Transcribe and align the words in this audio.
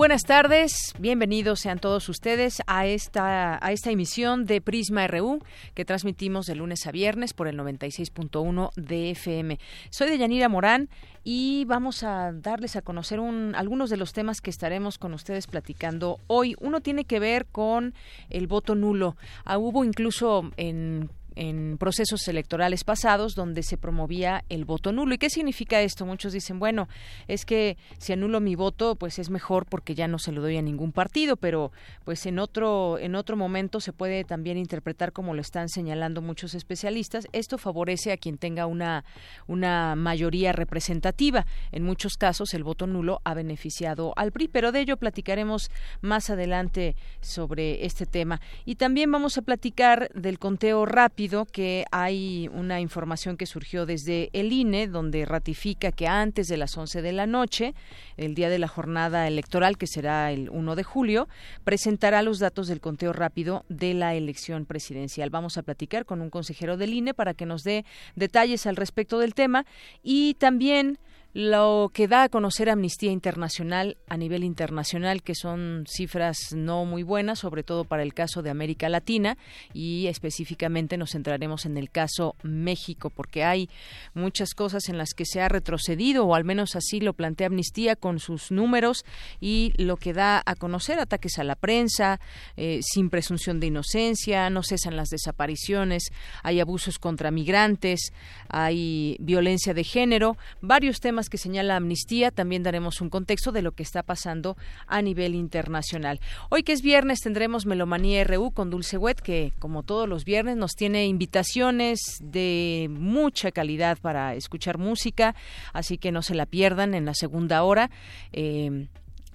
Buenas 0.00 0.22
tardes, 0.22 0.94
bienvenidos 0.98 1.60
sean 1.60 1.78
todos 1.78 2.08
ustedes 2.08 2.62
a 2.66 2.86
esta, 2.86 3.62
a 3.62 3.70
esta 3.70 3.90
emisión 3.90 4.46
de 4.46 4.62
Prisma 4.62 5.06
RU 5.06 5.44
que 5.74 5.84
transmitimos 5.84 6.46
de 6.46 6.54
lunes 6.54 6.86
a 6.86 6.90
viernes 6.90 7.34
por 7.34 7.48
el 7.48 7.58
96.1 7.58 8.70
de 8.76 9.10
FM. 9.10 9.58
Soy 9.90 10.08
Deyanira 10.08 10.48
Morán 10.48 10.88
y 11.22 11.66
vamos 11.66 12.02
a 12.02 12.32
darles 12.32 12.76
a 12.76 12.80
conocer 12.80 13.20
un, 13.20 13.54
algunos 13.54 13.90
de 13.90 13.98
los 13.98 14.14
temas 14.14 14.40
que 14.40 14.48
estaremos 14.48 14.96
con 14.96 15.12
ustedes 15.12 15.46
platicando 15.46 16.18
hoy. 16.28 16.56
Uno 16.60 16.80
tiene 16.80 17.04
que 17.04 17.20
ver 17.20 17.44
con 17.44 17.92
el 18.30 18.46
voto 18.46 18.74
nulo. 18.74 19.18
Ah, 19.44 19.58
hubo 19.58 19.84
incluso 19.84 20.50
en 20.56 21.10
en 21.40 21.78
procesos 21.78 22.28
electorales 22.28 22.84
pasados 22.84 23.34
donde 23.34 23.62
se 23.62 23.78
promovía 23.78 24.44
el 24.50 24.66
voto 24.66 24.92
nulo. 24.92 25.14
¿Y 25.14 25.18
qué 25.18 25.30
significa 25.30 25.80
esto? 25.80 26.04
Muchos 26.04 26.34
dicen, 26.34 26.58
bueno, 26.58 26.86
es 27.28 27.46
que 27.46 27.78
si 27.96 28.12
anulo 28.12 28.40
mi 28.40 28.56
voto, 28.56 28.94
pues 28.94 29.18
es 29.18 29.30
mejor 29.30 29.64
porque 29.64 29.94
ya 29.94 30.06
no 30.06 30.18
se 30.18 30.32
lo 30.32 30.42
doy 30.42 30.58
a 30.58 30.62
ningún 30.62 30.92
partido, 30.92 31.36
pero 31.38 31.72
pues 32.04 32.26
en 32.26 32.38
otro 32.38 32.98
en 32.98 33.14
otro 33.14 33.38
momento 33.38 33.80
se 33.80 33.94
puede 33.94 34.24
también 34.24 34.58
interpretar 34.58 35.12
como 35.12 35.32
lo 35.32 35.40
están 35.40 35.70
señalando 35.70 36.20
muchos 36.20 36.54
especialistas, 36.54 37.26
esto 37.32 37.56
favorece 37.56 38.12
a 38.12 38.18
quien 38.18 38.36
tenga 38.36 38.66
una 38.66 39.06
una 39.46 39.96
mayoría 39.96 40.52
representativa. 40.52 41.46
En 41.72 41.84
muchos 41.84 42.18
casos 42.18 42.52
el 42.52 42.64
voto 42.64 42.86
nulo 42.86 43.22
ha 43.24 43.32
beneficiado 43.32 44.12
al 44.16 44.30
PRI, 44.30 44.48
pero 44.48 44.72
de 44.72 44.80
ello 44.80 44.98
platicaremos 44.98 45.70
más 46.02 46.28
adelante 46.28 46.96
sobre 47.22 47.86
este 47.86 48.04
tema. 48.04 48.42
Y 48.66 48.74
también 48.74 49.10
vamos 49.10 49.38
a 49.38 49.42
platicar 49.42 50.10
del 50.12 50.38
conteo 50.38 50.84
rápido 50.84 51.29
que 51.52 51.84
hay 51.90 52.48
una 52.52 52.80
información 52.80 53.36
que 53.36 53.46
surgió 53.46 53.86
desde 53.86 54.30
el 54.32 54.52
INE, 54.52 54.88
donde 54.88 55.24
ratifica 55.24 55.92
que 55.92 56.06
antes 56.06 56.48
de 56.48 56.56
las 56.56 56.76
11 56.76 57.02
de 57.02 57.12
la 57.12 57.26
noche, 57.26 57.74
el 58.16 58.34
día 58.34 58.48
de 58.48 58.58
la 58.58 58.68
jornada 58.68 59.26
electoral, 59.26 59.78
que 59.78 59.86
será 59.86 60.32
el 60.32 60.50
1 60.50 60.76
de 60.76 60.82
julio, 60.82 61.28
presentará 61.64 62.22
los 62.22 62.38
datos 62.38 62.68
del 62.68 62.80
conteo 62.80 63.12
rápido 63.12 63.64
de 63.68 63.94
la 63.94 64.14
elección 64.14 64.66
presidencial. 64.66 65.30
Vamos 65.30 65.56
a 65.56 65.62
platicar 65.62 66.04
con 66.04 66.20
un 66.20 66.30
consejero 66.30 66.76
del 66.76 66.94
INE 66.94 67.14
para 67.14 67.34
que 67.34 67.46
nos 67.46 67.62
dé 67.62 67.84
detalles 68.16 68.66
al 68.66 68.76
respecto 68.76 69.18
del 69.18 69.34
tema 69.34 69.64
y 70.02 70.34
también 70.34 70.98
lo 71.32 71.90
que 71.94 72.08
da 72.08 72.24
a 72.24 72.28
conocer 72.28 72.68
Amnistía 72.68 73.12
Internacional 73.12 73.96
a 74.08 74.16
nivel 74.16 74.42
internacional, 74.42 75.22
que 75.22 75.34
son 75.36 75.84
cifras 75.88 76.52
no 76.54 76.84
muy 76.84 77.04
buenas, 77.04 77.38
sobre 77.38 77.62
todo 77.62 77.84
para 77.84 78.02
el 78.02 78.14
caso 78.14 78.42
de 78.42 78.50
América 78.50 78.88
Latina 78.88 79.38
y 79.72 80.08
específicamente 80.08 80.96
nos 80.96 81.12
centraremos 81.12 81.66
en 81.66 81.76
el 81.76 81.90
caso 81.90 82.34
México, 82.42 83.10
porque 83.10 83.44
hay 83.44 83.68
muchas 84.12 84.54
cosas 84.54 84.88
en 84.88 84.98
las 84.98 85.14
que 85.14 85.24
se 85.24 85.40
ha 85.40 85.48
retrocedido, 85.48 86.26
o 86.26 86.34
al 86.34 86.44
menos 86.44 86.74
así 86.74 87.00
lo 87.00 87.12
plantea 87.12 87.46
Amnistía 87.46 87.94
con 87.94 88.18
sus 88.18 88.50
números 88.50 89.04
y 89.40 89.72
lo 89.76 89.96
que 89.96 90.12
da 90.12 90.42
a 90.44 90.56
conocer 90.56 90.98
ataques 90.98 91.38
a 91.38 91.44
la 91.44 91.54
prensa, 91.54 92.18
eh, 92.56 92.80
sin 92.82 93.08
presunción 93.08 93.60
de 93.60 93.68
inocencia, 93.68 94.50
no 94.50 94.62
cesan 94.64 94.96
las 94.96 95.10
desapariciones, 95.10 96.10
hay 96.42 96.60
abusos 96.60 96.98
contra 96.98 97.30
migrantes, 97.30 98.12
hay 98.48 99.16
violencia 99.20 99.74
de 99.74 99.84
género, 99.84 100.36
varios 100.60 100.98
temas 101.00 101.19
que 101.28 101.38
señala 101.38 101.76
Amnistía, 101.76 102.30
también 102.30 102.62
daremos 102.62 103.00
un 103.00 103.10
contexto 103.10 103.52
de 103.52 103.62
lo 103.62 103.72
que 103.72 103.82
está 103.82 104.02
pasando 104.02 104.56
a 104.86 105.02
nivel 105.02 105.34
internacional. 105.34 106.20
Hoy 106.48 106.62
que 106.62 106.72
es 106.72 106.82
viernes 106.82 107.20
tendremos 107.20 107.66
Melomanía 107.66 108.24
RU 108.24 108.52
con 108.52 108.70
Dulce 108.70 108.96
Wet, 108.96 109.20
que 109.20 109.52
como 109.58 109.82
todos 109.82 110.08
los 110.08 110.24
viernes 110.24 110.56
nos 110.56 110.72
tiene 110.72 111.06
invitaciones 111.06 112.00
de 112.22 112.88
mucha 112.90 113.50
calidad 113.50 113.98
para 113.98 114.34
escuchar 114.34 114.78
música, 114.78 115.34
así 115.72 115.98
que 115.98 116.12
no 116.12 116.22
se 116.22 116.34
la 116.34 116.46
pierdan 116.46 116.94
en 116.94 117.04
la 117.04 117.14
segunda 117.14 117.62
hora. 117.62 117.90
Eh, 118.32 118.86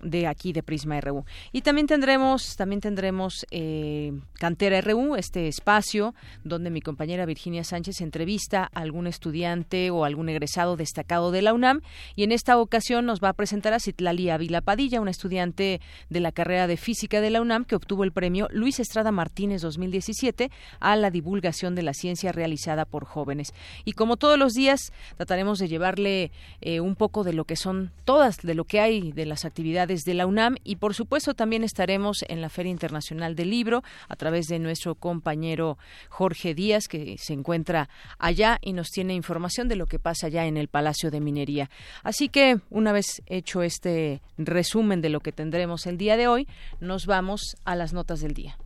de 0.06 0.28
aquí 0.28 0.54
de 0.54 0.64
Prisma 0.64 1.02
RU. 1.02 1.26
Y 1.52 1.62
también 1.62 1.88
tendremos, 1.88 2.56
también 2.56 2.80
tendremos 2.80 3.46
eh, 3.52 4.14
Cantera 4.34 4.80
RU, 4.82 5.16
este 5.16 5.48
espacio 5.48 6.14
donde 6.44 6.70
mi 6.70 6.82
compañera 6.82 7.26
Virginia 7.26 7.64
Sánchez 7.64 8.02
entrevista 8.02 8.70
a 8.74 8.82
algún 8.82 9.08
estudiante 9.08 9.90
o 9.90 10.06
algún 10.06 10.30
egresado 10.30 10.78
destacado 10.78 11.32
de 11.32 11.42
la 11.42 11.54
UNAM 11.54 11.82
y 12.16 12.24
en 12.24 12.32
esta 12.32 12.58
ocasión 12.58 13.06
nos 13.06 13.20
va 13.20 13.30
a 13.30 13.34
presentar 13.34 13.74
a 13.74 13.80
Citlali 13.80 14.30
Ávila 14.30 14.62
Padilla, 14.62 15.02
una 15.02 15.12
estudiante 15.12 15.82
de 16.10 16.20
la 16.20 16.32
carrera 16.32 16.68
de 16.68 16.78
física 16.78 17.20
de 17.20 17.32
la 17.32 17.42
UNAM 17.42 17.66
que 17.66 17.76
obtuvo 17.76 18.04
el 18.04 18.12
premio 18.12 18.48
Luis 18.52 18.80
Estrada 18.80 19.12
Martínez 19.12 19.62
2017 19.62 20.52
a 20.80 20.96
la 20.96 21.10
divulgación 21.10 21.74
de 21.76 21.84
la 21.84 21.94
ciencia 21.94 22.32
realizada 22.32 22.86
por 22.86 23.06
jóvenes. 23.06 23.54
Y 23.86 23.94
como 23.94 24.18
todos 24.18 24.38
los 24.38 24.54
días 24.54 24.94
trataremos 25.18 25.58
de 25.60 25.68
llevarle 25.68 26.32
eh, 26.62 26.80
un 26.80 26.96
poco 26.96 27.24
de 27.24 27.34
lo 27.34 27.46
que 27.46 27.56
son 27.56 27.92
todas, 28.04 28.38
de 28.38 28.54
lo 28.54 28.66
que 28.66 28.80
hay 28.80 29.12
de 29.12 29.26
las 29.26 29.46
actividades 29.46 29.95
de 30.04 30.14
la 30.14 30.26
UNAM 30.26 30.56
y 30.64 30.78
por 30.78 30.94
supuesto 30.94 31.34
también 31.34 31.64
estaremos 31.64 32.26
en 32.28 32.42
la 32.42 32.50
Feria 32.50 32.72
Internacional 32.72 33.36
del 33.36 33.50
Libro 33.50 33.84
a 34.10 34.16
través 34.16 34.48
de 34.48 34.60
nuestro 34.60 34.96
compañero 34.96 35.78
Jorge 36.10 36.54
Díaz 36.54 36.88
que 36.88 37.18
se 37.18 37.34
encuentra 37.34 37.90
allá 38.18 38.58
y 38.62 38.74
nos 38.74 38.90
tiene 38.90 39.14
información 39.14 39.68
de 39.68 39.76
lo 39.76 39.86
que 39.86 40.00
pasa 40.00 40.28
allá 40.28 40.46
en 40.46 40.58
el 40.58 40.68
Palacio 40.68 41.12
de 41.12 41.22
Minería. 41.22 41.70
Así 42.04 42.30
que 42.30 42.60
una 42.70 42.92
vez 42.92 43.22
hecho 43.28 43.62
este 43.62 44.22
resumen 44.38 45.02
de 45.02 45.10
lo 45.10 45.20
que 45.20 45.32
tendremos 45.32 45.86
el 45.86 45.98
día 45.98 46.18
de 46.18 46.28
hoy, 46.28 46.48
nos 46.80 47.06
vamos 47.06 47.56
a 47.64 47.76
las 47.76 47.94
notas 47.94 48.22
del 48.22 48.34
día. 48.34 48.58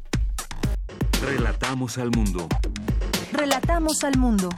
Relatamos 1.21 1.97
al 1.97 2.11
mundo. 2.11 2.47
Relatamos 3.33 4.03
al 4.03 4.17
mundo. 4.17 4.49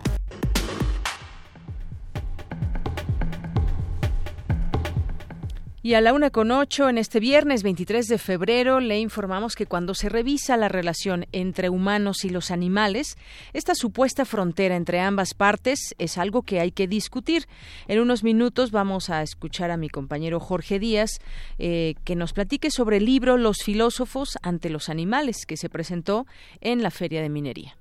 Y 5.84 5.96
a 5.96 6.02
la 6.02 6.14
una 6.14 6.30
con 6.30 6.52
ocho, 6.52 6.90
en 6.90 7.00
este 7.00 7.20
viernes 7.20 7.64
23 7.64 8.08
de 8.08 8.20
febrero, 8.20 8.80
le 8.80 9.00
informamos 9.00 9.56
que 9.56 9.66
cuando 9.66 9.96
se 9.96 10.10
revisa 10.10 10.56
la 10.56 10.70
relación 10.70 11.26
entre 11.32 11.70
humanos 11.70 12.24
y 12.24 12.30
los 12.30 12.52
animales, 12.52 13.18
esta 13.54 13.74
supuesta 13.74 14.24
frontera 14.24 14.76
entre 14.76 15.00
ambas 15.00 15.34
partes 15.34 15.96
es 15.98 16.20
algo 16.20 16.44
que 16.44 16.60
hay 16.60 16.72
que 16.72 16.88
discutir. 16.88 17.48
En 17.88 18.00
unos 18.00 18.24
minutos 18.24 18.70
vamos 18.70 19.10
a 19.10 19.24
escuchar 19.24 19.72
a 19.72 19.78
mi 19.78 19.90
compañero 19.90 20.40
Jorge 20.40 20.78
Díaz 20.78 21.20
eh, 21.58 21.96
que 22.04 22.16
nos 22.16 22.34
platique 22.34 22.70
sobre 22.70 22.98
el 22.98 23.06
libro 23.06 23.38
Los 23.38 23.64
filósofos 23.64 24.38
ante 24.44 24.70
los 24.70 24.88
animales 24.88 25.48
que 25.48 25.58
se 25.58 25.68
presentó 25.68 26.28
en 26.60 26.84
la 26.84 26.92
Feria 26.92 27.24
de 27.24 27.30
Minería. 27.30 27.76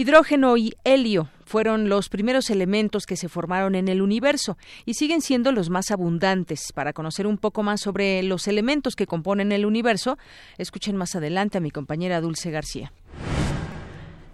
Hidrógeno 0.00 0.56
y 0.56 0.72
helio 0.82 1.28
fueron 1.44 1.90
los 1.90 2.08
primeros 2.08 2.48
elementos 2.48 3.04
que 3.04 3.18
se 3.18 3.28
formaron 3.28 3.74
en 3.74 3.86
el 3.86 4.00
universo 4.00 4.56
y 4.86 4.94
siguen 4.94 5.20
siendo 5.20 5.52
los 5.52 5.68
más 5.68 5.90
abundantes. 5.90 6.72
Para 6.72 6.94
conocer 6.94 7.26
un 7.26 7.36
poco 7.36 7.62
más 7.62 7.82
sobre 7.82 8.22
los 8.22 8.48
elementos 8.48 8.96
que 8.96 9.06
componen 9.06 9.52
el 9.52 9.66
universo, 9.66 10.16
escuchen 10.56 10.96
más 10.96 11.16
adelante 11.16 11.58
a 11.58 11.60
mi 11.60 11.70
compañera 11.70 12.22
Dulce 12.22 12.50
García. 12.50 12.94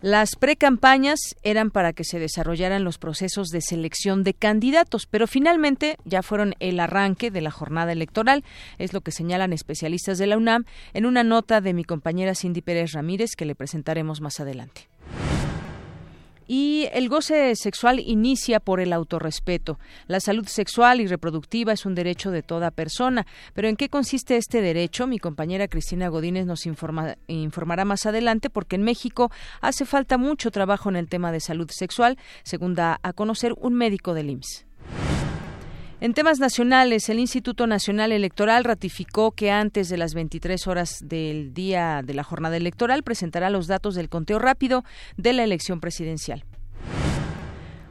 Las 0.02 0.36
precampañas 0.36 1.18
eran 1.42 1.72
para 1.72 1.92
que 1.92 2.04
se 2.04 2.20
desarrollaran 2.20 2.84
los 2.84 2.98
procesos 2.98 3.48
de 3.48 3.60
selección 3.60 4.22
de 4.22 4.34
candidatos, 4.34 5.06
pero 5.06 5.26
finalmente 5.26 5.96
ya 6.04 6.22
fueron 6.22 6.54
el 6.60 6.78
arranque 6.78 7.32
de 7.32 7.40
la 7.40 7.50
jornada 7.50 7.90
electoral, 7.90 8.44
es 8.78 8.92
lo 8.92 9.00
que 9.00 9.10
señalan 9.10 9.52
especialistas 9.52 10.18
de 10.18 10.28
la 10.28 10.36
UNAM 10.36 10.64
en 10.94 11.06
una 11.06 11.24
nota 11.24 11.60
de 11.60 11.74
mi 11.74 11.82
compañera 11.82 12.36
Cindy 12.36 12.62
Pérez 12.62 12.92
Ramírez 12.92 13.34
que 13.34 13.46
le 13.46 13.56
presentaremos 13.56 14.20
más 14.20 14.38
adelante. 14.38 14.86
Y 16.46 16.88
el 16.92 17.08
goce 17.08 17.56
sexual 17.56 17.98
inicia 17.98 18.60
por 18.60 18.80
el 18.80 18.92
autorrespeto. 18.92 19.78
La 20.06 20.20
salud 20.20 20.46
sexual 20.46 21.00
y 21.00 21.06
reproductiva 21.06 21.72
es 21.72 21.86
un 21.86 21.94
derecho 21.94 22.30
de 22.30 22.42
toda 22.42 22.70
persona. 22.70 23.26
Pero 23.54 23.68
¿en 23.68 23.76
qué 23.76 23.88
consiste 23.88 24.36
este 24.36 24.60
derecho? 24.60 25.06
Mi 25.06 25.18
compañera 25.18 25.68
Cristina 25.68 26.08
Godínez 26.08 26.46
nos 26.46 26.66
informará 26.66 27.84
más 27.84 28.06
adelante 28.06 28.50
porque 28.50 28.76
en 28.76 28.82
México 28.82 29.30
hace 29.60 29.84
falta 29.84 30.18
mucho 30.18 30.50
trabajo 30.50 30.88
en 30.88 30.96
el 30.96 31.08
tema 31.08 31.32
de 31.32 31.40
salud 31.40 31.68
sexual, 31.70 32.18
según 32.44 32.74
da 32.74 33.00
a 33.02 33.12
conocer 33.12 33.52
un 33.56 33.74
médico 33.74 34.14
del 34.14 34.30
IMSS. 34.30 34.65
En 35.98 36.12
temas 36.12 36.38
nacionales, 36.38 37.08
el 37.08 37.18
Instituto 37.18 37.66
Nacional 37.66 38.12
Electoral 38.12 38.64
ratificó 38.64 39.32
que 39.32 39.50
antes 39.50 39.88
de 39.88 39.96
las 39.96 40.12
23 40.12 40.66
horas 40.66 40.98
del 41.02 41.54
día 41.54 42.02
de 42.04 42.12
la 42.12 42.22
jornada 42.22 42.58
electoral 42.58 43.02
presentará 43.02 43.48
los 43.48 43.66
datos 43.66 43.94
del 43.94 44.10
conteo 44.10 44.38
rápido 44.38 44.84
de 45.16 45.32
la 45.32 45.42
elección 45.42 45.80
presidencial. 45.80 46.44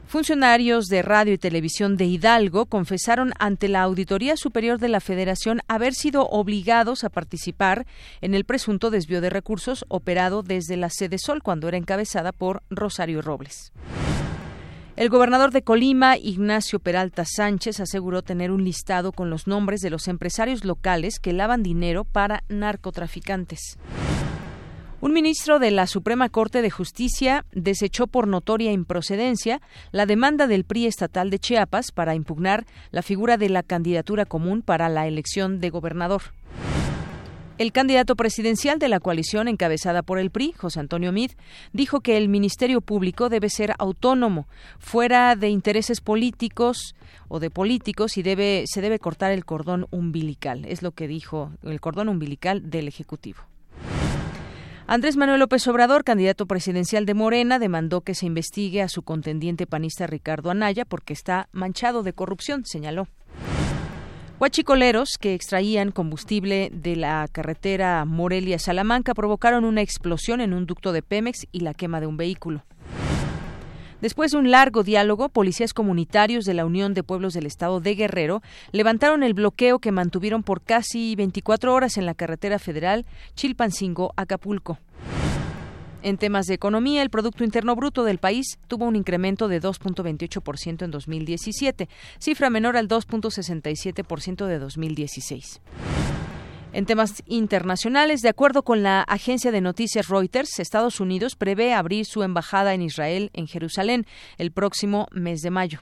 Funcionarios 0.06 0.86
de 0.86 1.02
radio 1.02 1.32
y 1.32 1.38
televisión 1.38 1.96
de 1.96 2.04
Hidalgo 2.04 2.66
confesaron 2.66 3.32
ante 3.40 3.66
la 3.66 3.82
Auditoría 3.82 4.36
Superior 4.36 4.78
de 4.78 4.88
la 4.88 5.00
Federación 5.00 5.60
haber 5.66 5.92
sido 5.92 6.28
obligados 6.28 7.02
a 7.02 7.08
participar 7.08 7.86
en 8.20 8.36
el 8.36 8.44
presunto 8.44 8.90
desvío 8.90 9.20
de 9.20 9.30
recursos 9.30 9.84
operado 9.88 10.44
desde 10.44 10.76
la 10.76 10.90
sede 10.90 11.18
Sol 11.18 11.42
cuando 11.42 11.66
era 11.66 11.76
encabezada 11.76 12.30
por 12.30 12.62
Rosario 12.70 13.20
Robles. 13.20 13.72
El 14.96 15.10
gobernador 15.10 15.50
de 15.50 15.60
Colima, 15.60 16.16
Ignacio 16.16 16.78
Peralta 16.78 17.26
Sánchez, 17.26 17.80
aseguró 17.80 18.22
tener 18.22 18.50
un 18.50 18.64
listado 18.64 19.12
con 19.12 19.28
los 19.28 19.46
nombres 19.46 19.82
de 19.82 19.90
los 19.90 20.08
empresarios 20.08 20.64
locales 20.64 21.18
que 21.20 21.34
lavan 21.34 21.62
dinero 21.62 22.04
para 22.04 22.44
narcotraficantes. 22.48 23.76
Un 25.02 25.12
ministro 25.12 25.58
de 25.58 25.70
la 25.70 25.86
Suprema 25.86 26.30
Corte 26.30 26.62
de 26.62 26.70
Justicia 26.70 27.44
desechó 27.52 28.06
por 28.06 28.26
notoria 28.26 28.72
improcedencia 28.72 29.60
la 29.92 30.06
demanda 30.06 30.46
del 30.46 30.64
PRI 30.64 30.86
estatal 30.86 31.28
de 31.28 31.40
Chiapas 31.40 31.92
para 31.92 32.14
impugnar 32.14 32.64
la 32.90 33.02
figura 33.02 33.36
de 33.36 33.50
la 33.50 33.62
candidatura 33.62 34.24
común 34.24 34.62
para 34.62 34.88
la 34.88 35.06
elección 35.06 35.60
de 35.60 35.68
gobernador. 35.68 36.22
El 37.58 37.72
candidato 37.72 38.16
presidencial 38.16 38.78
de 38.78 38.88
la 38.88 39.00
coalición 39.00 39.48
encabezada 39.48 40.02
por 40.02 40.18
el 40.18 40.30
PRI, 40.30 40.52
José 40.52 40.78
Antonio 40.78 41.10
Mid, 41.10 41.30
dijo 41.72 42.00
que 42.00 42.18
el 42.18 42.28
Ministerio 42.28 42.82
Público 42.82 43.30
debe 43.30 43.48
ser 43.48 43.72
autónomo, 43.78 44.46
fuera 44.78 45.34
de 45.36 45.48
intereses 45.48 46.02
políticos 46.02 46.94
o 47.28 47.40
de 47.40 47.48
políticos 47.48 48.18
y 48.18 48.22
debe 48.22 48.64
se 48.66 48.82
debe 48.82 48.98
cortar 48.98 49.32
el 49.32 49.46
cordón 49.46 49.86
umbilical, 49.90 50.66
es 50.66 50.82
lo 50.82 50.92
que 50.92 51.08
dijo 51.08 51.50
el 51.62 51.80
cordón 51.80 52.10
umbilical 52.10 52.68
del 52.68 52.88
Ejecutivo. 52.88 53.38
Andrés 54.86 55.16
Manuel 55.16 55.40
López 55.40 55.66
Obrador, 55.66 56.04
candidato 56.04 56.44
presidencial 56.44 57.06
de 57.06 57.14
Morena, 57.14 57.58
demandó 57.58 58.02
que 58.02 58.14
se 58.14 58.26
investigue 58.26 58.82
a 58.82 58.88
su 58.88 59.00
contendiente 59.00 59.66
panista 59.66 60.06
Ricardo 60.06 60.50
Anaya 60.50 60.84
porque 60.84 61.14
está 61.14 61.48
manchado 61.52 62.02
de 62.02 62.12
corrupción, 62.12 62.66
señaló. 62.66 63.08
Huachicoleros 64.38 65.16
que 65.18 65.32
extraían 65.32 65.92
combustible 65.92 66.68
de 66.70 66.94
la 66.94 67.26
carretera 67.32 68.04
Morelia-Salamanca 68.04 69.14
provocaron 69.14 69.64
una 69.64 69.80
explosión 69.80 70.42
en 70.42 70.52
un 70.52 70.66
ducto 70.66 70.92
de 70.92 71.00
Pemex 71.00 71.46
y 71.52 71.60
la 71.60 71.72
quema 71.72 72.00
de 72.00 72.06
un 72.06 72.18
vehículo. 72.18 72.62
Después 74.02 74.32
de 74.32 74.36
un 74.36 74.50
largo 74.50 74.82
diálogo, 74.82 75.30
policías 75.30 75.72
comunitarios 75.72 76.44
de 76.44 76.52
la 76.52 76.66
Unión 76.66 76.92
de 76.92 77.02
Pueblos 77.02 77.32
del 77.32 77.46
Estado 77.46 77.80
de 77.80 77.94
Guerrero 77.94 78.42
levantaron 78.72 79.22
el 79.22 79.32
bloqueo 79.32 79.78
que 79.78 79.90
mantuvieron 79.90 80.42
por 80.42 80.60
casi 80.60 81.16
24 81.16 81.72
horas 81.72 81.96
en 81.96 82.04
la 82.04 82.12
carretera 82.12 82.58
federal 82.58 83.06
Chilpancingo-Acapulco. 83.36 84.76
En 86.02 86.18
temas 86.18 86.46
de 86.46 86.54
economía, 86.54 87.02
el 87.02 87.10
Producto 87.10 87.42
Interno 87.42 87.74
Bruto 87.74 88.04
del 88.04 88.18
país 88.18 88.58
tuvo 88.68 88.84
un 88.84 88.96
incremento 88.96 89.48
de 89.48 89.60
2.28% 89.60 90.84
en 90.84 90.90
2017, 90.90 91.88
cifra 92.18 92.50
menor 92.50 92.76
al 92.76 92.88
2.67% 92.88 94.46
de 94.46 94.58
2016. 94.58 95.60
En 96.72 96.84
temas 96.84 97.22
internacionales, 97.26 98.20
de 98.20 98.28
acuerdo 98.28 98.62
con 98.62 98.82
la 98.82 99.00
agencia 99.00 99.50
de 99.50 99.62
noticias 99.62 100.08
Reuters, 100.08 100.58
Estados 100.58 101.00
Unidos 101.00 101.34
prevé 101.34 101.72
abrir 101.72 102.04
su 102.04 102.22
embajada 102.22 102.74
en 102.74 102.82
Israel 102.82 103.30
en 103.32 103.46
Jerusalén 103.46 104.06
el 104.36 104.52
próximo 104.52 105.08
mes 105.10 105.40
de 105.40 105.50
mayo. 105.50 105.80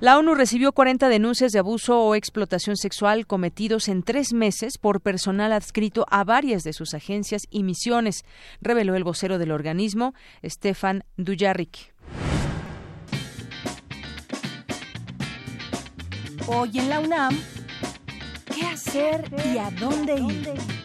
La 0.00 0.16
ONU 0.16 0.36
recibió 0.36 0.70
40 0.70 1.08
denuncias 1.08 1.50
de 1.50 1.58
abuso 1.58 2.00
o 2.00 2.14
explotación 2.14 2.76
sexual 2.76 3.26
cometidos 3.26 3.88
en 3.88 4.04
tres 4.04 4.32
meses 4.32 4.78
por 4.78 5.00
personal 5.00 5.52
adscrito 5.52 6.06
a 6.08 6.22
varias 6.22 6.62
de 6.62 6.72
sus 6.72 6.94
agencias 6.94 7.42
y 7.50 7.64
misiones, 7.64 8.24
reveló 8.60 8.94
el 8.94 9.02
vocero 9.02 9.38
del 9.38 9.50
organismo, 9.50 10.14
Stefan 10.44 11.02
Dujarric. 11.16 11.92
Hoy 16.46 16.78
en 16.78 16.88
la 16.88 17.00
UNAM, 17.00 17.36
¿Qué 18.54 18.66
hacer 18.66 19.24
y 19.52 19.58
a 19.58 19.68
dónde 19.72 20.14
ir? 20.14 20.77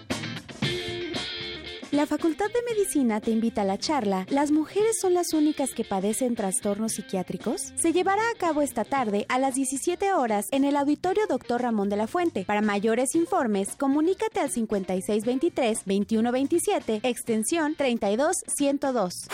La 1.94 2.06
Facultad 2.08 2.48
de 2.48 2.74
Medicina 2.74 3.22
te 3.22 3.30
invita 3.30 3.62
a 3.62 3.66
la 3.66 3.78
charla 3.78 4.26
¿Las 4.32 4.50
mujeres 4.50 4.98
son 5.00 5.14
las 5.14 5.32
únicas 5.32 5.76
que 5.76 5.84
padecen 5.84 6.34
trastornos 6.34 6.94
psiquiátricos? 6.94 7.72
Se 7.76 7.94
llevará 7.94 8.24
a 8.32 8.38
cabo 8.40 8.64
esta 8.64 8.84
tarde 8.84 9.28
a 9.30 9.38
las 9.38 9.54
17 9.54 10.12
horas 10.14 10.48
en 10.50 10.64
el 10.64 10.76
Auditorio 10.76 11.28
Dr. 11.30 11.62
Ramón 11.62 11.90
de 11.90 11.98
la 11.98 12.08
Fuente. 12.08 12.46
Para 12.46 12.62
mayores 12.62 13.14
informes, 13.14 13.76
comunícate 13.76 14.40
al 14.40 14.50
5623-2127, 14.50 17.02
extensión 17.04 17.76
32102. 17.76 19.28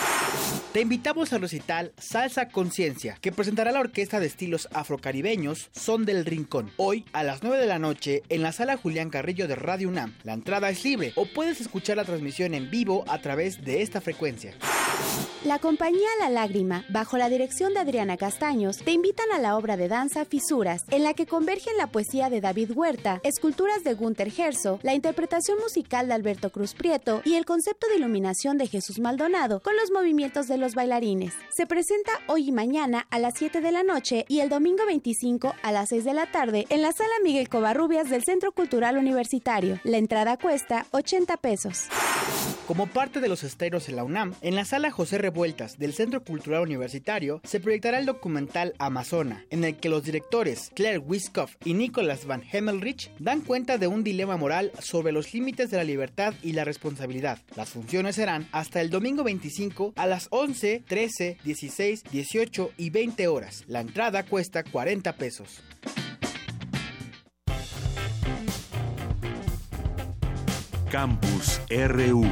Te 0.73 0.81
invitamos 0.81 1.31
al 1.31 1.39
recital 1.41 1.93
Salsa 1.97 2.49
Conciencia, 2.49 3.17
que 3.21 3.31
presentará 3.31 3.71
la 3.71 3.79
orquesta 3.79 4.19
de 4.19 4.27
estilos 4.27 4.67
afrocaribeños 4.73 5.69
Son 5.71 6.05
del 6.05 6.25
Rincón, 6.25 6.71
hoy 6.75 7.05
a 7.13 7.23
las 7.23 7.41
9 7.41 7.57
de 7.57 7.67
la 7.67 7.79
noche 7.79 8.21
en 8.27 8.43
la 8.43 8.51
sala 8.51 8.75
Julián 8.75 9.09
Carrillo 9.09 9.47
de 9.47 9.55
Radio 9.55 9.87
UNAM. 9.87 10.13
La 10.23 10.33
entrada 10.33 10.69
es 10.69 10.83
libre 10.83 11.13
o 11.15 11.25
puedes 11.25 11.61
escuchar 11.61 11.95
la 11.95 12.03
transmisión 12.03 12.48
en 12.53 12.69
vivo 12.69 13.03
a 13.07 13.19
través 13.19 13.63
de 13.63 13.81
esta 13.81 14.01
frecuencia. 14.01 14.53
La 15.45 15.57
compañía 15.57 16.09
La 16.19 16.29
Lágrima, 16.29 16.83
bajo 16.89 17.17
la 17.17 17.29
dirección 17.29 17.73
de 17.73 17.79
Adriana 17.79 18.17
Castaños, 18.17 18.75
te 18.77 18.91
invitan 18.91 19.31
a 19.31 19.39
la 19.39 19.55
obra 19.55 19.77
de 19.77 19.87
danza 19.87 20.25
Fisuras, 20.25 20.83
en 20.89 21.03
la 21.03 21.13
que 21.13 21.27
convergen 21.27 21.77
la 21.77 21.87
poesía 21.87 22.29
de 22.29 22.41
David 22.41 22.71
Huerta, 22.75 23.21
esculturas 23.23 23.85
de 23.85 23.93
Gunther 23.93 24.31
Gerso, 24.31 24.79
la 24.83 24.93
interpretación 24.93 25.57
musical 25.59 26.09
de 26.09 26.13
Alberto 26.13 26.49
Cruz 26.51 26.73
Prieto 26.73 27.21
y 27.23 27.35
el 27.35 27.45
concepto 27.45 27.87
de 27.87 27.95
iluminación 27.95 28.57
de 28.57 28.67
Jesús 28.67 28.99
Maldonado 28.99 29.61
con 29.61 29.77
los 29.77 29.91
movimientos 29.91 30.47
de 30.49 30.57
los 30.57 30.75
bailarines. 30.75 31.33
Se 31.55 31.65
presenta 31.65 32.11
hoy 32.27 32.49
y 32.49 32.51
mañana 32.51 33.07
a 33.09 33.17
las 33.17 33.35
7 33.37 33.61
de 33.61 33.71
la 33.71 33.83
noche 33.83 34.25
y 34.27 34.41
el 34.41 34.49
domingo 34.49 34.85
25 34.85 35.55
a 35.61 35.71
las 35.71 35.87
6 35.87 36.03
de 36.03 36.13
la 36.13 36.29
tarde 36.29 36.65
en 36.69 36.81
la 36.81 36.91
sala 36.91 37.13
Miguel 37.23 37.47
Covarrubias 37.47 38.09
del 38.09 38.25
Centro 38.25 38.51
Cultural 38.51 38.97
Universitario. 38.97 39.79
La 39.85 39.97
entrada 39.97 40.35
cuesta 40.35 40.85
80 40.91 41.37
pesos. 41.37 41.87
Como 42.69 42.85
parte 42.85 43.19
de 43.19 43.29
los 43.29 43.43
esteros 43.43 43.89
en 43.89 43.95
la 43.95 44.03
UNAM, 44.03 44.35
en 44.41 44.53
la 44.53 44.63
sala 44.63 44.91
José 44.91 45.17
Revueltas 45.17 45.79
del 45.79 45.91
Centro 45.91 46.23
Cultural 46.23 46.61
Universitario 46.61 47.41
se 47.43 47.59
proyectará 47.59 47.97
el 47.97 48.05
documental 48.05 48.75
Amazona, 48.77 49.43
en 49.49 49.63
el 49.63 49.77
que 49.77 49.89
los 49.89 50.03
directores 50.03 50.69
Claire 50.75 50.99
Wiskoff 50.99 51.55
y 51.65 51.73
Nicholas 51.73 52.27
Van 52.27 52.43
Hemmelrich 52.43 53.09
dan 53.17 53.41
cuenta 53.41 53.79
de 53.79 53.87
un 53.87 54.03
dilema 54.03 54.37
moral 54.37 54.71
sobre 54.79 55.11
los 55.11 55.33
límites 55.33 55.71
de 55.71 55.77
la 55.77 55.83
libertad 55.83 56.35
y 56.43 56.51
la 56.51 56.63
responsabilidad. 56.63 57.39
Las 57.55 57.69
funciones 57.69 58.17
serán 58.17 58.47
hasta 58.51 58.81
el 58.81 58.91
domingo 58.91 59.23
25 59.23 59.93
a 59.95 60.05
las 60.05 60.27
11, 60.29 60.83
13, 60.87 61.37
16, 61.43 62.03
18 62.11 62.71
y 62.77 62.91
20 62.91 63.27
horas. 63.29 63.63
La 63.65 63.81
entrada 63.81 64.21
cuesta 64.21 64.63
40 64.63 65.13
pesos. 65.13 65.63
Campus 70.91 71.61
RU. 71.69 72.25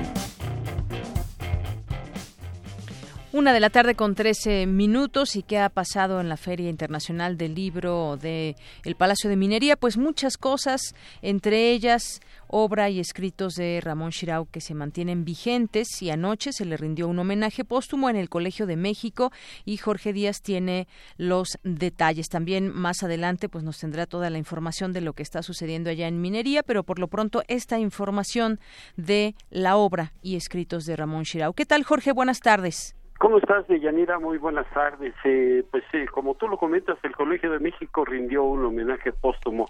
Una 3.34 3.52
de 3.52 3.60
la 3.60 3.70
tarde 3.70 3.96
con 3.96 4.16
13 4.16 4.68
minutos 4.68 5.36
y 5.36 5.44
qué 5.44 5.60
ha 5.60 5.68
pasado 5.68 6.22
en 6.22 6.30
la 6.30 6.38
Feria 6.38 6.70
Internacional 6.70 7.38
del 7.38 7.56
Libro 7.56 8.16
de 8.16 8.56
el 8.86 8.96
Palacio 8.96 9.30
de 9.30 9.36
Minería, 9.36 9.76
pues 9.76 9.98
muchas 9.98 10.38
cosas, 10.38 10.96
entre 11.22 11.72
ellas 11.72 12.22
obra 12.48 12.90
y 12.90 13.02
escritos 13.02 13.56
de 13.56 13.82
Ramón 13.84 14.12
Chirau 14.12 14.46
que 14.46 14.62
se 14.62 14.74
mantienen 14.74 15.26
vigentes 15.26 16.02
y 16.02 16.10
anoche 16.10 16.54
se 16.54 16.64
le 16.64 16.78
rindió 16.78 17.10
un 17.10 17.20
homenaje 17.20 17.66
póstumo 17.66 18.10
en 18.10 18.16
el 18.16 18.30
Colegio 18.30 18.66
de 18.66 18.78
México 18.78 19.34
y 19.66 19.76
Jorge 19.76 20.14
Díaz 20.14 20.42
tiene 20.42 20.88
los 21.18 21.58
detalles. 21.64 22.30
También 22.30 22.74
más 22.74 23.04
adelante 23.04 23.50
pues 23.50 23.66
nos 23.66 23.78
tendrá 23.78 24.06
toda 24.06 24.30
la 24.30 24.38
información 24.38 24.94
de 24.94 25.02
lo 25.02 25.12
que 25.12 25.24
está 25.24 25.44
sucediendo 25.44 25.90
allá 25.90 26.08
en 26.08 26.22
Minería, 26.22 26.64
pero 26.64 26.84
por 26.84 26.98
lo 26.98 27.10
pronto 27.10 27.44
esta 27.50 27.78
información 27.78 28.62
de 28.96 29.36
la 29.50 29.76
obra 29.76 30.14
y 30.22 30.38
escritos 30.38 30.86
de 30.86 30.96
Ramón 30.96 31.26
Chirau. 31.26 31.54
¿Qué 31.54 31.66
tal 31.66 31.84
Jorge? 31.84 32.14
Buenas 32.14 32.40
tardes. 32.40 32.97
¿Cómo 33.20 33.40
estás, 33.40 33.68
Deyanira? 33.68 34.20
Muy 34.20 34.38
buenas 34.38 34.70
tardes. 34.70 35.16
Eh, 35.24 35.64
pues 35.72 35.84
sí, 35.92 36.06
como 36.06 36.36
tú 36.36 36.48
lo 36.48 36.58
comentas, 36.58 37.00
el 37.02 37.16
Colegio 37.16 37.52
de 37.52 37.60
México 37.60 38.06
rindió 38.06 38.44
un 38.44 38.64
homenaje 38.64 39.12
póstumo 39.12 39.66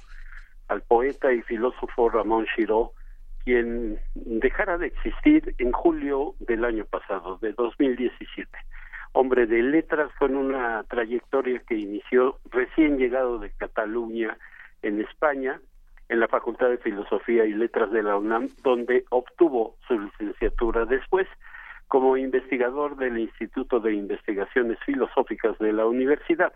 al 0.67 0.81
poeta 0.81 1.31
y 1.31 1.41
filósofo 1.43 2.09
Ramón 2.09 2.45
Shiró, 2.45 2.91
quien 3.45 4.01
dejara 4.15 4.77
de 4.77 4.87
existir 4.87 5.55
en 5.59 5.71
julio 5.71 6.35
del 6.39 6.65
año 6.65 6.83
pasado, 6.83 7.37
de 7.41 7.53
2017. 7.53 8.49
Hombre 9.13 9.45
de 9.45 9.63
letras 9.63 10.11
con 10.19 10.35
una 10.35 10.83
trayectoria 10.83 11.61
que 11.65 11.75
inició 11.75 12.39
recién 12.51 12.97
llegado 12.97 13.39
de 13.39 13.51
Cataluña 13.51 14.37
en 14.81 14.99
España, 14.99 15.61
en 16.09 16.19
la 16.19 16.27
Facultad 16.27 16.67
de 16.67 16.79
Filosofía 16.79 17.45
y 17.45 17.53
Letras 17.53 17.91
de 17.91 18.03
la 18.03 18.17
UNAM, 18.17 18.49
donde 18.61 19.05
obtuvo 19.09 19.77
su 19.87 19.97
licenciatura 19.97 20.83
después 20.83 21.27
como 21.87 22.17
investigador 22.17 22.97
del 22.97 23.17
Instituto 23.17 23.79
de 23.79 23.93
Investigaciones 23.93 24.77
Filosóficas 24.85 25.57
de 25.59 25.73
la 25.73 25.85
Universidad. 25.85 26.53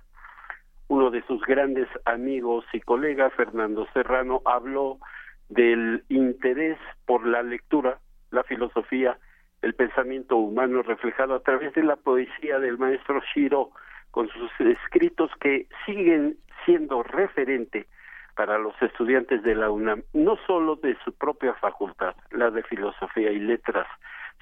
uno 0.88 1.10
de 1.10 1.24
sus 1.24 1.42
grandes 1.44 1.88
amigos 2.04 2.66
y 2.74 2.82
colegas, 2.82 3.34
Fernando 3.36 3.88
Serrano, 3.94 4.42
habló 4.44 5.00
del 5.48 6.04
interés 6.10 6.78
por 7.06 7.26
la 7.26 7.44
lectura, 7.44 8.00
la 8.30 8.44
filosofía, 8.44 9.18
el 9.62 9.74
pensamiento 9.74 10.36
humano 10.36 10.82
reflejado 10.82 11.34
a 11.36 11.44
través 11.44 11.74
de 11.76 11.84
la 11.84 11.96
poesía 11.96 12.60
del 12.60 12.78
maestro 12.78 13.22
Shiro, 13.34 13.72
con 14.12 14.28
sus 14.30 14.52
escritos 14.60 15.32
que 15.40 15.68
siguen 15.86 16.36
siendo 16.66 17.04
referente 17.04 17.88
para 18.36 18.58
los 18.58 18.74
estudiantes 18.82 19.44
de 19.44 19.56
la 19.56 19.70
UNAM, 19.70 20.04
no 20.14 20.38
solo 20.48 20.76
de 20.76 20.98
su 21.06 21.14
propia 21.14 21.54
facultad, 21.54 22.16
la 22.32 22.50
de 22.50 22.64
filosofía 22.64 23.32
y 23.32 23.40
letras, 23.40 23.88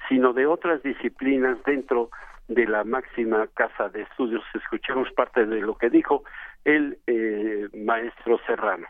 sino 0.08 0.32
de 0.32 0.46
otras 0.46 0.82
disciplinas 0.82 1.58
dentro 1.64 2.10
de 2.48 2.66
la 2.66 2.84
máxima 2.84 3.46
casa 3.54 3.88
de 3.88 4.02
estudios. 4.02 4.42
Escuchemos 4.54 5.10
parte 5.12 5.46
de 5.46 5.60
lo 5.60 5.76
que 5.76 5.88
dijo 5.88 6.24
el 6.64 6.98
eh, 7.06 7.68
maestro 7.74 8.38
Serrano. 8.46 8.86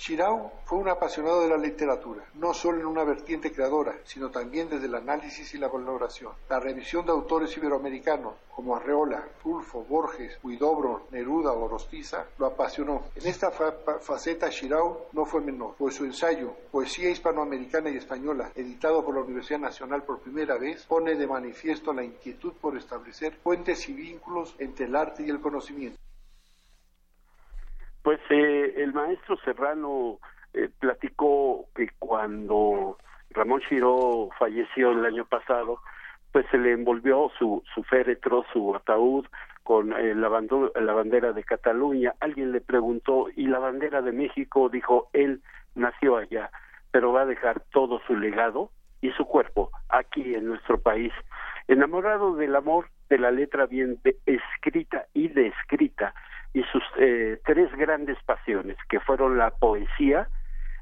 Shirao 0.00 0.50
fue 0.64 0.78
un 0.78 0.88
apasionado 0.88 1.42
de 1.42 1.50
la 1.50 1.58
literatura, 1.58 2.24
no 2.36 2.54
solo 2.54 2.80
en 2.80 2.86
una 2.86 3.04
vertiente 3.04 3.52
creadora, 3.52 3.98
sino 4.04 4.30
también 4.30 4.70
desde 4.70 4.86
el 4.86 4.94
análisis 4.94 5.52
y 5.52 5.58
la 5.58 5.68
colaboración. 5.68 6.32
La 6.48 6.58
revisión 6.58 7.04
de 7.04 7.12
autores 7.12 7.54
iberoamericanos 7.54 8.32
como 8.56 8.74
Arreola, 8.74 9.28
Fulfo, 9.42 9.84
Borges, 9.84 10.38
Huidobro, 10.42 11.02
Neruda 11.10 11.52
o 11.52 11.68
Rostiza 11.68 12.24
lo 12.38 12.46
apasionó. 12.46 13.08
En 13.14 13.26
esta 13.26 13.50
faceta 13.50 14.48
Shirao 14.48 15.08
no 15.12 15.26
fue 15.26 15.42
menor, 15.42 15.74
pues 15.76 15.96
su 15.96 16.06
ensayo 16.06 16.54
Poesía 16.72 17.10
hispanoamericana 17.10 17.90
y 17.90 17.98
española, 17.98 18.52
editado 18.54 19.04
por 19.04 19.14
la 19.14 19.20
Universidad 19.20 19.60
Nacional 19.60 20.04
por 20.04 20.20
primera 20.20 20.56
vez, 20.56 20.86
pone 20.86 21.14
de 21.14 21.26
manifiesto 21.26 21.92
la 21.92 22.04
inquietud 22.04 22.54
por 22.54 22.74
establecer 22.74 23.38
puentes 23.42 23.86
y 23.90 23.92
vínculos 23.92 24.54
entre 24.58 24.86
el 24.86 24.96
arte 24.96 25.24
y 25.24 25.28
el 25.28 25.42
conocimiento. 25.42 26.00
Pues 28.02 28.20
eh, 28.30 28.74
el 28.78 28.92
maestro 28.92 29.36
Serrano 29.44 30.18
eh, 30.54 30.68
platicó 30.78 31.66
que 31.74 31.90
cuando 31.98 32.96
Ramón 33.30 33.60
Chiró 33.68 34.30
falleció 34.38 34.92
el 34.92 35.04
año 35.04 35.24
pasado, 35.26 35.80
pues 36.32 36.46
se 36.50 36.58
le 36.58 36.72
envolvió 36.72 37.30
su, 37.38 37.62
su 37.74 37.82
féretro, 37.84 38.44
su 38.52 38.74
ataúd, 38.74 39.26
con 39.62 39.92
eh, 39.92 40.14
la, 40.14 40.28
la 40.80 40.92
bandera 40.92 41.32
de 41.32 41.44
Cataluña. 41.44 42.14
Alguien 42.20 42.52
le 42.52 42.60
preguntó, 42.60 43.28
¿y 43.36 43.46
la 43.46 43.58
bandera 43.58 44.02
de 44.02 44.12
México? 44.12 44.68
Dijo, 44.68 45.08
él 45.12 45.42
nació 45.74 46.16
allá, 46.16 46.50
pero 46.90 47.12
va 47.12 47.22
a 47.22 47.26
dejar 47.26 47.60
todo 47.72 48.00
su 48.06 48.16
legado 48.16 48.70
y 49.00 49.10
su 49.12 49.24
cuerpo 49.26 49.70
aquí 49.88 50.34
en 50.34 50.46
nuestro 50.46 50.80
país. 50.80 51.12
Enamorado 51.68 52.34
del 52.34 52.56
amor, 52.56 52.86
de 53.08 53.18
la 53.18 53.30
letra 53.30 53.66
bien 53.66 54.00
escrita 54.26 55.06
y 55.14 55.28
descrita, 55.28 56.14
y 56.52 56.62
sus 56.64 56.82
eh, 56.98 57.40
tres 57.44 57.70
grandes 57.76 58.18
pasiones, 58.24 58.76
que 58.88 59.00
fueron 59.00 59.38
la 59.38 59.50
poesía, 59.50 60.28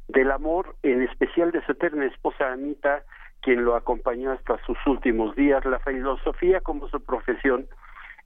del 0.09 0.31
amor, 0.31 0.75
en 0.83 1.03
especial 1.03 1.51
de 1.53 1.65
su 1.67 1.73
eterna 1.73 2.07
esposa 2.07 2.51
Anita, 2.51 3.03
quien 3.43 3.65
lo 3.65 3.77
acompañó 3.77 4.33
hasta 4.33 4.59
sus 4.65 4.79
últimos 4.87 5.37
días, 5.37 5.65
la 5.65 5.79
filosofía 5.81 6.61
como 6.61 6.89
su 6.89 7.05
profesión, 7.05 7.67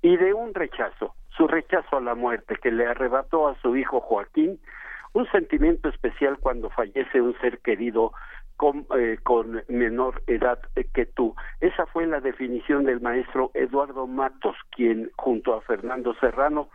y 0.01 0.17
de 0.17 0.33
un 0.33 0.55
rechazo, 0.55 1.15
su 1.37 1.47
rechazo 1.47 1.97
a 1.97 2.01
la 2.01 2.15
muerte, 2.15 2.57
que 2.63 2.71
le 2.71 2.87
arrebató 2.87 3.49
a 3.49 3.57
su 3.61 3.77
hijo 3.77 4.01
Joaquín, 4.01 4.61
un 5.13 5.31
sentimiento 5.31 5.89
especial 5.89 6.39
cuando 6.39 6.71
fallece 6.71 7.21
un 7.21 7.39
ser 7.41 7.59
querido 7.59 8.13
con, 8.57 8.87
eh, 8.97 9.19
con 9.23 9.63
menor 9.69 10.23
edad 10.27 10.59
que 10.95 11.07
tú. 11.07 11.35
Esa 11.61 11.87
fue 11.87 12.07
la 12.07 12.21
definición 12.21 12.85
del 12.85 13.01
maestro 13.01 13.51
Eduardo 13.55 14.07
Matos, 14.07 14.57
quien 14.71 15.11
junto 15.17 15.55
a 15.55 15.61
Fernando 15.63 16.15
Serrano 16.15 16.69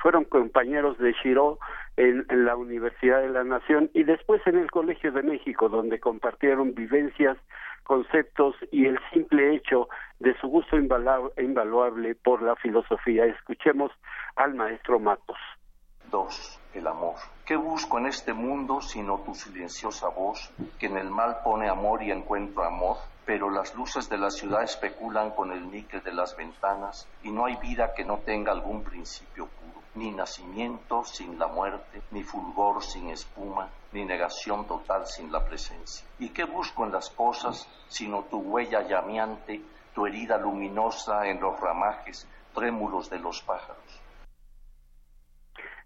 fueron 0.00 0.24
compañeros 0.24 0.98
de 0.98 1.12
Shiro 1.12 1.58
en, 1.96 2.24
la 2.28 2.56
Universidad 2.56 3.20
de 3.20 3.28
la 3.28 3.44
Nación 3.44 3.90
y 3.92 4.04
después 4.04 4.40
en 4.46 4.58
el 4.58 4.70
Colegio 4.70 5.12
de 5.12 5.22
México, 5.22 5.68
donde 5.68 6.00
compartieron 6.00 6.74
vivencias, 6.74 7.36
conceptos 7.84 8.56
y 8.72 8.86
el 8.86 8.98
simple 9.12 9.54
hecho 9.54 9.88
de 10.18 10.34
su 10.40 10.48
gusto 10.48 10.76
invaluable 10.76 12.14
por 12.14 12.42
la 12.42 12.56
filosofía. 12.56 13.26
Escuchemos 13.26 13.90
al 14.36 14.54
maestro 14.54 14.98
Matos. 14.98 15.36
Dos, 16.10 16.58
el 16.74 16.86
amor. 16.86 17.16
¿Qué 17.44 17.56
busco 17.56 17.98
en 17.98 18.06
este 18.06 18.32
mundo 18.32 18.80
sino 18.80 19.18
tu 19.18 19.34
silenciosa 19.34 20.08
voz, 20.08 20.52
que 20.78 20.86
en 20.86 20.96
el 20.96 21.10
mal 21.10 21.38
pone 21.44 21.68
amor 21.68 22.02
y 22.02 22.10
encuentro 22.10 22.64
amor? 22.64 22.96
Pero 23.26 23.50
las 23.50 23.74
luces 23.74 24.08
de 24.08 24.18
la 24.18 24.30
ciudad 24.30 24.62
especulan 24.62 25.30
con 25.32 25.52
el 25.52 25.70
níquel 25.70 26.02
de 26.02 26.12
las 26.12 26.36
ventanas 26.36 27.06
y 27.22 27.30
no 27.30 27.44
hay 27.44 27.56
vida 27.56 27.92
que 27.94 28.04
no 28.04 28.18
tenga 28.18 28.50
algún 28.50 28.82
principio 28.82 29.48
ni 29.94 30.12
nacimiento 30.12 31.04
sin 31.04 31.38
la 31.38 31.48
muerte, 31.48 32.02
ni 32.10 32.22
fulgor 32.22 32.82
sin 32.82 33.08
espuma, 33.08 33.68
ni 33.92 34.04
negación 34.04 34.66
total 34.66 35.06
sin 35.06 35.32
la 35.32 35.44
presencia. 35.44 36.06
¿Y 36.18 36.30
qué 36.30 36.44
busco 36.44 36.84
en 36.84 36.92
las 36.92 37.10
cosas 37.10 37.68
sino 37.88 38.24
tu 38.24 38.38
huella 38.38 38.86
llameante, 38.86 39.60
tu 39.94 40.06
herida 40.06 40.38
luminosa 40.38 41.26
en 41.26 41.40
los 41.40 41.58
ramajes 41.60 42.28
trémulos 42.54 43.10
de 43.10 43.18
los 43.18 43.42
pájaros? 43.42 44.00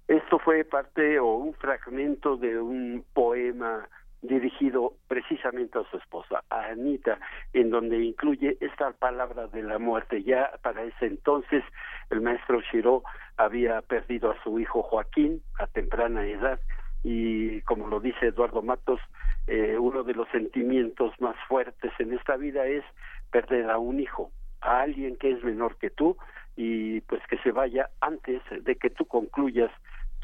Esto 0.06 0.38
fue 0.38 0.64
parte 0.64 1.18
o 1.18 1.37
un 1.37 1.54
fragmento 1.54 2.37
de 2.37 2.61
un 2.61 3.04
poema 3.14 3.88
dirigido 4.20 4.94
precisamente 5.06 5.78
a 5.78 5.84
su 5.90 5.96
esposa, 5.99 6.42
a 6.49 6.66
Anita, 6.66 7.18
en 7.52 7.70
donde 7.70 8.02
incluye 8.02 8.56
esta 8.61 8.92
palabra 8.92 9.46
de 9.49 9.62
la 9.62 9.78
muerte. 9.78 10.23
Ya 10.23 10.50
para 10.62 10.82
ese 10.82 11.06
entonces 11.06 11.62
el 12.11 12.20
maestro 12.20 12.61
Shiro 12.61 13.02
había 13.36 13.82
perdido 13.82 14.30
a 14.30 14.42
su 14.42 14.58
hijo 14.58 14.82
Joaquín 14.82 15.42
a 15.58 15.66
temprana 15.66 16.26
edad 16.26 16.60
y 17.02 17.60
como 17.62 17.86
lo 17.88 18.00
dice 18.00 18.28
Eduardo 18.28 18.62
Matos, 18.62 19.00
eh, 19.46 19.76
uno 19.78 20.04
de 20.04 20.14
los 20.14 20.28
sentimientos 20.30 21.12
más 21.20 21.36
fuertes 21.48 21.92
en 21.98 22.14
esta 22.14 22.36
vida 22.36 22.66
es 22.66 22.82
perder 23.30 23.70
a 23.70 23.78
un 23.78 24.00
hijo, 24.00 24.30
a 24.62 24.80
alguien 24.80 25.16
que 25.16 25.32
es 25.32 25.44
menor 25.44 25.76
que 25.76 25.90
tú 25.90 26.16
y 26.56 27.02
pues 27.02 27.20
que 27.28 27.36
se 27.38 27.52
vaya 27.52 27.90
antes 28.00 28.40
de 28.62 28.76
que 28.76 28.88
tú 28.88 29.04
concluyas 29.04 29.70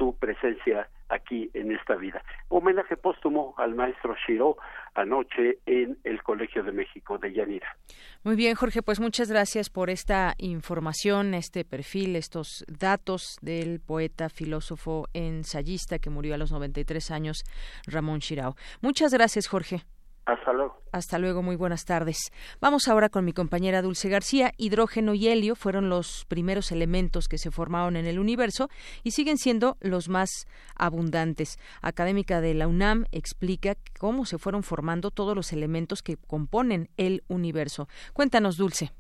tu 0.00 0.16
presencia 0.16 0.88
aquí 1.11 1.50
en 1.52 1.73
esta 1.73 1.95
vida. 1.95 2.23
Homenaje 2.49 2.97
póstumo 2.97 3.54
al 3.59 3.75
maestro 3.75 4.16
Shiro 4.26 4.57
anoche 4.95 5.59
en 5.66 5.99
el 6.04 6.23
Colegio 6.23 6.62
de 6.62 6.73
México 6.73 7.19
de 7.19 7.35
Yanira. 7.35 7.76
Muy 8.23 8.35
bien, 8.35 8.54
Jorge, 8.54 8.80
pues 8.80 8.99
muchas 8.99 9.30
gracias 9.30 9.69
por 9.69 9.90
esta 9.90 10.33
información, 10.38 11.35
este 11.35 11.66
perfil, 11.66 12.16
estos 12.16 12.64
datos 12.66 13.37
del 13.42 13.80
poeta, 13.80 14.30
filósofo, 14.30 15.07
ensayista 15.12 15.99
que 15.99 16.09
murió 16.09 16.35
a 16.35 16.38
los 16.38 16.50
93 16.50 17.11
años, 17.11 17.45
Ramón 17.87 18.21
Shirao. 18.21 18.54
Muchas 18.80 19.12
gracias, 19.12 19.49
Jorge. 19.49 19.83
Hasta 20.30 20.52
luego. 20.52 20.76
Hasta 20.92 21.18
luego, 21.18 21.42
muy 21.42 21.56
buenas 21.56 21.84
tardes. 21.84 22.30
Vamos 22.60 22.87
ahora 22.87 23.08
con 23.08 23.25
mi 23.25 23.32
compañera 23.32 23.82
Dulce 23.82 24.08
García. 24.08 24.52
Hidrógeno 24.56 25.14
y 25.14 25.26
helio 25.26 25.56
fueron 25.56 25.88
los 25.88 26.25
primeros 26.28 26.70
elementos 26.70 27.26
que 27.26 27.37
se 27.37 27.50
formaron 27.50 27.96
en 27.96 28.06
el 28.06 28.20
universo 28.20 28.68
y 29.02 29.10
siguen 29.10 29.38
siendo 29.38 29.76
los 29.80 30.08
más 30.08 30.46
abundantes. 30.76 31.58
Académica 31.82 32.40
de 32.40 32.54
la 32.54 32.68
UNAM 32.68 33.06
explica 33.10 33.75
cómo 33.99 34.25
se 34.25 34.38
fueron 34.38 34.62
formando 34.62 35.10
todos 35.10 35.34
los 35.34 35.52
elementos 35.52 36.00
que 36.00 36.16
componen 36.16 36.90
el 36.96 37.25
universo. 37.26 37.88
Cuéntanos, 38.12 38.56
Dulce. 38.56 38.92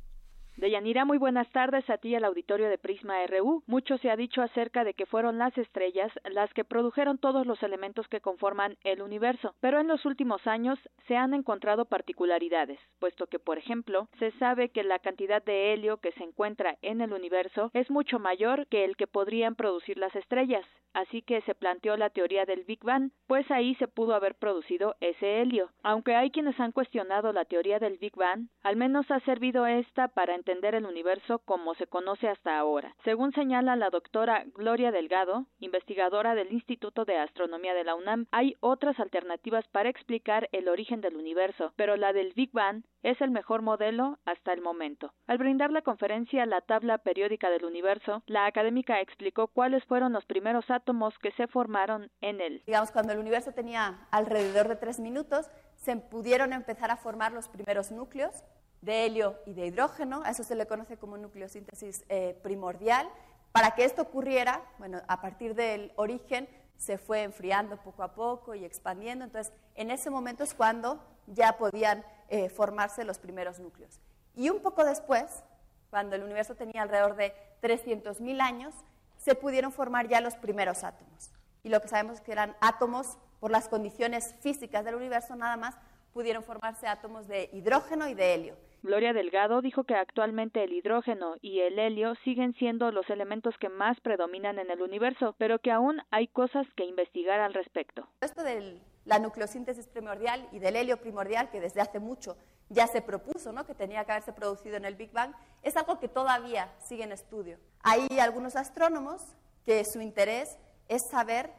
Deyanira, 0.60 1.06
muy 1.06 1.16
buenas 1.16 1.48
tardes 1.52 1.88
a 1.88 1.96
ti 1.96 2.14
al 2.14 2.24
auditorio 2.24 2.68
de 2.68 2.76
Prisma 2.76 3.14
RU. 3.26 3.62
Mucho 3.66 3.96
se 3.96 4.10
ha 4.10 4.16
dicho 4.16 4.42
acerca 4.42 4.84
de 4.84 4.92
que 4.92 5.06
fueron 5.06 5.38
las 5.38 5.56
estrellas 5.56 6.12
las 6.30 6.52
que 6.52 6.64
produjeron 6.64 7.16
todos 7.16 7.46
los 7.46 7.62
elementos 7.62 8.06
que 8.08 8.20
conforman 8.20 8.76
el 8.84 9.00
universo, 9.00 9.54
pero 9.60 9.80
en 9.80 9.88
los 9.88 10.04
últimos 10.04 10.46
años 10.46 10.78
se 11.08 11.16
han 11.16 11.32
encontrado 11.32 11.86
particularidades, 11.86 12.78
puesto 12.98 13.26
que, 13.26 13.38
por 13.38 13.56
ejemplo, 13.56 14.10
se 14.18 14.32
sabe 14.32 14.68
que 14.68 14.82
la 14.82 14.98
cantidad 14.98 15.42
de 15.42 15.72
helio 15.72 15.96
que 15.96 16.12
se 16.12 16.24
encuentra 16.24 16.76
en 16.82 17.00
el 17.00 17.14
universo 17.14 17.70
es 17.72 17.90
mucho 17.90 18.18
mayor 18.18 18.66
que 18.66 18.84
el 18.84 18.98
que 18.98 19.06
podrían 19.06 19.54
producir 19.54 19.96
las 19.96 20.14
estrellas, 20.14 20.66
así 20.92 21.22
que 21.22 21.40
se 21.42 21.54
planteó 21.54 21.96
la 21.96 22.10
teoría 22.10 22.44
del 22.44 22.64
Big 22.64 22.84
Bang, 22.84 23.12
pues 23.26 23.50
ahí 23.50 23.76
se 23.76 23.88
pudo 23.88 24.14
haber 24.14 24.34
producido 24.34 24.94
ese 25.00 25.40
helio. 25.40 25.70
Aunque 25.82 26.16
hay 26.16 26.30
quienes 26.30 26.60
han 26.60 26.72
cuestionado 26.72 27.32
la 27.32 27.46
teoría 27.46 27.78
del 27.78 27.96
Big 27.96 28.14
Bang, 28.14 28.48
al 28.62 28.76
menos 28.76 29.10
ha 29.10 29.20
servido 29.20 29.66
esta 29.66 30.08
para 30.08 30.34
entender 30.34 30.49
entender 30.50 30.74
el 30.74 30.84
universo 30.84 31.38
como 31.38 31.74
se 31.76 31.86
conoce 31.86 32.28
hasta 32.28 32.58
ahora. 32.58 32.96
Según 33.04 33.32
señala 33.32 33.76
la 33.76 33.88
doctora 33.88 34.44
Gloria 34.56 34.90
Delgado, 34.90 35.46
investigadora 35.60 36.34
del 36.34 36.52
Instituto 36.52 37.04
de 37.04 37.18
Astronomía 37.18 37.72
de 37.72 37.84
la 37.84 37.94
UNAM, 37.94 38.26
hay 38.32 38.56
otras 38.58 38.98
alternativas 38.98 39.64
para 39.68 39.88
explicar 39.88 40.48
el 40.50 40.68
origen 40.68 41.00
del 41.00 41.16
universo, 41.16 41.72
pero 41.76 41.96
la 41.96 42.12
del 42.12 42.32
Big 42.34 42.50
Bang 42.52 42.82
es 43.04 43.20
el 43.20 43.30
mejor 43.30 43.62
modelo 43.62 44.18
hasta 44.24 44.52
el 44.52 44.60
momento. 44.60 45.12
Al 45.28 45.38
brindar 45.38 45.70
la 45.70 45.82
conferencia 45.82 46.44
La 46.46 46.60
tabla 46.62 46.98
periódica 46.98 47.48
del 47.48 47.64
universo, 47.64 48.24
la 48.26 48.46
académica 48.46 49.00
explicó 49.00 49.46
cuáles 49.46 49.84
fueron 49.84 50.12
los 50.12 50.24
primeros 50.24 50.68
átomos 50.68 51.16
que 51.20 51.30
se 51.32 51.46
formaron 51.46 52.10
en 52.20 52.40
él. 52.40 52.62
Digamos, 52.66 52.90
cuando 52.90 53.12
el 53.12 53.20
universo 53.20 53.52
tenía 53.52 54.08
alrededor 54.10 54.66
de 54.66 54.76
tres 54.76 54.98
minutos, 54.98 55.48
se 55.76 55.96
pudieron 55.96 56.52
empezar 56.52 56.90
a 56.90 56.96
formar 56.96 57.32
los 57.32 57.48
primeros 57.48 57.92
núcleos 57.92 58.42
de 58.82 59.06
helio 59.06 59.38
y 59.46 59.52
de 59.52 59.66
hidrógeno, 59.66 60.22
a 60.24 60.30
eso 60.30 60.42
se 60.42 60.54
le 60.54 60.66
conoce 60.66 60.96
como 60.96 61.16
nucleosíntesis 61.16 62.04
eh, 62.08 62.38
primordial, 62.42 63.08
Para 63.52 63.72
que 63.72 63.84
esto 63.84 64.02
ocurriera, 64.02 64.62
bueno, 64.78 65.02
a 65.08 65.20
partir 65.20 65.56
del 65.56 65.92
origen 65.96 66.48
se 66.76 66.98
fue 66.98 67.24
enfriando 67.24 67.76
poco 67.82 68.02
a 68.02 68.14
poco 68.14 68.54
y 68.54 68.64
expandiendo. 68.64 69.24
Entonces, 69.24 69.52
en 69.74 69.90
ese 69.90 70.08
momento 70.08 70.44
es 70.44 70.54
cuando 70.54 71.04
ya 71.26 71.58
podían 71.58 72.04
eh, 72.28 72.48
formarse 72.48 73.04
los 73.04 73.18
primeros 73.18 73.58
núcleos. 73.58 74.00
Y 74.36 74.50
un 74.50 74.60
poco 74.60 74.84
después, 74.84 75.42
cuando 75.90 76.14
el 76.16 76.22
universo 76.22 76.54
tenía 76.54 76.82
alrededor 76.82 77.16
de 77.16 77.34
300.000 77.60 78.40
años, 78.40 78.74
se 79.18 79.34
pudieron 79.34 79.72
formar 79.72 80.08
ya 80.08 80.20
los 80.20 80.36
primeros 80.36 80.84
átomos. 80.84 81.30
Y 81.62 81.68
lo 81.68 81.82
que 81.82 81.88
sabemos 81.88 82.16
es 82.16 82.20
que 82.22 82.32
eran 82.32 82.56
átomos, 82.60 83.18
por 83.40 83.50
las 83.50 83.68
condiciones 83.68 84.34
físicas 84.40 84.84
del 84.84 84.94
universo 84.94 85.34
nada 85.34 85.56
más, 85.56 85.74
pudieron 86.12 86.42
formarse 86.42 86.86
átomos 86.86 87.26
de 87.26 87.50
hidrógeno 87.52 88.08
y 88.08 88.14
de 88.14 88.34
helio. 88.34 88.56
Gloria 88.82 89.12
Delgado 89.12 89.60
dijo 89.60 89.84
que 89.84 89.94
actualmente 89.94 90.64
el 90.64 90.72
hidrógeno 90.72 91.34
y 91.42 91.60
el 91.60 91.78
helio 91.78 92.14
siguen 92.24 92.54
siendo 92.54 92.90
los 92.92 93.08
elementos 93.10 93.54
que 93.60 93.68
más 93.68 94.00
predominan 94.00 94.58
en 94.58 94.70
el 94.70 94.80
universo, 94.80 95.34
pero 95.36 95.58
que 95.58 95.70
aún 95.70 96.00
hay 96.10 96.28
cosas 96.28 96.66
que 96.76 96.86
investigar 96.86 97.40
al 97.40 97.52
respecto. 97.52 98.08
Esto 98.22 98.42
de 98.42 98.80
la 99.04 99.18
nucleosíntesis 99.18 99.86
primordial 99.86 100.48
y 100.52 100.60
del 100.60 100.76
helio 100.76 100.96
primordial, 100.98 101.50
que 101.50 101.60
desde 101.60 101.82
hace 101.82 101.98
mucho 101.98 102.38
ya 102.70 102.86
se 102.86 103.02
propuso, 103.02 103.52
¿no? 103.52 103.66
que 103.66 103.74
tenía 103.74 104.04
que 104.04 104.12
haberse 104.12 104.32
producido 104.32 104.76
en 104.76 104.86
el 104.86 104.94
Big 104.94 105.12
Bang, 105.12 105.34
es 105.62 105.76
algo 105.76 105.98
que 105.98 106.08
todavía 106.08 106.72
sigue 106.78 107.04
en 107.04 107.12
estudio. 107.12 107.58
Hay 107.82 108.06
algunos 108.18 108.56
astrónomos 108.56 109.20
que 109.66 109.84
su 109.84 110.00
interés 110.00 110.56
es 110.88 111.02
saber 111.10 111.50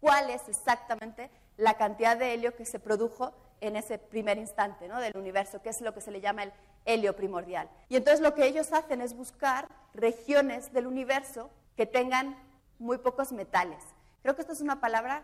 cuál 0.00 0.30
es 0.30 0.48
exactamente 0.48 1.30
la 1.58 1.74
cantidad 1.74 2.16
de 2.16 2.32
helio 2.32 2.56
que 2.56 2.64
se 2.64 2.80
produjo 2.80 3.34
en 3.62 3.76
ese 3.76 3.96
primer 3.96 4.38
instante 4.38 4.88
¿no? 4.88 5.00
del 5.00 5.16
universo, 5.16 5.62
que 5.62 5.70
es 5.70 5.80
lo 5.80 5.94
que 5.94 6.00
se 6.00 6.10
le 6.10 6.20
llama 6.20 6.42
el 6.42 6.52
helio 6.84 7.14
primordial. 7.14 7.70
Y 7.88 7.96
entonces 7.96 8.20
lo 8.20 8.34
que 8.34 8.44
ellos 8.44 8.72
hacen 8.72 9.00
es 9.00 9.14
buscar 9.14 9.68
regiones 9.94 10.72
del 10.72 10.86
universo 10.86 11.48
que 11.76 11.86
tengan 11.86 12.36
muy 12.78 12.98
pocos 12.98 13.32
metales. 13.32 13.82
Creo 14.22 14.34
que 14.34 14.42
esto 14.42 14.52
es 14.52 14.60
una 14.60 14.80
palabra 14.80 15.22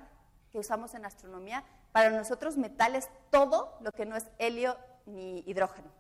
que 0.53 0.59
usamos 0.59 0.95
en 0.95 1.05
astronomía. 1.05 1.65
Para 1.93 2.11
nosotros 2.11 2.57
metal 2.57 2.95
es 2.95 3.11
todo 3.31 3.77
lo 3.81 3.91
que 3.93 4.07
no 4.07 4.17
es 4.17 4.27
helio 4.39 4.77
ni 5.07 5.43
hidrógeno. 5.47 5.91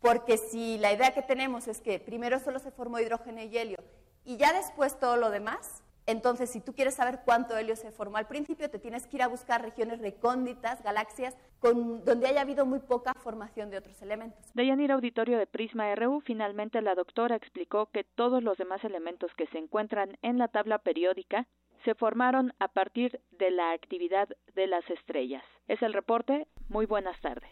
Porque 0.00 0.38
si 0.38 0.78
la 0.78 0.92
idea 0.92 1.12
que 1.12 1.22
tenemos 1.22 1.68
es 1.68 1.80
que 1.80 1.98
primero 1.98 2.38
solo 2.38 2.60
se 2.60 2.70
formó 2.70 3.00
hidrógeno 3.00 3.42
y 3.42 3.58
helio 3.58 3.78
y 4.24 4.36
ya 4.36 4.52
después 4.52 4.98
todo 4.98 5.16
lo 5.16 5.30
demás, 5.30 5.82
entonces, 6.10 6.50
si 6.50 6.60
tú 6.60 6.74
quieres 6.74 6.94
saber 6.94 7.20
cuánto 7.24 7.56
helio 7.56 7.76
se 7.76 7.90
formó 7.90 8.16
al 8.16 8.26
principio, 8.26 8.70
te 8.70 8.78
tienes 8.78 9.06
que 9.06 9.16
ir 9.16 9.22
a 9.22 9.28
buscar 9.28 9.62
regiones 9.62 10.00
recónditas, 10.00 10.82
galaxias, 10.82 11.36
con, 11.58 12.04
donde 12.04 12.28
haya 12.28 12.40
habido 12.40 12.66
muy 12.66 12.80
poca 12.80 13.14
formación 13.14 13.70
de 13.70 13.78
otros 13.78 14.00
elementos. 14.02 14.52
De 14.54 14.66
Yanir 14.66 14.92
Auditorio 14.92 15.38
de 15.38 15.46
Prisma 15.46 15.94
RU, 15.94 16.20
finalmente 16.20 16.80
la 16.82 16.94
doctora 16.94 17.36
explicó 17.36 17.86
que 17.86 18.04
todos 18.04 18.42
los 18.42 18.58
demás 18.58 18.82
elementos 18.84 19.30
que 19.36 19.46
se 19.48 19.58
encuentran 19.58 20.16
en 20.22 20.38
la 20.38 20.48
tabla 20.48 20.78
periódica 20.78 21.46
se 21.84 21.94
formaron 21.94 22.52
a 22.58 22.68
partir 22.68 23.20
de 23.32 23.50
la 23.50 23.72
actividad 23.72 24.28
de 24.54 24.66
las 24.66 24.88
estrellas. 24.90 25.44
Es 25.68 25.80
el 25.82 25.92
reporte. 25.92 26.46
Muy 26.68 26.86
buenas 26.86 27.18
tardes. 27.20 27.50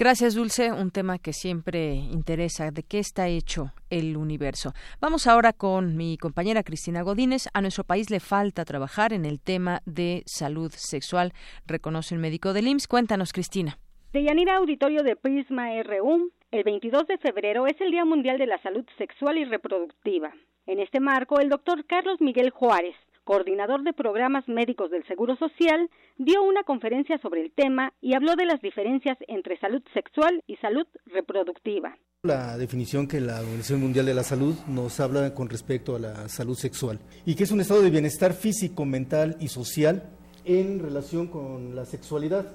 Gracias, 0.00 0.36
Dulce. 0.36 0.70
Un 0.70 0.92
tema 0.92 1.18
que 1.18 1.32
siempre 1.32 1.94
interesa, 1.94 2.70
de 2.70 2.84
qué 2.84 3.00
está 3.00 3.26
hecho 3.26 3.72
el 3.90 4.16
universo. 4.16 4.72
Vamos 5.00 5.26
ahora 5.26 5.52
con 5.52 5.96
mi 5.96 6.16
compañera 6.18 6.62
Cristina 6.62 7.02
Godínez. 7.02 7.48
A 7.52 7.60
nuestro 7.62 7.82
país 7.82 8.08
le 8.08 8.20
falta 8.20 8.64
trabajar 8.64 9.12
en 9.12 9.24
el 9.24 9.40
tema 9.40 9.80
de 9.86 10.22
salud 10.24 10.70
sexual, 10.70 11.32
reconoce 11.66 12.14
un 12.14 12.20
médico 12.20 12.52
del 12.52 12.68
IMSS. 12.68 12.86
Cuéntanos, 12.86 13.32
Cristina. 13.32 13.76
De 14.12 14.22
Yanira 14.22 14.58
Auditorio 14.58 15.02
de 15.02 15.16
Prisma 15.16 15.70
RU, 15.82 16.30
el 16.52 16.62
22 16.62 17.08
de 17.08 17.18
febrero 17.18 17.66
es 17.66 17.80
el 17.80 17.90
Día 17.90 18.04
Mundial 18.04 18.38
de 18.38 18.46
la 18.46 18.62
Salud 18.62 18.86
Sexual 18.98 19.36
y 19.36 19.46
Reproductiva. 19.46 20.32
En 20.66 20.78
este 20.78 21.00
marco, 21.00 21.40
el 21.40 21.48
doctor 21.48 21.84
Carlos 21.86 22.20
Miguel 22.20 22.50
Juárez, 22.50 22.94
coordinador 23.28 23.82
de 23.82 23.92
programas 23.92 24.48
médicos 24.48 24.90
del 24.90 25.06
Seguro 25.06 25.36
Social, 25.36 25.90
dio 26.16 26.42
una 26.42 26.62
conferencia 26.62 27.18
sobre 27.18 27.42
el 27.42 27.52
tema 27.52 27.92
y 28.00 28.14
habló 28.14 28.36
de 28.36 28.46
las 28.46 28.62
diferencias 28.62 29.18
entre 29.28 29.60
salud 29.60 29.82
sexual 29.92 30.42
y 30.46 30.56
salud 30.56 30.86
reproductiva. 31.04 31.98
La 32.22 32.56
definición 32.56 33.06
que 33.06 33.20
la 33.20 33.40
Organización 33.40 33.82
Mundial 33.82 34.06
de 34.06 34.14
la 34.14 34.22
Salud 34.22 34.54
nos 34.66 34.98
habla 34.98 35.34
con 35.34 35.50
respecto 35.50 35.94
a 35.94 35.98
la 35.98 36.28
salud 36.30 36.56
sexual 36.56 37.00
y 37.26 37.34
que 37.34 37.44
es 37.44 37.52
un 37.52 37.60
estado 37.60 37.82
de 37.82 37.90
bienestar 37.90 38.32
físico, 38.32 38.86
mental 38.86 39.36
y 39.40 39.48
social 39.48 40.08
en 40.46 40.78
relación 40.78 41.26
con 41.26 41.76
la 41.76 41.84
sexualidad. 41.84 42.50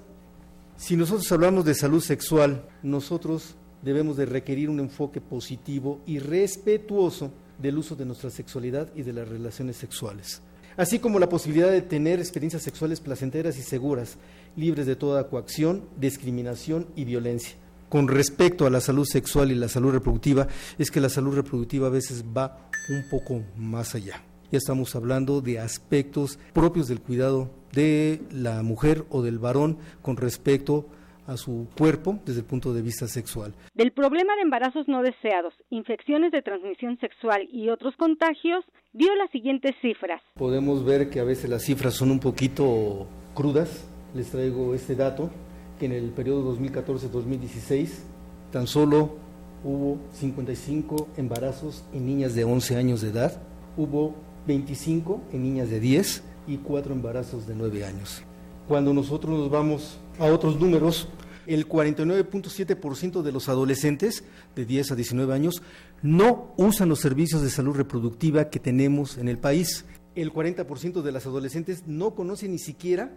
Si 0.76 0.98
nosotros 0.98 1.32
hablamos 1.32 1.66
de 1.66 1.76
salud 1.76 2.02
sexual, 2.02 2.68
nosotros 2.82 3.56
debemos 3.84 4.18
de 4.18 4.26
requerir 4.26 4.72
un 4.72 4.80
enfoque 4.80 5.22
positivo 5.22 6.02
y 6.08 6.18
respetuoso 6.18 7.32
del 7.60 7.78
uso 7.78 7.96
de 7.96 8.06
nuestra 8.06 8.32
sexualidad 8.32 8.90
y 8.96 9.04
de 9.04 9.14
las 9.14 9.28
relaciones 9.28 9.78
sexuales 9.78 10.42
así 10.78 11.00
como 11.00 11.20
la 11.20 11.30
posibilidad 11.30 11.72
de 11.72 11.82
tener 11.82 12.20
experiencias 12.20 12.64
sexuales 12.64 13.00
placenteras 13.00 13.58
y 13.58 13.62
seguras, 13.62 14.18
libres 14.56 14.86
de 14.86 14.96
toda 14.96 15.28
coacción, 15.28 15.84
discriminación 15.98 16.88
y 16.96 17.06
violencia. 17.06 17.56
Con 17.90 18.08
respecto 18.08 18.66
a 18.66 18.70
la 18.72 18.82
salud 18.82 19.06
sexual 19.06 19.52
y 19.52 19.56
la 19.56 19.70
salud 19.70 19.92
reproductiva, 19.92 20.48
es 20.80 20.90
que 20.90 21.02
la 21.02 21.10
salud 21.10 21.36
reproductiva 21.36 21.88
a 21.88 21.92
veces 21.92 22.24
va 22.26 22.70
un 22.90 23.04
poco 23.10 23.44
más 23.56 23.94
allá. 23.94 24.24
Ya 24.52 24.58
estamos 24.58 24.96
hablando 24.96 25.42
de 25.42 25.60
aspectos 25.60 26.38
propios 26.54 26.88
del 26.88 27.02
cuidado 27.02 27.52
de 27.72 28.22
la 28.32 28.62
mujer 28.64 29.06
o 29.10 29.22
del 29.22 29.40
varón 29.40 29.78
con 30.02 30.18
respecto 30.18 30.88
a 30.90 31.03
a 31.28 31.38
su 31.38 31.68
cuerpo 31.78 32.20
desde 32.26 32.42
el 32.42 32.46
punto 32.46 32.74
de 32.74 32.82
vista 32.82 33.08
sexual. 33.08 33.54
Del 33.74 33.92
problema 33.92 34.36
de 34.36 34.42
embarazos 34.42 34.88
no 34.88 35.02
deseados, 35.02 35.54
infecciones 35.70 36.32
de 36.32 36.42
transmisión 36.42 36.98
sexual 37.00 37.48
y 37.52 37.70
otros 37.70 37.96
contagios, 37.98 38.66
dio 38.94 39.14
las 39.16 39.30
siguientes 39.32 39.74
cifras. 39.82 40.22
Podemos 40.36 40.86
ver 40.86 41.10
que 41.10 41.20
a 41.20 41.24
veces 41.24 41.50
las 41.50 41.64
cifras 41.64 41.94
son 41.94 42.12
un 42.12 42.20
poquito 42.20 43.08
crudas. 43.34 43.90
Les 44.14 44.30
traigo 44.30 44.76
este 44.76 44.96
dato, 44.96 45.32
que 45.80 45.86
en 45.86 45.92
el 45.94 46.12
periodo 46.12 46.56
2014-2016 46.56 48.04
tan 48.52 48.68
solo 48.68 49.18
hubo 49.64 49.98
55 50.14 51.08
embarazos 51.18 51.84
en 51.94 52.06
niñas 52.06 52.36
de 52.36 52.44
11 52.44 52.76
años 52.78 53.02
de 53.02 53.10
edad, 53.10 53.42
hubo 53.78 54.14
25 54.46 55.22
en 55.32 55.44
niñas 55.44 55.70
de 55.70 55.80
10 55.80 56.24
y 56.48 56.58
4 56.58 56.94
embarazos 56.94 57.48
de 57.48 57.56
9 57.56 57.86
años. 57.86 58.24
Cuando 58.68 58.94
nosotros 58.94 59.38
nos 59.38 59.50
vamos 59.50 60.00
a 60.20 60.26
otros 60.26 60.60
números, 60.60 61.08
el 61.48 61.68
49.7% 61.68 63.22
de 63.22 63.32
los 63.32 63.50
adolescentes 63.50 64.24
de 64.56 64.66
10 64.66 64.92
a 64.92 64.96
19 64.96 65.34
años 65.34 65.62
no 66.02 66.54
usan 66.58 66.90
los 66.90 67.00
servicios 67.00 67.42
de 67.42 67.50
salud 67.50 67.76
reproductiva 67.76 68.50
que 68.50 68.60
tenemos 68.60 69.18
en 69.18 69.28
el 69.28 69.38
país. 69.38 69.86
El 70.16 70.32
40% 70.32 71.02
de 71.02 71.12
las 71.12 71.26
adolescentes 71.26 71.88
no 71.88 72.16
conocen 72.16 72.52
ni 72.52 72.60
siquiera 72.60 73.12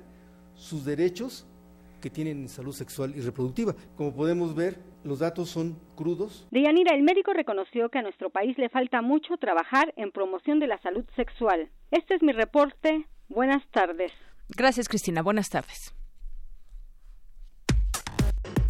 sus 0.54 0.84
derechos 0.84 1.46
que 2.00 2.10
tienen 2.10 2.42
en 2.42 2.48
salud 2.48 2.72
sexual 2.72 3.14
y 3.16 3.20
reproductiva. 3.20 3.74
Como 3.96 4.14
podemos 4.14 4.54
ver, 4.54 4.78
los 5.04 5.18
datos 5.20 5.50
son 5.50 5.78
crudos. 5.94 6.46
Deyanira, 6.50 6.94
el 6.94 7.02
médico 7.02 7.32
reconoció 7.32 7.88
que 7.88 7.98
a 7.98 8.02
nuestro 8.02 8.30
país 8.30 8.56
le 8.58 8.68
falta 8.68 9.02
mucho 9.02 9.36
trabajar 9.38 9.92
en 9.96 10.12
promoción 10.12 10.58
de 10.58 10.66
la 10.66 10.80
salud 10.82 11.04
sexual. 11.16 11.70
Este 11.90 12.14
es 12.14 12.22
mi 12.22 12.32
reporte. 12.32 13.06
Buenas 13.28 13.62
tardes. 13.72 14.12
Gracias, 14.48 14.88
Cristina. 14.88 15.22
Buenas 15.22 15.48
tardes. 15.48 15.94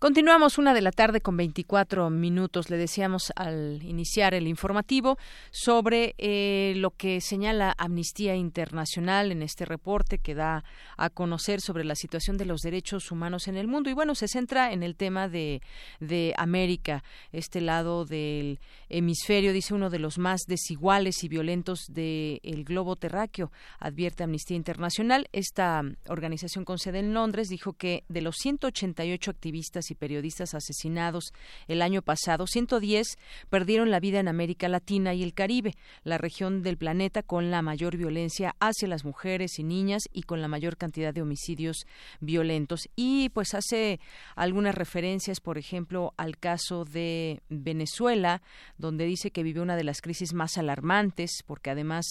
Continuamos 0.00 0.56
una 0.56 0.72
de 0.72 0.80
la 0.80 0.92
tarde 0.92 1.20
con 1.20 1.36
24 1.36 2.08
minutos. 2.08 2.70
Le 2.70 2.78
decíamos 2.78 3.34
al 3.36 3.82
iniciar 3.82 4.32
el 4.32 4.48
informativo 4.48 5.18
sobre 5.50 6.14
eh, 6.16 6.72
lo 6.76 6.92
que 6.92 7.20
señala 7.20 7.74
Amnistía 7.76 8.34
Internacional 8.34 9.30
en 9.30 9.42
este 9.42 9.66
reporte 9.66 10.16
que 10.16 10.34
da 10.34 10.64
a 10.96 11.10
conocer 11.10 11.60
sobre 11.60 11.84
la 11.84 11.94
situación 11.96 12.38
de 12.38 12.46
los 12.46 12.62
derechos 12.62 13.12
humanos 13.12 13.46
en 13.46 13.58
el 13.58 13.68
mundo. 13.68 13.90
Y 13.90 13.92
bueno, 13.92 14.14
se 14.14 14.26
centra 14.26 14.72
en 14.72 14.82
el 14.82 14.96
tema 14.96 15.28
de, 15.28 15.60
de 16.00 16.32
América, 16.38 17.04
este 17.30 17.60
lado 17.60 18.06
del 18.06 18.58
hemisferio, 18.88 19.52
dice 19.52 19.74
uno 19.74 19.90
de 19.90 19.98
los 19.98 20.16
más 20.16 20.44
desiguales 20.48 21.22
y 21.24 21.28
violentos 21.28 21.84
del 21.90 22.64
globo 22.64 22.96
terráqueo, 22.96 23.52
advierte 23.78 24.24
Amnistía 24.24 24.56
Internacional. 24.56 25.28
Esta 25.32 25.82
organización 26.08 26.64
con 26.64 26.78
sede 26.78 27.00
en 27.00 27.12
Londres 27.12 27.48
dijo 27.48 27.74
que 27.74 28.04
de 28.08 28.22
los 28.22 28.36
188 28.36 29.30
activistas 29.30 29.89
y 29.90 29.94
periodistas 29.94 30.54
asesinados 30.54 31.32
el 31.68 31.82
año 31.82 32.02
pasado, 32.02 32.46
110 32.46 33.18
perdieron 33.48 33.90
la 33.90 34.00
vida 34.00 34.20
en 34.20 34.28
América 34.28 34.68
Latina 34.68 35.14
y 35.14 35.22
el 35.22 35.34
Caribe, 35.34 35.74
la 36.04 36.18
región 36.18 36.62
del 36.62 36.76
planeta 36.76 37.22
con 37.22 37.50
la 37.50 37.62
mayor 37.62 37.96
violencia 37.96 38.54
hacia 38.60 38.88
las 38.88 39.04
mujeres 39.04 39.58
y 39.58 39.64
niñas 39.64 40.04
y 40.12 40.22
con 40.22 40.40
la 40.40 40.48
mayor 40.48 40.76
cantidad 40.76 41.14
de 41.14 41.22
homicidios 41.22 41.86
violentos. 42.20 42.88
Y 42.96 43.28
pues 43.30 43.54
hace 43.54 44.00
algunas 44.34 44.74
referencias, 44.74 45.40
por 45.40 45.58
ejemplo, 45.58 46.14
al 46.16 46.38
caso 46.38 46.84
de 46.84 47.42
Venezuela, 47.48 48.42
donde 48.78 49.04
dice 49.04 49.30
que 49.30 49.42
vive 49.42 49.60
una 49.60 49.76
de 49.76 49.84
las 49.84 50.00
crisis 50.00 50.32
más 50.32 50.58
alarmantes, 50.58 51.42
porque 51.46 51.70
además 51.70 52.06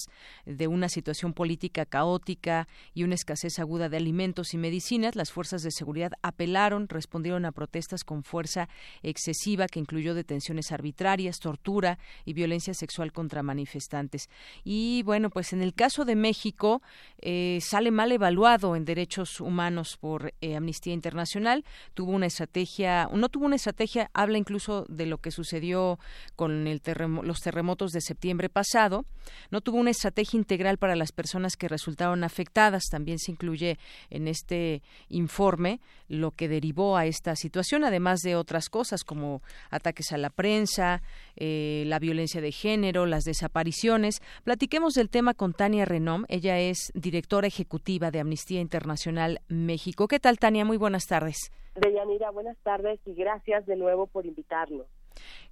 de 0.46 0.66
una 0.66 0.88
situación 0.88 1.32
política 1.32 1.86
caótica 1.86 2.68
y 2.94 3.04
una 3.04 3.14
escasez 3.14 3.58
aguda 3.58 3.88
de 3.88 3.96
alimentos 3.96 4.54
y 4.54 4.58
medicinas, 4.58 5.16
las 5.16 5.32
fuerzas 5.32 5.62
de 5.62 5.70
seguridad 5.70 6.12
apelaron, 6.22 6.88
respondieron 6.88 7.44
a 7.44 7.52
protestas 7.70 8.02
con 8.02 8.24
fuerza 8.24 8.68
excesiva 9.02 9.68
que 9.68 9.78
incluyó 9.78 10.12
detenciones 10.12 10.72
arbitrarias, 10.72 11.38
tortura 11.38 11.98
y 12.24 12.32
violencia 12.32 12.74
sexual 12.74 13.12
contra 13.12 13.44
manifestantes. 13.44 14.28
Y 14.64 15.04
bueno, 15.04 15.30
pues 15.30 15.52
en 15.52 15.62
el 15.62 15.72
caso 15.72 16.04
de 16.04 16.16
México 16.16 16.82
eh, 17.20 17.60
sale 17.62 17.92
mal 17.92 18.10
evaluado 18.10 18.74
en 18.74 18.84
derechos 18.84 19.40
humanos 19.40 19.96
por 20.00 20.34
eh, 20.40 20.56
Amnistía 20.56 20.92
Internacional. 20.92 21.64
Tuvo 21.94 22.10
una 22.10 22.26
estrategia, 22.26 23.08
no 23.12 23.28
tuvo 23.28 23.46
una 23.46 23.56
estrategia, 23.56 24.10
habla 24.14 24.38
incluso 24.38 24.84
de 24.88 25.06
lo 25.06 25.18
que 25.18 25.30
sucedió 25.30 26.00
con 26.34 26.66
el 26.66 26.82
los 27.22 27.40
terremotos 27.40 27.92
de 27.92 28.00
septiembre 28.00 28.48
pasado. 28.48 29.04
No 29.52 29.60
tuvo 29.60 29.78
una 29.78 29.90
estrategia 29.90 30.38
integral 30.38 30.76
para 30.76 30.96
las 30.96 31.12
personas 31.12 31.56
que 31.56 31.68
resultaron 31.68 32.24
afectadas. 32.24 32.84
También 32.90 33.20
se 33.20 33.30
incluye 33.30 33.78
en 34.08 34.26
este 34.26 34.82
informe 35.08 35.80
lo 36.08 36.32
que 36.32 36.48
derivó 36.48 36.96
a 36.96 37.06
esta 37.06 37.36
situación, 37.36 37.59
además 37.84 38.20
de 38.20 38.36
otras 38.36 38.68
cosas 38.68 39.04
como 39.04 39.42
ataques 39.70 40.12
a 40.12 40.18
la 40.18 40.30
prensa, 40.30 41.02
eh, 41.36 41.84
la 41.86 41.98
violencia 41.98 42.40
de 42.40 42.52
género, 42.52 43.06
las 43.06 43.24
desapariciones. 43.24 44.20
Platiquemos 44.44 44.94
del 44.94 45.10
tema 45.10 45.34
con 45.34 45.52
Tania 45.52 45.84
Renom. 45.84 46.24
Ella 46.28 46.58
es 46.58 46.90
directora 46.94 47.46
ejecutiva 47.46 48.10
de 48.10 48.20
Amnistía 48.20 48.60
Internacional 48.60 49.40
México. 49.48 50.08
¿Qué 50.08 50.18
tal, 50.18 50.38
Tania? 50.38 50.64
Muy 50.64 50.76
buenas 50.76 51.06
tardes. 51.06 51.52
Deyanira, 51.74 52.30
buenas 52.30 52.56
tardes 52.58 53.00
y 53.06 53.14
gracias 53.14 53.66
de 53.66 53.76
nuevo 53.76 54.06
por 54.06 54.26
invitarnos. 54.26 54.86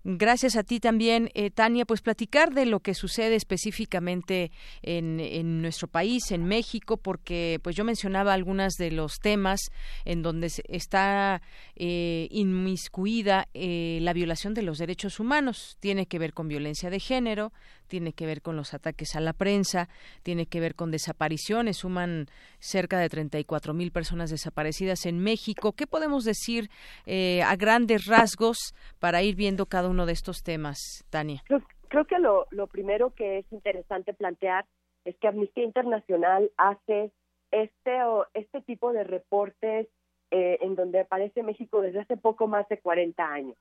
Gracias 0.05 0.57
a 0.57 0.63
ti 0.63 0.79
también, 0.79 1.31
eh, 1.35 1.51
Tania. 1.51 1.85
Pues 1.85 2.01
platicar 2.01 2.55
de 2.55 2.67
lo 2.67 2.81
que 2.81 2.95
sucede 2.95 3.35
específicamente 3.35 4.53
en, 4.83 5.61
nuestro 5.61 5.89
país, 5.89 6.31
en 6.31 6.45
México, 6.45 6.97
porque 6.97 7.59
pues 7.63 7.75
yo 7.75 7.85
mencionaba 7.85 8.33
algunos 8.33 8.75
de 8.75 8.93
los 8.93 9.19
temas 9.19 9.61
en 10.05 10.23
donde 10.23 10.53
está 10.69 11.43
eh, 11.75 12.29
inmiscuida 12.31 13.49
eh, 13.55 13.99
la 14.03 14.13
violación 14.13 14.55
de 14.55 14.63
los 14.63 14.79
derechos 14.79 15.19
humanos. 15.19 15.77
Tiene 15.81 16.07
que 16.07 16.19
ver 16.19 16.33
con 16.33 16.47
violencia 16.47 16.91
de 16.91 17.01
género, 17.01 17.53
tiene 17.88 18.12
que 18.12 18.27
ver 18.27 18.42
con 18.42 18.57
los 18.57 18.74
ataques 18.74 19.16
a 19.16 19.20
la 19.20 19.33
prensa, 19.33 19.88
tiene 20.22 20.46
que 20.46 20.61
ver 20.61 20.74
con 20.74 20.90
desapariciones, 20.90 21.79
suman 21.79 22.27
cerca 22.59 22.98
de 22.98 23.09
34 23.09 23.74
mil 23.74 23.90
personas 23.90 24.31
desaparecidas 24.31 25.07
en 25.07 25.18
México. 25.18 25.72
¿Qué 25.72 25.87
podemos 25.87 26.24
decir 26.24 26.70
eh, 27.07 27.42
a 27.42 27.57
grandes 27.57 28.07
rasgos 28.07 28.74
para 28.98 29.22
ir 29.22 29.35
viendo 29.35 29.66
cada 29.66 29.88
uno 29.88 30.07
de 30.07 30.12
estos 30.12 30.42
temas, 30.42 31.05
Tania? 31.11 31.42
Creo, 31.88 32.05
que 32.05 32.18
lo, 32.18 32.66
primero 32.66 33.14
que 33.14 33.38
es 33.38 33.53
interesante 33.53 34.12
plantear 34.12 34.66
es 35.05 35.16
que 35.18 35.29
Amnistía 35.29 35.64
Internacional 35.64 36.51
hace 36.57 37.11
este, 37.51 38.03
o, 38.03 38.27
este 38.35 38.61
tipo 38.61 38.92
de 38.92 39.05
reportes 39.05 39.88
eh, 40.31 40.59
en 40.61 40.74
donde 40.74 41.01
aparece 41.01 41.42
México 41.42 41.81
desde 41.81 42.01
hace 42.01 42.18
poco 42.18 42.46
más 42.46 42.68
de 42.68 42.79
40 42.79 43.24
años. 43.24 43.57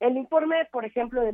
El 0.00 0.16
informe, 0.16 0.66
por 0.72 0.84
ejemplo, 0.84 1.22
de, 1.22 1.32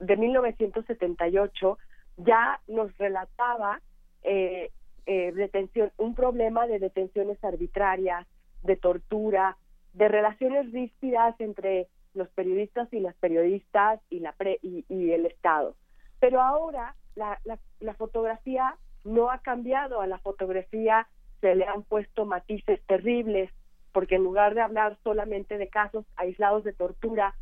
de 0.00 0.16
1978 0.16 1.78
ya 2.16 2.60
nos 2.66 2.96
relataba 2.98 3.80
eh, 4.22 4.70
eh, 5.06 5.32
detención, 5.32 5.92
un 5.96 6.14
problema 6.14 6.66
de 6.66 6.78
detenciones 6.78 7.42
arbitrarias, 7.42 8.26
de 8.62 8.76
tortura, 8.76 9.56
de 9.94 10.08
relaciones 10.08 10.70
ríspidas 10.72 11.34
entre 11.40 11.88
los 12.14 12.28
periodistas 12.30 12.92
y 12.92 13.00
las 13.00 13.14
periodistas 13.16 14.00
y, 14.10 14.20
la 14.20 14.34
y, 14.62 15.10
el 15.10 15.26
Estado. 15.26 15.74
Pero 16.18 16.42
ahora 16.42 16.94
la 17.14 17.94
fotografía 17.94 18.76
no 19.04 19.30
ha 19.30 19.38
cambiado, 19.38 20.00
a 20.00 20.06
la 20.06 20.18
fotografía 20.18 21.08
se 21.40 21.54
le 21.54 21.66
han 21.66 21.82
puesto 21.82 22.26
matices 22.26 22.80
terribles, 22.86 23.50
porque 23.92 24.16
en 24.16 24.24
lugar 24.24 24.54
de 24.54 24.60
hablar 24.60 24.98
solamente 25.02 25.58
de 25.58 25.68
casos 25.68 26.04
aislados 26.16 26.64
de 26.64 26.72
tortura, 26.72 27.34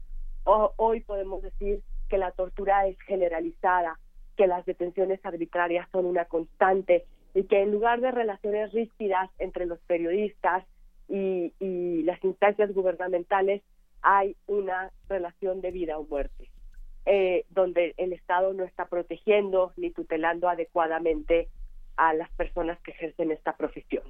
hoy 0.77 1.01
podemos 1.01 1.43
decir 1.43 1.83
que 2.09 2.19
la 2.19 2.33
tortura 2.33 2.87
es 2.87 2.99
generalizada, 3.03 3.99
que 4.37 4.47
las 4.47 4.65
detenciones 4.65 5.25
arbitrarias 5.25 5.89
son 5.91 6.07
una 6.07 6.25
constante 6.25 7.05
y 7.35 7.45
que 7.45 7.63
en 7.63 7.73
lugar 7.73 8.01
de 8.01 8.11
relaciones 8.11 8.73
ríspidas 8.73 9.31
entre 9.39 9.67
los 9.67 9.79
periodistas 9.81 10.65
y, 11.09 11.53
las 12.05 12.23
instancias 12.25 12.73
gubernamentales 12.73 13.63
hay 14.01 14.35
una 14.47 14.91
relación 15.09 15.61
de 15.61 15.71
vida 15.71 15.99
o 15.99 16.05
muerte, 16.05 16.49
eh, 17.05 17.45
donde 17.51 17.95
el 17.99 18.15
Estado 18.15 18.55
no 18.55 18.65
está 18.65 18.87
protegiendo 18.87 19.73
ni 19.77 19.91
tutelando 19.91 20.49
adecuadamente 20.49 21.49
a 21.97 22.15
las 22.15 22.31
personas 22.31 22.81
que 22.81 22.93
ejercen 22.93 23.31
esta 23.31 23.57
profesión. 23.57 24.05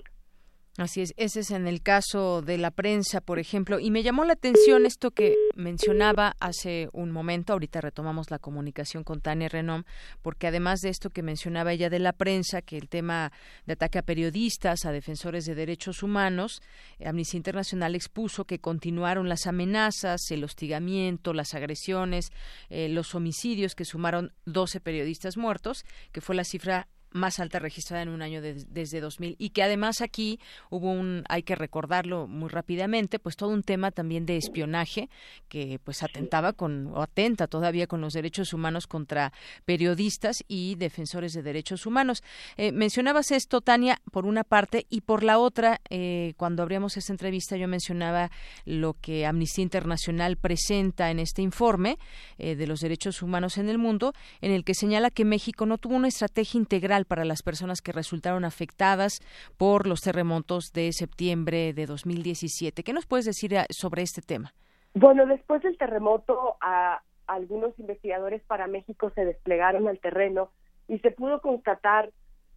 Así 0.78 1.00
es, 1.00 1.12
ese 1.16 1.40
es 1.40 1.50
en 1.50 1.66
el 1.66 1.82
caso 1.82 2.40
de 2.40 2.56
la 2.56 2.70
prensa, 2.70 3.20
por 3.20 3.40
ejemplo, 3.40 3.80
y 3.80 3.90
me 3.90 4.04
llamó 4.04 4.24
la 4.24 4.34
atención 4.34 4.86
esto 4.86 5.10
que 5.10 5.34
mencionaba 5.56 6.36
hace 6.38 6.88
un 6.92 7.10
momento, 7.10 7.52
ahorita 7.52 7.80
retomamos 7.80 8.30
la 8.30 8.38
comunicación 8.38 9.02
con 9.02 9.20
Tania 9.20 9.48
Renom, 9.48 9.82
porque 10.22 10.46
además 10.46 10.78
de 10.78 10.90
esto 10.90 11.10
que 11.10 11.24
mencionaba 11.24 11.72
ella 11.72 11.90
de 11.90 11.98
la 11.98 12.12
prensa, 12.12 12.62
que 12.62 12.76
el 12.76 12.88
tema 12.88 13.32
de 13.66 13.72
ataque 13.72 13.98
a 13.98 14.02
periodistas, 14.02 14.84
a 14.84 14.92
defensores 14.92 15.46
de 15.46 15.56
derechos 15.56 16.04
humanos, 16.04 16.62
Amnistía 17.04 17.38
Internacional 17.38 17.96
expuso 17.96 18.44
que 18.44 18.60
continuaron 18.60 19.28
las 19.28 19.48
amenazas, 19.48 20.30
el 20.30 20.44
hostigamiento, 20.44 21.34
las 21.34 21.54
agresiones, 21.54 22.30
eh, 22.70 22.88
los 22.88 23.16
homicidios 23.16 23.74
que 23.74 23.84
sumaron 23.84 24.32
12 24.46 24.78
periodistas 24.78 25.36
muertos, 25.36 25.84
que 26.12 26.20
fue 26.20 26.36
la 26.36 26.44
cifra 26.44 26.86
más 27.10 27.40
alta 27.40 27.58
registrada 27.58 28.02
en 28.02 28.08
un 28.08 28.22
año 28.22 28.40
desde 28.42 29.00
2000 29.00 29.36
y 29.38 29.50
que 29.50 29.62
además 29.62 30.00
aquí 30.00 30.38
hubo 30.70 30.90
un 30.90 31.24
hay 31.28 31.42
que 31.42 31.54
recordarlo 31.54 32.26
muy 32.26 32.48
rápidamente 32.48 33.18
pues 33.18 33.36
todo 33.36 33.50
un 33.50 33.62
tema 33.62 33.90
también 33.90 34.26
de 34.26 34.36
espionaje 34.36 35.08
que 35.48 35.80
pues 35.82 36.02
atentaba 36.02 36.52
con 36.52 36.88
o 36.88 37.02
atenta 37.02 37.46
todavía 37.46 37.86
con 37.86 38.00
los 38.00 38.12
derechos 38.12 38.52
humanos 38.52 38.86
contra 38.86 39.32
periodistas 39.64 40.44
y 40.48 40.74
defensores 40.76 41.32
de 41.32 41.42
derechos 41.42 41.86
humanos. 41.86 42.22
Eh, 42.56 42.72
mencionabas 42.72 43.30
esto 43.30 43.60
Tania 43.60 44.00
por 44.12 44.26
una 44.26 44.44
parte 44.44 44.86
y 44.90 45.02
por 45.02 45.22
la 45.22 45.38
otra 45.38 45.80
eh, 45.90 46.34
cuando 46.36 46.62
abríamos 46.62 46.96
esta 46.96 47.12
entrevista 47.12 47.56
yo 47.56 47.68
mencionaba 47.68 48.30
lo 48.64 48.94
que 48.94 49.26
Amnistía 49.26 49.62
Internacional 49.62 50.36
presenta 50.36 51.10
en 51.10 51.18
este 51.18 51.42
informe 51.42 51.98
eh, 52.38 52.56
de 52.56 52.66
los 52.66 52.80
derechos 52.80 53.22
humanos 53.22 53.58
en 53.58 53.68
el 53.68 53.78
mundo 53.78 54.12
en 54.40 54.52
el 54.52 54.64
que 54.64 54.74
señala 54.74 55.10
que 55.10 55.24
México 55.24 55.66
no 55.66 55.78
tuvo 55.78 55.96
una 55.96 56.08
estrategia 56.08 56.58
integral 56.58 56.97
para 57.04 57.24
las 57.24 57.42
personas 57.42 57.82
que 57.82 57.92
resultaron 57.92 58.44
afectadas 58.44 59.20
por 59.56 59.86
los 59.86 60.00
terremotos 60.00 60.72
de 60.72 60.92
septiembre 60.92 61.72
de 61.72 61.86
2017. 61.86 62.82
¿Qué 62.82 62.92
nos 62.92 63.06
puedes 63.06 63.26
decir 63.26 63.54
eh, 63.54 63.66
sobre 63.70 64.02
este 64.02 64.22
tema? 64.22 64.52
Bueno, 64.94 65.26
después 65.26 65.62
del 65.62 65.76
terremoto, 65.78 66.56
a, 66.60 67.02
algunos 67.26 67.78
investigadores 67.78 68.42
para 68.44 68.66
México 68.66 69.10
se 69.14 69.24
desplegaron 69.24 69.86
al 69.86 70.00
terreno 70.00 70.50
y 70.88 70.98
se 71.00 71.10
pudo 71.10 71.40
constatar 71.40 72.10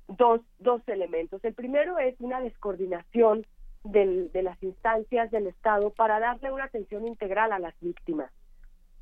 dos, 0.08 0.42
dos 0.60 0.82
elementos. 0.88 1.44
El 1.44 1.54
primero 1.54 2.00
es 2.00 2.16
una 2.20 2.40
descoordinación 2.40 3.46
del, 3.84 4.32
de 4.32 4.44
las 4.44 4.62
instancias 4.64 5.30
del 5.32 5.48
Estado 5.48 5.90
para 5.92 6.20
darle 6.20 6.52
una 6.52 6.66
atención 6.66 7.06
integral 7.06 7.52
a 7.52 7.60
las 7.60 7.74
víctimas. 7.82 8.32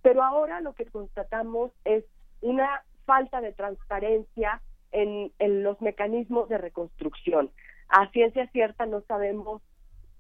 Pero 0.02 0.24
ahora 0.24 0.62
lo 0.62 0.74
que 0.74 0.86
constatamos 0.86 1.72
es 1.86 2.04
una 2.42 2.84
falta 3.06 3.42
de 3.42 3.54
transparencia 3.54 4.62
en, 4.92 5.32
los 5.64 5.82
mecanismos 5.82 6.50
de 6.50 6.58
reconstrucción. 6.58 7.52
A 7.90 8.10
ciencia 8.12 8.48
cierta 8.52 8.86
no 8.86 9.02
sabemos 9.02 9.62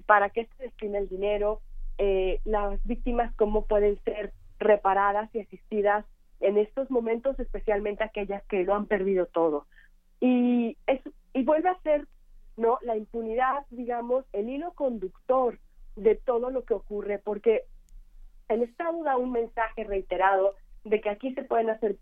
para 0.05 0.29
qué 0.29 0.47
se 0.57 0.63
destina 0.63 0.97
el 0.97 1.09
dinero, 1.09 1.61
eh, 1.97 2.39
las 2.45 2.83
víctimas 2.85 3.33
cómo 3.35 3.65
pueden 3.65 3.99
ser 4.03 4.33
reparadas 4.57 5.33
y 5.33 5.39
asistidas 5.39 6.05
en 6.39 6.57
estos 6.57 6.89
momentos, 6.89 7.39
especialmente 7.39 8.03
aquellas 8.03 8.43
que 8.45 8.63
lo 8.63 8.73
han 8.73 8.85
perdido 8.85 9.25
todo. 9.25 9.67
Y, 10.19 10.77
es, 10.87 11.01
y 11.33 11.43
vuelve 11.43 11.69
a 11.69 11.81
ser 11.81 12.07
no 12.57 12.77
la 12.81 12.97
impunidad, 12.97 13.65
digamos, 13.69 14.25
el 14.33 14.49
hilo 14.49 14.73
conductor 14.73 15.59
de 15.95 16.15
todo 16.15 16.49
lo 16.49 16.63
que 16.63 16.73
ocurre, 16.73 17.19
porque 17.19 17.63
el 18.49 18.63
Estado 18.63 19.03
da 19.03 19.17
un 19.17 19.31
mensaje 19.31 19.83
reiterado 19.83 20.55
de 20.89 21.01
que 21.01 21.09
aquí 21.09 21.33
se 21.33 21.43
pueden 21.43 21.69
hacer 21.69 21.95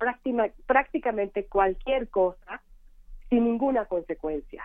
prácticamente 0.66 1.46
cualquier 1.46 2.10
cosa 2.10 2.62
sin 3.30 3.44
ninguna 3.44 3.86
consecuencia. 3.86 4.64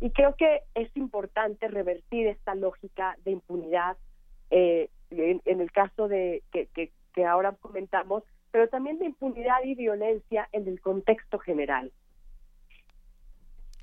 Y 0.00 0.10
creo 0.10 0.36
que 0.36 0.62
es 0.74 0.94
importante 0.96 1.66
revertir 1.68 2.28
esta 2.28 2.54
lógica 2.54 3.16
de 3.24 3.32
impunidad 3.32 3.96
eh, 4.50 4.90
en, 5.10 5.60
el 5.60 5.72
caso 5.72 6.08
de 6.08 6.42
que, 6.52 6.68
que 7.12 7.24
ahora 7.24 7.52
comentamos, 7.52 8.22
pero 8.52 8.68
también 8.68 8.98
de 8.98 9.06
impunidad 9.06 9.62
y 9.64 9.74
violencia 9.74 10.48
en 10.52 10.68
el 10.68 10.80
contexto 10.80 11.38
general 11.38 11.90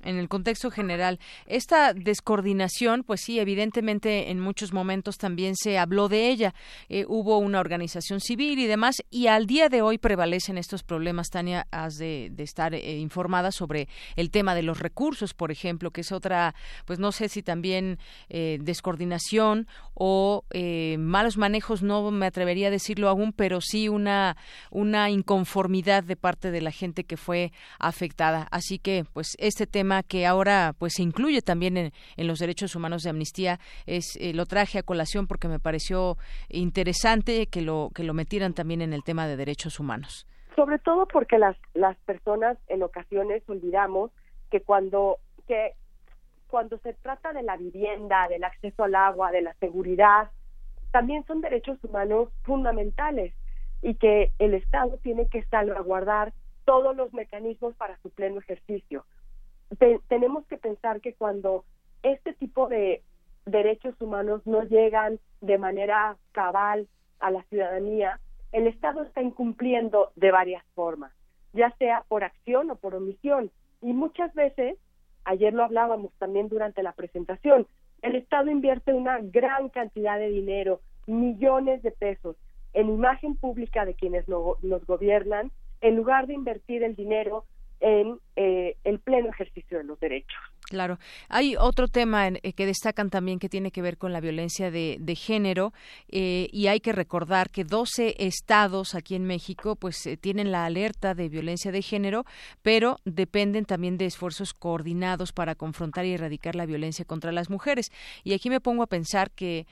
en 0.02 0.16
el 0.16 0.28
contexto 0.28 0.70
general. 0.70 1.18
Esta 1.46 1.94
descoordinación, 1.94 3.04
pues 3.04 3.22
sí, 3.22 3.38
evidentemente 3.38 4.30
en 4.30 4.40
muchos 4.40 4.72
momentos 4.72 5.16
también 5.18 5.54
se 5.56 5.78
habló 5.78 6.08
de 6.08 6.28
ella. 6.28 6.54
Eh, 6.88 7.04
hubo 7.08 7.38
una 7.38 7.60
organización 7.60 8.20
civil 8.20 8.58
y 8.58 8.66
demás, 8.66 8.96
y 9.10 9.26
al 9.26 9.46
día 9.46 9.68
de 9.68 9.82
hoy 9.82 9.98
prevalecen 9.98 10.58
estos 10.58 10.82
problemas. 10.82 11.28
Tania, 11.30 11.66
has 11.70 11.96
de, 11.98 12.32
estar 12.38 12.74
eh, 12.74 12.98
informada 12.98 13.52
sobre 13.52 13.88
el 14.16 14.30
tema 14.30 14.54
de 14.54 14.62
los 14.62 14.80
recursos, 14.80 15.34
por 15.34 15.50
ejemplo, 15.50 15.90
que 15.90 16.00
es 16.00 16.12
otra, 16.12 16.54
pues 16.84 16.98
no 16.98 17.12
sé 17.12 17.28
si 17.28 17.42
también 17.42 17.98
eh, 18.28 18.58
descoordinación 18.60 19.66
o 19.94 20.44
malos 20.98 21.36
manejos, 21.36 21.82
no 21.82 22.10
me 22.10 22.26
atrevería 22.26 22.68
a 22.68 22.70
decirlo 22.70 23.08
aún, 23.08 23.32
pero 23.32 23.60
sí 23.60 23.88
una, 23.88 24.36
una 24.70 25.10
inconformidad 25.10 26.02
de 26.02 26.16
parte 26.16 26.50
de 26.50 26.60
la 26.60 26.70
gente 26.70 27.04
que 27.04 27.16
fue 27.16 27.52
afectada. 27.78 28.48
Así 28.50 28.78
que, 28.78 29.04
pues, 29.12 29.36
este 29.38 29.66
tema 29.66 29.91
que 30.02 30.26
ahora 30.26 30.74
pues 30.78 30.94
se 30.94 31.02
incluye 31.02 31.42
también 31.42 31.76
en, 31.76 31.92
los 32.26 32.38
derechos 32.38 32.74
humanos 32.74 33.02
de 33.02 33.10
amnistía 33.10 33.58
es 33.84 34.16
eh, 34.18 34.32
lo 34.32 34.46
traje 34.46 34.78
a 34.78 34.82
colación 34.82 35.26
porque 35.26 35.48
me 35.48 35.58
pareció 35.58 36.16
interesante 36.48 37.48
que 37.48 37.60
lo 37.60 37.90
que 37.94 38.04
lo 38.04 38.14
metieran 38.14 38.54
también 38.54 38.80
en 38.80 38.94
el 38.94 39.04
tema 39.04 39.26
de 39.26 39.36
derechos 39.36 39.78
humanos. 39.78 40.26
Sobre 40.56 40.78
todo 40.78 41.06
porque 41.06 41.38
las 41.38 41.56
las 41.74 41.98
personas 42.06 42.56
en 42.68 42.82
ocasiones 42.82 43.42
olvidamos 43.48 44.10
que 44.50 44.62
cuando 44.62 45.18
que 45.46 45.74
cuando 46.46 46.78
se 46.78 46.92
trata 46.94 47.32
de 47.32 47.42
la 47.42 47.56
vivienda, 47.56 48.28
del 48.28 48.44
acceso 48.44 48.84
al 48.84 48.94
agua, 48.94 49.32
de 49.32 49.42
la 49.42 49.54
seguridad, 49.54 50.30
también 50.90 51.24
son 51.26 51.40
derechos 51.40 51.82
humanos 51.82 52.28
fundamentales 52.42 53.34
y 53.80 53.94
que 53.94 54.32
el 54.38 54.54
Estado 54.54 54.98
tiene 55.02 55.26
que 55.26 55.42
salvaguardar 55.44 56.32
todos 56.64 56.94
los 56.94 57.12
mecanismos 57.12 57.74
para 57.74 57.98
su 58.02 58.10
pleno 58.10 58.38
ejercicio 58.38 59.04
tenemos 60.08 60.46
que 60.46 60.56
pensar 60.56 61.00
que 61.00 61.14
cuando 61.14 61.64
este 62.02 62.32
tipo 62.34 62.68
de 62.68 63.02
derechos 63.46 64.00
humanos 64.00 64.42
no 64.46 64.62
llegan 64.62 65.18
de 65.40 65.58
manera 65.58 66.16
cabal 66.32 66.88
a 67.20 67.30
la 67.30 67.42
ciudadanía, 67.44 68.20
el 68.52 68.66
Estado 68.66 69.02
está 69.02 69.22
incumpliendo 69.22 70.12
de 70.16 70.30
varias 70.30 70.64
formas, 70.74 71.12
ya 71.52 71.74
sea 71.78 72.04
por 72.08 72.24
acción 72.24 72.70
o 72.70 72.76
por 72.76 72.94
omisión. 72.94 73.50
Y 73.80 73.92
muchas 73.92 74.32
veces, 74.34 74.78
ayer 75.24 75.52
lo 75.54 75.64
hablábamos 75.64 76.12
también 76.18 76.48
durante 76.48 76.82
la 76.82 76.92
presentación, 76.92 77.66
el 78.02 78.16
Estado 78.16 78.50
invierte 78.50 78.92
una 78.92 79.18
gran 79.20 79.68
cantidad 79.68 80.18
de 80.18 80.28
dinero, 80.28 80.80
millones 81.06 81.82
de 81.82 81.92
pesos, 81.92 82.36
en 82.74 82.88
imagen 82.88 83.36
pública 83.36 83.84
de 83.84 83.94
quienes 83.94 84.28
nos 84.28 84.86
gobiernan, 84.86 85.50
en 85.80 85.96
lugar 85.96 86.26
de 86.26 86.34
invertir 86.34 86.82
el 86.82 86.94
dinero 86.94 87.44
en 87.80 88.18
eh, 88.36 88.76
el 88.84 88.98
pleno 89.00 89.28
ejercicio 89.28 89.78
de 89.78 89.84
los 89.84 89.98
derechos. 90.00 90.40
Claro. 90.72 90.98
Hay 91.28 91.54
otro 91.56 91.86
tema 91.86 92.28
eh, 92.28 92.52
que 92.54 92.64
destacan 92.64 93.10
también 93.10 93.38
que 93.38 93.50
tiene 93.50 93.70
que 93.70 93.82
ver 93.82 93.98
con 93.98 94.10
la 94.10 94.20
violencia 94.20 94.70
de, 94.70 95.16
género 95.16 95.74
eh, 96.08 96.48
y 96.50 96.68
hay 96.68 96.80
que 96.80 96.92
recordar 96.92 97.50
que 97.50 97.64
12 97.64 98.14
estados 98.18 98.94
aquí 98.94 99.14
en 99.14 99.24
México 99.24 99.76
pues 99.76 100.06
eh, 100.06 100.16
tienen 100.16 100.50
la 100.50 100.64
alerta 100.64 101.14
de 101.14 101.28
violencia 101.28 101.72
de 101.72 101.82
género, 101.82 102.24
pero 102.62 102.96
dependen 103.04 103.66
también 103.66 103.98
de 103.98 104.06
esfuerzos 104.06 104.54
coordinados 104.54 105.32
para 105.32 105.54
confrontar 105.54 106.06
y 106.06 106.14
erradicar 106.14 106.56
la 106.56 106.64
violencia 106.64 107.04
contra 107.04 107.32
las 107.32 107.50
mujeres. 107.50 107.92
Y 108.24 108.32
aquí 108.32 108.48
me 108.48 108.60
pongo 108.60 108.82
a 108.82 108.86
pensar 108.86 109.30
que 109.30 109.66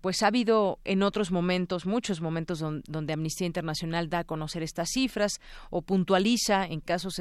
pues 0.00 0.22
ha 0.22 0.28
habido 0.28 0.78
en 0.84 1.02
otros 1.02 1.32
momentos, 1.32 1.86
muchos 1.86 2.20
momentos 2.20 2.60
donde 2.60 3.12
Amnistía 3.12 3.46
Internacional 3.46 4.08
da 4.08 4.20
a 4.20 4.24
conocer 4.24 4.62
estas 4.62 4.90
cifras 4.92 5.40
o 5.70 5.82
puntualiza 5.82 6.66
en 6.66 6.80
casos 6.80 7.18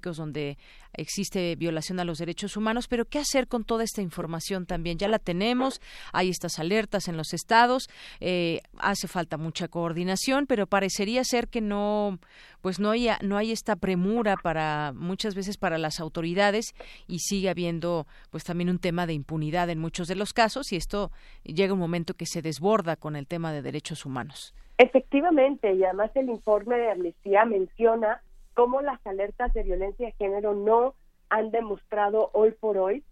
donde 0.00 0.58
existe 0.94 1.54
violación 1.56 2.00
a 2.00 2.04
los 2.04 2.18
derechos 2.18 2.56
humanos, 2.56 2.88
pero 2.88 3.04
¿qué 3.04 3.18
hacer 3.18 3.48
con 3.48 3.64
toda 3.64 3.84
esta 3.84 4.02
información 4.02 4.66
también? 4.66 4.98
Ya 4.98 5.08
la 5.08 5.18
tenemos, 5.18 5.80
hay 6.12 6.30
estas 6.30 6.58
alertas 6.58 7.08
en 7.08 7.16
los 7.16 7.32
estados, 7.32 7.88
eh, 8.20 8.60
hace 8.78 9.08
falta 9.08 9.36
mucha 9.36 9.68
coordinación, 9.68 10.46
pero 10.46 10.66
parecería 10.66 11.24
ser 11.24 11.48
que 11.48 11.60
no, 11.60 12.18
pues 12.60 12.80
no 12.80 12.90
hay, 12.90 13.08
no 13.22 13.36
hay 13.36 13.52
esta 13.52 13.76
premura 13.76 14.36
para 14.36 14.92
muchas 14.94 15.34
veces 15.34 15.56
para 15.56 15.78
las 15.78 16.00
autoridades 16.00 16.74
y 17.06 17.20
sigue 17.20 17.50
habiendo 17.50 18.06
pues 18.30 18.44
también 18.44 18.70
un 18.70 18.78
tema 18.78 19.06
de 19.06 19.14
impunidad 19.14 19.70
en 19.70 19.78
muchos 19.78 20.08
de 20.08 20.14
los 20.14 20.32
casos 20.32 20.72
y 20.72 20.76
esto 20.76 21.10
llega 21.44 21.74
un 21.74 21.78
momento 21.78 22.14
que 22.14 22.26
se 22.26 22.42
desborda 22.42 22.96
con 22.96 23.16
el 23.16 23.26
tema 23.26 23.52
de 23.52 23.62
derechos 23.62 24.06
humanos. 24.06 24.54
Efectivamente, 24.78 25.72
y 25.74 25.84
además 25.84 26.10
el 26.14 26.28
informe 26.28 26.76
de 26.76 26.90
Amnistía 26.90 27.44
menciona 27.44 28.22
cómo 28.54 28.82
las 28.82 29.04
alertas 29.06 29.52
de 29.54 29.62
violencia 29.62 30.06
de 30.06 30.12
género 30.12 30.54
no 30.54 30.94
han 31.28 31.50
demostrado 31.50 32.30
hoy 32.32 32.52
por 32.52 32.76
hoy 32.78 33.02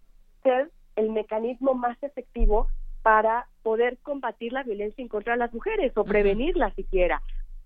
ser 0.43 0.71
el 0.95 1.09
mecanismo 1.09 1.73
más 1.73 2.01
efectivo 2.03 2.67
para 3.01 3.47
poder 3.63 3.97
combatir 3.99 4.53
la 4.53 4.63
violencia 4.63 5.01
en 5.01 5.07
contra 5.07 5.33
de 5.33 5.39
las 5.39 5.53
mujeres 5.53 5.91
o 5.95 6.03
prevenirla 6.03 6.73
siquiera. 6.75 7.21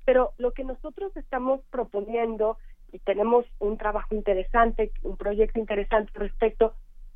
Pero 0.05 0.33
lo 0.37 0.51
que 0.51 0.63
nosotros 0.63 1.15
estamos 1.17 1.61
proponiendo 1.71 2.57
y 2.91 2.99
tenemos 2.99 3.45
un 3.59 3.77
trabajo 3.77 4.15
interesante, 4.15 4.91
un 5.03 5.17
proyecto 5.17 5.59
interesante 5.59 6.11
al 6.15 6.21
respecto, 6.27 6.73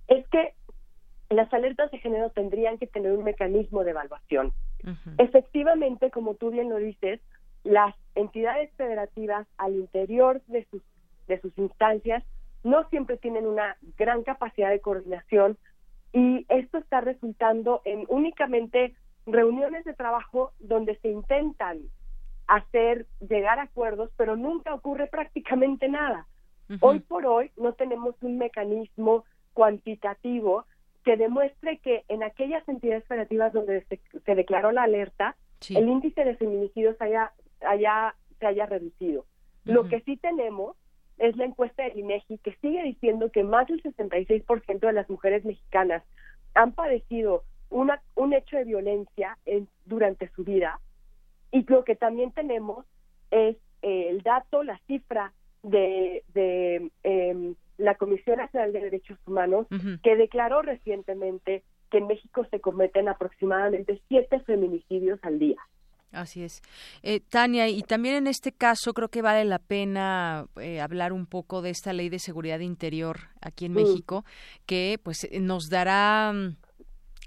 es 0.07 0.27
que 0.27 0.53
las 1.29 1.53
alertas 1.53 1.91
de 1.91 1.99
género 1.99 2.31
tendrían 2.31 2.77
que 2.77 2.87
tener 2.87 3.11
un 3.11 3.23
mecanismo 3.23 3.83
de 3.83 3.91
evaluación. 3.91 4.51
Efectivamente, 5.17 6.09
como 6.09 6.35
tú 6.35 6.49
bien 6.49 6.69
lo 6.69 6.77
dices, 6.77 7.21
las 7.63 7.95
entidades 8.15 8.71
federativas 8.75 9.47
al 9.57 9.75
interior 9.75 10.41
de 10.47 10.65
sus, 10.71 10.81
de 11.27 11.39
sus 11.41 11.57
instancias 11.57 12.23
no 12.63 12.87
siempre 12.89 13.17
tienen 13.17 13.45
una 13.45 13.77
gran 13.97 14.23
capacidad 14.23 14.69
de 14.69 14.81
coordinación 14.81 15.57
y 16.11 16.45
esto 16.49 16.79
está 16.79 17.01
resultando 17.01 17.81
en 17.85 18.05
únicamente 18.09 18.95
reuniones 19.25 19.85
de 19.85 19.93
trabajo 19.93 20.51
donde 20.59 20.97
se 20.99 21.09
intentan 21.09 21.79
hacer 22.47 23.05
llegar 23.19 23.59
a 23.59 23.63
acuerdos, 23.63 24.09
pero 24.17 24.35
nunca 24.35 24.73
ocurre 24.73 25.07
prácticamente 25.07 25.87
nada. 25.87 26.25
Hoy 26.81 26.99
por 26.99 27.25
hoy 27.25 27.51
no 27.57 27.73
tenemos 27.73 28.15
un 28.21 28.37
mecanismo 28.37 29.25
cuantitativo 29.53 30.65
que 31.03 31.17
demuestre 31.17 31.79
que 31.79 32.03
en 32.07 32.21
aquellas 32.21 32.67
entidades 32.67 33.05
federativas 33.05 33.53
donde 33.53 33.85
se, 33.85 34.35
declaró 34.35 34.71
la 34.71 34.83
alerta, 34.83 35.35
el 35.69 35.87
índice 35.87 36.23
de 36.23 36.35
feminicidios 36.35 36.95
haya, 37.01 37.31
haya, 37.61 38.15
se 38.39 38.47
haya 38.47 38.65
reducido. 38.65 39.25
Lo 39.65 39.87
que 39.87 40.01
sí 40.01 40.17
tenemos 40.17 40.75
es 41.17 41.35
la 41.35 41.45
encuesta 41.45 41.83
del 41.83 41.99
INEGI 41.99 42.39
que 42.39 42.55
sigue 42.61 42.81
diciendo 42.83 43.31
que 43.31 43.43
más 43.43 43.67
del 43.67 43.83
66% 43.83 44.79
de 44.79 44.93
las 44.93 45.09
mujeres 45.09 45.45
mexicanas 45.45 46.03
han 46.55 46.71
padecido 46.71 47.43
una, 47.69 48.01
un 48.15 48.33
hecho 48.33 48.57
de 48.57 48.63
violencia 48.63 49.37
en, 49.45 49.67
durante 49.85 50.29
su 50.29 50.43
vida 50.43 50.79
y 51.51 51.63
lo 51.69 51.83
que 51.83 51.95
también 51.95 52.31
tenemos 52.31 52.85
es 53.31 53.57
eh, 53.81 54.07
el 54.09 54.21
dato, 54.21 54.63
la 54.63 54.79
cifra 54.87 55.33
de, 55.63 56.23
de 56.33 56.89
em, 57.03 57.55
la 57.77 57.95
Comisión 57.95 58.37
Nacional 58.37 58.73
de 58.73 58.81
Derechos 58.81 59.17
Humanos 59.25 59.67
que 60.03 60.15
declaró 60.15 60.61
recientemente 60.61 61.63
que 61.89 61.97
en 61.97 62.07
México 62.07 62.45
se 62.51 62.59
cometen 62.59 63.07
aproximadamente 63.07 64.01
siete 64.07 64.39
feminicidios 64.41 65.19
al 65.23 65.39
día. 65.39 65.57
Así 66.11 66.43
es. 66.43 66.61
Eh, 67.03 67.19
Tania, 67.19 67.67
y 67.67 67.83
también 67.83 68.15
en 68.15 68.27
este 68.27 68.51
caso 68.51 68.93
creo 68.93 69.09
que 69.09 69.21
vale 69.21 69.45
la 69.45 69.59
pena 69.59 70.47
eh, 70.59 70.81
hablar 70.81 71.13
un 71.13 71.27
poco 71.27 71.61
de 71.61 71.69
esta 71.69 71.93
ley 71.93 72.09
de 72.09 72.17
seguridad 72.17 72.59
interior 72.59 73.29
aquí 73.41 73.65
en 73.65 73.73
México, 73.73 74.25
que 74.65 74.99
pues 75.03 75.27
nos 75.39 75.69
dará 75.69 76.33
mm, 76.33 76.55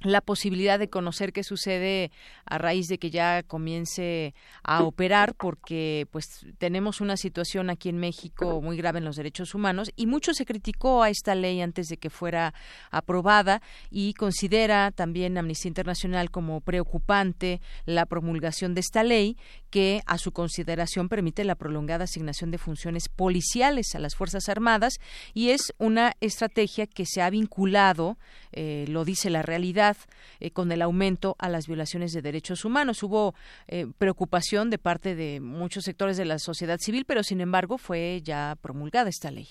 la 0.05 0.21
posibilidad 0.21 0.79
de 0.79 0.89
conocer 0.89 1.33
qué 1.33 1.43
sucede 1.45 2.11
a 2.45 2.59
raíz 2.59 2.87
de 2.89 2.99
que 2.99 3.11
ya 3.11 3.43
comience 3.43 4.35
a 4.63 4.83
operar 4.85 5.35
porque 5.35 6.07
pues 6.11 6.47
tenemos 6.59 7.01
una 7.01 7.17
situación 7.17 7.71
aquí 7.71 7.89
en 7.89 7.99
México 7.99 8.61
muy 8.61 8.77
grave 8.77 8.99
en 8.99 9.05
los 9.05 9.17
derechos 9.17 9.55
humanos 9.55 9.91
y 9.97 10.07
mucho 10.07 10.35
se 10.35 10.45
criticó 10.45 11.03
a 11.03 11.11
esta 11.11 11.35
ley 11.35 11.61
antes 11.61 11.89
de 11.89 11.97
que 11.97 12.11
fuera 12.11 12.55
aprobada 12.91 13.63
y 13.91 14.15
considera 14.15 14.91
también 14.91 15.39
Amnistía 15.39 15.69
Internacional 15.69 16.31
como 16.31 16.61
preocupante 16.61 17.61
la 17.85 18.07
promulgación 18.07 18.75
de 18.75 18.81
esta 18.81 19.03
ley 19.03 19.37
que 19.71 20.03
a 20.07 20.19
su 20.19 20.33
consideración 20.33 21.09
permite 21.09 21.45
la 21.45 21.55
prolongada 21.55 22.05
asignación 22.05 22.51
de 22.51 22.59
funciones 22.59 23.09
policiales 23.09 23.95
a 23.95 23.99
las 23.99 24.15
Fuerzas 24.15 24.49
Armadas 24.49 24.99
y 25.35 25.51
es 25.51 25.73
una 25.79 26.13
estrategia 26.21 26.87
que 26.87 27.07
se 27.07 27.23
ha 27.23 27.31
vinculado, 27.31 28.19
eh, 28.53 28.85
lo 28.89 29.05
dice 29.05 29.31
la 29.31 29.43
realidad, 29.43 29.92
eh, 30.41 30.51
con 30.51 30.71
el 30.73 30.83
aumento 30.83 31.37
a 31.39 31.49
las 31.49 31.67
violaciones 31.67 32.13
de 32.13 32.23
derechos 32.23 32.65
humanos. 32.65 33.03
Hubo 33.03 33.35
eh, 33.69 33.87
preocupación 33.99 34.71
de 34.71 34.79
parte 34.79 35.15
de 35.15 35.41
muchos 35.41 35.85
sectores 35.85 36.17
de 36.17 36.25
la 36.25 36.39
sociedad 36.39 36.79
civil, 36.79 37.05
pero 37.07 37.23
sin 37.23 37.41
embargo 37.41 37.79
fue 37.79 38.21
ya 38.23 38.57
promulgada 38.61 39.09
esta 39.09 39.31
ley. 39.31 39.49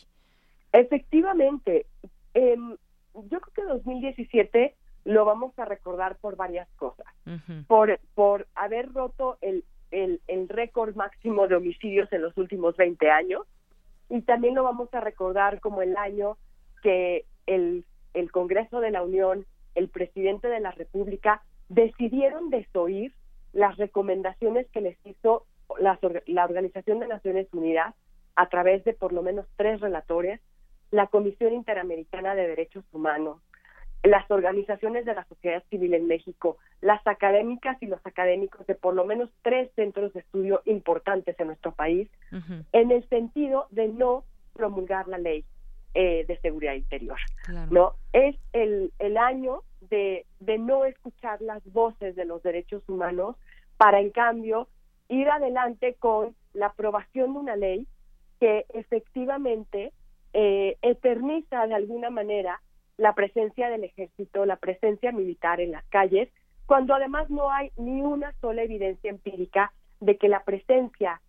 Efectivamente. 0.73 1.85
yo 2.33 3.39
creo 3.39 3.53
que 3.53 3.63
2017 3.63 4.75
lo 5.05 5.25
vamos 5.25 5.57
a 5.57 5.65
recordar 5.65 6.17
por 6.17 6.35
varias 6.35 6.69
cosas. 6.75 7.07
por, 7.67 7.99
por 8.13 8.47
haber 8.55 8.91
roto 8.93 9.37
el, 9.41 9.63
el, 9.91 10.21
el 10.27 10.47
récord 10.49 10.95
máximo 10.95 11.47
de 11.47 11.55
homicidios 11.55 12.11
en 12.13 12.21
los 12.21 12.37
últimos 12.37 12.77
20 12.77 13.09
años 13.09 13.45
y 14.11 14.21
también 14.23 14.55
lo 14.55 14.63
vamos 14.63 14.93
a 14.93 14.99
recordar 14.99 15.61
como 15.61 15.81
el 15.81 15.95
año 15.95 16.37
que 16.83 17.25
el, 17.45 17.85
el 18.13 18.31
Congreso 18.31 18.81
de 18.81 18.91
la 18.91 19.03
Unión, 19.03 19.45
el 19.75 19.89
presidente 19.89 20.47
de 20.47 20.59
la 20.59 20.71
República, 20.71 21.41
decidieron 21.69 22.49
desoír 22.49 23.13
las 23.53 23.77
recomendaciones 23.77 24.67
que 24.71 24.81
les 24.81 24.97
hizo 25.05 25.45
la, 25.79 25.99
la 26.27 26.45
Organización 26.45 26.99
de 26.99 27.07
Naciones 27.07 27.47
Unidas 27.53 27.95
a 28.35 28.49
través 28.49 28.83
de 28.83 28.93
por 28.93 29.13
lo 29.13 29.21
menos 29.21 29.45
tres 29.55 29.79
relatores, 29.79 30.39
la 30.91 31.07
Comisión 31.07 31.53
Interamericana 31.53 32.35
de 32.35 32.47
Derechos 32.47 32.83
Humanos, 32.91 33.41
las 34.03 34.29
organizaciones 34.31 35.05
de 35.05 35.13
la 35.13 35.25
sociedad 35.25 35.63
civil 35.69 35.93
en 35.93 36.07
México, 36.07 36.57
las 36.81 37.05
académicas 37.05 37.77
y 37.81 37.85
los 37.85 38.03
académicos 38.05 38.65
de 38.65 38.75
por 38.75 38.95
lo 38.95 39.05
menos 39.05 39.29
tres 39.43 39.69
centros 39.75 40.11
de 40.13 40.21
estudio 40.21 40.61
importantes 40.65 41.39
en 41.39 41.47
nuestro 41.47 41.71
país, 41.71 42.09
en 42.71 42.91
el 42.91 43.07
sentido 43.09 43.67
de 43.69 43.89
no 43.89 44.23
promulgar 44.53 45.07
la 45.07 45.17
ley 45.17 45.45
eh, 45.93 46.25
de 46.27 46.39
seguridad 46.39 46.73
interior. 46.73 47.17
No 47.69 47.95
es 48.13 48.35
el, 48.53 48.93
el 48.99 49.17
año 49.17 49.63
de, 49.81 50.25
de 50.39 50.57
no 50.57 50.85
escuchar 50.85 51.41
las 51.41 51.63
voces 51.71 52.15
de 52.15 52.25
los 52.25 52.41
derechos 52.43 52.83
humanos 52.87 53.35
para 53.77 53.99
en 53.99 54.11
cambio 54.11 54.67
ir 55.09 55.29
adelante 55.29 55.95
con 55.99 56.35
la 56.53 56.67
aprobación 56.67 57.33
de 57.33 57.39
una 57.39 57.55
ley 57.55 57.87
que 58.39 58.65
efectivamente 58.69 59.91
eh, 60.33 60.77
eterniza 60.81 61.67
de 61.67 61.75
alguna 61.75 62.09
manera 62.09 62.61
la 62.97 63.13
presencia 63.13 63.69
del 63.69 63.83
ejército, 63.83 64.45
la 64.45 64.55
presencia 64.55 65.11
militar 65.11 65.59
en 65.59 65.71
las 65.71 65.83
calles, 65.85 66.29
cuando 66.65 66.93
además 66.93 67.29
no 67.29 67.51
hay 67.51 67.71
ni 67.75 68.01
una 68.01 68.31
sola 68.39 68.63
evidencia 68.63 69.09
empírica 69.09 69.73
de 69.99 70.17
que 70.17 70.29
la 70.29 70.43
presencia 70.43 71.21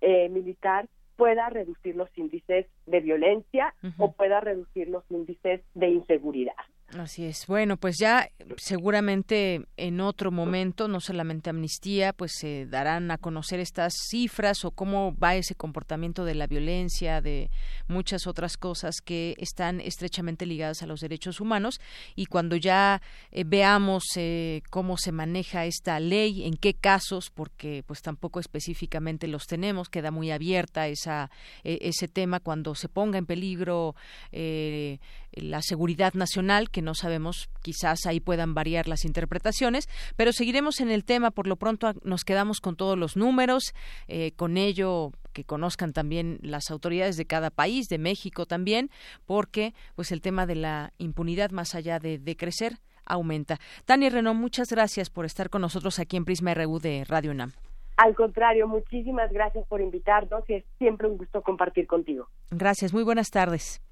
eh, 0.00 0.28
militar 0.28 0.88
pueda 1.20 1.50
reducir 1.50 1.96
los 1.96 2.08
índices 2.16 2.66
de 2.86 3.00
violencia 3.00 3.74
o 3.98 4.12
pueda 4.12 4.40
reducir 4.40 4.88
los 4.88 5.04
índices 5.10 5.60
de 5.74 5.90
inseguridad. 5.90 6.54
Así 6.98 7.24
es. 7.24 7.46
Bueno, 7.46 7.76
pues 7.76 7.98
ya 7.98 8.28
seguramente 8.56 9.64
en 9.76 10.00
otro 10.00 10.32
momento, 10.32 10.88
no 10.88 11.00
solamente 11.00 11.48
amnistía, 11.48 12.12
pues 12.12 12.32
se 12.36 12.66
darán 12.66 13.12
a 13.12 13.18
conocer 13.18 13.60
estas 13.60 13.94
cifras 14.08 14.64
o 14.64 14.72
cómo 14.72 15.14
va 15.16 15.36
ese 15.36 15.54
comportamiento 15.54 16.24
de 16.24 16.34
la 16.34 16.48
violencia, 16.48 17.20
de 17.20 17.48
muchas 17.86 18.26
otras 18.26 18.56
cosas 18.56 18.96
que 19.04 19.36
están 19.38 19.80
estrechamente 19.80 20.46
ligadas 20.46 20.82
a 20.82 20.86
los 20.86 21.00
derechos 21.00 21.40
humanos. 21.40 21.80
Y 22.16 22.26
cuando 22.26 22.56
ya 22.56 23.00
eh, 23.30 23.44
veamos 23.46 24.02
eh, 24.16 24.62
cómo 24.70 24.96
se 24.96 25.12
maneja 25.12 25.66
esta 25.66 26.00
ley, 26.00 26.44
en 26.44 26.56
qué 26.56 26.74
casos, 26.74 27.30
porque 27.30 27.84
pues 27.86 28.02
tampoco 28.02 28.40
específicamente 28.40 29.28
los 29.28 29.46
tenemos, 29.46 29.88
queda 29.88 30.10
muy 30.10 30.32
abierta 30.32 30.88
esa 30.88 31.30
e, 31.62 31.78
ese 31.82 32.08
tema 32.08 32.40
cuando 32.40 32.74
se 32.74 32.88
ponga 32.88 33.18
en 33.18 33.26
peligro 33.26 33.94
eh, 34.32 34.98
la 35.32 35.62
seguridad 35.62 36.14
nacional, 36.14 36.70
que 36.70 36.82
no 36.82 36.94
sabemos, 36.94 37.48
quizás 37.62 38.06
ahí 38.06 38.20
puedan 38.20 38.54
variar 38.54 38.88
las 38.88 39.04
interpretaciones, 39.04 39.88
pero 40.16 40.32
seguiremos 40.32 40.80
en 40.80 40.90
el 40.90 41.04
tema. 41.04 41.30
Por 41.30 41.46
lo 41.46 41.56
pronto 41.56 41.92
nos 42.02 42.24
quedamos 42.24 42.60
con 42.60 42.76
todos 42.76 42.98
los 42.98 43.16
números, 43.16 43.74
eh, 44.08 44.32
con 44.32 44.56
ello 44.56 45.12
que 45.32 45.44
conozcan 45.44 45.92
también 45.92 46.38
las 46.42 46.70
autoridades 46.70 47.16
de 47.16 47.26
cada 47.26 47.50
país, 47.50 47.88
de 47.88 47.98
México 47.98 48.46
también, 48.46 48.90
porque 49.26 49.74
pues 49.94 50.12
el 50.12 50.20
tema 50.20 50.46
de 50.46 50.56
la 50.56 50.92
impunidad 50.98 51.50
más 51.50 51.74
allá 51.74 51.98
de, 51.98 52.20
crecer 52.36 52.78
aumenta. 53.04 53.58
Tania 53.84 54.08
Renaud, 54.08 54.34
muchas 54.34 54.70
gracias 54.70 55.10
por 55.10 55.24
estar 55.24 55.50
con 55.50 55.62
nosotros 55.62 55.98
aquí 55.98 56.16
en 56.16 56.24
Prisma 56.24 56.54
RU 56.54 56.78
de 56.78 57.04
Radio 57.04 57.32
UNAM. 57.32 57.52
Al 57.96 58.14
contrario, 58.14 58.66
muchísimas 58.66 59.30
gracias 59.32 59.66
por 59.66 59.80
invitarnos 59.80 60.48
y 60.48 60.54
es 60.54 60.64
siempre 60.78 61.06
un 61.06 61.18
gusto 61.18 61.42
compartir 61.42 61.86
contigo. 61.86 62.28
Gracias, 62.50 62.94
muy 62.94 63.02
buenas 63.02 63.30
tardes. 63.30 63.82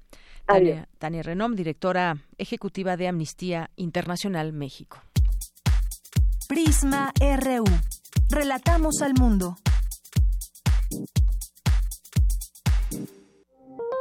Tania, 0.97 1.21
Renom, 1.21 1.55
directora 1.55 2.17
ejecutiva 2.39 2.97
de 2.97 3.07
Amnistía 3.07 3.69
Internacional 3.75 4.51
México. 4.51 4.97
Prisma 6.47 7.13
RU. 7.19 7.65
Relatamos 8.31 9.03
al 9.03 9.13
mundo. 9.13 9.57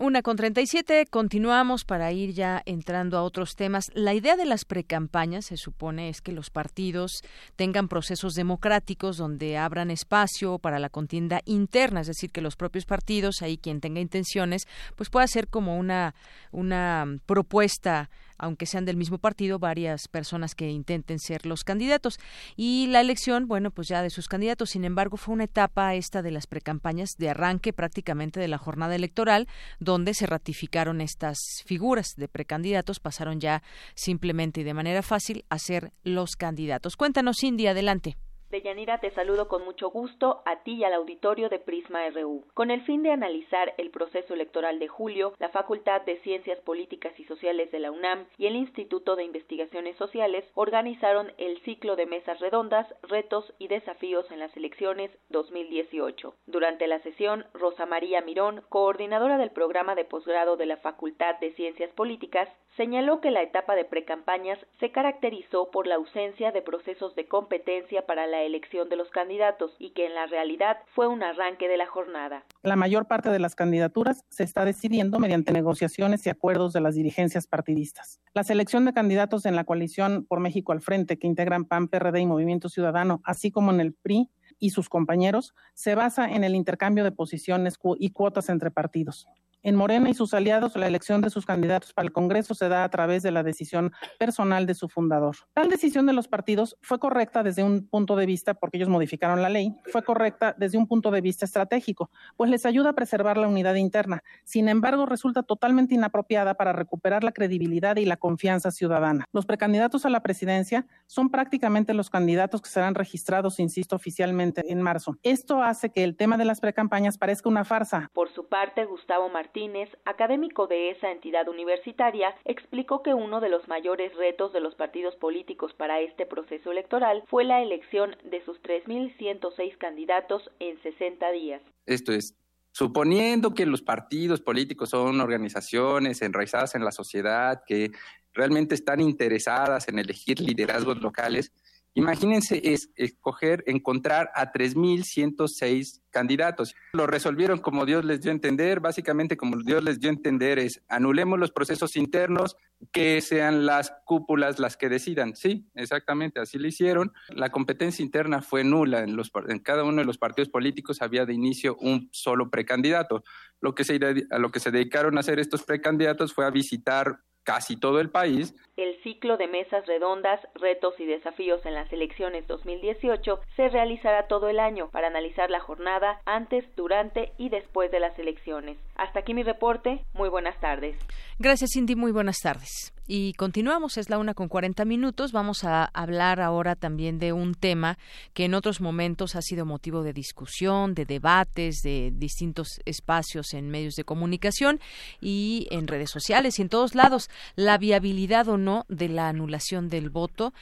Una 0.00 0.22
con 0.22 0.38
37, 0.38 1.04
continuamos 1.10 1.84
para 1.84 2.10
ir 2.10 2.32
ya 2.32 2.62
entrando 2.64 3.18
a 3.18 3.22
otros 3.22 3.54
temas. 3.54 3.90
La 3.92 4.14
idea 4.14 4.34
de 4.34 4.46
las 4.46 4.64
precampañas, 4.64 5.44
se 5.44 5.58
supone, 5.58 6.08
es 6.08 6.22
que 6.22 6.32
los 6.32 6.48
partidos 6.48 7.20
tengan 7.54 7.86
procesos 7.86 8.32
democráticos 8.32 9.18
donde 9.18 9.58
abran 9.58 9.90
espacio 9.90 10.58
para 10.58 10.78
la 10.78 10.88
contienda 10.88 11.42
interna, 11.44 12.00
es 12.00 12.06
decir, 12.06 12.32
que 12.32 12.40
los 12.40 12.56
propios 12.56 12.86
partidos, 12.86 13.42
ahí 13.42 13.58
quien 13.58 13.82
tenga 13.82 14.00
intenciones, 14.00 14.62
pues 14.96 15.10
pueda 15.10 15.26
ser 15.26 15.48
como 15.48 15.76
una, 15.76 16.14
una 16.50 17.18
propuesta 17.26 18.08
aunque 18.40 18.66
sean 18.66 18.84
del 18.84 18.96
mismo 18.96 19.18
partido, 19.18 19.58
varias 19.58 20.08
personas 20.08 20.54
que 20.54 20.70
intenten 20.70 21.18
ser 21.18 21.46
los 21.46 21.64
candidatos. 21.64 22.18
Y 22.56 22.86
la 22.88 23.00
elección, 23.00 23.46
bueno, 23.46 23.70
pues 23.70 23.88
ya 23.88 24.02
de 24.02 24.10
sus 24.10 24.28
candidatos. 24.28 24.70
Sin 24.70 24.84
embargo, 24.84 25.16
fue 25.16 25.34
una 25.34 25.44
etapa 25.44 25.94
esta 25.94 26.22
de 26.22 26.30
las 26.30 26.46
precampañas 26.46 27.10
de 27.18 27.30
arranque 27.30 27.72
prácticamente 27.72 28.40
de 28.40 28.48
la 28.48 28.58
jornada 28.58 28.94
electoral, 28.94 29.48
donde 29.78 30.14
se 30.14 30.26
ratificaron 30.26 31.00
estas 31.00 31.38
figuras 31.64 32.14
de 32.16 32.28
precandidatos, 32.28 33.00
pasaron 33.00 33.40
ya 33.40 33.62
simplemente 33.94 34.60
y 34.60 34.64
de 34.64 34.74
manera 34.74 35.02
fácil 35.02 35.44
a 35.48 35.58
ser 35.58 35.92
los 36.02 36.36
candidatos. 36.36 36.96
Cuéntanos, 36.96 37.36
Cindy, 37.40 37.66
adelante. 37.66 38.16
Deyanira, 38.50 38.98
te 38.98 39.12
saludo 39.12 39.46
con 39.46 39.64
mucho 39.64 39.90
gusto 39.90 40.42
a 40.44 40.64
ti 40.64 40.72
y 40.72 40.84
al 40.84 40.94
auditorio 40.94 41.48
de 41.48 41.60
Prisma 41.60 42.08
RU. 42.10 42.44
Con 42.52 42.72
el 42.72 42.82
fin 42.82 43.04
de 43.04 43.12
analizar 43.12 43.74
el 43.78 43.90
proceso 43.90 44.34
electoral 44.34 44.80
de 44.80 44.88
julio, 44.88 45.34
la 45.38 45.50
Facultad 45.50 46.00
de 46.02 46.18
Ciencias 46.22 46.58
Políticas 46.62 47.12
y 47.20 47.24
Sociales 47.26 47.70
de 47.70 47.78
la 47.78 47.92
UNAM 47.92 48.26
y 48.38 48.46
el 48.46 48.56
Instituto 48.56 49.14
de 49.14 49.22
Investigaciones 49.22 49.96
Sociales 49.98 50.44
organizaron 50.54 51.32
el 51.38 51.60
ciclo 51.60 51.94
de 51.94 52.06
mesas 52.06 52.40
redondas, 52.40 52.92
retos 53.02 53.52
y 53.60 53.68
desafíos 53.68 54.28
en 54.32 54.40
las 54.40 54.56
elecciones 54.56 55.12
2018. 55.28 56.34
Durante 56.46 56.88
la 56.88 56.98
sesión, 57.02 57.46
Rosa 57.54 57.86
María 57.86 58.20
Mirón, 58.20 58.64
coordinadora 58.68 59.38
del 59.38 59.50
programa 59.50 59.94
de 59.94 60.04
posgrado 60.04 60.56
de 60.56 60.66
la 60.66 60.78
Facultad 60.78 61.38
de 61.38 61.52
Ciencias 61.52 61.92
Políticas, 61.92 62.48
señaló 62.76 63.20
que 63.20 63.30
la 63.30 63.42
etapa 63.42 63.76
de 63.76 63.84
precampañas 63.84 64.58
se 64.80 64.90
caracterizó 64.90 65.70
por 65.70 65.86
la 65.86 65.96
ausencia 65.96 66.50
de 66.50 66.62
procesos 66.62 67.14
de 67.14 67.26
competencia 67.28 68.06
para 68.06 68.26
la 68.26 68.39
elección 68.42 68.88
de 68.88 68.96
los 68.96 69.10
candidatos 69.10 69.74
y 69.78 69.90
que 69.90 70.06
en 70.06 70.14
la 70.14 70.26
realidad 70.26 70.78
fue 70.94 71.06
un 71.06 71.22
arranque 71.22 71.68
de 71.68 71.76
la 71.76 71.86
jornada. 71.86 72.44
La 72.62 72.76
mayor 72.76 73.06
parte 73.06 73.30
de 73.30 73.38
las 73.38 73.54
candidaturas 73.54 74.24
se 74.28 74.44
está 74.44 74.64
decidiendo 74.64 75.18
mediante 75.18 75.52
negociaciones 75.52 76.26
y 76.26 76.30
acuerdos 76.30 76.72
de 76.72 76.80
las 76.80 76.94
dirigencias 76.94 77.46
partidistas. 77.46 78.20
La 78.34 78.44
selección 78.44 78.84
de 78.84 78.92
candidatos 78.92 79.46
en 79.46 79.56
la 79.56 79.64
coalición 79.64 80.26
por 80.26 80.40
México 80.40 80.72
al 80.72 80.80
frente 80.80 81.18
que 81.18 81.26
integran 81.26 81.64
PAN, 81.64 81.88
PRD 81.88 82.20
y 82.20 82.26
Movimiento 82.26 82.68
Ciudadano, 82.68 83.20
así 83.24 83.50
como 83.50 83.70
en 83.70 83.80
el 83.80 83.94
PRI, 83.94 84.30
y 84.58 84.70
sus 84.70 84.88
compañeros 84.88 85.54
se 85.74 85.94
basa 85.94 86.30
en 86.30 86.44
el 86.44 86.54
intercambio 86.54 87.02
de 87.02 87.12
posiciones 87.12 87.78
y 87.98 88.10
cuotas 88.10 88.48
entre 88.48 88.70
partidos. 88.70 89.26
En 89.62 89.76
Morena 89.76 90.08
y 90.08 90.14
sus 90.14 90.32
aliados, 90.32 90.74
la 90.74 90.86
elección 90.86 91.20
de 91.20 91.28
sus 91.28 91.44
candidatos 91.44 91.92
para 91.92 92.06
el 92.06 92.12
Congreso 92.12 92.54
se 92.54 92.70
da 92.70 92.82
a 92.82 92.88
través 92.88 93.22
de 93.22 93.30
la 93.30 93.42
decisión 93.42 93.92
personal 94.18 94.64
de 94.64 94.72
su 94.72 94.88
fundador. 94.88 95.36
Tal 95.52 95.68
decisión 95.68 96.06
de 96.06 96.14
los 96.14 96.28
partidos 96.28 96.78
fue 96.80 96.98
correcta 96.98 97.42
desde 97.42 97.62
un 97.62 97.86
punto 97.86 98.16
de 98.16 98.24
vista, 98.24 98.54
porque 98.54 98.78
ellos 98.78 98.88
modificaron 98.88 99.42
la 99.42 99.50
ley, 99.50 99.76
fue 99.92 100.02
correcta 100.02 100.54
desde 100.56 100.78
un 100.78 100.86
punto 100.86 101.10
de 101.10 101.20
vista 101.20 101.44
estratégico, 101.44 102.10
pues 102.38 102.48
les 102.48 102.64
ayuda 102.64 102.90
a 102.90 102.92
preservar 102.94 103.36
la 103.36 103.48
unidad 103.48 103.74
interna. 103.74 104.22
Sin 104.44 104.66
embargo, 104.66 105.04
resulta 105.04 105.42
totalmente 105.42 105.94
inapropiada 105.94 106.54
para 106.54 106.72
recuperar 106.72 107.22
la 107.22 107.32
credibilidad 107.32 107.98
y 107.98 108.06
la 108.06 108.16
confianza 108.16 108.70
ciudadana. 108.70 109.26
Los 109.30 109.44
precandidatos 109.44 110.06
a 110.06 110.10
la 110.10 110.22
presidencia 110.22 110.86
son 111.04 111.28
prácticamente 111.28 111.92
los 111.92 112.08
candidatos 112.08 112.62
que 112.62 112.70
serán 112.70 112.94
registrados, 112.94 113.60
insisto, 113.60 113.94
oficialmente 113.94 114.72
en 114.72 114.80
marzo. 114.80 115.18
Esto 115.22 115.62
hace 115.62 115.90
que 115.90 116.02
el 116.02 116.16
tema 116.16 116.38
de 116.38 116.46
las 116.46 116.60
precampañas 116.60 117.18
parezca 117.18 117.50
una 117.50 117.66
farsa. 117.66 118.08
Por 118.14 118.30
su 118.30 118.48
parte, 118.48 118.86
Gustavo 118.86 119.28
Martínez 119.28 119.49
Martínez, 119.50 119.88
académico 120.04 120.68
de 120.68 120.90
esa 120.90 121.10
entidad 121.10 121.48
universitaria, 121.48 122.36
explicó 122.44 123.02
que 123.02 123.14
uno 123.14 123.40
de 123.40 123.48
los 123.48 123.66
mayores 123.66 124.14
retos 124.14 124.52
de 124.52 124.60
los 124.60 124.76
partidos 124.76 125.16
políticos 125.16 125.74
para 125.76 125.98
este 125.98 126.24
proceso 126.24 126.70
electoral 126.70 127.24
fue 127.26 127.42
la 127.42 127.60
elección 127.60 128.14
de 128.30 128.44
sus 128.44 128.62
3.106 128.62 129.76
candidatos 129.76 130.48
en 130.60 130.80
60 130.82 131.32
días. 131.32 131.62
Esto 131.86 132.12
es 132.12 132.36
suponiendo 132.70 133.52
que 133.52 133.66
los 133.66 133.82
partidos 133.82 134.40
políticos 134.40 134.90
son 134.90 135.20
organizaciones 135.20 136.22
enraizadas 136.22 136.76
en 136.76 136.84
la 136.84 136.92
sociedad, 136.92 137.64
que 137.66 137.90
realmente 138.32 138.76
están 138.76 139.00
interesadas 139.00 139.88
en 139.88 139.98
elegir 139.98 140.38
liderazgos 140.38 141.00
locales, 141.00 141.50
Imagínense 141.94 142.60
es, 142.72 142.90
escoger, 142.94 143.64
encontrar 143.66 144.30
a 144.34 144.52
3.106 144.52 146.00
candidatos. 146.10 146.74
Lo 146.92 147.06
resolvieron 147.06 147.58
como 147.58 147.84
Dios 147.84 148.04
les 148.04 148.20
dio 148.20 148.30
a 148.30 148.34
entender. 148.34 148.80
Básicamente, 148.80 149.36
como 149.36 149.56
Dios 149.62 149.82
les 149.82 149.98
dio 149.98 150.08
a 150.08 150.12
entender, 150.12 150.58
es 150.60 150.82
anulemos 150.88 151.38
los 151.38 151.50
procesos 151.50 151.96
internos, 151.96 152.56
que 152.92 153.20
sean 153.20 153.66
las 153.66 153.92
cúpulas 154.04 154.58
las 154.58 154.76
que 154.76 154.88
decidan. 154.88 155.34
Sí, 155.34 155.68
exactamente, 155.74 156.40
así 156.40 156.58
lo 156.58 156.68
hicieron. 156.68 157.12
La 157.28 157.50
competencia 157.50 158.04
interna 158.04 158.40
fue 158.40 158.62
nula. 158.62 159.00
En, 159.00 159.16
los, 159.16 159.30
en 159.48 159.58
cada 159.58 159.82
uno 159.84 159.98
de 159.98 160.06
los 160.06 160.18
partidos 160.18 160.48
políticos 160.48 161.02
había 161.02 161.26
de 161.26 161.34
inicio 161.34 161.76
un 161.76 162.08
solo 162.12 162.50
precandidato. 162.50 163.24
Lo 163.60 163.74
que 163.74 163.84
se, 163.84 163.98
a 164.30 164.38
lo 164.38 164.50
que 164.50 164.60
se 164.60 164.70
dedicaron 164.70 165.16
a 165.16 165.20
hacer 165.20 165.40
estos 165.40 165.64
precandidatos 165.64 166.32
fue 166.32 166.46
a 166.46 166.50
visitar 166.50 167.20
casi 167.50 167.76
todo 167.76 167.98
el 167.98 168.10
país. 168.10 168.54
El 168.76 169.02
ciclo 169.02 169.36
de 169.36 169.48
mesas 169.48 169.84
redondas, 169.86 170.40
retos 170.54 170.94
y 171.00 171.04
desafíos 171.04 171.66
en 171.66 171.74
las 171.74 171.92
elecciones 171.92 172.46
2018 172.46 173.40
se 173.56 173.68
realizará 173.68 174.28
todo 174.28 174.48
el 174.48 174.60
año 174.60 174.88
para 174.90 175.08
analizar 175.08 175.50
la 175.50 175.58
jornada 175.58 176.20
antes, 176.26 176.64
durante 176.76 177.32
y 177.38 177.48
después 177.48 177.90
de 177.90 177.98
las 177.98 178.16
elecciones. 178.20 178.78
Hasta 178.94 179.20
aquí 179.20 179.34
mi 179.34 179.42
reporte. 179.42 180.04
Muy 180.14 180.28
buenas 180.28 180.58
tardes. 180.60 180.96
Gracias, 181.40 181.70
Cindy. 181.74 181.96
Muy 181.96 182.12
buenas 182.12 182.38
tardes. 182.38 182.92
Y 183.12 183.32
continuamos, 183.32 183.96
es 183.96 184.08
la 184.08 184.18
una 184.18 184.34
con 184.34 184.46
40 184.46 184.84
minutos. 184.84 185.32
Vamos 185.32 185.64
a 185.64 185.84
hablar 185.84 186.40
ahora 186.40 186.76
también 186.76 187.18
de 187.18 187.32
un 187.32 187.56
tema 187.56 187.98
que 188.34 188.44
en 188.44 188.54
otros 188.54 188.80
momentos 188.80 189.34
ha 189.34 189.42
sido 189.42 189.66
motivo 189.66 190.04
de 190.04 190.12
discusión, 190.12 190.94
de 190.94 191.06
debates, 191.06 191.82
de 191.82 192.12
distintos 192.14 192.80
espacios 192.84 193.52
en 193.52 193.68
medios 193.68 193.96
de 193.96 194.04
comunicación 194.04 194.78
y 195.20 195.66
en 195.72 195.88
redes 195.88 196.08
sociales 196.08 196.60
y 196.60 196.62
en 196.62 196.68
todos 196.68 196.94
lados. 196.94 197.30
La 197.56 197.78
viabilidad 197.78 198.48
o 198.48 198.58
no 198.58 198.84
de 198.86 199.08
la 199.08 199.28
anulación 199.28 199.88
del 199.88 200.08
voto 200.08 200.54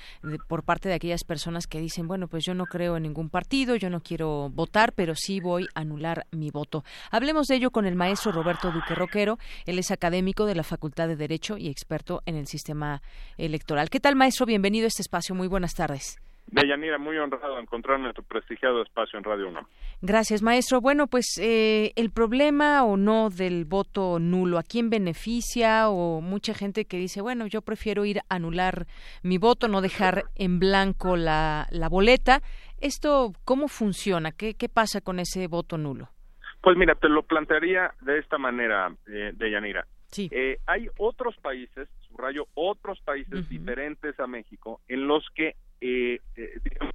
por 0.49 0.63
parte 0.63 0.89
de 0.89 0.95
aquellas 0.95 1.25
personas 1.25 1.67
que 1.67 1.81
dicen, 1.81 2.09
bueno, 2.09 2.29
pues 2.29 2.47
yo 2.47 2.55
no 2.55 2.65
creo 2.65 2.97
en 2.97 3.03
ningún 3.03 3.29
partido, 3.29 3.77
yo 3.77 3.91
no 3.91 4.01
quiero 4.01 4.49
votar, 4.49 4.95
pero 4.95 5.15
sí 5.15 5.41
voy 5.41 5.67
a 5.75 5.81
anular 5.81 6.27
mi 6.31 6.51
voto. 6.51 6.83
Hablemos 7.11 7.47
de 7.49 7.57
ello 7.57 7.71
con 7.71 7.85
el 7.85 7.95
maestro 7.95 8.33
Roberto 8.33 8.73
Duque 8.73 8.95
Roquero. 8.95 9.39
Él 9.67 9.79
es 9.79 9.91
académico 9.91 10.47
de 10.47 10.55
la 10.55 10.63
Facultad 10.63 11.09
de 11.09 11.17
Derecho 11.17 11.59
y 11.59 11.69
experto 11.69 12.23
en 12.25 12.38
el 12.39 12.47
sistema 12.47 13.03
electoral. 13.37 13.91
¿Qué 13.91 14.01
tal, 14.01 14.17
maestro? 14.17 14.47
Bienvenido 14.47 14.85
a 14.85 14.89
este 14.89 15.03
espacio. 15.03 15.35
Muy 15.35 15.49
buenas 15.49 15.75
tardes. 15.75 16.19
Deyanira, 16.51 16.97
muy 16.97 17.19
honrado 17.19 17.57
de 17.57 17.63
encontrarme 17.63 18.09
en 18.09 18.15
tu 18.15 18.23
prestigiado 18.23 18.83
espacio 18.83 19.19
en 19.19 19.25
Radio 19.25 19.49
1. 19.49 19.69
Gracias, 20.01 20.43
maestro. 20.43 20.81
Bueno, 20.81 21.07
pues 21.07 21.39
eh, 21.41 21.93
el 21.97 22.11
problema 22.11 22.85
o 22.85 22.97
no 22.97 23.29
del 23.29 23.67
voto 23.67 24.19
nulo, 24.19 24.59
¿a 24.59 24.63
quién 24.63 24.89
beneficia? 24.89 25.91
O 25.91 26.23
mucha 26.23 26.55
gente 26.55 26.87
que 26.87 26.97
dice, 26.97 27.21
bueno, 27.21 27.47
yo 27.47 27.61
prefiero 27.61 28.05
ir 28.07 28.21
a 28.21 28.37
anular 28.37 28.87
mi 29.23 29.37
voto, 29.37 29.69
no 29.69 29.83
dejar 29.83 30.25
en 30.37 30.59
blanco 30.59 31.17
la, 31.17 31.67
la 31.71 31.89
boleta. 31.89 32.41
¿Esto 32.81 33.33
cómo 33.45 33.69
funciona? 33.69 34.33
¿Qué, 34.33 34.55
¿Qué 34.55 34.69
pasa 34.69 35.01
con 35.03 35.19
ese 35.19 35.49
voto 35.49 35.77
nulo? 35.77 36.09
Pues 36.63 36.77
mira, 36.77 36.95
te 36.95 37.09
lo 37.09 37.23
plantearía 37.25 37.93
de 38.01 38.19
esta 38.19 38.39
manera, 38.39 38.93
eh, 39.07 39.33
Deyanira. 39.35 39.87
Sí. 40.11 40.29
Eh, 40.33 40.59
hay 40.67 40.89
otros 40.99 41.37
países, 41.37 41.89
subrayo, 42.09 42.47
otros 42.55 43.01
países 43.01 43.49
diferentes 43.49 44.19
a 44.19 44.27
México, 44.27 44.81
en 44.89 45.07
los 45.07 45.29
que, 45.35 45.55
eh, 45.81 46.21
eh, 46.37 46.61
digamos, 46.65 46.95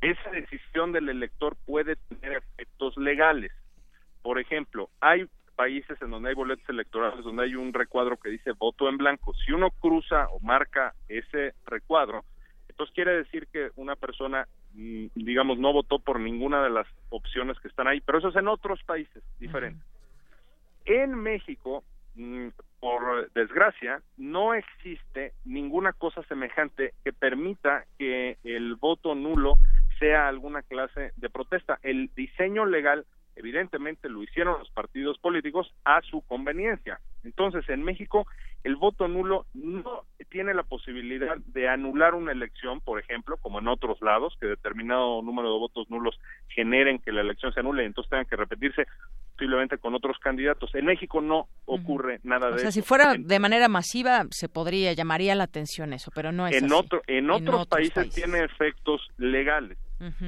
esa 0.00 0.30
decisión 0.30 0.92
del 0.92 1.08
elector 1.08 1.56
puede 1.64 1.96
tener 1.96 2.38
efectos 2.38 2.96
legales. 2.98 3.52
Por 4.22 4.38
ejemplo, 4.38 4.90
hay 5.00 5.26
países 5.56 6.00
en 6.02 6.10
donde 6.10 6.28
hay 6.28 6.34
boletos 6.34 6.68
electorales, 6.68 7.24
donde 7.24 7.44
hay 7.44 7.54
un 7.54 7.72
recuadro 7.72 8.16
que 8.18 8.28
dice 8.28 8.52
voto 8.52 8.88
en 8.88 8.98
blanco. 8.98 9.32
Si 9.34 9.52
uno 9.52 9.70
cruza 9.70 10.28
o 10.28 10.40
marca 10.40 10.94
ese 11.08 11.54
recuadro, 11.64 12.24
entonces 12.68 12.94
quiere 12.94 13.16
decir 13.16 13.46
que 13.46 13.70
una 13.76 13.94
persona, 13.94 14.48
mm, 14.74 15.06
digamos, 15.14 15.58
no 15.58 15.72
votó 15.72 16.00
por 16.00 16.18
ninguna 16.20 16.62
de 16.62 16.70
las 16.70 16.86
opciones 17.08 17.58
que 17.60 17.68
están 17.68 17.86
ahí, 17.86 18.00
pero 18.00 18.18
eso 18.18 18.28
es 18.28 18.36
en 18.36 18.48
otros 18.48 18.82
países 18.82 19.22
diferentes. 19.38 19.86
En 20.84 21.14
México, 21.14 21.84
por 22.80 23.30
desgracia, 23.32 24.02
no 24.16 24.54
existe 24.54 25.32
ninguna 25.44 25.92
cosa 25.92 26.22
semejante 26.24 26.94
que 27.04 27.12
permita 27.12 27.84
que 27.98 28.38
el 28.44 28.76
voto 28.76 29.14
nulo 29.14 29.56
sea 29.98 30.28
alguna 30.28 30.62
clase 30.62 31.12
de 31.16 31.30
protesta. 31.30 31.78
El 31.82 32.10
diseño 32.14 32.66
legal 32.66 33.06
evidentemente 33.36 34.08
lo 34.08 34.22
hicieron 34.22 34.58
los 34.58 34.70
partidos 34.70 35.18
políticos 35.18 35.72
a 35.84 36.00
su 36.02 36.22
conveniencia. 36.22 37.00
Entonces, 37.24 37.68
en 37.68 37.82
México, 37.82 38.26
el 38.64 38.76
voto 38.76 39.08
nulo 39.08 39.46
no 39.54 40.04
tiene 40.30 40.54
la 40.54 40.62
posibilidad 40.62 41.36
de 41.46 41.68
anular 41.68 42.14
una 42.14 42.32
elección, 42.32 42.80
por 42.80 43.00
ejemplo, 43.00 43.36
como 43.36 43.60
en 43.60 43.68
otros 43.68 44.00
lados, 44.02 44.34
que 44.40 44.46
determinado 44.46 45.22
número 45.22 45.52
de 45.52 45.58
votos 45.58 45.88
nulos 45.90 46.18
generen 46.48 46.98
que 46.98 47.12
la 47.12 47.20
elección 47.20 47.52
se 47.52 47.60
anule 47.60 47.82
y 47.82 47.86
entonces 47.86 48.10
tengan 48.10 48.26
que 48.26 48.36
repetirse 48.36 48.86
posiblemente 49.32 49.78
con 49.78 49.94
otros 49.94 50.18
candidatos. 50.18 50.74
En 50.74 50.86
México 50.86 51.20
no 51.20 51.48
ocurre 51.66 52.20
nada 52.22 52.48
de 52.48 52.56
eso. 52.56 52.56
O 52.56 52.58
sea, 52.60 52.72
si 52.72 52.82
fuera 52.82 53.14
de 53.18 53.38
manera 53.38 53.68
masiva, 53.68 54.26
se 54.30 54.48
podría, 54.48 54.92
llamaría 54.92 55.34
la 55.34 55.44
atención 55.44 55.92
eso, 55.92 56.10
pero 56.14 56.32
no 56.32 56.46
es 56.46 56.56
en 56.56 56.66
así. 56.66 56.74
Otro, 56.74 57.02
en, 57.06 57.30
otros, 57.30 57.66
países 57.66 58.14
tiene 58.14 58.44
efectos 58.44 59.08
legales. 59.18 59.78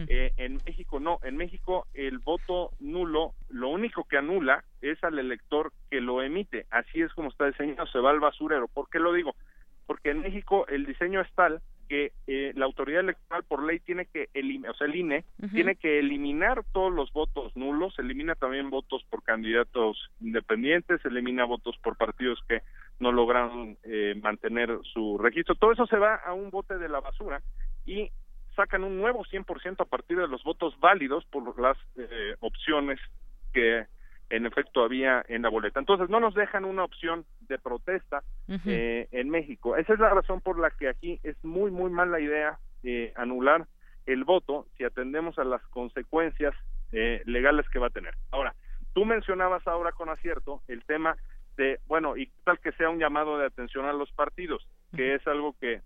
Eh, 0.08 0.32
en 0.36 0.60
México 0.64 1.00
no, 1.00 1.18
en 1.22 1.36
México 1.36 1.86
el 1.94 2.18
voto 2.18 2.70
nulo 2.80 3.34
lo 3.48 3.68
único 3.68 4.04
que 4.04 4.16
anula 4.16 4.64
es 4.80 5.02
al 5.04 5.18
elector 5.18 5.72
que 5.90 6.00
lo 6.00 6.22
emite, 6.22 6.66
así 6.70 7.02
es 7.02 7.12
como 7.14 7.28
está 7.28 7.46
diseñado, 7.46 7.86
se 7.86 7.98
va 7.98 8.10
al 8.10 8.20
basurero. 8.20 8.68
¿Por 8.68 8.88
qué 8.88 8.98
lo 8.98 9.12
digo? 9.12 9.34
Porque 9.86 10.10
en 10.10 10.20
México 10.20 10.66
el 10.68 10.86
diseño 10.86 11.20
es 11.20 11.32
tal 11.34 11.60
que 11.88 12.12
eh, 12.26 12.52
la 12.56 12.64
autoridad 12.64 13.00
electoral 13.00 13.44
por 13.44 13.62
ley 13.62 13.78
tiene 13.80 14.06
que 14.06 14.28
eliminar, 14.34 14.72
o 14.72 14.74
sea, 14.74 14.86
el 14.86 14.96
INE 14.96 15.24
tiene 15.52 15.76
que 15.76 16.00
eliminar 16.00 16.64
todos 16.72 16.92
los 16.92 17.12
votos 17.12 17.56
nulos, 17.56 17.96
elimina 17.98 18.34
también 18.34 18.70
votos 18.70 19.04
por 19.08 19.22
candidatos 19.22 20.10
independientes, 20.20 21.04
elimina 21.04 21.44
votos 21.44 21.76
por 21.82 21.96
partidos 21.96 22.40
que 22.48 22.62
no 22.98 23.12
lograron 23.12 23.76
eh, 23.84 24.18
mantener 24.20 24.78
su 24.92 25.18
registro. 25.18 25.54
Todo 25.54 25.72
eso 25.72 25.86
se 25.86 25.98
va 25.98 26.16
a 26.16 26.32
un 26.32 26.50
bote 26.50 26.76
de 26.78 26.88
la 26.88 27.00
basura 27.00 27.40
y 27.84 28.10
sacan 28.56 28.82
un 28.82 28.96
nuevo 28.96 29.24
100% 29.24 29.80
a 29.80 29.84
partir 29.84 30.16
de 30.18 30.26
los 30.26 30.42
votos 30.42 30.78
válidos 30.80 31.24
por 31.26 31.58
las 31.60 31.76
eh, 31.96 32.34
opciones 32.40 32.98
que 33.52 33.86
en 34.28 34.46
efecto 34.46 34.82
había 34.82 35.24
en 35.28 35.42
la 35.42 35.50
boleta. 35.50 35.78
Entonces 35.78 36.08
no 36.08 36.18
nos 36.18 36.34
dejan 36.34 36.64
una 36.64 36.82
opción 36.82 37.24
de 37.42 37.58
protesta 37.58 38.24
eh, 38.48 39.06
en 39.12 39.30
México. 39.30 39.76
Esa 39.76 39.92
es 39.92 40.00
la 40.00 40.10
razón 40.10 40.40
por 40.40 40.58
la 40.58 40.70
que 40.70 40.88
aquí 40.88 41.20
es 41.22 41.36
muy, 41.44 41.70
muy 41.70 41.90
mala 41.90 42.18
idea 42.18 42.58
eh, 42.82 43.12
anular 43.14 43.66
el 44.06 44.24
voto 44.24 44.66
si 44.76 44.84
atendemos 44.84 45.38
a 45.38 45.44
las 45.44 45.62
consecuencias 45.68 46.54
legales 46.92 47.68
que 47.68 47.78
va 47.78 47.88
a 47.88 47.90
tener. 47.90 48.14
Ahora, 48.30 48.54
tú 48.94 49.04
mencionabas 49.04 49.66
ahora 49.66 49.92
con 49.92 50.08
acierto 50.08 50.62
el 50.66 50.82
tema 50.84 51.16
de, 51.58 51.78
bueno, 51.86 52.16
y 52.16 52.30
tal 52.44 52.58
que 52.60 52.72
sea 52.72 52.88
un 52.88 52.98
llamado 52.98 53.36
de 53.36 53.44
atención 53.44 53.84
a 53.84 53.92
los 53.92 54.10
partidos, 54.12 54.66
que 54.94 55.14
es 55.14 55.26
algo 55.26 55.54
que 55.60 55.82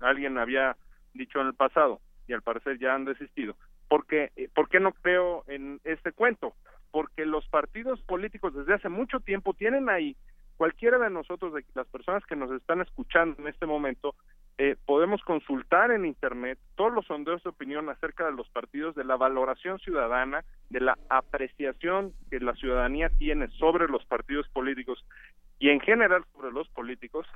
alguien 0.00 0.36
había 0.36 0.76
dicho 1.14 1.40
en 1.40 1.46
el 1.46 1.54
pasado 1.54 2.00
y 2.30 2.32
al 2.32 2.42
parecer 2.42 2.78
ya 2.78 2.94
han 2.94 3.04
desistido. 3.04 3.56
Porque, 3.88 4.30
eh, 4.36 4.48
¿Por 4.54 4.68
qué 4.68 4.78
no 4.78 4.92
creo 4.92 5.42
en 5.48 5.80
este 5.82 6.12
cuento? 6.12 6.54
Porque 6.92 7.26
los 7.26 7.46
partidos 7.48 8.00
políticos 8.02 8.54
desde 8.54 8.74
hace 8.74 8.88
mucho 8.88 9.18
tiempo 9.18 9.52
tienen 9.52 9.90
ahí, 9.90 10.16
cualquiera 10.56 10.98
de 10.98 11.10
nosotros, 11.10 11.52
de 11.52 11.64
las 11.74 11.88
personas 11.88 12.24
que 12.26 12.36
nos 12.36 12.52
están 12.52 12.82
escuchando 12.82 13.34
en 13.40 13.48
este 13.48 13.66
momento, 13.66 14.14
eh, 14.58 14.76
podemos 14.86 15.22
consultar 15.22 15.90
en 15.90 16.06
Internet 16.06 16.58
todos 16.76 16.92
los 16.92 17.06
sondeos 17.06 17.42
de 17.42 17.50
opinión 17.50 17.88
acerca 17.88 18.26
de 18.26 18.32
los 18.32 18.48
partidos, 18.50 18.94
de 18.94 19.04
la 19.04 19.16
valoración 19.16 19.80
ciudadana, 19.80 20.44
de 20.68 20.80
la 20.80 20.96
apreciación 21.08 22.12
que 22.30 22.38
la 22.38 22.54
ciudadanía 22.54 23.08
tiene 23.18 23.48
sobre 23.58 23.88
los 23.88 24.04
partidos 24.04 24.48
políticos 24.50 25.04
y 25.58 25.70
en 25.70 25.80
general 25.80 26.24
sobre 26.32 26.52
los 26.52 26.68
políticos, 26.68 27.26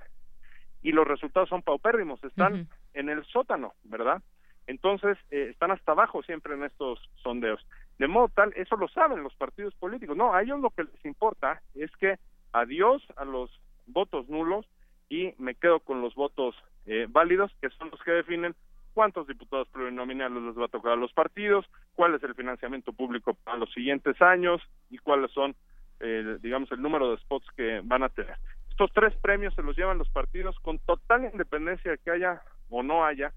y 0.83 0.93
los 0.93 1.09
resultados 1.09 1.49
son 1.49 1.63
paupérrimos, 1.63 2.23
están 2.23 2.69
en 2.93 3.09
el 3.09 3.25
sótano, 3.25 3.73
¿verdad? 3.85 4.23
Entonces, 4.67 5.19
eh, 5.31 5.49
están 5.51 5.71
hasta 5.71 5.93
abajo 5.93 6.23
siempre 6.23 6.55
en 6.55 6.65
estos 6.65 6.99
sondeos. 7.23 7.65
De 7.99 8.09
modo 8.09 8.29
tal, 8.29 8.53
eso 8.57 8.77
lo 8.77 8.89
saben 8.89 9.23
los 9.23 9.35
partidos 9.35 9.75
políticos. 9.75 10.17
No, 10.17 10.35
a 10.35 10.43
ellos 10.43 10.61
lo 10.61 10.71
que 10.71 10.85
les 10.85 11.05
importa 11.05 11.63
es 11.75 11.91
que 11.97 12.19
adiós 12.53 13.03
a 13.17 13.25
los 13.25 13.51
votos 13.87 14.29
nulos 14.29 14.67
y 15.09 15.35
me 15.39 15.55
quedo 15.55 15.81
con 15.81 16.01
los 16.01 16.15
votos 16.15 16.57
eh, 16.87 17.07
válidos, 17.09 17.53
que 17.61 17.71
son 17.71 17.91
los 17.91 18.03
que 18.03 18.13
definen 18.13 18.55
cuántos 18.95 19.27
diputados 19.27 19.69
plurinominales 19.69 20.43
les 20.43 20.59
va 20.59 20.67
a 20.67 20.69
tocar 20.69 20.93
a 20.93 20.97
los 20.97 21.13
partidos, 21.13 21.67
cuál 21.95 22.15
es 22.15 22.23
el 22.23 22.35
financiamiento 22.35 22.93
público 22.93 23.35
para 23.45 23.59
los 23.59 23.73
siguientes 23.73 24.21
años 24.23 24.63
y 24.91 24.99
cuáles 24.99 25.31
son, 25.33 25.55
eh, 26.01 26.39
digamos, 26.41 26.71
el 26.73 26.81
número 26.81 27.11
de 27.11 27.19
spots 27.19 27.47
que 27.57 27.81
van 27.85 28.05
a 28.05 28.09
tener. 28.09 28.37
Estos 28.71 28.91
tres 28.93 29.15
premios 29.17 29.55
se 29.55 29.63
los 29.63 29.77
llevan 29.77 29.99
los 29.99 30.09
partidos 30.09 30.59
con 30.61 30.79
total 30.81 31.25
independencia 31.25 31.93
de 31.93 31.99
que 31.99 32.11
haya 32.11 32.43
o 32.71 32.83
no 32.83 33.05
haya 33.05 33.33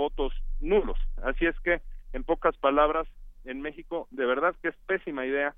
votos 0.00 0.32
nulos. 0.60 0.98
Así 1.22 1.44
es 1.44 1.58
que, 1.60 1.82
en 2.14 2.24
pocas 2.24 2.56
palabras, 2.56 3.06
en 3.44 3.60
México, 3.60 4.08
de 4.10 4.24
verdad 4.24 4.56
que 4.62 4.68
es 4.68 4.76
pésima 4.86 5.26
idea 5.26 5.54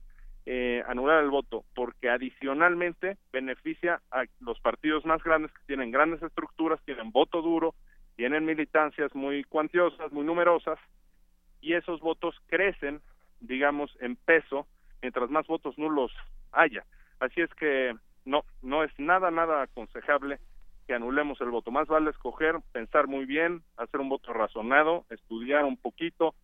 eh, 0.46 0.82
anular 0.88 1.22
el 1.22 1.30
voto 1.30 1.64
porque 1.76 2.10
adicionalmente 2.10 3.16
beneficia 3.32 4.02
a 4.10 4.24
los 4.40 4.58
partidos 4.58 5.04
más 5.04 5.22
grandes 5.22 5.52
que 5.52 5.64
tienen 5.68 5.92
grandes 5.92 6.20
estructuras, 6.24 6.80
tienen 6.84 7.12
voto 7.12 7.40
duro, 7.40 7.76
tienen 8.16 8.44
militancias 8.44 9.14
muy 9.14 9.44
cuantiosas, 9.44 10.10
muy 10.10 10.24
numerosas 10.24 10.80
y 11.60 11.74
esos 11.74 12.00
votos 12.00 12.34
crecen, 12.48 13.00
digamos, 13.38 13.96
en 14.00 14.16
peso 14.16 14.66
mientras 15.00 15.30
más 15.30 15.46
votos 15.46 15.78
nulos 15.78 16.10
haya. 16.50 16.84
Así 17.20 17.40
es 17.40 17.50
que 17.54 17.94
no, 18.24 18.44
no 18.62 18.82
es 18.82 18.90
nada, 18.98 19.30
nada 19.30 19.62
aconsejable 19.62 20.40
que 20.86 20.94
anulemos 20.94 21.40
el 21.40 21.50
voto. 21.50 21.70
Más 21.70 21.88
vale 21.88 22.10
escoger, 22.10 22.56
pensar 22.72 23.06
muy 23.06 23.24
bien, 23.24 23.62
hacer 23.76 24.00
un 24.00 24.08
voto 24.08 24.32
razonado, 24.32 25.04
estudiar 25.10 25.64
un 25.64 25.76
poquito, 25.76 26.34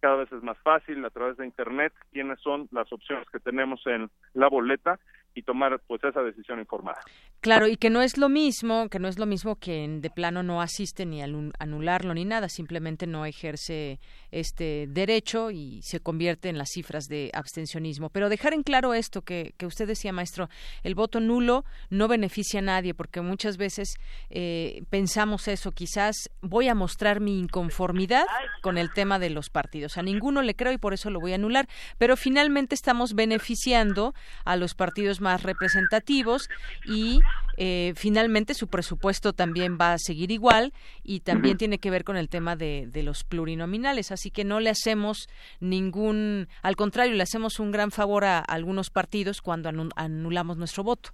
cada 0.00 0.16
vez 0.16 0.32
es 0.32 0.42
más 0.42 0.58
fácil 0.58 1.04
a 1.04 1.10
través 1.10 1.36
de 1.36 1.46
internet 1.46 1.92
quiénes 2.12 2.40
son 2.40 2.68
las 2.72 2.92
opciones 2.92 3.28
que 3.30 3.38
tenemos 3.38 3.86
en 3.86 4.10
la 4.34 4.48
boleta 4.48 4.98
y 5.34 5.42
tomar 5.42 5.80
pues 5.86 6.02
esa 6.04 6.22
decisión 6.22 6.58
informada. 6.58 7.00
Claro, 7.40 7.66
y 7.66 7.76
que 7.76 7.90
no 7.90 8.02
es 8.02 8.18
lo 8.18 8.28
mismo, 8.28 8.88
que 8.88 8.98
no 8.98 9.08
es 9.08 9.18
lo 9.18 9.26
mismo 9.26 9.56
que 9.56 9.86
de 9.88 10.10
plano 10.10 10.42
no 10.42 10.60
asiste 10.60 11.06
ni 11.06 11.22
anularlo 11.22 12.14
ni 12.14 12.24
nada, 12.24 12.48
simplemente 12.48 13.06
no 13.06 13.26
ejerce 13.26 13.98
este 14.30 14.86
derecho 14.88 15.50
y 15.50 15.80
se 15.82 16.00
convierte 16.00 16.48
en 16.48 16.58
las 16.58 16.70
cifras 16.70 17.06
de 17.06 17.30
abstencionismo. 17.34 18.10
Pero 18.10 18.28
dejar 18.28 18.54
en 18.54 18.62
claro 18.62 18.94
esto 18.94 19.22
que, 19.22 19.54
que 19.56 19.66
usted 19.66 19.86
decía, 19.86 20.12
maestro, 20.12 20.48
el 20.82 20.94
voto 20.94 21.20
nulo 21.20 21.64
no 21.90 22.08
beneficia 22.08 22.60
a 22.60 22.62
nadie, 22.62 22.94
porque 22.94 23.20
muchas 23.20 23.56
veces 23.56 23.94
eh, 24.30 24.82
pensamos 24.90 25.48
eso, 25.48 25.72
quizás 25.72 26.30
voy 26.40 26.68
a 26.68 26.74
mostrar 26.74 27.20
mi 27.20 27.38
inconformidad 27.38 28.26
con 28.60 28.78
el 28.78 28.92
tema 28.92 29.18
de 29.18 29.30
los 29.30 29.50
partidos. 29.50 29.98
A 29.98 30.02
ninguno 30.02 30.42
le 30.42 30.54
creo 30.54 30.72
y 30.72 30.78
por 30.78 30.94
eso 30.94 31.10
lo 31.10 31.20
voy 31.20 31.32
a 31.32 31.36
anular, 31.36 31.68
pero 31.98 32.16
finalmente 32.16 32.74
estamos 32.74 33.14
beneficiando 33.14 34.14
a 34.44 34.56
los 34.56 34.74
partidos 34.74 35.20
más 35.22 35.42
representativos 35.42 36.50
y 36.84 37.20
eh, 37.56 37.94
finalmente 37.96 38.52
su 38.54 38.68
presupuesto 38.68 39.32
también 39.32 39.78
va 39.80 39.94
a 39.94 39.98
seguir 39.98 40.30
igual 40.30 40.72
y 41.02 41.20
también 41.20 41.56
tiene 41.56 41.78
que 41.78 41.90
ver 41.90 42.04
con 42.04 42.16
el 42.16 42.28
tema 42.28 42.56
de, 42.56 42.90
los 43.02 43.24
plurinominales. 43.24 44.12
Así 44.12 44.30
que 44.30 44.44
no 44.44 44.60
le 44.60 44.70
hacemos 44.70 45.28
ningún, 45.60 46.48
al 46.62 46.76
contrario, 46.76 47.14
le 47.14 47.22
hacemos 47.22 47.58
un 47.58 47.72
gran 47.72 47.90
favor 47.90 48.24
a, 48.24 48.40
algunos 48.40 48.90
partidos 48.90 49.40
cuando 49.40 49.70
anulamos 49.96 50.58
nuestro 50.58 50.84
voto. 50.84 51.10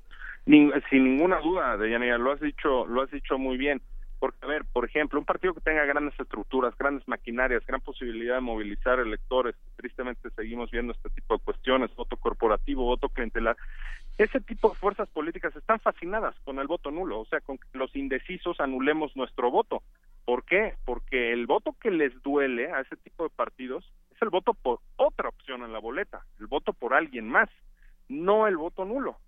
sin 0.47 1.05
ninguna 1.05 1.39
duda, 1.41 1.77
Deyanira, 1.77 2.19
lo 2.19 2.33
has 2.33 2.41
dicho, 2.41 2.87
lo 2.87 3.03
has 3.03 3.11
dicho 3.11 3.39
muy 3.39 3.57
bien. 3.57 3.81
Porque, 4.19 4.39
a 4.43 4.49
ver, 4.49 4.65
por 4.73 4.85
ejemplo, 4.85 5.19
un 5.19 5.25
partido 5.25 5.55
que 5.55 5.61
tenga 5.61 5.85
grandes 5.85 6.19
estructuras, 6.19 6.77
grandes 6.77 7.07
maquinarias, 7.07 7.65
gran 7.67 7.81
posibilidad 7.81 8.35
de 8.35 8.41
movilizar 8.41 8.99
electores, 8.99 9.55
tristemente 9.77 10.31
seguimos 10.31 10.71
viendo 10.71 10.93
este 10.93 11.11
tipo 11.11 11.35
de 11.37 11.45
cuestiones, 11.45 11.95
voto 11.95 12.17
corporativo, 12.17 12.85
voto 12.85 13.09
clientelar, 13.09 13.57
ese 14.19 14.41
tipo 14.41 14.71
de 14.71 14.75
fuerzas 14.75 15.09
políticas 15.11 15.55
están 15.55 15.79
fascinadas 15.79 16.35
con 16.45 16.59
el 16.59 16.67
voto 16.67 16.91
nulo, 16.91 17.21
o 17.21 17.27
sea, 17.27 17.41
con 17.41 17.59
que 17.59 17.79
los 17.79 17.95
indecisos 17.95 18.59
anulemos 18.59 19.17
nuestro 19.17 19.51
voto. 19.51 19.83
¿Por 20.25 20.45
qué? 20.45 20.75
Porque 20.85 21.33
el 21.33 21.47
voto 21.47 21.77
que 21.81 21.93
les 21.93 22.21
duele 22.23 22.73
a 22.73 22.81
ese 22.81 22.97
tipo 22.97 23.23
de 23.23 23.31
partidos 23.31 23.91
es 24.15 24.21
el 24.21 24.31
voto 24.31 24.55
por 24.55 24.81
otra 24.97 25.29
opción 25.29 25.63
en 25.63 25.73
la 25.73 25.79
boleta, 25.79 26.25
el 26.41 26.49
voto 26.49 26.73
por 26.73 26.95
alguien 26.95 27.29
más, 27.29 27.49
no 28.09 28.49
el 28.49 28.57
voto 28.57 28.85
nulo. 28.85 29.19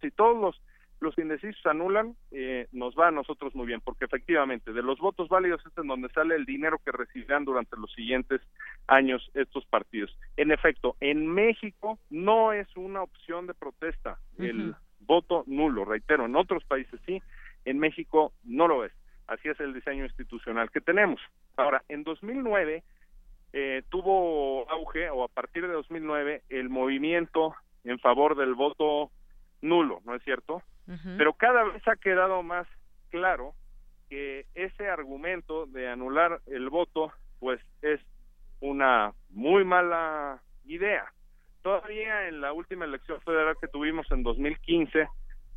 Si 0.00 0.10
todos 0.10 0.40
los 0.40 0.62
los 1.02 1.18
indecisos 1.18 1.64
anulan, 1.66 2.14
eh, 2.30 2.68
nos 2.72 2.94
va 2.94 3.08
a 3.08 3.10
nosotros 3.10 3.54
muy 3.54 3.66
bien, 3.66 3.80
porque 3.80 4.04
efectivamente 4.04 4.72
de 4.72 4.82
los 4.82 4.98
votos 4.98 5.28
válidos 5.28 5.60
es 5.66 5.76
en 5.76 5.88
donde 5.88 6.08
sale 6.10 6.36
el 6.36 6.46
dinero 6.46 6.78
que 6.84 6.92
recibirán 6.92 7.44
durante 7.44 7.76
los 7.76 7.92
siguientes 7.92 8.40
años 8.86 9.30
estos 9.34 9.66
partidos. 9.66 10.16
En 10.36 10.52
efecto, 10.52 10.96
en 11.00 11.26
México 11.26 11.98
no 12.10 12.52
es 12.52 12.68
una 12.76 13.02
opción 13.02 13.46
de 13.46 13.54
protesta 13.54 14.18
el 14.38 14.74
voto 15.00 15.44
nulo, 15.46 15.84
reitero, 15.84 16.26
en 16.26 16.36
otros 16.36 16.64
países 16.64 17.00
sí, 17.04 17.20
en 17.64 17.78
México 17.78 18.32
no 18.44 18.68
lo 18.68 18.84
es. 18.84 18.92
Así 19.26 19.48
es 19.48 19.58
el 19.60 19.74
diseño 19.74 20.04
institucional 20.04 20.70
que 20.70 20.80
tenemos. 20.80 21.20
Ahora, 21.56 21.82
en 21.88 22.04
2009 22.04 22.82
eh, 23.52 23.82
tuvo 23.88 24.70
auge, 24.70 25.10
o 25.10 25.24
a 25.24 25.28
partir 25.28 25.66
de 25.66 25.72
2009, 25.72 26.42
el 26.48 26.68
movimiento 26.68 27.54
en 27.84 27.98
favor 27.98 28.36
del 28.36 28.54
voto 28.54 29.10
nulo, 29.60 30.00
¿no 30.04 30.14
es 30.14 30.22
cierto? 30.22 30.62
Pero 31.16 31.32
cada 31.34 31.64
vez 31.64 31.86
ha 31.86 31.96
quedado 31.96 32.42
más 32.42 32.66
claro 33.10 33.54
que 34.10 34.46
ese 34.54 34.88
argumento 34.88 35.66
de 35.66 35.88
anular 35.88 36.40
el 36.46 36.68
voto, 36.68 37.12
pues 37.38 37.60
es 37.80 38.00
una 38.60 39.12
muy 39.30 39.64
mala 39.64 40.42
idea. 40.64 41.12
Todavía 41.62 42.28
en 42.28 42.40
la 42.40 42.52
última 42.52 42.84
elección 42.84 43.20
federal 43.22 43.56
que 43.60 43.68
tuvimos 43.68 44.10
en 44.10 44.22
2015, 44.22 45.08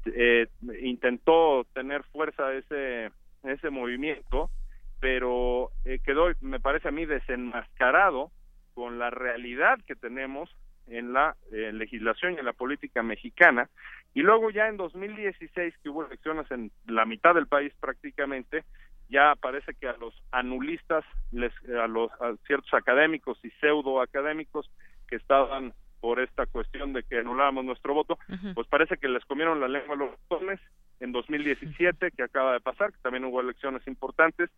eh, 0.06 0.48
intentó 0.82 1.66
tener 1.74 2.04
fuerza 2.04 2.54
ese, 2.54 3.12
ese 3.44 3.70
movimiento, 3.70 4.50
pero 5.00 5.72
eh, 5.84 6.00
quedó, 6.04 6.28
me 6.42 6.60
parece 6.60 6.88
a 6.88 6.92
mí, 6.92 7.06
desenmascarado 7.06 8.32
con 8.74 9.00
la 9.00 9.10
realidad 9.10 9.80
que 9.88 9.96
tenemos 9.96 10.50
en 10.88 11.14
la 11.14 11.36
eh, 11.52 11.72
legislación 11.74 12.34
y 12.34 12.40
en 12.40 12.46
la 12.46 12.54
política 12.54 13.04
mexicana. 13.04 13.70
Y 14.14 14.22
luego 14.22 14.50
ya 14.50 14.68
en 14.68 14.78
2016, 14.78 15.74
que 15.82 15.90
hubo 15.90 16.06
elecciones 16.06 16.50
en 16.52 16.72
la 16.88 17.06
mitad 17.06 17.36
del 17.36 17.48
país 17.48 17.74
prácticamente, 17.80 18.64
ya 19.10 19.36
parece 19.36 19.74
que 19.74 19.88
a 19.88 19.98
los 19.98 20.14
anulistas, 20.32 21.04
les, 21.32 21.54
a 21.70 21.88
los 21.88 22.12
ciertos 22.48 22.74
académicos 22.74 23.38
y 23.44 23.50
pseudo 23.62 24.02
académicos 24.02 24.70
que 25.08 25.18
estaban 25.18 25.74
por 26.00 26.20
esta 26.20 26.46
cuestión 26.46 26.94
de 26.94 27.04
que 27.04 27.20
anulábamos 27.20 27.66
nuestro 27.66 27.94
voto, 27.94 28.20
pues 28.54 28.68
parece 28.68 28.98
que 28.98 29.08
les 29.08 29.26
comieron 29.26 29.60
la 29.60 29.68
lengua 29.68 29.96
a 29.96 29.98
los 29.98 30.12
botones 30.28 30.60
en 31.00 31.12
2017, 31.12 32.12
que 32.12 32.24
acaba 32.24 32.54
de 32.54 32.60
pasar, 32.60 32.92
que 32.92 33.00
también 33.00 33.26
hubo 33.26 33.42
elecciones 33.42 33.86
importantes, 33.88 34.50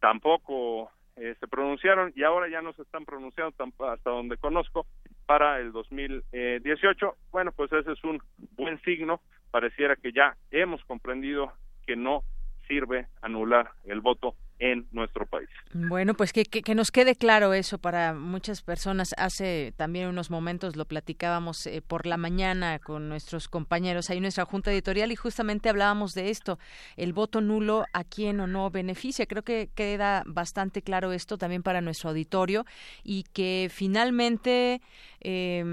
tampoco 0.00 0.90
eh, 1.16 1.36
se 1.38 1.46
pronunciaron 1.46 2.12
y 2.16 2.24
ahora 2.24 2.48
ya 2.48 2.60
no 2.60 2.72
se 2.72 2.82
están 2.82 3.04
pronunciando 3.04 3.54
hasta 3.86 4.10
donde 4.10 4.36
conozco 4.36 4.86
para 5.26 5.60
el 5.60 5.72
2018. 5.72 7.16
Bueno, 7.30 7.52
pues 7.52 7.72
ese 7.72 7.92
es 7.92 8.04
un 8.04 8.20
buen 8.56 8.80
signo. 8.82 9.20
Pareciera 9.50 9.96
que 9.96 10.12
ya 10.12 10.36
hemos 10.50 10.84
comprendido 10.84 11.52
que 11.86 11.96
no 11.96 12.22
sirve 12.66 13.06
anular 13.22 13.70
el 13.84 14.00
voto 14.00 14.34
en 14.58 14.86
nuestro 14.92 15.26
país. 15.26 15.48
Bueno, 15.72 16.14
pues 16.14 16.32
que, 16.32 16.44
que, 16.44 16.74
nos 16.74 16.90
quede 16.90 17.16
claro 17.16 17.52
eso 17.54 17.78
para 17.78 18.14
muchas 18.14 18.62
personas. 18.62 19.14
Hace 19.18 19.74
también 19.76 20.08
unos 20.08 20.30
momentos 20.30 20.76
lo 20.76 20.84
platicábamos 20.84 21.66
eh, 21.66 21.82
por 21.82 22.06
la 22.06 22.16
mañana 22.16 22.78
con 22.78 23.08
nuestros 23.08 23.48
compañeros 23.48 24.10
ahí 24.10 24.18
en 24.18 24.22
nuestra 24.22 24.44
junta 24.44 24.72
editorial 24.72 25.10
y 25.10 25.16
justamente 25.16 25.68
hablábamos 25.68 26.12
de 26.12 26.30
esto, 26.30 26.58
el 26.96 27.12
voto 27.12 27.40
nulo 27.40 27.84
a 27.92 28.04
quién 28.04 28.40
o 28.40 28.46
no 28.46 28.70
beneficia. 28.70 29.26
Creo 29.26 29.42
que 29.42 29.70
queda 29.74 30.22
bastante 30.26 30.82
claro 30.82 31.12
esto 31.12 31.36
también 31.36 31.62
para 31.62 31.80
nuestro 31.80 32.10
auditorio 32.10 32.64
y 33.02 33.24
que 33.32 33.68
finalmente, 33.72 34.80
eh, 35.24 35.64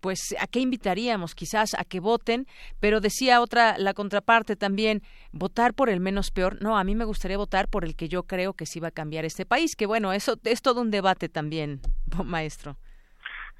pues, 0.00 0.34
¿a 0.38 0.46
qué 0.46 0.60
invitaríamos? 0.60 1.34
Quizás 1.34 1.74
a 1.74 1.84
que 1.84 2.00
voten, 2.00 2.46
pero 2.80 3.00
decía 3.00 3.40
otra, 3.40 3.78
la 3.78 3.94
contraparte 3.94 4.56
también, 4.56 5.02
votar 5.32 5.74
por 5.74 5.88
el 5.88 6.00
menos 6.00 6.30
peor. 6.30 6.62
No, 6.62 6.78
a 6.78 6.84
mí 6.84 6.94
me 6.94 7.04
gustaría 7.04 7.36
votar 7.36 7.68
por 7.68 7.84
el 7.84 7.96
que 7.96 8.08
yo 8.08 8.24
creo 8.24 8.52
que 8.52 8.66
sí 8.66 8.78
va 8.78 8.88
a 8.88 8.92
cambiar 8.92 9.24
este 9.24 9.46
país, 9.46 9.74
que 9.76 9.86
bueno, 9.86 10.12
eso 10.12 10.36
es 10.44 10.62
todo 10.62 10.80
un 10.80 10.90
debate 10.90 11.28
también, 11.28 11.80
maestro. 12.24 12.76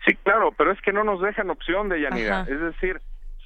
Sí, 0.07 0.15
claro, 0.23 0.53
pero 0.57 0.73
es 0.73 0.81
que 0.81 0.93
no 0.93 1.05
nos 1.05 1.21
dejan 1.21 1.51
opción 1.51 1.89
de 1.89 2.01
Yanira. 2.01 2.47
Es 2.49 2.61
decir, 2.61 3.01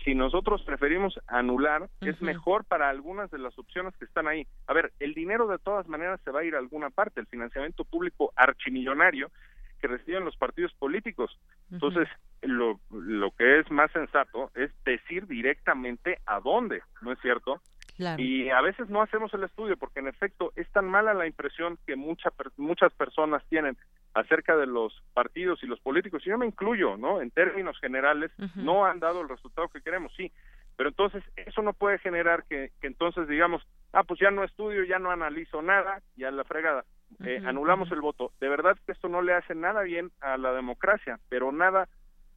si 0.05 0.15
nosotros 0.15 0.63
preferimos 0.63 1.19
anular, 1.27 1.89
es 2.01 2.21
mejor 2.21 2.65
para 2.65 2.91
algunas 2.91 3.31
de 3.31 3.39
las 3.39 3.59
opciones 3.59 3.97
que 3.97 4.05
están 4.05 4.29
ahí. 4.29 4.47
A 4.67 4.73
ver, 4.73 4.93
el 5.01 5.15
dinero 5.15 5.49
de 5.49 5.59
todas 5.59 5.89
maneras 5.89 6.21
se 6.25 6.31
va 6.31 6.41
a 6.41 6.45
ir 6.45 6.55
a 6.55 6.59
alguna 6.59 6.91
parte, 6.91 7.21
el 7.21 7.27
financiamiento 7.27 7.85
público 7.85 8.33
archimillonario 8.37 9.31
que 9.85 9.89
reciben 9.89 10.24
los 10.24 10.35
partidos 10.39 10.72
políticos. 10.78 11.39
Entonces, 11.70 12.09
lo, 12.41 12.80
lo 12.91 13.32
que 13.32 13.59
es 13.59 13.70
más 13.70 13.93
sensato 13.93 14.51
es 14.55 14.70
decir 14.82 15.26
directamente 15.26 16.20
a 16.24 16.41
dónde, 16.41 16.80
¿no 17.03 17.12
es 17.12 17.18
cierto? 17.20 17.61
Y 18.16 18.49
a 18.49 18.62
veces 18.62 18.89
no 18.89 19.03
hacemos 19.03 19.35
el 19.35 19.45
estudio 19.45 19.76
porque 19.76 20.01
en 20.01 20.09
efecto 20.09 20.55
es 20.57 20.66
tan 20.72 20.87
mala 20.87 21.12
la 21.12 21.26
impresión 21.26 21.78
que 21.87 21.97
mucha, 21.97 22.30
muchas 22.57 22.95
personas 22.95 23.45
tienen 23.51 23.76
acerca 24.14 24.57
de 24.57 24.66
los 24.66 25.03
partidos 25.12 25.62
y 25.62 25.66
los 25.66 25.80
políticos, 25.80 26.22
y 26.24 26.30
yo 26.30 26.39
me 26.39 26.47
incluyo, 26.47 26.97
¿no? 26.97 27.20
En 27.20 27.30
términos 27.30 27.78
generales, 27.78 28.30
no 28.55 28.87
han 28.87 29.01
dado 29.01 29.20
el 29.20 29.28
resultado 29.28 29.68
que 29.68 29.82
queremos, 29.82 30.12
sí, 30.16 30.32
pero 30.76 30.89
entonces 30.89 31.22
eso 31.37 31.61
no 31.61 31.74
puede 31.74 31.99
generar 31.99 32.45
que, 32.45 32.70
que 32.80 32.87
entonces 32.87 33.28
digamos, 33.28 33.62
ah, 33.93 34.05
pues 34.05 34.18
ya 34.18 34.30
no 34.30 34.45
estudio, 34.45 34.85
ya 34.85 34.99
no 34.99 35.11
analizo 35.11 35.61
nada, 35.61 36.01
ya 36.16 36.30
la 36.30 36.45
fregada, 36.45 36.85
eh, 37.25 37.41
anulamos 37.45 37.91
el 37.93 38.01
voto. 38.01 38.33
De 38.41 38.49
verdad 38.49 38.77
que 38.85 38.93
esto 38.93 39.09
no 39.09 39.23
le 39.23 39.35
hace 39.35 39.55
nada 39.55 39.83
bien 39.83 40.11
a 40.21 40.37
la 40.37 40.53
democracia, 40.53 41.19
pero 41.29 41.53
nada, 41.53 41.89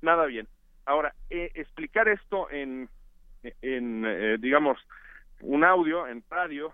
nada 0.02 0.26
bien. 0.26 0.48
Ahora, 0.86 1.14
eh, 1.30 1.52
explicar 1.56 2.08
esto 2.08 2.50
en, 2.50 2.90
en 3.62 4.06
eh, 4.06 4.38
digamos, 4.40 4.78
un 5.42 5.64
audio 5.64 6.08
en 6.08 6.24
radio 6.30 6.74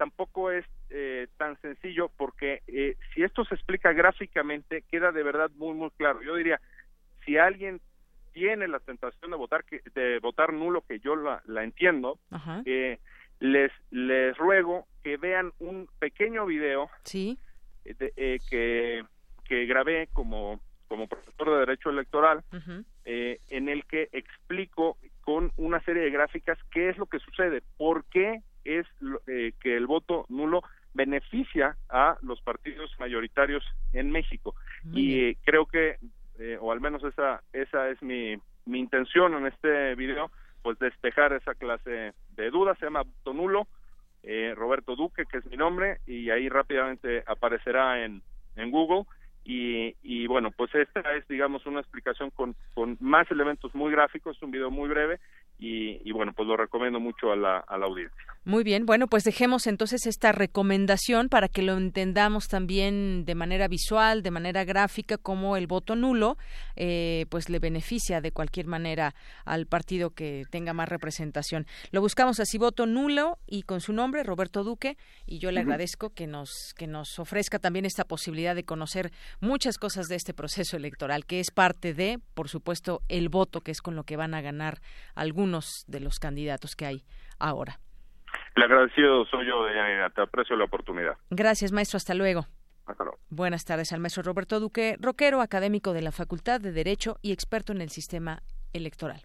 tampoco 0.00 0.50
es 0.50 0.64
eh, 0.88 1.28
tan 1.36 1.60
sencillo 1.60 2.10
porque 2.16 2.62
eh, 2.66 2.96
si 3.12 3.22
esto 3.22 3.44
se 3.44 3.54
explica 3.54 3.92
gráficamente 3.92 4.82
queda 4.90 5.12
de 5.12 5.22
verdad 5.22 5.50
muy 5.56 5.74
muy 5.74 5.90
claro. 5.90 6.22
Yo 6.22 6.36
diría, 6.36 6.58
si 7.26 7.36
alguien 7.36 7.82
tiene 8.32 8.66
la 8.66 8.80
tentación 8.80 9.30
de 9.30 9.36
votar 9.36 9.64
que, 9.64 9.82
de 9.94 10.18
votar 10.20 10.54
nulo 10.54 10.82
que 10.88 11.00
yo 11.00 11.16
la, 11.16 11.42
entiendo 11.62 12.18
eh, 12.64 12.98
les 13.40 13.72
les 13.90 14.36
ruego 14.36 14.86
que 15.02 15.16
vean 15.16 15.52
un 15.58 15.88
pequeño 15.98 16.46
video 16.46 16.88
sí. 17.04 17.38
eh, 17.84 18.38
que 18.48 19.04
que 19.44 19.66
grabé 19.66 20.08
como 20.12 20.60
como 20.88 21.08
profesor 21.08 21.50
de 21.50 21.58
derecho 21.58 21.90
electoral 21.90 22.42
eh, 23.04 23.38
en 23.48 23.68
el 23.68 23.84
que 23.86 24.08
explico 24.12 24.98
con 25.22 25.52
una 25.56 25.80
serie 25.82 26.02
de 26.02 26.10
gráficas 26.10 26.58
qué 26.70 26.90
es 26.90 26.98
lo 26.98 27.06
que 27.06 27.18
sucede 27.18 27.62
por 27.76 28.04
qué 28.04 28.42
es 28.64 28.86
que 29.26 29.76
el 29.76 29.86
voto 29.86 30.26
nulo 30.28 30.62
beneficia 30.92 31.76
a 31.88 32.16
los 32.22 32.40
partidos 32.42 32.90
mayoritarios 32.98 33.64
en 33.92 34.10
México. 34.10 34.54
Y 34.92 35.34
creo 35.36 35.66
que 35.66 35.96
eh, 36.38 36.58
o 36.60 36.72
al 36.72 36.80
menos 36.80 37.04
esa 37.04 37.42
esa 37.52 37.88
es 37.90 38.02
mi, 38.02 38.36
mi 38.64 38.80
intención 38.80 39.34
en 39.34 39.46
este 39.46 39.94
video 39.94 40.30
pues 40.62 40.78
despejar 40.78 41.32
esa 41.32 41.54
clase 41.54 42.12
de 42.30 42.50
dudas. 42.50 42.78
Se 42.78 42.86
llama 42.86 43.02
voto 43.02 43.34
nulo 43.34 43.68
eh, 44.22 44.52
Roberto 44.56 44.96
Duque 44.96 45.24
que 45.26 45.38
es 45.38 45.46
mi 45.46 45.56
nombre 45.56 46.00
y 46.06 46.30
ahí 46.30 46.48
rápidamente 46.48 47.24
aparecerá 47.26 48.04
en 48.04 48.22
en 48.56 48.70
Google. 48.70 49.04
Y, 49.44 49.96
y, 50.02 50.26
bueno, 50.26 50.50
pues 50.50 50.72
esta 50.74 51.00
es, 51.16 51.26
digamos, 51.26 51.64
una 51.66 51.80
explicación 51.80 52.30
con, 52.30 52.54
con 52.74 52.98
más 53.00 53.30
elementos 53.30 53.74
muy 53.74 53.90
gráficos, 53.90 54.40
un 54.42 54.50
video 54.50 54.70
muy 54.70 54.88
breve 54.88 55.18
y, 55.60 56.10
bueno, 56.12 56.32
pues 56.34 56.48
lo 56.48 56.56
recomiendo 56.56 56.98
mucho 57.00 57.32
a 57.32 57.36
la, 57.36 57.58
a 57.58 57.76
la 57.76 57.86
audiencia. 57.86 58.18
Muy 58.44 58.64
bien, 58.64 58.86
bueno, 58.86 59.06
pues 59.06 59.24
dejemos 59.24 59.66
entonces 59.66 60.06
esta 60.06 60.32
recomendación 60.32 61.28
para 61.28 61.48
que 61.48 61.60
lo 61.60 61.76
entendamos 61.76 62.48
también 62.48 63.26
de 63.26 63.34
manera 63.34 63.68
visual, 63.68 64.22
de 64.22 64.30
manera 64.30 64.64
gráfica, 64.64 65.18
como 65.18 65.58
el 65.58 65.66
voto 65.66 65.94
nulo, 65.94 66.38
eh, 66.74 67.26
pues 67.28 67.50
le 67.50 67.58
beneficia 67.58 68.22
de 68.22 68.32
cualquier 68.32 68.66
manera 68.66 69.14
al 69.44 69.66
partido 69.66 70.10
que 70.10 70.44
tenga 70.50 70.72
más 70.72 70.88
representación. 70.88 71.66
Lo 71.90 72.00
buscamos 72.00 72.40
así, 72.40 72.56
voto 72.56 72.86
nulo 72.86 73.38
y 73.46 73.62
con 73.64 73.82
su 73.82 73.92
nombre, 73.92 74.22
Roberto 74.22 74.64
Duque, 74.64 74.96
y 75.26 75.38
yo 75.38 75.50
le 75.50 75.60
agradezco 75.60 76.14
que 76.14 76.26
nos, 76.26 76.72
que 76.78 76.86
nos 76.86 77.18
ofrezca 77.18 77.58
también 77.58 77.84
esta 77.84 78.04
posibilidad 78.04 78.54
de 78.54 78.64
conocer 78.64 79.12
muchas 79.40 79.76
cosas 79.76 80.08
de 80.08 80.16
este 80.16 80.32
proceso 80.32 80.78
electoral, 80.78 81.26
que 81.26 81.40
es 81.40 81.50
parte 81.50 81.92
de, 81.92 82.18
por 82.32 82.48
supuesto, 82.48 83.02
el 83.10 83.28
voto, 83.28 83.60
que 83.60 83.72
es 83.72 83.82
con 83.82 83.96
lo 83.96 84.04
que 84.04 84.16
van 84.16 84.32
a 84.32 84.40
ganar 84.40 84.80
algunos 85.14 85.49
de 85.86 86.00
los 86.00 86.18
candidatos 86.18 86.76
que 86.76 86.86
hay 86.86 87.04
ahora. 87.38 87.80
Le 88.56 88.64
agradecido 88.64 89.24
soy 89.26 89.46
yo, 89.46 89.64
Te 90.14 90.22
aprecio 90.22 90.56
la 90.56 90.64
oportunidad. 90.64 91.16
Gracias, 91.30 91.72
maestro. 91.72 91.96
Hasta 91.96 92.14
luego. 92.14 92.46
Hasta 92.86 93.04
luego. 93.04 93.18
Buenas 93.28 93.64
tardes 93.64 93.92
al 93.92 94.00
maestro 94.00 94.22
Roberto 94.22 94.58
Duque, 94.60 94.96
roquero 95.00 95.40
académico 95.40 95.92
de 95.92 96.02
la 96.02 96.12
Facultad 96.12 96.60
de 96.60 96.72
Derecho 96.72 97.18
y 97.22 97.32
experto 97.32 97.72
en 97.72 97.80
el 97.80 97.90
sistema 97.90 98.42
electoral. 98.72 99.22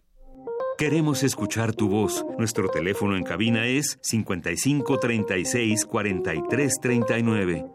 Queremos 0.77 1.23
escuchar 1.23 1.73
tu 1.73 1.89
voz. 1.89 2.25
Nuestro 2.37 2.67
teléfono 2.69 3.15
en 3.15 3.23
cabina 3.23 3.65
es 3.65 3.97
55 4.01 4.99
36 4.99 5.85
43 5.85 6.73
39. 6.81 7.65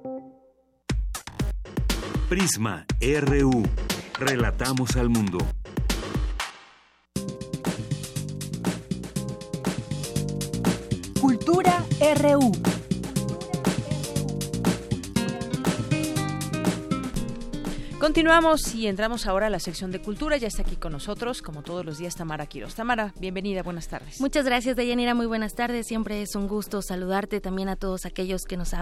Prisma 2.29 2.85
RU. 3.01 3.63
Relatamos 4.19 4.97
al 4.97 5.09
mundo. 5.09 5.39
RU. 12.15 12.70
Continuamos 18.01 18.75
y 18.75 18.87
entramos 18.87 19.27
ahora 19.27 19.49
a 19.49 19.51
la 19.51 19.59
sección 19.59 19.91
de 19.91 20.01
cultura. 20.01 20.39
Ya 20.39 20.49
está 20.49 20.63
aquí 20.63 20.77
con 20.77 20.91
nosotros, 20.91 21.43
como 21.43 21.63
todos 21.63 21.85
los 21.85 21.99
días, 21.99 22.17
Tamara 22.17 22.47
Quiroz. 22.47 22.75
Tamara, 22.75 23.13
bienvenida, 23.21 23.63
buenas 23.63 23.89
tardes. 23.89 24.23
Muchas 24.23 24.47
gracias, 24.47 24.75
Deyanira. 24.75 25.15
Muy 25.15 25.27
buenas 25.27 25.55
tardes. 25.55 25.87
Siempre 25.87 26.23
es 26.23 26.35
un 26.35 26.49
gusto 26.49 26.81
saludarte 26.81 27.43
también 27.43 27.69
a 27.69 27.77
todos 27.77 28.07
aquellos 28.07 28.45
que 28.49 28.57
nos, 28.57 28.75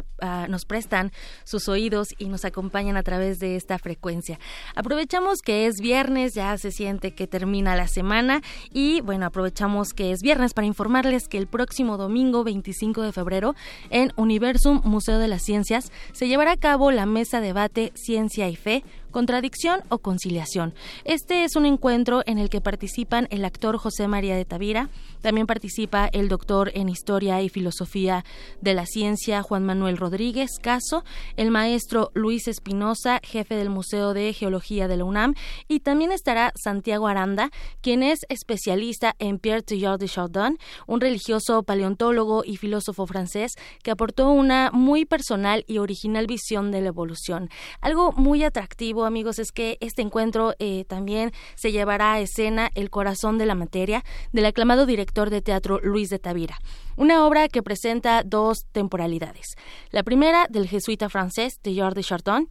nos 0.48 0.64
prestan 0.66 1.10
sus 1.42 1.68
oídos 1.68 2.10
y 2.16 2.28
nos 2.28 2.44
acompañan 2.44 2.96
a 2.96 3.02
través 3.02 3.40
de 3.40 3.56
esta 3.56 3.80
frecuencia. 3.80 4.38
Aprovechamos 4.76 5.40
que 5.42 5.66
es 5.66 5.80
viernes, 5.80 6.34
ya 6.34 6.56
se 6.56 6.70
siente 6.70 7.12
que 7.12 7.26
termina 7.26 7.74
la 7.74 7.88
semana 7.88 8.40
y 8.70 9.00
bueno, 9.00 9.26
aprovechamos 9.26 9.94
que 9.94 10.12
es 10.12 10.20
viernes 10.22 10.54
para 10.54 10.68
informarles 10.68 11.26
que 11.26 11.38
el 11.38 11.48
próximo 11.48 11.96
domingo 11.96 12.44
25 12.44 13.02
de 13.02 13.12
febrero 13.12 13.56
en 13.90 14.12
Universum 14.14 14.80
Museo 14.84 15.18
de 15.18 15.26
las 15.26 15.42
Ciencias 15.42 15.90
se 16.12 16.28
llevará 16.28 16.52
a 16.52 16.56
cabo 16.56 16.92
la 16.92 17.04
mesa 17.04 17.40
debate 17.40 17.90
Ciencia 17.96 18.48
y 18.48 18.54
Fe 18.54 18.84
contradicción 19.10 19.82
o 19.88 19.98
conciliación. 19.98 20.74
Este 21.04 21.44
es 21.44 21.56
un 21.56 21.66
encuentro 21.66 22.22
en 22.26 22.38
el 22.38 22.48
que 22.48 22.60
participan 22.60 23.26
el 23.30 23.44
actor 23.44 23.78
José 23.78 24.08
María 24.08 24.36
de 24.36 24.44
Tavira, 24.44 24.90
también 25.20 25.46
participa 25.46 26.08
el 26.12 26.28
doctor 26.28 26.70
en 26.74 26.88
Historia 26.88 27.42
y 27.42 27.48
Filosofía 27.48 28.24
de 28.60 28.74
la 28.74 28.86
Ciencia 28.86 29.42
Juan 29.42 29.64
Manuel 29.64 29.96
Rodríguez 29.96 30.50
Caso, 30.62 31.04
el 31.36 31.50
maestro 31.50 32.10
Luis 32.14 32.48
Espinosa, 32.48 33.20
jefe 33.22 33.56
del 33.56 33.70
Museo 33.70 34.14
de 34.14 34.32
Geología 34.32 34.88
de 34.88 34.96
la 34.96 35.04
UNAM, 35.04 35.34
y 35.66 35.80
también 35.80 36.12
estará 36.12 36.52
Santiago 36.54 37.08
Aranda, 37.08 37.50
quien 37.80 38.02
es 38.02 38.20
especialista 38.28 39.14
en 39.18 39.38
Pierre 39.38 39.62
Teilhard 39.62 39.98
de 39.98 40.08
Chardin, 40.08 40.58
un 40.86 41.00
religioso 41.00 41.62
paleontólogo 41.62 42.44
y 42.44 42.56
filósofo 42.56 43.06
francés 43.06 43.52
que 43.82 43.90
aportó 43.90 44.30
una 44.30 44.70
muy 44.72 45.04
personal 45.04 45.64
y 45.66 45.78
original 45.78 46.26
visión 46.26 46.70
de 46.70 46.80
la 46.80 46.88
evolución. 46.88 47.50
Algo 47.80 48.12
muy 48.12 48.44
atractivo, 48.44 48.97
amigos, 49.04 49.38
es 49.38 49.52
que 49.52 49.78
este 49.80 50.02
encuentro 50.02 50.54
eh, 50.58 50.84
también 50.86 51.32
se 51.54 51.72
llevará 51.72 52.12
a 52.12 52.20
escena 52.20 52.70
El 52.74 52.90
corazón 52.90 53.38
de 53.38 53.46
la 53.46 53.54
materia 53.54 54.04
del 54.32 54.46
aclamado 54.46 54.86
director 54.86 55.30
de 55.30 55.42
teatro 55.42 55.80
Luis 55.82 56.10
de 56.10 56.18
Tavira. 56.18 56.58
Una 56.96 57.26
obra 57.26 57.48
que 57.48 57.62
presenta 57.62 58.22
dos 58.24 58.66
temporalidades. 58.72 59.54
La 59.90 60.02
primera 60.02 60.46
del 60.48 60.68
jesuita 60.68 61.08
francés 61.08 61.60
de 61.62 61.74
de 61.74 62.02
Chardin, 62.02 62.48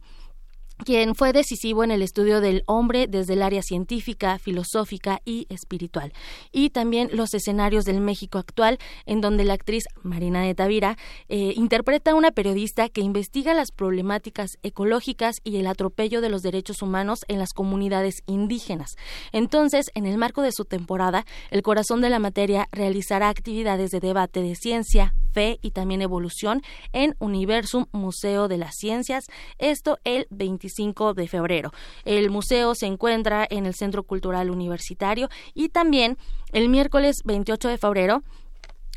quien 0.84 1.14
fue 1.14 1.32
decisivo 1.32 1.84
en 1.84 1.90
el 1.90 2.02
estudio 2.02 2.40
del 2.40 2.62
hombre 2.66 3.06
desde 3.06 3.34
el 3.34 3.42
área 3.42 3.62
científica, 3.62 4.38
filosófica 4.38 5.20
y 5.24 5.46
espiritual, 5.50 6.12
y 6.52 6.70
también 6.70 7.10
los 7.12 7.34
escenarios 7.34 7.84
del 7.84 8.00
México 8.00 8.38
actual, 8.38 8.78
en 9.06 9.20
donde 9.20 9.44
la 9.44 9.54
actriz 9.54 9.84
Marina 10.02 10.42
de 10.42 10.54
Tavira 10.54 10.96
eh, 11.28 11.52
interpreta 11.56 12.12
a 12.12 12.14
una 12.14 12.30
periodista 12.30 12.88
que 12.88 13.00
investiga 13.00 13.54
las 13.54 13.72
problemáticas 13.72 14.58
ecológicas 14.62 15.36
y 15.44 15.56
el 15.56 15.66
atropello 15.66 16.20
de 16.20 16.30
los 16.30 16.42
derechos 16.42 16.82
humanos 16.82 17.20
en 17.28 17.38
las 17.38 17.52
comunidades 17.52 18.22
indígenas. 18.26 18.96
Entonces, 19.32 19.86
en 19.94 20.06
el 20.06 20.18
marco 20.18 20.42
de 20.42 20.52
su 20.52 20.64
temporada, 20.64 21.24
El 21.50 21.62
Corazón 21.62 22.00
de 22.00 22.10
la 22.10 22.18
Materia 22.18 22.68
realizará 22.72 23.28
actividades 23.28 23.90
de 23.90 24.00
debate 24.00 24.42
de 24.42 24.54
ciencia, 24.54 25.14
y 25.38 25.70
también 25.70 26.02
evolución 26.02 26.62
en 26.92 27.14
Universum 27.18 27.86
Museo 27.92 28.48
de 28.48 28.58
las 28.58 28.74
Ciencias, 28.74 29.26
esto 29.58 29.98
el 30.04 30.26
25 30.30 31.14
de 31.14 31.28
febrero. 31.28 31.72
El 32.04 32.30
museo 32.30 32.74
se 32.74 32.86
encuentra 32.86 33.46
en 33.48 33.66
el 33.66 33.74
Centro 33.74 34.02
Cultural 34.02 34.50
Universitario 34.50 35.28
y 35.54 35.68
también 35.68 36.18
el 36.52 36.68
miércoles 36.68 37.22
28 37.24 37.68
de 37.68 37.78
febrero 37.78 38.22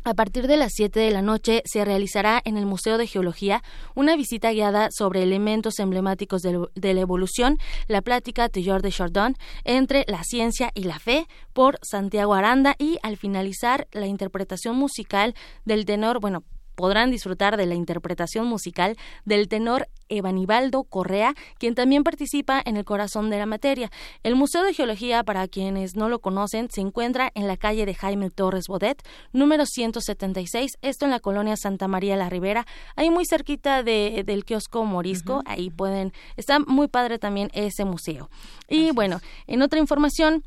a 0.04 0.14
partir 0.14 0.46
de 0.46 0.56
las 0.56 0.72
7 0.74 0.98
de 1.00 1.10
la 1.10 1.22
noche 1.22 1.62
se 1.64 1.84
realizará 1.84 2.40
en 2.44 2.56
el 2.56 2.66
Museo 2.66 2.98
de 2.98 3.06
Geología 3.06 3.62
una 3.94 4.16
visita 4.16 4.52
guiada 4.52 4.88
sobre 4.90 5.22
elementos 5.22 5.78
emblemáticos 5.78 6.42
de, 6.42 6.94
la 6.94 7.00
evolución, 7.00 7.58
la 7.88 8.02
plática 8.02 8.48
Tillard 8.48 8.82
de 8.82 8.90
Chardin 8.90 9.36
entre 9.64 10.04
la 10.08 10.22
ciencia 10.24 10.70
y 10.74 10.84
la 10.84 10.98
fe 10.98 11.26
por 11.52 11.78
Santiago 11.82 12.34
Aranda 12.34 12.74
y 12.78 12.98
al 13.02 13.16
finalizar 13.16 13.86
la 13.92 14.06
interpretación 14.06 14.76
musical 14.76 15.34
del 15.64 15.84
tenor, 15.84 16.20
bueno, 16.20 16.42
podrán 16.74 17.10
disfrutar 17.10 17.56
de 17.56 17.66
la 17.66 17.74
interpretación 17.74 18.46
musical 18.46 18.96
del 19.24 19.48
tenor 19.48 19.88
Evanibaldo 20.08 20.84
Correa, 20.84 21.34
quien 21.58 21.74
también 21.74 22.04
participa 22.04 22.60
en 22.64 22.76
El 22.76 22.84
Corazón 22.84 23.30
de 23.30 23.38
la 23.38 23.46
Materia. 23.46 23.90
El 24.22 24.36
Museo 24.36 24.62
de 24.62 24.74
Geología, 24.74 25.24
para 25.24 25.48
quienes 25.48 25.96
no 25.96 26.08
lo 26.08 26.20
conocen, 26.20 26.68
se 26.70 26.80
encuentra 26.80 27.30
en 27.34 27.46
la 27.46 27.56
calle 27.56 27.86
de 27.86 27.94
Jaime 27.94 28.30
Torres 28.30 28.66
Bodet, 28.68 29.02
número 29.32 29.64
176, 29.66 30.72
esto 30.82 31.04
en 31.04 31.10
la 31.10 31.20
colonia 31.20 31.56
Santa 31.56 31.88
María 31.88 32.16
la 32.16 32.28
Ribera, 32.28 32.66
ahí 32.96 33.10
muy 33.10 33.24
cerquita 33.26 33.82
de, 33.82 34.22
del 34.26 34.44
kiosco 34.44 34.84
Morisco, 34.84 35.42
ahí 35.46 35.70
pueden, 35.70 36.12
está 36.36 36.58
muy 36.58 36.88
padre 36.88 37.18
también 37.18 37.50
ese 37.54 37.84
museo. 37.84 38.28
Y 38.68 38.90
bueno, 38.90 39.20
en 39.46 39.62
otra 39.62 39.78
información, 39.78 40.44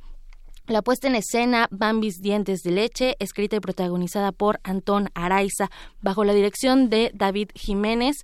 la 0.68 0.82
puesta 0.82 1.07
en 1.07 1.16
escena 1.16 1.68
Bambis 1.72 2.22
Dientes 2.22 2.61
de 2.61 2.72
Leche, 2.72 3.16
escrita 3.20 3.55
y 3.55 3.59
protagonizada 3.59 4.32
por 4.32 4.59
Antón 4.63 5.09
Araiza, 5.13 5.70
bajo 6.01 6.24
la 6.24 6.34
dirección 6.34 6.89
de 6.89 7.11
David 7.13 7.49
Jiménez. 7.53 8.18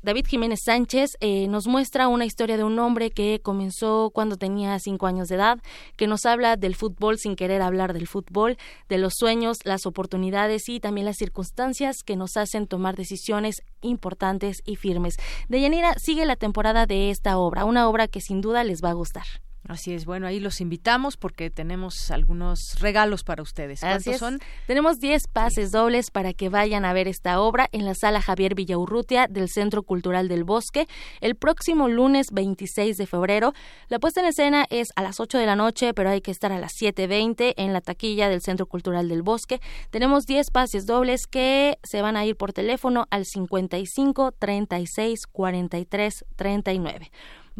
David 0.00 0.26
Jiménez 0.28 0.60
Sánchez 0.64 1.16
eh, 1.20 1.48
nos 1.48 1.66
muestra 1.66 2.06
una 2.06 2.24
historia 2.24 2.56
de 2.56 2.62
un 2.62 2.78
hombre 2.78 3.10
que 3.10 3.40
comenzó 3.42 4.10
cuando 4.14 4.36
tenía 4.36 4.78
cinco 4.78 5.06
años 5.06 5.28
de 5.28 5.34
edad, 5.34 5.58
que 5.96 6.06
nos 6.06 6.24
habla 6.24 6.56
del 6.56 6.76
fútbol 6.76 7.18
sin 7.18 7.34
querer 7.34 7.62
hablar 7.62 7.92
del 7.94 8.06
fútbol, 8.06 8.58
de 8.88 8.98
los 8.98 9.14
sueños, 9.16 9.58
las 9.64 9.86
oportunidades 9.86 10.68
y 10.68 10.78
también 10.78 11.06
las 11.06 11.16
circunstancias 11.16 11.96
que 12.04 12.16
nos 12.16 12.36
hacen 12.36 12.68
tomar 12.68 12.94
decisiones 12.96 13.62
importantes 13.80 14.58
y 14.64 14.76
firmes. 14.76 15.16
De 15.48 15.60
Yanira 15.60 15.94
sigue 15.98 16.26
la 16.26 16.36
temporada 16.36 16.86
de 16.86 17.10
esta 17.10 17.36
obra, 17.38 17.64
una 17.64 17.88
obra 17.88 18.06
que 18.08 18.20
sin 18.20 18.40
duda 18.40 18.62
les 18.62 18.84
va 18.84 18.90
a 18.90 18.94
gustar. 18.94 19.24
Así 19.68 19.92
es, 19.92 20.06
bueno, 20.06 20.26
ahí 20.26 20.40
los 20.40 20.62
invitamos 20.62 21.18
porque 21.18 21.50
tenemos 21.50 22.10
algunos 22.10 22.76
regalos 22.80 23.22
para 23.22 23.42
ustedes. 23.42 23.80
¿Cuántos 23.80 24.16
son? 24.16 24.38
Tenemos 24.66 24.98
10 24.98 25.28
pases 25.28 25.72
dobles 25.72 26.10
para 26.10 26.32
que 26.32 26.48
vayan 26.48 26.86
a 26.86 26.94
ver 26.94 27.06
esta 27.06 27.38
obra 27.42 27.68
en 27.72 27.84
la 27.84 27.94
sala 27.94 28.22
Javier 28.22 28.54
Villaurrutia 28.54 29.26
del 29.28 29.50
Centro 29.50 29.82
Cultural 29.82 30.26
del 30.26 30.44
Bosque 30.44 30.88
el 31.20 31.36
próximo 31.36 31.88
lunes 31.88 32.28
26 32.32 32.96
de 32.96 33.06
febrero. 33.06 33.52
La 33.88 33.98
puesta 33.98 34.20
en 34.20 34.28
escena 34.28 34.64
es 34.70 34.88
a 34.96 35.02
las 35.02 35.20
8 35.20 35.36
de 35.36 35.44
la 35.44 35.54
noche, 35.54 35.92
pero 35.92 36.08
hay 36.08 36.22
que 36.22 36.30
estar 36.30 36.50
a 36.50 36.58
las 36.58 36.72
7.20 36.72 37.52
en 37.58 37.74
la 37.74 37.82
taquilla 37.82 38.30
del 38.30 38.40
Centro 38.40 38.64
Cultural 38.64 39.06
del 39.06 39.20
Bosque. 39.20 39.60
Tenemos 39.90 40.24
10 40.24 40.50
pases 40.50 40.86
dobles 40.86 41.26
que 41.26 41.78
se 41.82 42.00
van 42.00 42.16
a 42.16 42.24
ir 42.24 42.36
por 42.36 42.54
teléfono 42.54 43.06
al 43.10 43.26
55 43.26 44.32
36 44.32 45.26
43 45.26 46.24
39. 46.36 47.10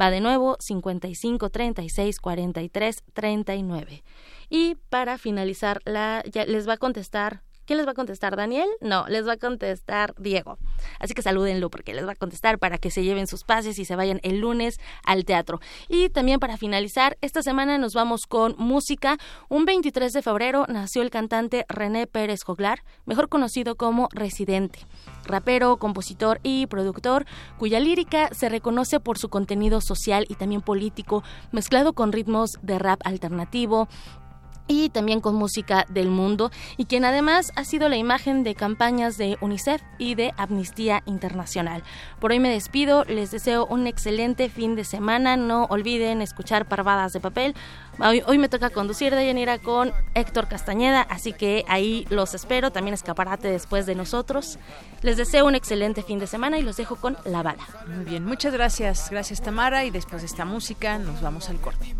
Va 0.01 0.11
de 0.11 0.21
nuevo 0.21 0.57
55 0.61 1.51
36 1.51 2.21
43 2.21 3.05
39. 3.13 4.05
Y 4.49 4.77
para 4.89 5.19
finalizar, 5.19 5.81
la, 5.85 6.23
ya 6.31 6.45
les 6.45 6.69
va 6.69 6.75
a 6.75 6.79
contestar 6.79 7.43
¿Quién 7.69 7.77
les 7.77 7.87
va 7.87 7.91
a 7.91 7.95
contestar? 7.95 8.35
¿Daniel? 8.35 8.67
No, 8.81 9.07
les 9.09 9.29
va 9.29 9.33
a 9.33 9.37
contestar 9.37 10.15
Diego. 10.17 10.57
Así 11.01 11.13
que 11.13 11.21
salúdenlo 11.21 11.69
porque 11.69 11.93
les 11.93 12.07
va 12.07 12.13
a 12.13 12.15
contestar 12.15 12.59
para 12.59 12.79
que 12.79 12.91
se 12.91 13.05
lleven 13.05 13.27
sus 13.27 13.45
pases 13.45 13.79
y 13.79 13.85
se 13.85 13.95
vayan 13.95 14.21
el 14.23 14.39
lunes 14.39 14.81
al 15.05 15.27
teatro. 15.27 15.61
Y 15.87 16.09
también 16.09 16.41
para 16.41 16.57
finalizar, 16.57 17.19
esta 17.21 17.43
semana 17.43 17.77
nos 17.77 17.93
vamos 17.93 18.23
con 18.27 18.55
música. 18.57 19.19
Un 19.51 19.67
23 19.67 20.15
de 20.15 20.23
febrero 20.23 20.65
nació 20.67 21.03
el 21.03 21.11
cantante 21.11 21.67
René 21.69 22.07
Pérez 22.07 22.43
Joglar, 22.43 22.85
mejor 23.05 23.29
conocido 23.29 23.77
como 23.77 24.09
Residente 24.13 24.79
rapero, 25.25 25.77
compositor 25.77 26.41
y 26.43 26.67
productor, 26.69 27.27
cuya 27.59 27.81
lírica 27.81 28.31
se 28.33 28.49
reconoce 28.49 28.99
por 28.99 29.19
su 29.19 29.29
contenido 29.29 29.83
social 29.83 30.25
y 30.27 30.37
también 30.37 30.63
político, 30.63 31.23
mezclado 31.53 31.93
con 31.93 32.13
ritmos 32.13 32.53
de 32.63 32.79
rap 32.79 33.03
alternativo, 33.05 33.89
y 34.69 34.91
también 34.91 35.21
con 35.21 35.35
música 35.35 35.85
del 35.89 36.09
mundo 36.09 36.53
y 36.77 36.85
quien 36.85 37.05
además 37.05 37.53
ha 37.57 37.65
sido 37.65 37.89
la 37.89 37.97
imagen 37.97 38.45
de 38.45 38.55
campañas 38.55 39.17
de 39.17 39.37
UNICEF 39.41 39.83
y 39.99 40.15
de 40.15 40.33
Amnistía 40.37 41.03
Internacional. 41.07 41.83
Por 42.21 42.31
hoy 42.31 42.39
me 42.39 42.51
despido, 42.51 43.05
les 43.05 43.31
deseo 43.31 43.67
un 43.67 43.87
excelente 43.87 44.49
fin 44.49 44.77
de 44.77 44.85
semana, 44.85 45.37
no 45.37 45.65
olviden 45.65 46.23
escuchar 46.23 46.69
Parvadas 46.69 47.13
de 47.13 47.21
Papel. 47.21 47.55
Hoy, 48.01 48.39
me 48.39 48.49
toca 48.49 48.71
conducir 48.71 49.13
de 49.13 49.27
Yanira 49.27 49.59
con 49.59 49.93
Héctor 50.15 50.47
Castañeda, 50.47 51.03
así 51.03 51.33
que 51.33 51.65
ahí 51.67 52.07
los 52.11 52.33
espero, 52.33 52.71
también 52.71 52.95
escaparate 52.95 53.51
después 53.51 53.87
de 53.87 53.97
nosotros. 53.97 54.61
Les 55.03 55.17
deseo 55.17 55.47
un 55.47 55.57
excelente 55.57 56.05
fin 56.05 56.21
de 56.21 56.29
semana 56.29 56.59
y 56.59 56.63
los 56.63 56.77
dejo 56.77 56.95
con 56.95 57.17
La 57.25 57.43
Bala. 57.43 57.67
Muy 57.89 58.05
bien, 58.05 58.25
muchas 58.25 58.53
gracias, 58.53 59.11
gracias 59.11 59.43
Tamara 59.43 59.85
y 59.85 59.91
después 59.91 60.23
de 60.23 60.27
esta 60.27 60.45
música 60.45 60.99
nos 60.99 61.21
vamos 61.21 61.49
al 61.49 61.61
corte. 61.61 61.97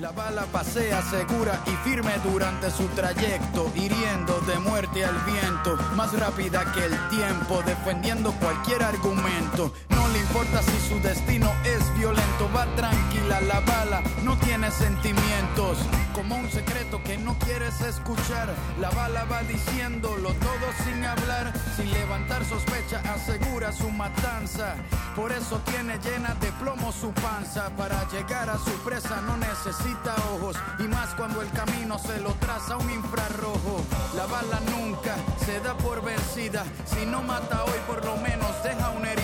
La 0.00 0.10
bala 0.10 0.44
pasea 0.46 1.00
y 1.44 1.70
firme 1.88 2.12
durante 2.24 2.70
su 2.70 2.86
trayecto, 2.88 3.70
hiriendo 3.74 4.40
de 4.46 4.58
muerte 4.60 5.04
al 5.04 5.16
viento, 5.26 5.76
más 5.94 6.10
rápida 6.18 6.72
que 6.72 6.86
el 6.86 7.08
tiempo, 7.08 7.62
defendiendo 7.66 8.32
cualquier 8.32 8.82
argumento. 8.82 9.74
No 9.90 10.08
le 10.08 10.20
importa 10.20 10.62
si 10.62 10.88
su 10.88 10.98
destino 11.00 11.52
es 11.64 11.98
violento, 11.98 12.50
va 12.56 12.64
tranquila 12.76 13.42
la 13.42 13.60
bala, 13.60 14.02
no 14.22 14.38
tiene 14.38 14.70
sentimientos, 14.70 15.76
como 16.14 16.36
un 16.36 16.50
secreto 16.50 17.02
que 17.02 17.18
no 17.18 17.38
quieres 17.40 17.78
escuchar. 17.82 18.48
La 18.80 18.88
bala 18.90 19.24
va 19.24 19.42
diciéndolo 19.42 20.32
todo 20.34 20.66
sin 20.84 21.04
hablar, 21.04 21.52
sin 21.76 21.92
levantar 21.92 22.42
sospecha, 22.46 23.02
asegura 23.12 23.70
su 23.72 23.90
matanza. 23.90 24.76
Por 25.14 25.30
eso 25.30 25.60
tiene 25.66 25.98
llena 25.98 26.34
de 26.40 26.50
plomo 26.52 26.90
su 26.90 27.12
panza, 27.12 27.68
para 27.76 28.08
llegar 28.08 28.48
a 28.48 28.58
su 28.58 28.72
presa 28.84 29.20
no 29.20 29.36
necesita 29.36 30.14
ojos 30.34 30.56
y 30.78 30.84
más 30.84 31.14
cuando 31.14 31.33
el 31.42 31.50
camino 31.50 31.98
se 31.98 32.20
lo 32.20 32.30
traza 32.34 32.76
un 32.76 32.90
infrarrojo. 32.90 33.84
La 34.16 34.26
bala 34.26 34.60
nunca 34.70 35.16
se 35.44 35.60
da 35.60 35.76
por 35.76 36.02
vencida, 36.04 36.64
si 36.84 37.06
no 37.06 37.22
mata 37.22 37.64
hoy 37.64 37.80
por 37.86 38.04
lo 38.04 38.16
menos 38.16 38.50
deja 38.62 38.90
una 38.90 39.12
herida. 39.12 39.23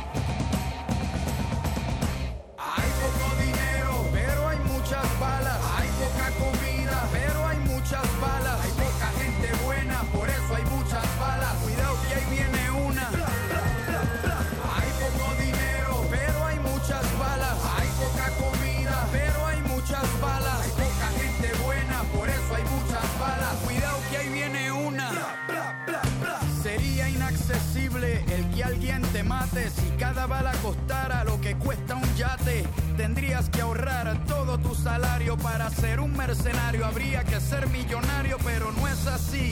Hay 4.93 5.87
poca 5.97 6.29
comida, 6.37 7.07
pero 7.13 7.47
hay 7.47 7.57
muchas 7.59 8.03
balas. 8.19 8.59
Hay 8.61 8.71
poca 8.71 9.07
gente 9.17 9.63
buena, 9.63 10.01
por 10.11 10.29
eso 10.29 10.55
hay 10.55 10.65
muchas 10.65 11.05
balas. 11.17 11.53
Cuidado 11.63 11.95
que 12.09 12.15
ahí 12.15 12.25
viene 12.29 12.71
una. 12.71 13.07
Hay 13.07 14.89
poco 14.99 15.33
dinero, 15.39 16.05
pero 16.09 16.45
hay 16.45 16.59
muchas 16.59 17.03
balas. 17.17 17.57
Hay 17.79 17.87
poca 17.97 18.31
comida, 18.35 19.07
pero 19.13 19.47
hay 19.47 19.61
muchas 19.61 20.21
balas. 20.21 20.59
Hay 20.59 20.71
poca 20.71 21.07
gente 21.21 21.63
buena, 21.63 22.03
por 22.13 22.27
eso 22.27 22.55
hay 22.55 22.63
muchas 22.63 23.19
balas. 23.19 23.55
Cuidado 23.63 23.97
que 24.09 24.17
ahí 24.17 24.29
viene 24.29 24.71
una. 24.73 25.09
Sería 26.61 27.07
inaccesible 27.07 28.25
el 28.27 28.53
que 28.53 28.63
alguien 28.65 29.01
te 29.13 29.23
mate 29.23 29.69
si 29.69 29.87
cada 29.97 30.25
bala 30.25 30.51
costara 30.61 31.23
lo 31.23 31.39
que 31.39 31.55
cuesta 31.55 31.95
un 31.95 32.15
yate. 32.15 32.65
Tendrías 33.01 33.49
que 33.49 33.61
ahorrar 33.61 34.15
todo 34.27 34.59
tu 34.59 34.75
salario 34.75 35.35
para 35.35 35.71
ser 35.71 35.99
un 35.99 36.15
mercenario. 36.15 36.85
Habría 36.85 37.23
que 37.23 37.39
ser 37.39 37.67
millonario, 37.69 38.37
pero 38.45 38.71
no 38.73 38.87
es 38.87 39.07
así. 39.07 39.51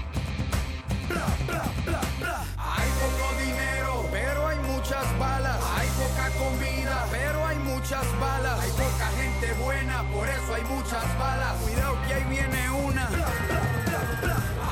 Hay 2.57 2.89
poco 3.01 3.39
dinero, 3.39 4.05
pero 4.11 4.47
hay 4.47 4.59
muchas 4.59 5.19
balas. 5.19 5.57
Hay 5.77 5.87
poca 5.89 6.29
comida, 6.37 7.05
pero 7.11 7.45
hay 7.45 7.57
muchas 7.59 8.05
balas. 8.19 8.59
Hay 8.59 8.71
poca 8.71 9.07
gente 9.19 9.53
buena, 9.63 10.03
por 10.11 10.27
eso 10.27 10.53
hay 10.53 10.63
muchas 10.63 11.19
balas. 11.19 11.55
Cuidado 11.61 11.97
que 12.07 12.13
ahí 12.13 12.23
viene 12.29 12.69
una. 12.71 13.07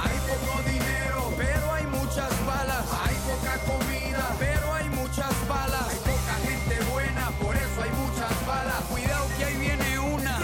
Hay 0.04 0.18
poco 0.30 0.62
dinero, 0.70 1.34
pero 1.38 1.74
hay 1.74 1.86
muchas 1.88 2.46
balas. 2.46 2.86
Hay 3.06 3.16
poca 3.28 3.58
comida, 3.66 4.36
pero 4.40 4.74
hay 4.74 4.90
muchas 4.90 5.48
balas. 5.48 5.88
Hay 5.90 5.98
poca 5.98 6.36
gente 6.48 6.92
buena, 6.92 7.30
por 7.42 7.56
eso 7.56 7.82
hay 7.84 7.92
muchas 7.92 8.46
balas. 8.46 8.82
Cuidado 8.90 9.28
que 9.38 9.46
ahí 9.46 9.58
viene 9.58 10.00
una. 10.00 10.38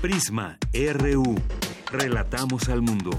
Prisma 0.00 0.56
RU. 0.72 1.59
Relatamos 1.92 2.68
al 2.68 2.82
mundo. 2.82 3.10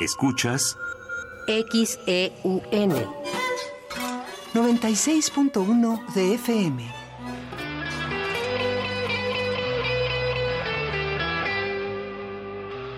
Escuchas 0.00 0.76
XEUN 1.46 2.92
96.1 4.52 6.14
de 6.14 6.34
FM. 6.34 6.92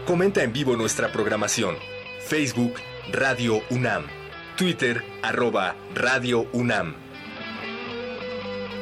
Comenta 0.06 0.42
en 0.42 0.54
vivo 0.54 0.76
nuestra 0.76 1.12
programación. 1.12 1.76
Facebook 2.26 2.72
Radio 3.12 3.60
UNAM. 3.68 4.06
Twitter 4.56 5.04
arroba 5.22 5.76
Radio 5.94 6.46
UNAM. 6.54 7.07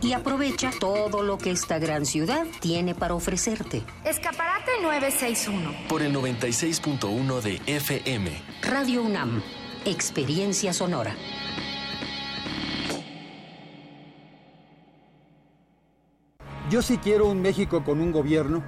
Y 0.00 0.12
aprovecha 0.12 0.70
todo 0.78 1.22
lo 1.22 1.38
que 1.38 1.50
esta 1.50 1.78
gran 1.78 2.06
ciudad 2.06 2.46
tiene 2.60 2.94
para 2.94 3.14
ofrecerte. 3.14 3.82
Escaparate 4.04 4.72
961. 4.82 5.88
Por 5.88 6.02
el 6.02 6.14
96.1 6.14 7.40
de 7.40 7.60
FM. 7.66 8.30
Radio 8.62 9.02
UNAM. 9.02 9.42
Experiencia 9.84 10.72
sonora. 10.72 11.14
Yo 16.68 16.82
sí 16.82 16.98
quiero 16.98 17.28
un 17.28 17.42
México 17.42 17.84
con 17.84 18.00
un 18.00 18.10
gobierno 18.10 18.64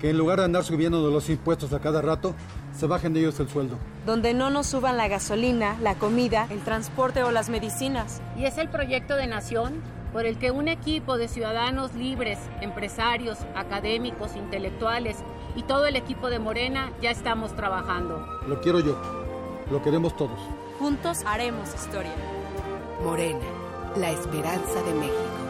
que 0.00 0.10
en 0.10 0.18
lugar 0.18 0.38
de 0.38 0.46
andar 0.46 0.64
subiendo 0.64 1.06
de 1.06 1.12
los 1.12 1.28
impuestos 1.28 1.72
a 1.72 1.80
cada 1.80 2.00
rato, 2.00 2.34
se 2.76 2.86
bajen 2.86 3.12
de 3.12 3.20
ellos 3.20 3.38
el 3.38 3.48
sueldo. 3.48 3.78
Donde 4.06 4.32
no 4.34 4.50
nos 4.50 4.66
suban 4.66 4.96
la 4.96 5.08
gasolina, 5.08 5.76
la 5.80 5.96
comida, 5.96 6.46
el 6.50 6.60
transporte 6.60 7.22
o 7.22 7.30
las 7.30 7.50
medicinas. 7.50 8.22
Y 8.36 8.46
es 8.46 8.56
el 8.58 8.70
proyecto 8.70 9.16
de 9.16 9.26
nación 9.26 9.82
por 10.12 10.26
el 10.26 10.38
que 10.38 10.50
un 10.50 10.68
equipo 10.68 11.18
de 11.18 11.28
ciudadanos 11.28 11.94
libres, 11.94 12.38
empresarios, 12.60 13.38
académicos, 13.54 14.36
intelectuales 14.36 15.18
y 15.56 15.62
todo 15.62 15.86
el 15.86 15.96
equipo 15.96 16.30
de 16.30 16.38
Morena 16.38 16.92
ya 17.00 17.10
estamos 17.10 17.54
trabajando. 17.54 18.26
Lo 18.46 18.60
quiero 18.60 18.80
yo, 18.80 19.00
lo 19.70 19.82
queremos 19.82 20.16
todos. 20.16 20.38
Juntos 20.78 21.18
haremos 21.26 21.74
historia. 21.74 22.14
Morena, 23.04 23.40
la 23.96 24.10
esperanza 24.10 24.82
de 24.82 24.94
México. 24.94 25.49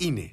INE. 0.00 0.32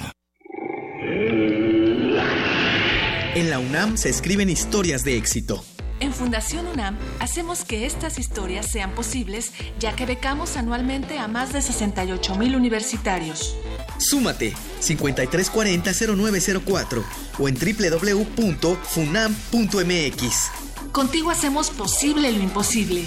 En 3.33 3.49
la 3.49 3.59
UNAM 3.59 3.95
se 3.95 4.09
escriben 4.09 4.49
historias 4.49 5.05
de 5.05 5.15
éxito. 5.15 5.63
En 6.01 6.11
Fundación 6.11 6.67
UNAM 6.67 6.97
hacemos 7.19 7.63
que 7.63 7.85
estas 7.85 8.19
historias 8.19 8.65
sean 8.65 8.91
posibles, 8.91 9.53
ya 9.79 9.95
que 9.95 10.05
becamos 10.05 10.57
anualmente 10.57 11.17
a 11.17 11.29
más 11.29 11.53
de 11.53 11.61
68 11.61 12.35
mil 12.35 12.57
universitarios. 12.57 13.55
Súmate 13.97 14.53
5340-0904 14.81 17.03
o 17.39 17.47
en 17.47 17.55
www.funam.mx. 17.55 20.51
Contigo 20.91 21.31
hacemos 21.31 21.69
posible 21.69 22.33
lo 22.33 22.43
imposible. 22.43 23.05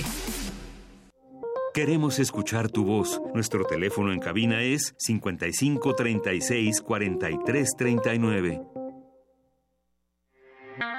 Queremos 1.74 2.18
escuchar 2.18 2.70
tu 2.70 2.86
voz. 2.86 3.20
Nuestro 3.34 3.66
teléfono 3.66 4.10
en 4.10 4.20
cabina 4.20 4.62
es 4.62 4.94
55 4.96 5.94
36 5.94 6.80
43 6.80 7.70
39. 7.76 8.73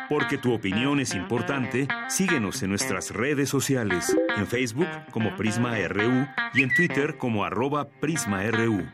Porque 0.10 0.38
tu 0.38 0.54
opinión 0.54 1.00
es 1.00 1.16
importante, 1.16 1.88
síguenos 2.10 2.62
en 2.62 2.70
nuestras 2.70 3.12
redes 3.12 3.50
sociales, 3.50 4.16
en 4.38 4.46
Facebook 4.46 4.88
como 5.12 5.36
Prisma 5.36 5.76
RU 5.88 6.28
y 6.54 6.64
en 6.64 6.74
Twitter 6.74 7.18
como 7.18 7.44
arroba 7.44 7.88
PrismaRU. 8.00 8.86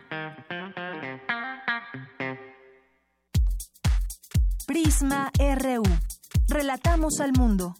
Prisma 4.66 5.32
RU. 5.38 5.84
Relatamos 6.47 7.20
al 7.20 7.34
mundo. 7.34 7.76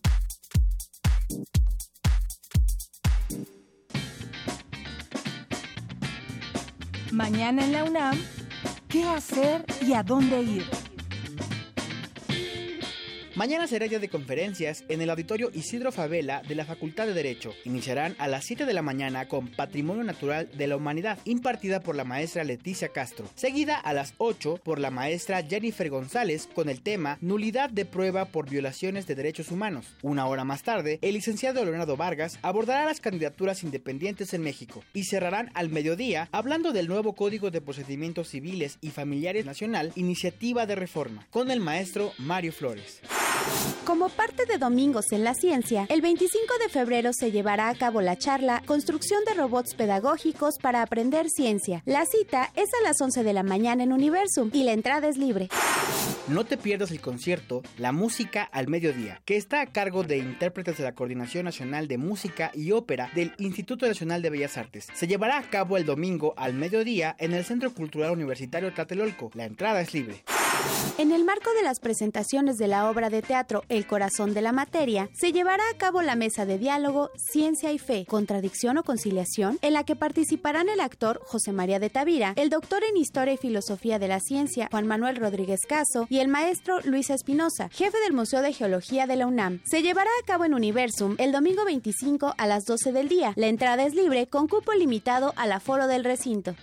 Mañana 7.12 7.64
en 7.64 7.72
la 7.72 7.84
UNAM, 7.84 8.18
¿qué 8.88 9.04
hacer 9.04 9.66
y 9.82 9.94
a 9.94 10.04
dónde 10.04 10.42
ir? 10.42 10.81
Mañana 13.36 13.66
será 13.66 13.88
día 13.88 14.00
de 14.00 14.10
conferencias 14.10 14.84
en 14.90 15.02
el 15.02 15.10
auditorio 15.10 15.52
Isidro 15.54 15.94
Favela 15.94 16.42
de 16.46 16.54
la 16.54 16.66
Facultad 16.66 17.08
de 17.08 17.14
Derecho. 17.14 17.54
Iniciarán 17.64 18.14
a 18.20 18.28
las 18.28 18.44
7 18.44 18.66
de 18.66 18.74
la 18.74 18.82
mañana 18.82 19.30
con 19.30 19.48
Patrimonio 19.48 20.04
Natural 20.04 20.50
de 20.52 20.68
la 20.68 20.76
Humanidad, 20.76 21.18
impartida 21.24 21.80
por 21.80 21.96
la 21.96 22.04
maestra 22.04 22.44
Leticia 22.44 22.90
Castro. 22.90 23.30
Seguida 23.36 23.78
a 23.78 23.94
las 23.94 24.16
8 24.18 24.60
por 24.62 24.80
la 24.80 24.92
maestra 24.92 25.44
Jennifer 25.44 25.90
González 25.90 26.50
con 26.54 26.68
el 26.68 26.82
tema 26.82 27.18
Nulidad 27.22 27.70
de 27.70 27.86
prueba 27.86 28.26
por 28.26 28.50
violaciones 28.50 29.08
de 29.08 29.16
derechos 29.16 29.50
humanos. 29.50 29.96
Una 30.02 30.26
hora 30.26 30.44
más 30.44 30.64
tarde, 30.64 31.00
el 31.02 31.14
licenciado 31.14 31.64
Leonardo 31.64 31.96
Vargas 31.96 32.38
abordará 32.42 32.84
las 32.84 33.00
candidaturas 33.00 33.64
independientes 33.64 34.34
en 34.34 34.44
México 34.44 34.84
y 34.94 35.06
cerrarán 35.06 35.52
al 35.54 35.70
mediodía 35.70 36.28
hablando 36.34 36.74
del 36.74 36.90
nuevo 36.90 37.14
Código 37.14 37.50
de 37.50 37.62
Procedimientos 37.62 38.28
Civiles 38.28 38.78
y 38.82 38.90
Familiares 38.90 39.46
Nacional, 39.46 39.94
iniciativa 39.96 40.66
de 40.66 40.76
reforma, 40.76 41.26
con 41.30 41.50
el 41.50 41.62
maestro 41.62 42.12
Mario 42.18 42.52
Flores. 42.52 43.00
Como 43.86 44.10
parte 44.10 44.46
de 44.46 44.58
Domingos 44.58 45.12
en 45.12 45.24
la 45.24 45.34
Ciencia, 45.34 45.86
el 45.90 46.02
25 46.02 46.46
de 46.64 46.70
febrero 46.70 47.12
se 47.14 47.32
llevará 47.32 47.68
a 47.70 47.76
cabo 47.76 48.02
la 48.02 48.18
charla 48.18 48.62
Construcción 48.66 49.26
de 49.26 49.34
robots 49.34 49.76
pedagógicos 49.76 50.56
para 50.62 50.82
aprender 50.82 51.30
ciencia. 51.30 51.82
La 51.86 52.06
cita 52.06 52.52
es 52.56 52.70
a 52.80 52.84
las 52.84 53.02
11 53.02 53.24
de 53.24 53.34
la 53.34 53.44
mañana 53.44 53.84
en 53.84 53.92
Universum 53.92 54.50
y 54.54 54.64
la 54.64 54.74
entrada 54.74 55.10
es 55.10 55.18
libre. 55.18 55.50
No 56.28 56.46
te 56.46 56.58
pierdas 56.58 56.92
el 56.92 57.02
concierto 57.02 57.64
La 57.78 57.92
Música 57.92 58.44
al 58.44 58.68
Mediodía, 58.68 59.22
que 59.26 59.36
está 59.36 59.60
a 59.62 59.66
cargo 59.66 60.04
de 60.04 60.20
intérpretes 60.20 60.78
de 60.78 60.84
la 60.84 60.96
Coordinación 60.96 61.44
Nacional 61.44 61.88
de 61.88 61.98
Música 61.98 62.52
y 62.54 62.72
Ópera 62.72 63.12
del 63.14 63.34
Instituto 63.40 63.88
Nacional 63.88 64.22
de 64.22 64.30
Bellas 64.30 64.58
Artes. 64.58 64.88
Se 64.94 65.08
llevará 65.08 65.38
a 65.38 65.50
cabo 65.50 65.76
el 65.76 65.86
domingo 65.86 66.34
al 66.38 66.54
mediodía 66.54 67.16
en 67.20 67.34
el 67.34 67.44
Centro 67.44 67.74
Cultural 67.74 68.12
Universitario 68.12 68.72
Tlatelolco. 68.72 69.32
La 69.34 69.46
entrada 69.46 69.82
es 69.82 69.94
libre. 69.94 70.24
En 70.98 71.12
el 71.12 71.26
marco 71.26 71.52
de 71.54 71.64
las 71.64 71.80
presentaciones 71.80 72.58
de 72.58 72.68
la 72.68 72.90
obra 72.90 73.10
de 73.10 73.22
teatro 73.22 73.64
El 73.70 73.88
corazón 73.88 74.34
de 74.34 74.42
la 74.42 74.52
materia, 74.52 75.10
se 75.14 75.32
llevará 75.32 75.64
a 75.74 75.78
cabo 75.78 76.02
la 76.02 76.16
mesa 76.16 76.46
de 76.46 76.58
diálogo 76.58 77.10
Ciencia 77.16 77.72
y 77.72 77.80
Fe, 77.80 78.06
Contradicción 78.08 78.78
o 78.78 78.84
Conciliación, 78.84 79.58
en 79.62 79.74
la 79.74 79.84
que 79.84 79.96
participarán 79.96 80.70
el 80.70 80.80
actor 80.80 81.20
José 81.26 81.54
María 81.54 81.80
de 81.80 81.90
Tavira, 81.90 82.34
el 82.36 82.50
doctor 82.50 82.84
en 82.84 82.98
Historia 82.98 83.34
y 83.34 83.38
Filosofía 83.38 83.98
de 83.98 84.08
la 84.08 84.20
Ciencia 84.20 84.68
Juan 84.70 84.86
Manuel 84.86 85.16
Rodríguez 85.16 85.62
Caso 85.68 86.06
y 86.10 86.20
el 86.20 86.28
maestro 86.28 86.80
Luis 86.82 87.10
Espinosa, 87.10 87.70
jefe 87.70 87.98
del 88.02 88.14
Museo 88.14 88.42
de 88.42 88.54
Geología 88.54 89.08
de 89.08 89.16
la 89.16 89.28
UNAM. 89.28 89.62
Se 89.66 89.82
llevará 89.82 90.12
a 90.22 90.26
cabo 90.26 90.46
en 90.46 90.54
Universum 90.54 91.16
el 91.18 91.32
domingo 91.32 91.66
25 91.66 92.36
a 92.38 92.48
las 92.48 92.66
12 92.66 92.92
del 92.92 93.08
día. 93.08 93.34
La 93.36 93.48
entrada 93.48 93.84
es 93.84 93.96
libre 93.96 94.28
con 94.28 94.48
cupo 94.48 94.74
limitado 94.74 95.34
al 95.36 95.52
aforo 95.52 95.88
del 95.88 96.04
recinto. 96.04 96.56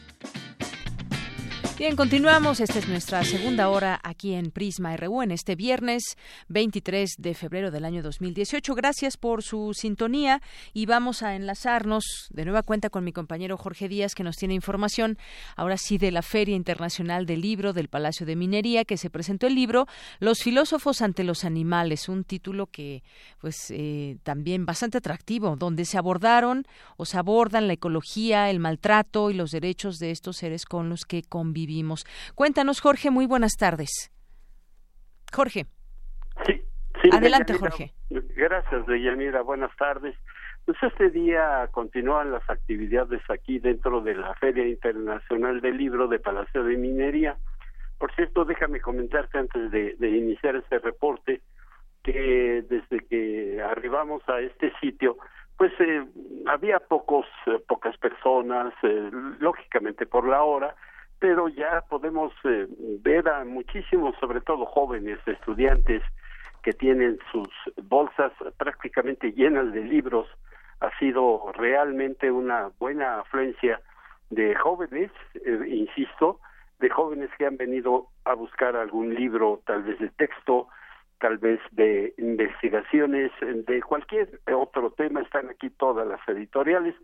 Bien, 1.79 1.95
continuamos. 1.95 2.59
Esta 2.59 2.81
es 2.81 2.89
nuestra 2.89 3.23
segunda 3.23 3.69
hora 3.69 4.01
aquí 4.03 4.35
en 4.35 4.51
Prisma 4.51 4.97
RU 4.97 5.23
en 5.23 5.31
este 5.31 5.55
viernes 5.55 6.17
23 6.49 7.15
de 7.19 7.35
febrero 7.35 7.71
del 7.71 7.85
año 7.85 8.03
2018. 8.03 8.75
Gracias 8.75 9.17
por 9.17 9.45
su 9.45 9.73
sintonía 9.75 10.43
y 10.73 10.87
vamos 10.87 11.23
a 11.23 11.37
enlazarnos 11.37 12.03
de 12.31 12.45
nueva 12.45 12.65
cuenta 12.65 12.91
con 12.91 13.05
mi 13.05 13.13
compañero 13.13 13.57
Jorge 13.57 13.87
Díaz 13.87 14.17
que 14.17 14.25
nos 14.25 14.35
tiene 14.35 14.55
información 14.55 15.19
ahora 15.55 15.77
sí 15.77 15.99
de 15.99 16.11
la 16.11 16.23
Feria 16.23 16.57
Internacional 16.57 17.27
del 17.27 17.43
Libro 17.43 17.73
del 17.73 17.87
Palacio 17.87 18.27
de 18.27 18.35
Minería 18.35 18.85
que 18.85 18.97
se 18.97 19.09
presentó 19.09 19.47
el 19.47 19.55
libro 19.55 19.87
Los 20.19 20.41
filósofos 20.41 21.01
ante 21.01 21.23
los 21.23 21.45
animales, 21.45 22.09
un 22.09 22.25
título 22.25 22.67
que 22.67 23.05
pues 23.41 23.71
eh, 23.71 24.17
también 24.25 24.67
bastante 24.67 24.99
atractivo, 24.99 25.55
donde 25.55 25.85
se 25.85 25.97
abordaron 25.97 26.65
o 26.97 27.05
se 27.05 27.19
abordan 27.19 27.69
la 27.69 27.75
ecología, 27.75 28.51
el 28.51 28.59
maltrato 28.59 29.31
y 29.31 29.35
los 29.35 29.53
derechos 29.53 30.01
de 30.01 30.11
estos 30.11 30.39
seres 30.39 30.65
con 30.65 30.89
los 30.89 31.05
que 31.05 31.23
convivimos 31.23 31.68
Cuéntanos, 32.35 32.81
Jorge, 32.81 33.11
muy 33.11 33.27
buenas 33.27 33.57
tardes. 33.57 34.11
Jorge. 35.33 35.67
Sí, 36.47 36.63
sí 37.03 37.11
Adelante, 37.13 37.55
Jorge. 37.55 37.93
Gracias, 38.11 38.87
Deyanira. 38.87 39.43
Buenas 39.43 39.75
tardes. 39.77 40.17
Pues 40.65 40.77
este 40.83 41.11
día 41.11 41.67
continúan 41.71 42.31
las 42.31 42.49
actividades 42.51 43.23
aquí 43.31 43.59
dentro 43.59 44.03
de 44.03 44.15
la 44.15 44.35
Feria 44.35 44.67
Internacional 44.69 45.61
del 45.61 45.79
Libro 45.79 46.09
de 46.09 46.19
Palacio 46.19 46.63
de 46.63 46.77
Minería. 46.77 47.37
Por 47.99 48.15
cierto, 48.15 48.45
déjame 48.45 48.81
comentarte 48.81 49.39
antes 49.39 49.71
de, 49.71 49.97
iniciar 50.09 50.57
este 50.57 50.79
reporte 50.79 51.41
que 52.05 52.65
desde 52.69 53.07
que 53.07 53.63
arribamos 53.63 54.23
a 54.29 54.41
este 54.41 54.73
sitio, 54.81 55.17
pues 55.57 55.73
eh, 55.81 56.05
había 56.47 56.79
pocos, 56.79 57.27
eh, 57.47 57.61
pocas 57.67 57.97
personas, 57.97 58.73
eh, 58.83 59.11
lógicamente 59.41 60.07
por 60.07 60.29
la 60.29 60.43
hora, 60.43 60.77
pero 61.19 61.49
ya 61.49 61.83
podemos 61.89 62.33
eh, 62.45 62.67
ver 63.01 63.29
a 63.29 63.45
muchísimos, 63.45 64.15
sobre 64.21 64.41
todo 64.41 64.67
jóvenes 64.67 65.19
estudiantes, 65.27 66.03
que 66.63 66.73
tienen 66.73 67.19
sus 67.33 67.49
bolsas 67.85 68.33
prácticamente 68.57 69.33
llenas 69.33 69.73
de 69.73 69.85
libros. 69.85 70.27
Ha 70.81 70.97
sido 70.99 71.53
realmente 71.55 72.31
una 72.31 72.71
buena 72.79 73.21
afluencia 73.21 73.81
de 74.31 74.55
jóvenes, 74.55 75.11
eh, 75.35 75.61
insisto, 75.67 76.41
de 76.79 76.91
jóvenes 76.91 77.31
que 77.39 77.47
han 77.47 77.57
venido 77.57 78.09
a 78.25 78.35
buscar 78.35 78.77
algún 78.77 79.15
libro, 79.15 79.61
tal 79.67 79.83
vez 79.83 79.99
de 79.99 80.11
texto, 80.11 80.69
tal 81.19 81.39
vez 81.39 81.61
de 81.73 82.15
investigaciones, 82.19 83.33
de 83.41 83.83
cualquier 83.83 84.41
otro 84.55 84.91
tema. 84.93 85.23
Están 85.23 85.49
aquí 85.49 85.71
todas 85.71 86.07
las 86.07 86.21
editoriales. 86.29 86.95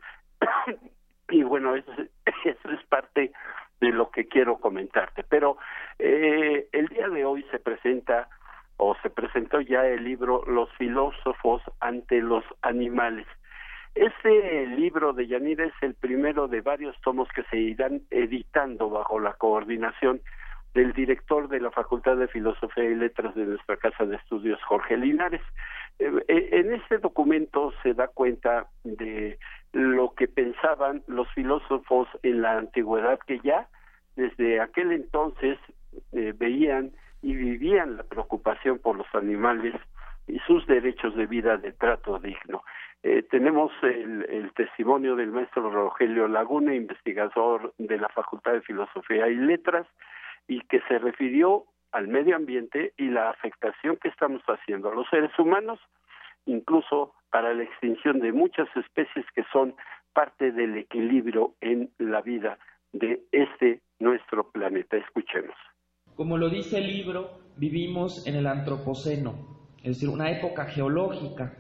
y 1.31 1.43
bueno, 1.43 1.75
eso, 1.75 1.93
eso 2.45 2.71
es 2.71 2.85
parte 2.87 3.33
de 3.81 3.91
lo 3.91 4.11
que 4.11 4.27
quiero 4.27 4.59
comentarte. 4.59 5.25
Pero 5.25 5.57
eh, 5.99 6.69
el 6.73 6.89
día 6.89 7.09
de 7.09 7.25
hoy 7.25 7.45
se 7.51 7.59
presenta 7.59 8.29
o 8.77 8.97
se 9.03 9.11
presentó 9.11 9.61
ya 9.61 9.87
el 9.87 10.05
libro 10.05 10.43
Los 10.47 10.71
filósofos 10.73 11.63
ante 11.81 12.21
los 12.21 12.45
animales. 12.63 13.27
Este 13.95 14.67
libro 14.67 15.13
de 15.13 15.29
Yanira 15.29 15.67
es 15.67 15.75
el 15.81 15.95
primero 15.95 16.49
de 16.49 16.61
varios 16.61 17.01
tomos 17.03 17.29
que 17.29 17.45
se 17.45 17.59
irán 17.59 18.03
editando 18.11 18.91
bajo 18.91 19.21
la 19.21 19.35
coordinación 19.35 20.21
del 20.75 20.93
director 20.93 21.49
de 21.49 21.61
la 21.61 21.71
Facultad 21.71 22.17
de 22.17 22.27
Filosofía 22.27 22.85
y 22.85 22.97
Letras 22.97 23.37
de 23.37 23.47
nuestra 23.47 23.77
Casa 23.77 24.05
de 24.05 24.17
Estudios, 24.17 24.61
Jorge 24.65 24.97
Linares. 24.97 25.43
Eh, 25.99 26.11
eh, 26.29 26.49
en 26.53 26.75
este 26.75 26.99
documento 26.99 27.73
se 27.83 27.95
da 27.95 28.09
cuenta 28.09 28.69
de 28.83 29.39
lo 29.73 30.15
que 30.15 30.27
pensaban 30.27 31.03
los 31.07 31.29
filósofos 31.35 32.09
en 32.23 32.43
la 32.43 32.59
antigüedad 32.59 33.19
que 33.27 33.41
ya 33.41 33.69
desde 34.17 34.61
aquel 34.61 34.93
entonces 34.93 35.59
eh, 36.13 36.33
veían 36.37 36.93
y 37.23 37.35
vivían 37.35 37.97
la 37.97 38.03
preocupación 38.03 38.79
por 38.79 38.97
los 38.97 39.07
animales 39.15 39.75
y 40.27 40.39
sus 40.41 40.67
derechos 40.67 41.15
de 41.17 41.27
vida 41.27 41.57
de 41.57 41.73
trato 41.73 42.19
digno. 42.19 42.63
Tenemos 43.31 43.71
el, 43.83 44.25
el, 44.31 44.51
testimonio 44.55 45.15
del 45.15 45.31
maestro 45.31 45.71
Rogelio 45.71 46.27
Laguna, 46.27 46.75
investigador 46.75 47.75
de 47.77 47.99
la 47.99 48.09
Facultad 48.09 48.53
de 48.53 48.63
Filosofía 48.63 49.29
y 49.29 49.35
Letras, 49.35 49.87
y 50.49 50.63
que 50.63 50.81
se 50.89 50.99
refirió 50.99 51.67
al 51.95 52.09
medio 52.09 52.35
ambiente 52.35 52.93
y 52.97 53.09
la 53.09 53.31
afectación 53.31 53.97
que 54.03 54.09
estamos 54.09 54.43
haciendo 54.49 54.91
a 54.91 54.95
los 54.95 55.09
seres 55.09 55.31
humanos, 55.39 55.79
incluso 56.45 57.15
para 57.31 57.55
la 57.55 57.63
extinción 57.63 58.19
de 58.19 58.33
muchas 58.33 58.67
especies 58.77 59.25
que 59.33 59.45
son 59.53 59.77
parte 60.13 60.51
del 60.51 60.77
equilibrio 60.77 61.55
en 61.61 61.91
la 61.99 62.21
vida 62.21 62.59
de 62.93 63.23
este 63.31 63.81
nuestro 64.01 64.51
planeta. 64.51 64.97
Escuchemos. 64.97 65.55
Como 66.17 66.37
lo 66.37 66.49
dice 66.49 66.79
el 66.79 66.89
libro, 66.89 67.39
vivimos 67.57 68.27
en 68.27 68.35
el 68.35 68.49
Antropoceno, 68.49 69.69
es 69.79 69.95
decir, 69.95 70.09
una 70.09 70.33
época 70.33 70.65
geológica 70.65 71.57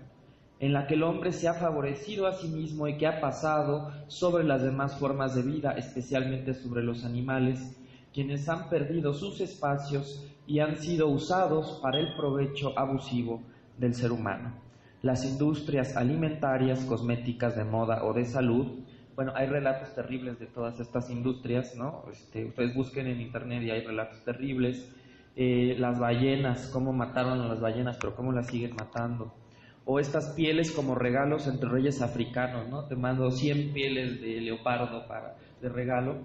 en 0.59 0.73
la 0.73 0.89
que 0.89 0.95
el 0.95 1.05
hombre 1.05 1.31
se 1.31 1.47
ha 1.47 1.55
favorecido 1.55 2.27
a 2.27 2.33
sí 2.33 2.49
mismo 2.49 2.89
y 2.89 2.97
que 2.97 3.07
ha 3.07 3.21
pasado 3.21 3.93
sobre 4.09 4.43
las 4.43 4.65
demás 4.65 4.99
formas 4.99 5.37
de 5.37 5.43
vida, 5.43 5.73
especialmente 5.73 6.55
sobre 6.55 6.83
los 6.83 7.05
animales, 7.05 7.81
quienes 8.15 8.49
han 8.49 8.71
perdido 8.71 9.13
sus 9.13 9.41
espacios 9.41 10.25
y 10.47 10.61
han 10.61 10.77
sido 10.77 11.09
usados 11.09 11.81
para 11.83 11.99
el 11.99 12.15
provecho 12.15 12.73
abusivo 12.79 13.43
del 13.77 13.95
ser 13.95 14.13
humano 14.13 14.65
las 15.05 15.23
industrias 15.27 15.99
alimentarias, 15.99 16.83
cosméticas, 16.87 17.55
de 17.55 17.65
moda 17.65 18.05
o 18.05 18.15
de 18.15 18.25
salud. 18.25 18.79
Bueno, 19.15 19.33
hay 19.37 19.47
relatos 19.47 19.95
terribles 19.95 20.39
de 20.39 20.47
todas 20.47 20.81
estas 20.81 21.11
industrias, 21.11 21.77
¿no? 21.77 22.05
Este, 22.11 22.47
ustedes 22.47 22.75
busquen 22.75 23.09
en 23.09 23.21
internet 23.21 23.63
y 23.65 23.71
hay 23.71 23.85
relatos 23.85 24.25
terribles. 24.25 24.91
Eh, 25.37 25.77
las 25.79 25.99
ballenas, 25.99 26.71
cómo 26.73 26.95
mataron 26.95 27.39
a 27.43 27.49
las 27.49 27.61
ballenas, 27.61 27.99
pero 28.01 28.17
cómo 28.17 28.33
las 28.33 28.47
siguen 28.47 28.77
matando. 28.77 29.35
O 29.85 30.01
estas 30.01 30.31
pieles 30.31 30.73
como 30.73 30.95
regalos 30.95 31.47
entre 31.49 31.69
reyes 31.69 32.01
africanos, 32.01 32.67
¿no? 32.71 32.87
Te 32.87 32.97
mando 32.97 33.31
100 33.31 33.75
pieles 33.75 34.23
de 34.23 34.41
leopardo 34.41 35.07
para, 35.07 35.37
de 35.61 35.69
regalo. 35.69 36.17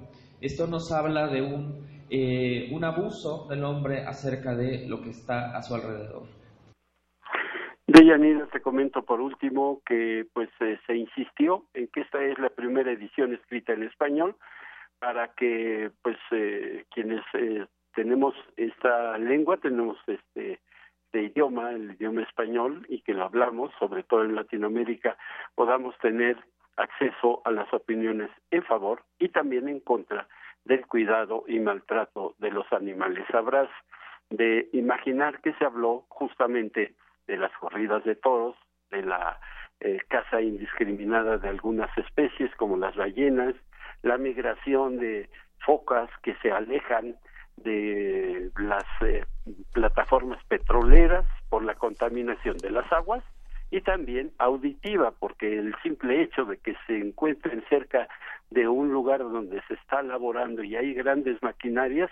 Esto 0.41 0.67
nos 0.67 0.91
habla 0.91 1.27
de 1.27 1.41
un, 1.41 1.85
eh, 2.09 2.69
un 2.71 2.83
abuso 2.83 3.47
del 3.49 3.63
hombre 3.63 4.05
acerca 4.05 4.55
de 4.55 4.87
lo 4.87 5.01
que 5.01 5.09
está 5.09 5.57
a 5.57 5.61
su 5.61 5.75
alrededor. 5.75 6.23
De 7.87 8.05
Yanira 8.05 8.45
te 8.47 8.61
comento 8.61 9.03
por 9.03 9.19
último 9.19 9.81
que 9.85 10.25
pues 10.33 10.49
eh, 10.59 10.79
se 10.85 10.95
insistió 10.95 11.65
en 11.73 11.87
que 11.87 12.01
esta 12.01 12.23
es 12.23 12.37
la 12.37 12.49
primera 12.49 12.91
edición 12.91 13.33
escrita 13.33 13.73
en 13.73 13.83
español 13.83 14.35
para 14.99 15.29
que 15.29 15.91
pues 16.03 16.17
eh, 16.31 16.85
quienes 16.93 17.23
eh, 17.33 17.65
tenemos 17.95 18.35
esta 18.57 19.17
lengua, 19.17 19.57
tenemos 19.57 19.97
este, 20.07 20.59
este 21.05 21.23
idioma, 21.23 21.71
el 21.71 21.91
idioma 21.93 22.21
español, 22.21 22.85
y 22.89 23.01
que 23.01 23.13
lo 23.13 23.23
hablamos, 23.23 23.71
sobre 23.79 24.03
todo 24.03 24.23
en 24.23 24.35
Latinoamérica, 24.35 25.17
podamos 25.55 25.97
tener 25.97 26.37
acceso 26.79 27.41
a 27.45 27.51
las 27.51 27.71
opiniones 27.73 28.29
en 28.51 28.63
favor 28.63 29.03
y 29.19 29.29
también 29.29 29.67
en 29.67 29.79
contra 29.79 30.27
del 30.65 30.85
cuidado 30.87 31.43
y 31.47 31.59
maltrato 31.59 32.35
de 32.39 32.51
los 32.51 32.71
animales. 32.71 33.25
Sabrás 33.31 33.69
de 34.29 34.69
imaginar 34.73 35.41
que 35.41 35.53
se 35.53 35.65
habló 35.65 36.05
justamente 36.09 36.95
de 37.27 37.37
las 37.37 37.51
corridas 37.57 38.03
de 38.03 38.15
toros, 38.15 38.55
de 38.91 39.03
la 39.03 39.39
eh, 39.79 39.99
caza 40.07 40.41
indiscriminada 40.41 41.37
de 41.37 41.49
algunas 41.49 41.95
especies 41.97 42.53
como 42.55 42.77
las 42.77 42.95
ballenas, 42.95 43.55
la 44.01 44.17
migración 44.17 44.97
de 44.97 45.29
focas 45.65 46.09
que 46.23 46.35
se 46.41 46.51
alejan 46.51 47.15
de 47.57 48.51
las 48.57 48.85
eh, 49.01 49.25
plataformas 49.73 50.43
petroleras 50.45 51.25
por 51.49 51.63
la 51.63 51.75
contaminación 51.75 52.57
de 52.57 52.71
las 52.71 52.91
aguas 52.91 53.23
y 53.71 53.81
también 53.81 54.31
auditiva 54.37 55.11
porque 55.11 55.57
el 55.57 55.75
simple 55.83 56.21
hecho 56.21 56.45
de 56.45 56.57
que 56.57 56.75
se 56.87 56.97
encuentren 56.97 57.63
cerca 57.69 58.07
de 58.49 58.67
un 58.67 58.91
lugar 58.91 59.19
donde 59.19 59.61
se 59.67 59.75
está 59.75 60.01
laborando 60.01 60.63
y 60.63 60.75
hay 60.75 60.93
grandes 60.93 61.41
maquinarias 61.43 62.09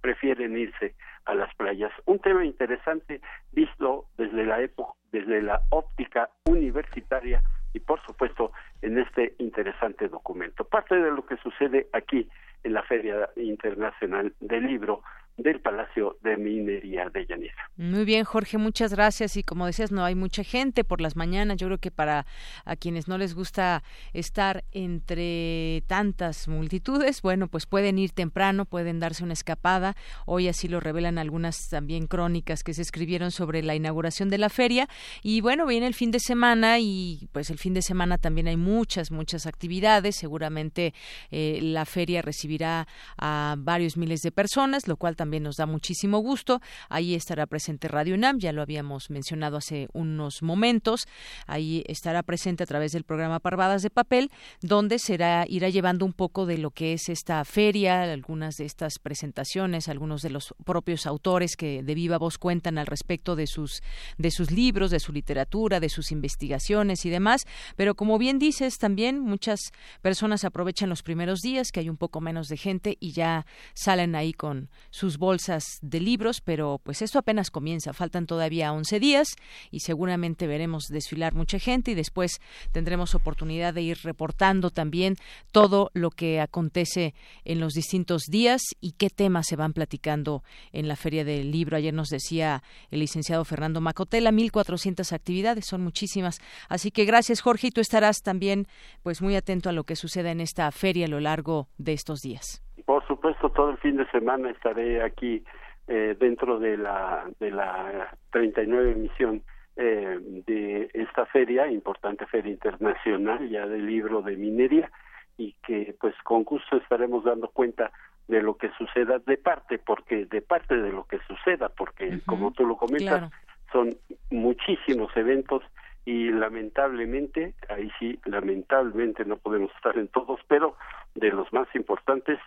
prefieren 0.00 0.56
irse 0.56 0.94
a 1.24 1.34
las 1.34 1.54
playas. 1.56 1.92
Un 2.06 2.18
tema 2.20 2.44
interesante 2.44 3.20
visto 3.52 4.06
desde 4.16 4.44
la 4.46 4.60
época, 4.62 4.94
desde 5.12 5.42
la 5.42 5.60
óptica 5.70 6.30
universitaria 6.46 7.42
y 7.72 7.80
por 7.80 8.00
supuesto 8.04 8.52
en 8.82 8.98
este 8.98 9.34
interesante 9.38 10.08
documento. 10.08 10.64
Parte 10.64 10.96
de 10.96 11.10
lo 11.10 11.24
que 11.26 11.36
sucede 11.38 11.88
aquí 11.92 12.28
en 12.64 12.72
la 12.72 12.82
Feria 12.82 13.28
Internacional 13.36 14.34
del 14.40 14.66
Libro 14.66 15.02
del 15.42 15.60
Palacio 15.60 16.18
de 16.22 16.36
Minería 16.36 17.08
de 17.10 17.26
Llanera. 17.26 17.70
Muy 17.76 18.04
bien, 18.04 18.24
Jorge, 18.24 18.58
muchas 18.58 18.92
gracias. 18.92 19.36
Y 19.36 19.42
como 19.42 19.66
decías, 19.66 19.90
no 19.90 20.04
hay 20.04 20.14
mucha 20.14 20.44
gente 20.44 20.84
por 20.84 21.00
las 21.00 21.16
mañanas. 21.16 21.56
Yo 21.56 21.66
creo 21.66 21.78
que 21.78 21.90
para 21.90 22.26
a 22.64 22.76
quienes 22.76 23.08
no 23.08 23.18
les 23.18 23.34
gusta 23.34 23.82
estar 24.12 24.64
entre 24.72 25.82
tantas 25.86 26.48
multitudes, 26.48 27.22
bueno, 27.22 27.48
pues 27.48 27.66
pueden 27.66 27.98
ir 27.98 28.10
temprano, 28.10 28.64
pueden 28.64 29.00
darse 29.00 29.24
una 29.24 29.32
escapada. 29.32 29.96
Hoy 30.26 30.48
así 30.48 30.68
lo 30.68 30.80
revelan 30.80 31.18
algunas 31.18 31.68
también 31.68 32.06
crónicas 32.06 32.62
que 32.62 32.74
se 32.74 32.82
escribieron 32.82 33.30
sobre 33.30 33.62
la 33.62 33.74
inauguración 33.74 34.28
de 34.28 34.38
la 34.38 34.48
feria. 34.48 34.88
Y 35.22 35.40
bueno, 35.40 35.66
viene 35.66 35.86
el 35.86 35.94
fin 35.94 36.10
de 36.10 36.20
semana 36.20 36.78
y 36.78 37.28
pues 37.32 37.50
el 37.50 37.58
fin 37.58 37.74
de 37.74 37.82
semana 37.82 38.18
también 38.18 38.48
hay 38.48 38.56
muchas, 38.56 39.10
muchas 39.10 39.46
actividades. 39.46 40.16
Seguramente 40.16 40.92
eh, 41.30 41.60
la 41.62 41.84
feria 41.86 42.22
recibirá 42.22 42.86
a 43.16 43.54
varios 43.58 43.96
miles 43.96 44.20
de 44.22 44.32
personas, 44.32 44.86
lo 44.86 44.96
cual 44.96 45.16
también 45.16 45.29
nos 45.38 45.56
da 45.56 45.66
muchísimo 45.66 46.18
gusto. 46.18 46.60
Ahí 46.88 47.14
estará 47.14 47.46
presente 47.46 47.86
Radio 47.86 48.14
UNAM, 48.14 48.38
ya 48.38 48.52
lo 48.52 48.62
habíamos 48.62 49.10
mencionado 49.10 49.58
hace 49.58 49.88
unos 49.92 50.42
momentos. 50.42 51.06
Ahí 51.46 51.84
estará 51.86 52.24
presente 52.24 52.64
a 52.64 52.66
través 52.66 52.92
del 52.92 53.04
programa 53.04 53.38
Parvadas 53.38 53.82
de 53.82 53.90
Papel, 53.90 54.30
donde 54.60 54.98
será 54.98 55.44
irá 55.48 55.68
llevando 55.68 56.04
un 56.04 56.12
poco 56.12 56.46
de 56.46 56.58
lo 56.58 56.70
que 56.70 56.94
es 56.94 57.08
esta 57.08 57.44
feria, 57.44 58.02
algunas 58.02 58.56
de 58.56 58.64
estas 58.64 58.98
presentaciones, 58.98 59.88
algunos 59.88 60.22
de 60.22 60.30
los 60.30 60.54
propios 60.64 61.06
autores 61.06 61.54
que 61.56 61.82
de 61.82 61.94
viva 61.94 62.18
voz 62.18 62.38
cuentan 62.38 62.78
al 62.78 62.86
respecto 62.86 63.36
de 63.36 63.46
sus 63.46 63.82
de 64.16 64.30
sus 64.30 64.50
libros, 64.50 64.90
de 64.90 65.00
su 65.00 65.12
literatura, 65.12 65.80
de 65.80 65.88
sus 65.88 66.10
investigaciones 66.10 67.04
y 67.04 67.10
demás. 67.10 67.46
Pero 67.76 67.94
como 67.94 68.18
bien 68.18 68.38
dices, 68.38 68.78
también 68.78 69.20
muchas 69.20 69.60
personas 70.00 70.44
aprovechan 70.44 70.88
los 70.88 71.02
primeros 71.02 71.40
días 71.40 71.70
que 71.72 71.80
hay 71.80 71.88
un 71.88 71.96
poco 71.96 72.20
menos 72.20 72.48
de 72.48 72.56
gente 72.56 72.96
y 73.00 73.12
ya 73.12 73.46
salen 73.74 74.14
ahí 74.14 74.32
con 74.32 74.70
sus 74.90 75.18
bolsas 75.20 75.78
de 75.82 76.00
libros, 76.00 76.40
pero 76.40 76.80
pues 76.82 77.02
esto 77.02 77.20
apenas 77.20 77.52
comienza, 77.52 77.92
faltan 77.92 78.26
todavía 78.26 78.72
11 78.72 78.98
días 78.98 79.28
y 79.70 79.80
seguramente 79.80 80.48
veremos 80.48 80.86
desfilar 80.88 81.34
mucha 81.34 81.60
gente 81.60 81.92
y 81.92 81.94
después 81.94 82.40
tendremos 82.72 83.14
oportunidad 83.14 83.72
de 83.72 83.82
ir 83.82 83.98
reportando 84.02 84.70
también 84.70 85.14
todo 85.52 85.92
lo 85.94 86.10
que 86.10 86.40
acontece 86.40 87.14
en 87.44 87.60
los 87.60 87.74
distintos 87.74 88.24
días 88.24 88.62
y 88.80 88.92
qué 88.92 89.10
temas 89.10 89.46
se 89.46 89.54
van 89.54 89.72
platicando 89.72 90.42
en 90.72 90.88
la 90.88 90.96
Feria 90.96 91.24
del 91.24 91.52
Libro. 91.52 91.76
Ayer 91.76 91.94
nos 91.94 92.08
decía 92.08 92.64
el 92.90 93.00
licenciado 93.00 93.44
Fernando 93.44 93.80
Macotela, 93.80 94.32
1.400 94.32 95.12
actividades, 95.12 95.66
son 95.66 95.82
muchísimas. 95.82 96.38
Así 96.68 96.90
que 96.90 97.04
gracias, 97.04 97.40
Jorge, 97.40 97.68
y 97.68 97.70
tú 97.70 97.80
estarás 97.80 98.22
también 98.22 98.66
pues 99.02 99.22
muy 99.22 99.36
atento 99.36 99.68
a 99.68 99.72
lo 99.72 99.84
que 99.84 99.94
suceda 99.94 100.30
en 100.30 100.40
esta 100.40 100.70
feria 100.72 101.04
a 101.04 101.10
lo 101.10 101.20
largo 101.20 101.68
de 101.76 101.92
estos 101.92 102.20
días. 102.20 102.62
Por 102.90 103.06
supuesto, 103.06 103.50
todo 103.50 103.70
el 103.70 103.76
fin 103.76 103.98
de 103.98 104.10
semana 104.10 104.50
estaré 104.50 105.00
aquí 105.00 105.44
eh, 105.86 106.16
dentro 106.18 106.58
de 106.58 106.76
la 106.76 107.24
de 107.38 107.52
la 107.52 108.12
39 108.32 108.90
emisión 108.90 109.44
eh, 109.76 110.18
de 110.44 110.90
esta 110.92 111.24
feria, 111.26 111.70
importante 111.70 112.26
feria 112.26 112.50
internacional 112.50 113.48
ya 113.48 113.64
del 113.68 113.86
libro 113.86 114.22
de 114.22 114.36
minería 114.36 114.90
y 115.38 115.52
que 115.64 115.94
pues 116.00 116.16
con 116.24 116.42
gusto 116.42 116.78
estaremos 116.78 117.22
dando 117.22 117.46
cuenta 117.50 117.92
de 118.26 118.42
lo 118.42 118.56
que 118.56 118.72
suceda 118.76 119.20
de 119.20 119.36
parte, 119.36 119.78
porque 119.78 120.26
de 120.26 120.42
parte 120.42 120.76
de 120.76 120.90
lo 120.90 121.04
que 121.04 121.20
suceda, 121.28 121.68
porque 121.68 122.18
como 122.26 122.50
tú 122.50 122.66
lo 122.66 122.76
comentas, 122.76 123.30
son 123.70 123.94
muchísimos 124.30 125.16
eventos 125.16 125.62
y 126.04 126.30
lamentablemente, 126.30 127.54
ahí 127.68 127.88
sí, 128.00 128.18
lamentablemente 128.24 129.24
no 129.24 129.36
podemos 129.36 129.70
estar 129.76 129.96
en 129.96 130.08
todos, 130.08 130.40
pero 130.48 130.74
de 131.14 131.30
los 131.30 131.52
más 131.52 131.68
importantes 131.76 132.40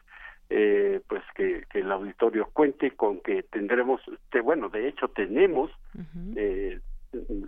eh, 0.55 1.01
pues 1.07 1.23
que, 1.33 1.65
el 1.73 1.91
auditorio 1.91 2.47
cuente 2.53 2.91
con 2.91 3.19
que 3.21 3.41
tendremos, 3.41 4.01
bueno, 4.43 4.69
de 4.69 4.87
hecho 4.87 5.07
tenemos 5.07 5.71
eh, 6.35 6.79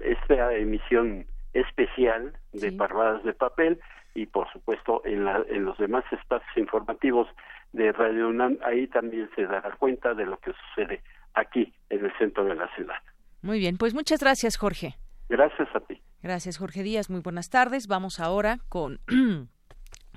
esta 0.03 0.55
emisión 0.55 1.27
especial 1.53 2.33
de 2.51 2.71
Parvadas 2.71 3.23
de 3.23 3.33
Papel 3.33 3.79
y 4.15 4.25
por 4.25 4.51
supuesto 4.51 5.03
en, 5.05 5.27
en 5.27 5.65
los 5.65 5.77
demás 5.77 6.03
espacios 6.11 6.57
informativos 6.57 7.27
de 7.73 7.91
Radio 7.91 8.29
UNAM, 8.29 8.57
ahí 8.63 8.87
también 8.87 9.29
se 9.35 9.45
dará 9.45 9.75
cuenta 9.75 10.15
de 10.15 10.25
lo 10.25 10.37
que 10.39 10.53
sucede 10.53 11.03
aquí 11.35 11.71
en 11.91 12.05
el 12.05 12.11
centro 12.17 12.43
de 12.43 12.55
la 12.55 12.73
ciudad. 12.75 12.97
Muy 13.43 13.59
bien, 13.59 13.77
pues 13.77 13.93
muchas 13.93 14.19
gracias 14.19 14.57
Jorge. 14.57 14.95
Gracias 15.29 15.67
a 15.75 15.79
ti. 15.81 16.01
Gracias 16.23 16.57
Jorge 16.57 16.81
Díaz, 16.81 17.11
muy 17.11 17.21
buenas 17.21 17.51
tardes. 17.51 17.85
Vamos 17.87 18.19
ahora 18.19 18.57
con 18.67 18.99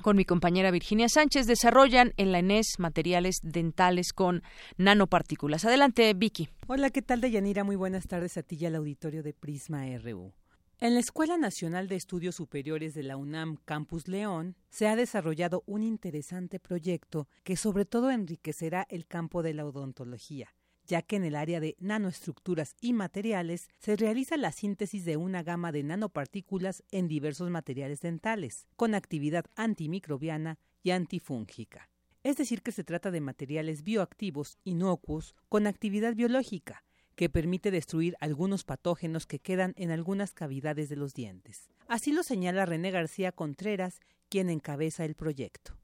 con 0.03 0.17
mi 0.17 0.25
compañera 0.25 0.71
Virginia 0.71 1.09
Sánchez 1.09 1.47
desarrollan 1.47 2.13
en 2.17 2.33
la 2.33 2.39
ENES 2.39 2.79
materiales 2.79 3.41
dentales 3.43 4.13
con 4.13 4.43
nanopartículas. 4.77 5.65
Adelante, 5.65 6.13
Vicky. 6.15 6.49
Hola, 6.67 6.91
¿qué 6.91 7.03
tal, 7.03 7.21
Deyanira? 7.21 7.65
Muy 7.65 7.77
buenas 7.77 8.07
tardes 8.07 8.37
a 8.37 8.43
ti 8.43 8.57
y 8.61 8.67
al 8.67 8.77
auditorio 8.77 9.23
de 9.23 9.33
Prisma 9.33 9.85
RU. 9.99 10.33
En 10.81 10.95
la 10.95 11.01
Escuela 11.01 11.37
Nacional 11.37 11.89
de 11.89 11.97
Estudios 11.97 12.37
Superiores 12.37 12.95
de 12.95 13.03
la 13.03 13.17
UNAM 13.17 13.57
Campus 13.65 14.07
León 14.07 14.55
se 14.71 14.87
ha 14.87 14.95
desarrollado 14.95 15.65
un 15.67 15.83
interesante 15.83 16.61
proyecto 16.61 17.27
que 17.43 17.57
sobre 17.57 17.85
todo 17.85 18.11
enriquecerá 18.11 18.87
el 18.89 19.07
campo 19.07 19.43
de 19.43 19.55
la 19.55 19.67
odontología 19.67 20.55
ya 20.89 21.03
que 21.03 21.17
en 21.17 21.25
el 21.25 21.37
área 21.37 21.61
de 21.61 21.77
nanoestructuras 21.79 22.75
y 22.81 22.95
materiales 22.95 23.69
se 23.79 23.95
realiza 23.95 24.37
la 24.37 24.51
síntesis 24.51 25.05
de 25.05 25.17
una 25.17 25.43
gama 25.43 25.71
de 25.71 25.85
nanopartículas 25.85 26.83
en 26.91 27.07
diversos 27.07 27.51
materiales 27.51 28.01
dentales, 28.01 28.67
con 28.75 28.95
actividad 28.95 29.45
antimicrobiana 29.55 30.59
y 30.83 30.91
antifúngica. 30.91 31.91
Es 32.25 32.37
decir, 32.37 32.63
que 32.63 32.73
se 32.73 32.85
trata 32.85 33.11
de 33.11 33.21
materiales 33.21 33.85
bioactivos 33.85 34.59
inocuos 34.65 35.37
con 35.49 35.67
actividad 35.67 36.15
biológica, 36.15 36.85
que 37.15 37.29
permite 37.29 37.71
destruir 37.71 38.17
algunos 38.21 38.65
patógenos 38.65 39.27
que 39.27 39.41
quedan 39.41 39.75
en 39.77 39.91
algunas 39.91 40.33
cavidades 40.33 40.89
de 40.89 40.97
los 40.97 41.15
dientes. 41.15 41.69
Así 41.87 42.13
lo 42.13 42.23
señala 42.23 42.65
René 42.65 42.91
García 42.91 43.33
Contreras, 43.33 44.01
quien 44.29 44.51
encabeza 44.51 45.05
el 45.05 45.15
proyecto. 45.15 45.78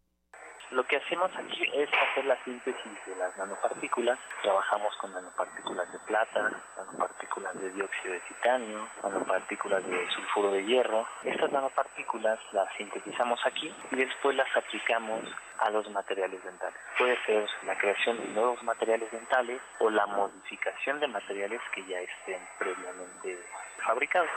Lo 0.75 0.83
que 0.83 0.97
hacemos 0.97 1.31
aquí 1.37 1.63
es 1.73 1.89
hacer 1.89 2.25
la 2.25 2.37
síntesis 2.43 3.07
de 3.07 3.15
las 3.15 3.37
nanopartículas. 3.37 4.19
Trabajamos 4.43 4.93
con 4.97 5.13
nanopartículas 5.13 5.93
de 5.93 6.01
plata, 6.01 6.51
nanopartículas 6.77 7.55
de 7.61 7.71
dióxido 7.71 8.15
de 8.15 8.21
titanio, 8.21 8.89
nanopartículas 9.05 9.87
de 9.87 10.11
sulfuro 10.11 10.51
de 10.51 10.65
hierro. 10.65 11.07
Estas 11.23 11.53
nanopartículas 11.53 12.41
las 12.51 12.67
sintetizamos 12.77 13.39
aquí 13.47 13.73
y 13.93 13.95
después 13.95 14.35
las 14.35 14.49
aplicamos 14.57 15.21
a 15.59 15.71
los 15.71 15.89
materiales 15.91 16.43
dentales. 16.43 16.81
Puede 16.99 17.17
ser 17.25 17.49
la 17.67 17.79
creación 17.79 18.19
de 18.19 18.27
nuevos 18.33 18.61
materiales 18.65 19.09
dentales 19.13 19.61
o 19.79 19.89
la 19.91 20.07
modificación 20.07 20.99
de 20.99 21.07
materiales 21.07 21.61
que 21.73 21.87
ya 21.87 22.01
estén 22.01 22.41
previamente 22.59 23.39
fabricados. 23.87 24.31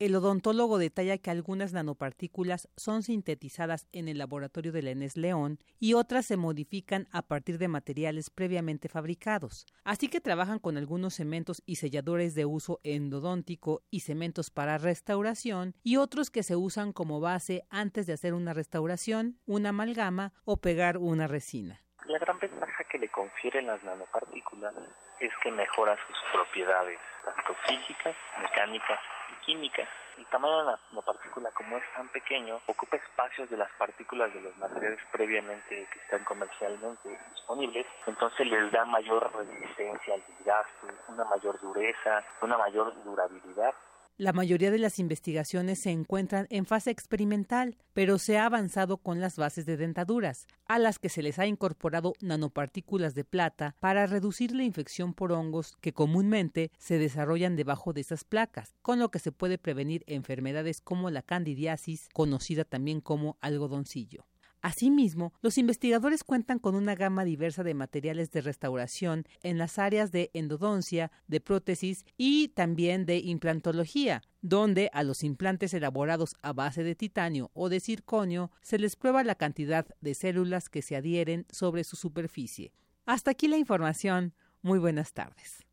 El 0.00 0.16
odontólogo 0.16 0.78
detalla 0.78 1.18
que 1.18 1.30
algunas 1.30 1.72
nanopartículas 1.72 2.68
son 2.76 3.04
sintetizadas 3.04 3.86
en 3.92 4.08
el 4.08 4.18
laboratorio 4.18 4.72
de 4.72 4.82
Lenés 4.82 5.16
León 5.16 5.60
y 5.78 5.94
otras 5.94 6.26
se 6.26 6.36
modifican 6.36 7.06
a 7.12 7.22
partir 7.22 7.58
de 7.58 7.68
materiales 7.68 8.28
previamente 8.28 8.88
fabricados. 8.88 9.66
Así 9.84 10.08
que 10.08 10.20
trabajan 10.20 10.58
con 10.58 10.76
algunos 10.78 11.14
cementos 11.14 11.62
y 11.64 11.76
selladores 11.76 12.34
de 12.34 12.44
uso 12.44 12.80
endodóntico 12.82 13.82
y 13.88 14.00
cementos 14.00 14.50
para 14.50 14.78
restauración 14.78 15.76
y 15.84 15.96
otros 15.96 16.28
que 16.28 16.42
se 16.42 16.56
usan 16.56 16.92
como 16.92 17.20
base 17.20 17.62
antes 17.70 18.08
de 18.08 18.14
hacer 18.14 18.34
una 18.34 18.52
restauración, 18.52 19.38
una 19.46 19.68
amalgama 19.68 20.32
o 20.44 20.56
pegar 20.56 20.98
una 20.98 21.28
resina. 21.28 21.82
La 22.06 22.18
gran 22.18 22.40
ventaja 22.40 22.82
que 22.90 22.98
le 22.98 23.08
confieren 23.10 23.68
las 23.68 23.82
nanopartículas 23.84 24.74
es 25.20 25.30
que 25.40 25.52
mejora 25.52 25.96
sus 26.08 26.16
propiedades, 26.32 26.98
tanto 27.24 27.54
físicas, 27.66 28.16
mecánicas 28.42 28.98
química. 29.44 29.86
El 30.16 30.26
tamaño 30.26 30.58
de 30.58 30.72
la, 30.92 31.02
partícula, 31.02 31.50
como 31.50 31.76
es 31.76 31.84
tan 31.96 32.08
pequeño, 32.08 32.60
ocupa 32.66 32.96
espacios 32.96 33.50
de 33.50 33.56
las 33.56 33.70
partículas 33.72 34.32
de 34.32 34.40
los 34.40 34.56
materiales 34.58 35.00
previamente 35.10 35.88
que 35.92 35.98
están 35.98 36.24
comercialmente 36.24 37.18
disponibles, 37.34 37.86
entonces 38.06 38.46
les 38.46 38.70
da 38.70 38.84
mayor 38.84 39.30
resistencia 39.34 40.14
al 40.14 40.22
desgaste, 40.28 40.86
una 41.08 41.24
mayor 41.24 41.60
dureza, 41.60 42.24
una 42.42 42.56
mayor 42.56 42.94
durabilidad 43.02 43.74
la 44.16 44.32
mayoría 44.32 44.70
de 44.70 44.78
las 44.78 45.00
investigaciones 45.00 45.80
se 45.80 45.90
encuentran 45.90 46.46
en 46.50 46.66
fase 46.66 46.90
experimental, 46.90 47.76
pero 47.92 48.18
se 48.18 48.38
ha 48.38 48.46
avanzado 48.46 48.98
con 48.98 49.20
las 49.20 49.36
bases 49.36 49.66
de 49.66 49.76
dentaduras, 49.76 50.46
a 50.66 50.78
las 50.78 51.00
que 51.00 51.08
se 51.08 51.22
les 51.22 51.40
ha 51.40 51.46
incorporado 51.46 52.12
nanopartículas 52.20 53.14
de 53.14 53.24
plata 53.24 53.74
para 53.80 54.06
reducir 54.06 54.54
la 54.54 54.62
infección 54.62 55.14
por 55.14 55.32
hongos 55.32 55.76
que 55.80 55.92
comúnmente 55.92 56.70
se 56.78 56.98
desarrollan 56.98 57.56
debajo 57.56 57.92
de 57.92 58.02
esas 58.02 58.22
placas, 58.22 58.76
con 58.82 59.00
lo 59.00 59.10
que 59.10 59.18
se 59.18 59.32
puede 59.32 59.58
prevenir 59.58 60.04
enfermedades 60.06 60.80
como 60.80 61.10
la 61.10 61.22
candidiasis, 61.22 62.08
conocida 62.12 62.64
también 62.64 63.00
como 63.00 63.36
algodoncillo. 63.40 64.26
Asimismo, 64.64 65.34
los 65.42 65.58
investigadores 65.58 66.24
cuentan 66.24 66.58
con 66.58 66.74
una 66.74 66.94
gama 66.94 67.26
diversa 67.26 67.62
de 67.62 67.74
materiales 67.74 68.30
de 68.30 68.40
restauración 68.40 69.26
en 69.42 69.58
las 69.58 69.78
áreas 69.78 70.10
de 70.10 70.30
endodoncia, 70.32 71.12
de 71.28 71.38
prótesis 71.38 72.06
y 72.16 72.48
también 72.48 73.04
de 73.04 73.18
implantología, 73.18 74.22
donde 74.40 74.88
a 74.94 75.02
los 75.02 75.22
implantes 75.22 75.74
elaborados 75.74 76.34
a 76.40 76.54
base 76.54 76.82
de 76.82 76.94
titanio 76.94 77.50
o 77.52 77.68
de 77.68 77.78
circonio 77.78 78.50
se 78.62 78.78
les 78.78 78.96
prueba 78.96 79.22
la 79.22 79.34
cantidad 79.34 79.86
de 80.00 80.14
células 80.14 80.70
que 80.70 80.80
se 80.80 80.96
adhieren 80.96 81.44
sobre 81.50 81.84
su 81.84 81.96
superficie. 81.96 82.72
Hasta 83.04 83.32
aquí 83.32 83.48
la 83.48 83.58
información. 83.58 84.32
Muy 84.62 84.78
buenas 84.78 85.12
tardes. 85.12 85.63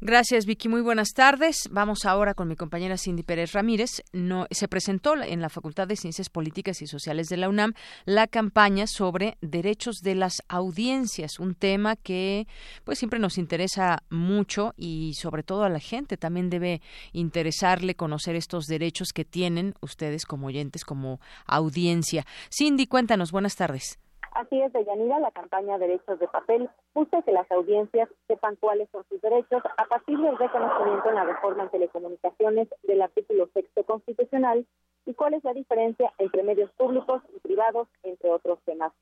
Gracias, 0.00 0.46
Vicky. 0.46 0.68
Muy 0.68 0.80
buenas 0.80 1.08
tardes. 1.12 1.68
Vamos 1.72 2.04
ahora 2.04 2.34
con 2.34 2.46
mi 2.46 2.54
compañera 2.54 2.96
Cindy 2.96 3.24
Pérez 3.24 3.50
Ramírez. 3.50 4.04
No, 4.12 4.46
se 4.48 4.68
presentó 4.68 5.20
en 5.20 5.40
la 5.40 5.48
Facultad 5.48 5.88
de 5.88 5.96
Ciencias 5.96 6.30
Políticas 6.30 6.80
y 6.82 6.86
Sociales 6.86 7.26
de 7.26 7.36
la 7.36 7.48
UNAM 7.48 7.72
la 8.04 8.28
campaña 8.28 8.86
sobre 8.86 9.38
derechos 9.40 9.96
de 9.96 10.14
las 10.14 10.40
audiencias, 10.46 11.40
un 11.40 11.56
tema 11.56 11.96
que 11.96 12.46
pues 12.84 13.00
siempre 13.00 13.18
nos 13.18 13.38
interesa 13.38 14.04
mucho 14.08 14.72
y 14.76 15.14
sobre 15.14 15.42
todo 15.42 15.64
a 15.64 15.68
la 15.68 15.80
gente 15.80 16.16
también 16.16 16.48
debe 16.48 16.80
interesarle 17.12 17.96
conocer 17.96 18.36
estos 18.36 18.66
derechos 18.66 19.08
que 19.12 19.24
tienen 19.24 19.74
ustedes 19.80 20.26
como 20.26 20.46
oyentes, 20.46 20.84
como 20.84 21.20
audiencia. 21.44 22.24
Cindy, 22.56 22.86
cuéntanos. 22.86 23.32
Buenas 23.32 23.56
tardes. 23.56 23.98
Así 24.32 24.60
es, 24.60 24.72
Deyanira, 24.72 25.18
la 25.18 25.30
campaña 25.30 25.78
Derechos 25.78 26.18
de 26.18 26.28
Papel 26.28 26.68
busca 26.94 27.22
que 27.22 27.32
las 27.32 27.50
audiencias 27.50 28.08
sepan 28.26 28.56
cuáles 28.56 28.88
son 28.90 29.04
sus 29.08 29.20
derechos 29.20 29.62
a 29.76 29.84
partir 29.86 30.18
del 30.18 30.38
reconocimiento 30.38 31.08
en 31.08 31.14
la 31.14 31.24
reforma 31.24 31.64
en 31.64 31.70
telecomunicaciones 31.70 32.68
del 32.82 33.02
artículo 33.02 33.48
sexto 33.54 33.84
constitucional 33.84 34.66
y 35.06 35.14
cuál 35.14 35.34
es 35.34 35.44
la 35.44 35.54
diferencia 35.54 36.12
entre 36.18 36.42
medios 36.42 36.70
públicos 36.72 37.22
y 37.34 37.40
privados, 37.40 37.88
entre 38.02 38.30
otros 38.30 38.60
temas. 38.64 38.92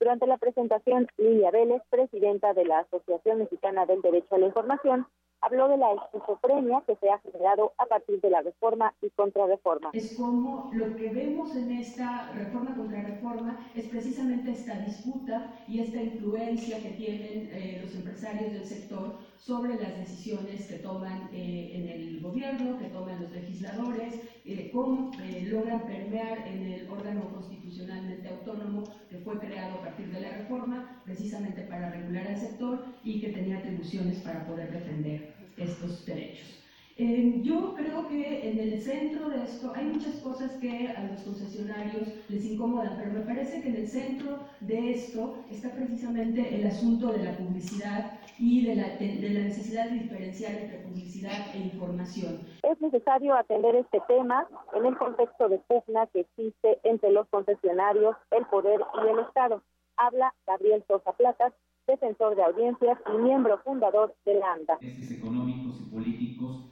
Durante 0.00 0.26
la 0.26 0.38
presentación, 0.38 1.08
Lilia 1.16 1.50
Vélez, 1.50 1.82
presidenta 1.88 2.52
de 2.52 2.64
la 2.64 2.80
Asociación 2.80 3.38
Mexicana 3.38 3.86
del 3.86 4.02
Derecho 4.02 4.34
a 4.34 4.38
la 4.38 4.46
Información, 4.46 5.06
habló 5.40 5.68
de 5.68 5.76
la 5.76 5.92
esquizofrenia 5.92 6.82
que 6.86 6.96
se 6.96 7.08
ha 7.10 7.18
generado 7.20 7.72
a 7.78 7.86
partir 7.86 8.20
de 8.20 8.30
la 8.30 8.42
reforma 8.42 8.94
y 9.00 9.10
contrarreforma. 9.10 9.90
Es 9.92 10.10
como 10.16 10.66
lo 10.72 10.94
que 10.96 11.10
vemos 11.12 11.54
en 11.56 11.70
esta 11.70 12.30
reforma 12.32 12.74
contra 12.74 13.02
reforma 13.02 13.58
es 13.74 13.86
precisamente 13.86 14.52
esta 14.52 14.78
disputa 14.80 15.50
y 15.66 15.80
esta 15.80 16.02
influencia 16.02 16.80
que 16.82 16.90
tienen 16.92 17.48
eh, 17.52 17.78
los 17.80 17.94
empresarios 17.94 18.52
del 18.52 18.66
sector 18.66 19.14
sobre 19.38 19.74
las 19.76 19.96
decisiones 19.96 20.66
que 20.66 20.78
toman 20.78 21.28
eh, 21.34 21.72
en 21.74 21.88
el 21.88 22.20
gobierno, 22.20 22.78
que 22.78 22.88
toman 22.88 23.20
los 23.20 23.30
legisladores, 23.30 24.20
eh, 24.44 24.70
cómo 24.72 25.10
logran 25.50 25.86
permear 25.86 26.46
en 26.46 26.62
el 26.64 26.88
órgano 26.90 27.30
constitucionalmente 27.32 28.28
autónomo 28.28 28.84
que 29.08 29.18
fue 29.18 29.38
creado 29.38 29.76
a 29.76 29.80
partir 29.82 30.12
de 30.12 30.20
la 30.20 30.36
reforma, 30.36 31.00
precisamente 31.04 31.62
para 31.62 31.90
regular 31.90 32.26
al 32.28 32.38
sector 32.38 32.84
y 33.02 33.20
que 33.20 33.28
tenía 33.28 33.58
atribuciones 33.58 34.18
para 34.18 34.46
poder 34.46 34.70
defender 34.70 35.34
estos 35.56 36.04
derechos. 36.04 36.60
Eh, 36.96 37.40
yo 37.42 37.74
creo 37.74 38.06
que 38.06 38.50
en 38.50 38.58
el 38.58 38.80
centro 38.80 39.28
de 39.28 39.42
esto 39.42 39.72
hay 39.74 39.86
muchas 39.86 40.14
cosas 40.16 40.52
que 40.60 40.88
a 40.88 41.02
los 41.10 41.22
concesionarios 41.22 42.06
les 42.28 42.44
incomodan, 42.44 42.96
pero 42.96 43.12
me 43.14 43.20
parece 43.20 43.62
que 43.62 43.70
en 43.70 43.76
el 43.76 43.88
centro 43.88 44.38
de 44.60 44.92
esto 44.92 45.44
está 45.50 45.72
precisamente 45.72 46.54
el 46.54 46.64
asunto 46.66 47.12
de 47.12 47.24
la 47.24 47.36
publicidad 47.36 48.20
y 48.38 48.64
de 48.64 48.76
la, 48.76 48.96
de 48.96 49.30
la 49.30 49.40
necesidad 49.40 49.90
de 49.90 50.00
diferenciar 50.00 50.54
entre 50.54 50.78
publicidad 50.78 51.52
e 51.54 51.58
información. 51.58 52.38
Es 52.70 52.80
necesario 52.80 53.34
atender 53.34 53.76
este 53.76 54.00
tema 54.08 54.48
en 54.72 54.86
el 54.86 54.96
contexto 54.96 55.50
de 55.50 55.58
pugna 55.58 56.06
que 56.06 56.20
existe 56.20 56.80
entre 56.84 57.12
los 57.12 57.28
concesionarios, 57.28 58.16
el 58.30 58.46
poder 58.46 58.80
y 59.04 59.08
el 59.08 59.18
Estado. 59.18 59.62
Habla 59.98 60.32
Gabriel 60.46 60.82
Sosa 60.88 61.12
Platas, 61.12 61.52
defensor 61.86 62.34
de 62.36 62.42
audiencias 62.42 62.98
y 63.12 63.18
miembro 63.18 63.58
fundador 63.58 64.14
de 64.24 64.34
la 64.34 64.52
ANDA. 64.52 64.78
económicos 65.10 65.78
y 65.80 65.94
políticos 65.94 66.70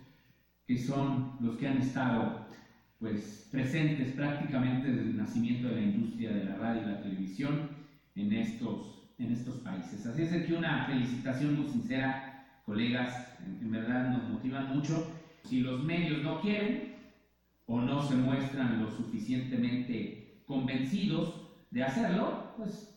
que 0.67 0.79
son 0.79 1.37
los 1.41 1.59
que 1.59 1.69
han 1.69 1.79
estado 1.79 2.47
pues, 2.99 3.49
presentes 3.53 4.13
prácticamente 4.13 4.89
desde 4.89 5.11
el 5.11 5.19
nacimiento 5.19 5.69
de 5.69 5.75
la 5.75 5.83
industria 5.83 6.33
de 6.33 6.45
la 6.45 6.57
radio 6.57 6.83
y 6.83 6.87
la 6.87 7.03
televisión 7.03 7.71
en 8.15 8.33
estos, 8.33 9.15
en 9.19 9.33
estos 9.33 9.57
países. 9.57 10.07
Así 10.07 10.23
es 10.23 10.47
que 10.47 10.55
una 10.55 10.87
felicitación 10.87 11.57
muy 11.57 11.67
sincera, 11.67 12.47
colegas, 12.65 13.39
en 13.41 13.71
verdad 13.71 14.09
nos 14.09 14.31
motivan 14.31 14.75
mucho. 14.75 15.22
Si 15.45 15.61
los 15.61 15.85
medios 15.85 16.23
no 16.23 16.41
quieren 16.41 16.93
o 17.67 17.81
no 17.81 18.03
se 18.03 18.17
muestran 18.17 18.81
lo 18.81 18.91
suficientemente 18.91 20.41
convencidos 20.47 21.43
de 21.71 21.83
hacerlo, 21.83 22.55
pues 22.57 22.93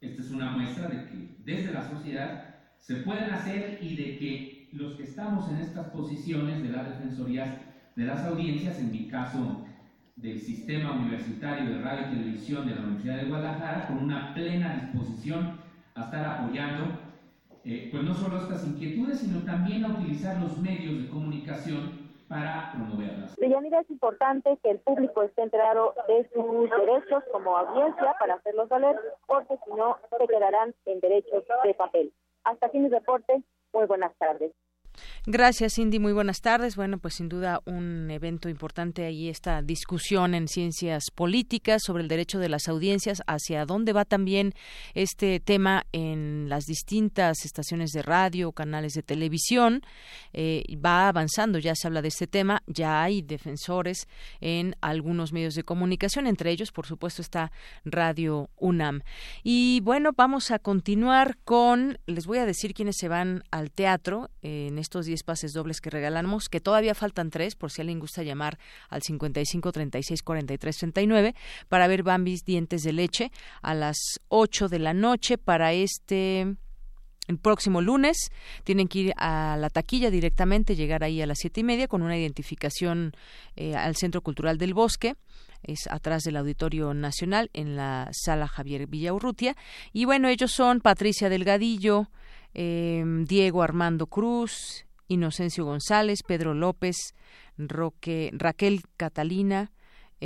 esta 0.00 0.22
es 0.22 0.30
una 0.30 0.50
muestra 0.50 0.88
de 0.88 1.06
que 1.06 1.36
desde 1.38 1.72
la 1.72 1.88
sociedad 1.88 2.52
se 2.78 2.96
pueden 2.96 3.30
hacer 3.30 3.78
y 3.80 3.96
de 3.96 4.18
que 4.18 4.68
los 4.72 4.96
que 4.96 5.04
estamos 5.04 5.48
en 5.48 5.58
estas 5.58 5.88
posiciones 5.90 6.62
de 6.62 6.70
las 6.70 6.86
defensorías 6.86 7.50
de 7.96 8.04
las 8.06 8.24
audiencias, 8.24 8.78
en 8.78 8.90
mi 8.90 9.06
caso 9.06 9.62
del 10.16 10.40
sistema 10.40 10.92
universitario 10.92 11.70
de 11.70 11.78
radio 11.78 12.06
y 12.06 12.10
televisión 12.10 12.66
de 12.66 12.74
la 12.74 12.82
Universidad 12.82 13.16
de 13.16 13.24
Guadalajara, 13.24 13.86
con 13.86 13.98
una 13.98 14.34
plena 14.34 14.72
disposición 14.72 15.60
a 15.94 16.04
estar 16.04 16.24
apoyando, 16.24 17.01
eh, 17.64 17.88
pues 17.90 18.02
no 18.02 18.14
solo 18.14 18.38
estas 18.38 18.64
inquietudes, 18.66 19.20
sino 19.20 19.44
también 19.44 19.84
a 19.84 19.88
utilizar 19.88 20.40
los 20.40 20.58
medios 20.58 20.98
de 20.98 21.08
comunicación 21.08 21.92
para 22.28 22.70
promoverlas. 22.72 23.34
Deyanira, 23.38 23.80
es 23.80 23.90
importante 23.90 24.58
que 24.62 24.70
el 24.70 24.78
público 24.80 25.22
esté 25.22 25.42
enterado 25.42 25.94
de 26.08 26.28
sus 26.32 26.70
derechos 26.70 27.22
como 27.30 27.56
audiencia 27.56 28.14
para 28.18 28.34
hacerlos 28.34 28.68
valer, 28.68 28.98
porque 29.26 29.58
si 29.64 29.72
no, 29.74 29.98
se 30.18 30.26
quedarán 30.26 30.74
en 30.86 31.00
derechos 31.00 31.44
de 31.64 31.74
papel. 31.74 32.12
Hasta 32.44 32.66
aquí 32.66 32.78
mi 32.78 32.88
reporte. 32.88 33.42
Muy 33.72 33.86
buenas 33.86 34.14
tardes. 34.18 34.52
Gracias, 35.24 35.74
Cindy. 35.74 36.00
Muy 36.00 36.12
buenas 36.12 36.40
tardes. 36.40 36.74
Bueno, 36.74 36.98
pues 36.98 37.14
sin 37.14 37.28
duda 37.28 37.62
un 37.64 38.10
evento 38.10 38.48
importante 38.48 39.04
ahí 39.04 39.28
esta 39.28 39.62
discusión 39.62 40.34
en 40.34 40.48
ciencias 40.48 41.12
políticas 41.14 41.82
sobre 41.86 42.02
el 42.02 42.08
derecho 42.08 42.40
de 42.40 42.48
las 42.48 42.66
audiencias, 42.66 43.22
hacia 43.28 43.64
dónde 43.64 43.92
va 43.92 44.04
también 44.04 44.52
este 44.94 45.38
tema 45.38 45.86
en 45.92 46.48
las 46.48 46.64
distintas 46.64 47.44
estaciones 47.44 47.92
de 47.92 48.02
radio, 48.02 48.50
canales 48.50 48.94
de 48.94 49.04
televisión. 49.04 49.82
Eh, 50.32 50.64
va 50.84 51.06
avanzando, 51.06 51.60
ya 51.60 51.76
se 51.76 51.86
habla 51.86 52.02
de 52.02 52.08
este 52.08 52.26
tema, 52.26 52.64
ya 52.66 53.04
hay 53.04 53.22
defensores 53.22 54.08
en 54.40 54.74
algunos 54.80 55.32
medios 55.32 55.54
de 55.54 55.62
comunicación, 55.62 56.26
entre 56.26 56.50
ellos, 56.50 56.72
por 56.72 56.86
supuesto, 56.86 57.22
está 57.22 57.52
Radio 57.84 58.50
UNAM. 58.56 59.02
Y 59.44 59.82
bueno, 59.84 60.10
vamos 60.16 60.50
a 60.50 60.58
continuar 60.58 61.38
con, 61.44 62.00
les 62.06 62.26
voy 62.26 62.38
a 62.38 62.44
decir 62.44 62.74
quiénes 62.74 62.96
se 62.98 63.06
van 63.06 63.44
al 63.52 63.70
teatro 63.70 64.28
en 64.40 64.78
estos 64.78 65.11
10 65.12 65.22
pases 65.24 65.52
dobles 65.52 65.80
que 65.80 65.90
regalamos, 65.90 66.48
que 66.48 66.60
todavía 66.60 66.94
faltan 66.94 67.28
tres, 67.28 67.54
por 67.54 67.70
si 67.70 67.82
alguien 67.82 68.00
gusta 68.00 68.22
llamar 68.22 68.58
al 68.88 69.02
55 69.02 69.70
36 69.70 70.22
43 70.22 70.76
39, 70.78 71.34
para 71.68 71.86
ver 71.86 72.02
Bambis 72.02 72.44
Dientes 72.44 72.82
de 72.82 72.92
Leche 72.92 73.30
a 73.60 73.74
las 73.74 73.98
8 74.28 74.68
de 74.68 74.78
la 74.78 74.94
noche 74.94 75.36
para 75.36 75.72
este 75.74 76.56
el 77.28 77.38
próximo 77.38 77.80
lunes. 77.82 78.30
Tienen 78.64 78.88
que 78.88 78.98
ir 78.98 79.12
a 79.16 79.56
la 79.58 79.68
taquilla 79.68 80.10
directamente, 80.10 80.74
llegar 80.74 81.04
ahí 81.04 81.20
a 81.20 81.26
las 81.26 81.38
siete 81.38 81.60
y 81.60 81.64
media 81.64 81.88
con 81.88 82.02
una 82.02 82.18
identificación 82.18 83.12
eh, 83.54 83.76
al 83.76 83.96
Centro 83.96 84.22
Cultural 84.22 84.58
del 84.58 84.74
Bosque 84.74 85.14
es 85.62 85.86
atrás 85.88 86.24
del 86.24 86.36
Auditorio 86.36 86.92
Nacional 86.94 87.50
en 87.52 87.76
la 87.76 88.08
sala 88.12 88.48
Javier 88.48 88.86
Villaurrutia. 88.86 89.56
Y 89.92 90.04
bueno, 90.04 90.28
ellos 90.28 90.52
son 90.52 90.80
Patricia 90.80 91.28
Delgadillo, 91.28 92.08
em, 92.54 93.24
Diego 93.24 93.62
Armando 93.62 94.06
Cruz, 94.06 94.86
Inocencio 95.12 95.64
González, 95.64 96.22
Pedro 96.22 96.54
López, 96.54 97.14
Roque, 97.56 98.30
Raquel 98.32 98.82
Catalina, 98.96 99.70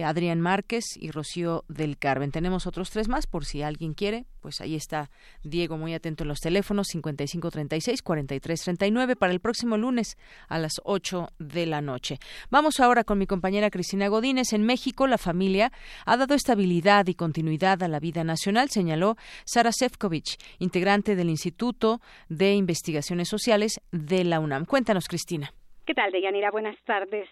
Adrián 0.05 0.41
Márquez 0.41 0.85
y 0.97 1.11
Rocío 1.11 1.65
del 1.69 1.99
Carmen. 1.99 2.31
Tenemos 2.31 2.67
otros 2.67 2.91
tres 2.91 3.09
más 3.09 3.27
por 3.27 3.45
si 3.45 3.63
alguien 3.63 3.95
quiere. 3.95 4.25
Pues 4.41 4.61
ahí 4.61 4.75
está 4.75 5.11
Diego 5.43 5.77
muy 5.77 5.95
atento 5.95 6.25
en 6.25 6.29
los 6.29 6.41
teléfonos 6.41 6.89
5536-4339 6.95 9.17
para 9.17 9.33
el 9.33 9.41
próximo 9.41 9.77
lunes 9.77 10.17
a 10.49 10.59
las 10.59 10.81
8 10.85 11.29
de 11.39 11.67
la 11.67 11.81
noche. 11.81 12.19
Vamos 12.51 12.81
ahora 12.81 13.05
con 13.05 13.19
mi 13.19 13.27
compañera 13.27 13.71
Cristina 13.71 14.09
Godínez. 14.09 14.53
En 14.53 14.63
México, 14.63 15.07
la 15.07 15.19
familia 15.19 15.73
ha 16.05 16.17
dado 16.17 16.35
estabilidad 16.35 17.07
y 17.07 17.15
continuidad 17.15 17.83
a 17.83 17.89
la 17.89 18.01
vida 18.01 18.25
nacional, 18.25 18.71
señaló 18.71 19.17
Sara 19.45 19.73
Sefcovic, 19.73 20.37
integrante 20.59 21.17
del 21.17 21.31
Instituto 21.31 22.01
de 22.29 22.55
Investigaciones 22.55 23.29
Sociales 23.29 23.81
de 23.93 24.25
la 24.25 24.41
UNAM. 24.41 24.65
Cuéntanos, 24.65 25.09
Cristina. 25.09 25.53
¿Qué 25.87 25.95
tal, 25.95 26.11
Deyanira? 26.11 26.51
Buenas 26.51 26.77
tardes. 26.85 27.29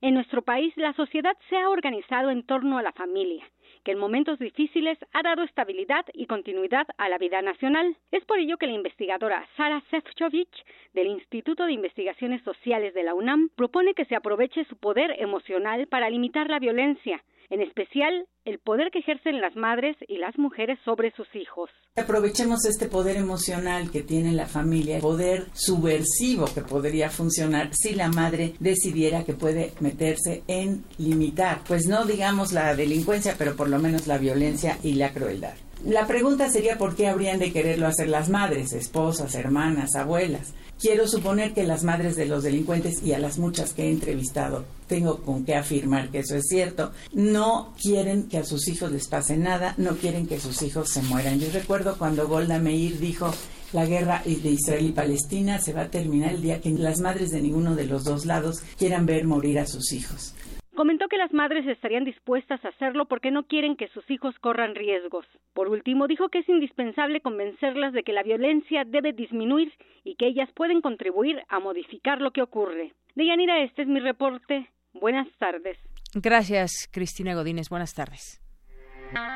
En 0.00 0.14
nuestro 0.14 0.42
país, 0.42 0.72
la 0.76 0.92
sociedad 0.92 1.36
se 1.48 1.56
ha 1.56 1.68
organizado 1.68 2.30
en 2.30 2.44
torno 2.44 2.78
a 2.78 2.82
la 2.82 2.92
familia, 2.92 3.44
que 3.82 3.90
en 3.90 3.98
momentos 3.98 4.38
difíciles 4.38 4.96
ha 5.12 5.22
dado 5.22 5.42
estabilidad 5.42 6.06
y 6.14 6.26
continuidad 6.26 6.86
a 6.98 7.08
la 7.08 7.18
vida 7.18 7.42
nacional. 7.42 7.96
Es 8.12 8.24
por 8.24 8.38
ello 8.38 8.58
que 8.58 8.68
la 8.68 8.74
investigadora 8.74 9.44
Sara 9.56 9.82
Sefcovic 9.90 10.48
del 10.94 11.08
Instituto 11.08 11.64
de 11.64 11.72
Investigaciones 11.72 12.42
Sociales 12.42 12.94
de 12.94 13.02
la 13.02 13.14
UNAM 13.14 13.48
propone 13.56 13.94
que 13.94 14.04
se 14.04 14.14
aproveche 14.14 14.64
su 14.66 14.76
poder 14.76 15.16
emocional 15.18 15.88
para 15.88 16.10
limitar 16.10 16.48
la 16.48 16.60
violencia, 16.60 17.20
en 17.50 17.60
especial 17.60 18.26
el 18.44 18.58
poder 18.58 18.90
que 18.90 19.00
ejercen 19.00 19.40
las 19.40 19.56
madres 19.56 19.96
y 20.06 20.18
las 20.18 20.38
mujeres 20.38 20.78
sobre 20.84 21.12
sus 21.12 21.28
hijos. 21.34 21.70
Aprovechemos 21.96 22.64
este 22.64 22.86
poder 22.86 23.16
emocional 23.16 23.90
que 23.90 24.02
tiene 24.02 24.32
la 24.32 24.46
familia, 24.46 25.00
poder 25.00 25.46
subversivo 25.52 26.46
que 26.54 26.62
podría 26.62 27.10
funcionar 27.10 27.70
si 27.72 27.94
la 27.94 28.08
madre 28.08 28.54
decidiera 28.60 29.24
que 29.24 29.34
puede 29.34 29.72
meterse 29.80 30.42
en 30.46 30.84
limitar, 30.98 31.60
pues 31.66 31.86
no 31.86 32.04
digamos 32.04 32.52
la 32.52 32.74
delincuencia, 32.74 33.34
pero 33.36 33.56
por 33.56 33.68
lo 33.68 33.78
menos 33.78 34.06
la 34.06 34.18
violencia 34.18 34.78
y 34.82 34.94
la 34.94 35.12
crueldad. 35.12 35.54
La 35.84 36.06
pregunta 36.06 36.48
sería 36.48 36.76
por 36.76 36.96
qué 36.96 37.06
habrían 37.06 37.38
de 37.38 37.52
quererlo 37.52 37.86
hacer 37.86 38.08
las 38.08 38.28
madres, 38.28 38.72
esposas, 38.72 39.34
hermanas, 39.36 39.94
abuelas. 39.94 40.52
Quiero 40.80 41.08
suponer 41.08 41.54
que 41.54 41.64
las 41.64 41.82
madres 41.82 42.14
de 42.14 42.26
los 42.26 42.44
delincuentes 42.44 43.02
y 43.02 43.12
a 43.12 43.18
las 43.18 43.38
muchas 43.38 43.72
que 43.72 43.84
he 43.84 43.90
entrevistado, 43.90 44.64
tengo 44.86 45.18
con 45.22 45.44
qué 45.44 45.56
afirmar 45.56 46.10
que 46.10 46.20
eso 46.20 46.36
es 46.36 46.46
cierto, 46.48 46.92
no 47.12 47.74
quieren 47.82 48.28
que 48.28 48.38
a 48.38 48.44
sus 48.44 48.68
hijos 48.68 48.92
les 48.92 49.08
pase 49.08 49.36
nada, 49.36 49.74
no 49.76 49.96
quieren 49.96 50.28
que 50.28 50.38
sus 50.38 50.62
hijos 50.62 50.90
se 50.90 51.02
mueran. 51.02 51.40
Yo 51.40 51.48
recuerdo 51.52 51.98
cuando 51.98 52.28
Golda 52.28 52.60
Meir 52.60 53.00
dijo 53.00 53.34
la 53.72 53.86
guerra 53.86 54.22
de 54.24 54.50
Israel 54.50 54.86
y 54.86 54.92
Palestina 54.92 55.60
se 55.60 55.72
va 55.72 55.82
a 55.82 55.90
terminar 55.90 56.34
el 56.34 56.42
día 56.42 56.60
que 56.60 56.70
las 56.70 57.00
madres 57.00 57.30
de 57.30 57.42
ninguno 57.42 57.74
de 57.74 57.86
los 57.86 58.04
dos 58.04 58.24
lados 58.24 58.60
quieran 58.78 59.04
ver 59.04 59.24
morir 59.24 59.58
a 59.58 59.66
sus 59.66 59.92
hijos. 59.92 60.32
Comentó 60.78 61.08
que 61.08 61.18
las 61.18 61.32
madres 61.32 61.66
estarían 61.66 62.04
dispuestas 62.04 62.64
a 62.64 62.68
hacerlo 62.68 63.06
porque 63.06 63.32
no 63.32 63.42
quieren 63.48 63.74
que 63.74 63.88
sus 63.88 64.08
hijos 64.08 64.38
corran 64.38 64.76
riesgos. 64.76 65.26
Por 65.52 65.66
último, 65.66 66.06
dijo 66.06 66.28
que 66.28 66.38
es 66.38 66.48
indispensable 66.48 67.20
convencerlas 67.20 67.92
de 67.92 68.04
que 68.04 68.12
la 68.12 68.22
violencia 68.22 68.84
debe 68.84 69.12
disminuir 69.12 69.72
y 70.04 70.14
que 70.14 70.28
ellas 70.28 70.48
pueden 70.54 70.80
contribuir 70.80 71.42
a 71.48 71.58
modificar 71.58 72.20
lo 72.20 72.30
que 72.30 72.42
ocurre. 72.42 72.92
Deyanira, 73.16 73.60
este 73.64 73.82
es 73.82 73.88
mi 73.88 73.98
reporte. 73.98 74.70
Buenas 74.92 75.26
tardes. 75.38 75.76
Gracias, 76.14 76.88
Cristina 76.92 77.34
Godínez. 77.34 77.70
Buenas 77.70 77.92
tardes. 77.92 78.40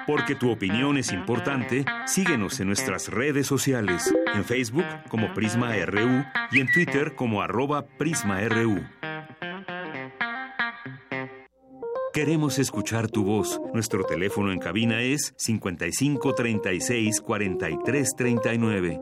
Porque 0.06 0.36
tu 0.36 0.48
opinión 0.48 0.96
es 0.96 1.12
importante, 1.12 1.84
síguenos 2.06 2.60
en 2.60 2.68
nuestras 2.68 3.08
redes 3.08 3.48
sociales, 3.48 4.14
en 4.32 4.44
Facebook 4.44 4.86
como 5.08 5.34
Prisma 5.34 5.74
RU 5.86 6.24
y 6.52 6.60
en 6.60 6.70
Twitter 6.72 7.16
como 7.16 7.42
arroba 7.42 7.88
PrismaRU. 7.98 8.80
Queremos 12.12 12.58
escuchar 12.58 13.10
tu 13.10 13.24
voz. 13.24 13.58
Nuestro 13.72 14.04
teléfono 14.04 14.52
en 14.52 14.58
cabina 14.58 15.00
es 15.00 15.32
55 15.38 16.34
36 16.34 17.22
43 17.22 18.08
39. 18.14 19.00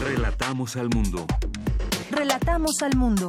Relatamos 0.00 0.76
al 0.78 0.88
mundo. 0.88 1.26
Relatamos 2.10 2.80
al 2.80 2.96
mundo. 2.96 3.28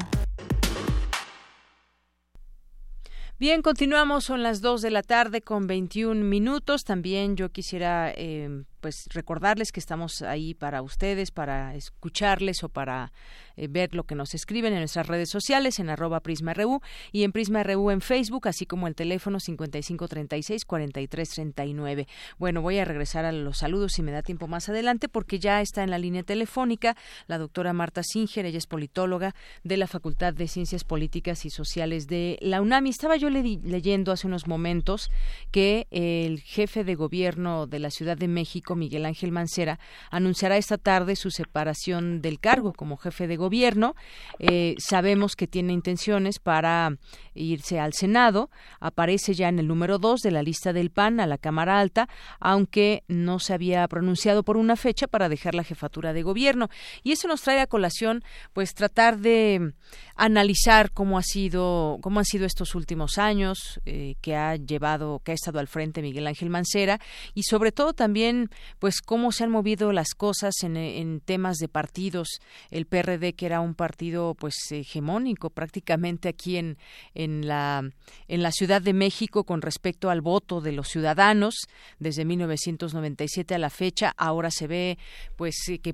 Bien, 3.38 3.61
continuamos, 3.61 4.23
son 4.23 4.43
las 4.43 4.61
2 4.61 4.81
de 4.81 4.91
la 4.91 5.03
tarde 5.03 5.41
con 5.41 5.67
21 5.67 6.23
minutos. 6.23 6.85
También 6.85 7.35
yo 7.35 7.49
quisiera 7.49 8.13
eh, 8.15 8.63
pues 8.80 9.06
recordarles 9.10 9.72
que 9.72 9.80
estamos 9.80 10.22
ahí 10.22 10.53
para 10.53 10.81
ustedes, 10.81 11.31
para 11.31 11.76
escucharles 11.76 12.61
o 12.64 12.69
para 12.69 13.11
eh, 13.56 13.68
ver 13.68 13.95
lo 13.95 14.06
que 14.06 14.15
nos 14.15 14.34
escriben 14.34 14.73
en 14.73 14.80
nuestras 14.80 15.07
redes 15.07 15.30
sociales, 15.30 15.80
en 15.80 15.89
arroba 15.89 16.19
PrismaRU 16.22 16.81
y 17.11 17.23
en 17.23 17.31
PrismaRU 17.31 17.91
en 17.91 18.01
Facebook, 18.01 18.47
así 18.47 18.65
como 18.65 18.88
el 18.88 18.95
teléfono 18.95 19.38
5536-4339. 19.39 22.07
Bueno, 22.38 22.61
voy 22.61 22.80
a 22.80 22.85
regresar 22.85 23.26
a 23.26 23.31
los 23.31 23.60
saludos 23.60 23.93
si 23.93 24.01
me 24.01 24.11
da 24.11 24.22
tiempo 24.22 24.47
más 24.47 24.68
adelante, 24.69 25.10
porque 25.10 25.39
ya 25.39 25.61
está 25.61 25.84
en 25.84 25.91
la 25.91 25.99
línea 25.99 26.23
telefónica 26.23 26.95
la 27.27 27.38
doctora 27.38 27.73
Marta 27.73 28.03
Singer, 28.03 28.45
ella 28.45 28.57
es 28.57 28.68
politóloga 28.68 29.35
de 29.64 29.77
la 29.77 29.88
Facultad 29.88 30.34
de 30.34 30.47
Ciencias 30.47 30.84
Políticas 30.84 31.45
y 31.45 31.49
Sociales 31.49 32.07
de 32.07 32.38
la 32.41 32.61
UNAM. 32.61 32.88
Y 32.88 32.89
estaba 32.89 33.18
yo 33.18 33.30
leyendo 33.30 34.11
hace 34.11 34.27
unos 34.27 34.47
momentos 34.47 35.11
que 35.51 35.88
el 35.91 36.41
jefe 36.41 36.84
de 36.84 36.95
gobierno 36.95 37.68
de 37.68 37.80
la 37.80 37.91
Ciudad 37.91 38.18
de 38.18 38.27
México, 38.27 38.68
Miguel 38.75 39.05
Ángel 39.05 39.31
Mancera, 39.31 39.79
anunciará 40.11 40.57
esta 40.57 40.77
tarde 40.77 41.15
su 41.15 41.31
separación 41.31 42.21
del 42.21 42.39
cargo 42.39 42.73
como 42.73 42.97
jefe 42.97 43.27
de 43.27 43.37
gobierno. 43.37 43.95
Eh, 44.39 44.75
sabemos 44.79 45.35
que 45.35 45.47
tiene 45.47 45.73
intenciones 45.73 46.39
para 46.39 46.97
irse 47.33 47.79
al 47.79 47.93
Senado. 47.93 48.49
Aparece 48.79 49.33
ya 49.33 49.49
en 49.49 49.59
el 49.59 49.67
número 49.67 49.97
dos 49.97 50.21
de 50.21 50.31
la 50.31 50.43
lista 50.43 50.73
del 50.73 50.91
PAN 50.91 51.19
a 51.19 51.27
la 51.27 51.37
Cámara 51.37 51.79
Alta, 51.79 52.09
aunque 52.39 53.03
no 53.07 53.39
se 53.39 53.53
había 53.53 53.87
pronunciado 53.87 54.43
por 54.43 54.57
una 54.57 54.75
fecha 54.75 55.07
para 55.07 55.29
dejar 55.29 55.55
la 55.55 55.63
jefatura 55.63 56.13
de 56.13 56.23
gobierno. 56.23 56.69
Y 57.03 57.11
eso 57.11 57.27
nos 57.27 57.41
trae 57.41 57.59
a 57.59 57.67
colación, 57.67 58.23
pues, 58.53 58.73
tratar 58.73 59.19
de 59.19 59.73
analizar 60.15 60.91
cómo 60.91 61.17
ha 61.17 61.23
sido, 61.23 61.97
cómo 62.01 62.19
han 62.19 62.25
sido 62.25 62.45
estos 62.45 62.75
últimos 62.75 63.17
años 63.17 63.79
eh, 63.85 64.15
que 64.21 64.35
ha 64.35 64.55
llevado, 64.55 65.21
que 65.23 65.31
ha 65.31 65.35
estado 65.35 65.59
al 65.59 65.67
frente 65.67 66.01
Miguel 66.01 66.27
Ángel 66.27 66.49
Mancera 66.49 66.99
y 67.33 67.43
sobre 67.43 67.71
todo 67.71 67.93
también, 67.93 68.49
pues, 68.80 69.02
cómo 69.02 69.31
se 69.31 69.44
han 69.44 69.52
movido 69.52 69.91
las 69.91 70.14
cosas 70.15 70.56
en, 70.64 70.77
en 70.77 71.19
temas 71.19 71.57
de 71.57 71.68
partidos. 71.68 72.40
El 72.72 72.86
PRD 72.86 73.34
que 73.34 73.45
era 73.45 73.61
un 73.61 73.76
partido, 73.76 74.36
pues, 74.36 74.56
hegemónico 74.72 75.49
prácticamente 75.49 76.30
aquí 76.30 76.57
en, 76.57 76.77
en 77.14 77.48
la 77.48 77.90
en 78.27 78.44
la 78.44 78.52
Ciudad 78.52 78.81
de 78.81 78.94
México 78.94 79.44
con 79.44 79.61
respecto 79.61 80.10
al 80.10 80.22
voto 80.22 80.61
de 80.61 80.72
los 80.72 80.88
ciudadanos 80.88 81.56
desde 81.99 82.26
1997 82.26 83.56
a 83.56 83.60
la 83.60 83.69
fecha. 83.69 84.14
Ahora 84.18 84.52
se 84.52 84.68
ve, 84.68 84.98
pues, 85.36 85.56
que 85.81 85.94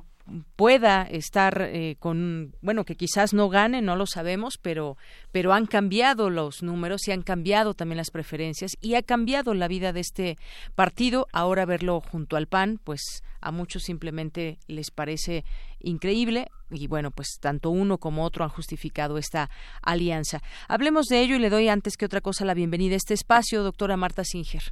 pueda 0.56 1.04
estar 1.04 1.62
eh, 1.62 1.98
con 2.00 2.54
bueno 2.62 2.84
que 2.84 2.96
quizás 2.96 3.34
no 3.34 3.50
gane 3.50 3.82
no 3.82 3.96
lo 3.96 4.08
sabemos 4.08 4.58
pero 4.58 4.98
pero 5.32 5.54
han 5.54 5.68
cambiado 5.68 6.30
los 6.30 6.64
números 6.64 7.08
y 7.08 7.12
han 7.12 7.22
cambiado 7.22 7.74
también 7.76 7.98
las 7.98 8.10
preferencias 8.10 8.72
y 8.82 8.96
ha 8.96 9.04
cambiado 9.04 9.54
la 9.54 9.68
vida 9.68 9.94
de 9.94 10.00
este 10.00 10.38
partido 10.74 11.28
ahora 11.32 11.66
verlo 11.66 12.02
junto 12.02 12.38
al 12.38 12.48
PAN 12.48 12.80
pues 12.84 13.24
a 13.40 13.52
muchos 13.52 13.84
simplemente 13.84 14.58
les 14.68 14.90
parece 14.90 15.44
increíble 15.80 16.48
y 16.72 16.88
bueno, 16.88 17.12
pues 17.12 17.38
tanto 17.40 17.70
uno 17.70 17.98
como 17.98 18.24
otro 18.24 18.44
han 18.44 18.50
justificado 18.50 19.18
esta 19.18 19.50
alianza. 19.84 20.40
Hablemos 20.68 21.06
de 21.06 21.22
ello 21.22 21.36
y 21.36 21.40
le 21.40 21.50
doy 21.50 21.70
antes 21.70 21.96
que 21.96 22.06
otra 22.06 22.22
cosa 22.22 22.44
la 22.44 22.54
bienvenida 22.54 22.96
a 22.96 22.98
este 22.98 23.14
espacio, 23.14 23.64
doctora 23.64 23.98
Marta 23.98 24.24
Singer. 24.24 24.64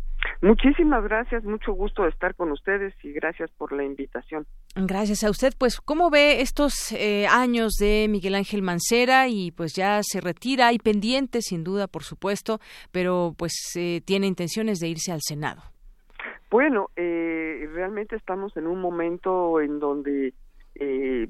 Muchísimas 0.41 1.03
gracias, 1.03 1.43
mucho 1.43 1.73
gusto 1.73 2.03
de 2.03 2.09
estar 2.09 2.35
con 2.35 2.51
ustedes 2.51 2.93
y 3.03 3.11
gracias 3.13 3.51
por 3.51 3.71
la 3.71 3.83
invitación. 3.83 4.45
Gracias 4.75 5.23
a 5.23 5.29
usted. 5.29 5.53
Pues, 5.57 5.79
¿cómo 5.79 6.09
ve 6.09 6.41
estos 6.41 6.91
eh, 6.93 7.27
años 7.27 7.73
de 7.73 8.07
Miguel 8.09 8.33
Ángel 8.33 8.63
Mancera? 8.63 9.27
Y 9.27 9.51
pues 9.51 9.73
ya 9.75 9.99
se 10.01 10.19
retira, 10.19 10.67
hay 10.67 10.79
pendientes, 10.79 11.45
sin 11.45 11.63
duda, 11.63 11.87
por 11.87 12.03
supuesto, 12.03 12.59
pero 12.91 13.35
pues 13.37 13.53
eh, 13.75 14.01
tiene 14.03 14.25
intenciones 14.25 14.79
de 14.79 14.87
irse 14.87 15.11
al 15.11 15.21
Senado. 15.21 15.61
Bueno, 16.49 16.89
eh, 16.95 17.69
realmente 17.73 18.15
estamos 18.15 18.55
en 18.57 18.67
un 18.67 18.79
momento 18.81 19.59
en 19.61 19.79
donde 19.79 20.33
eh, 20.75 21.27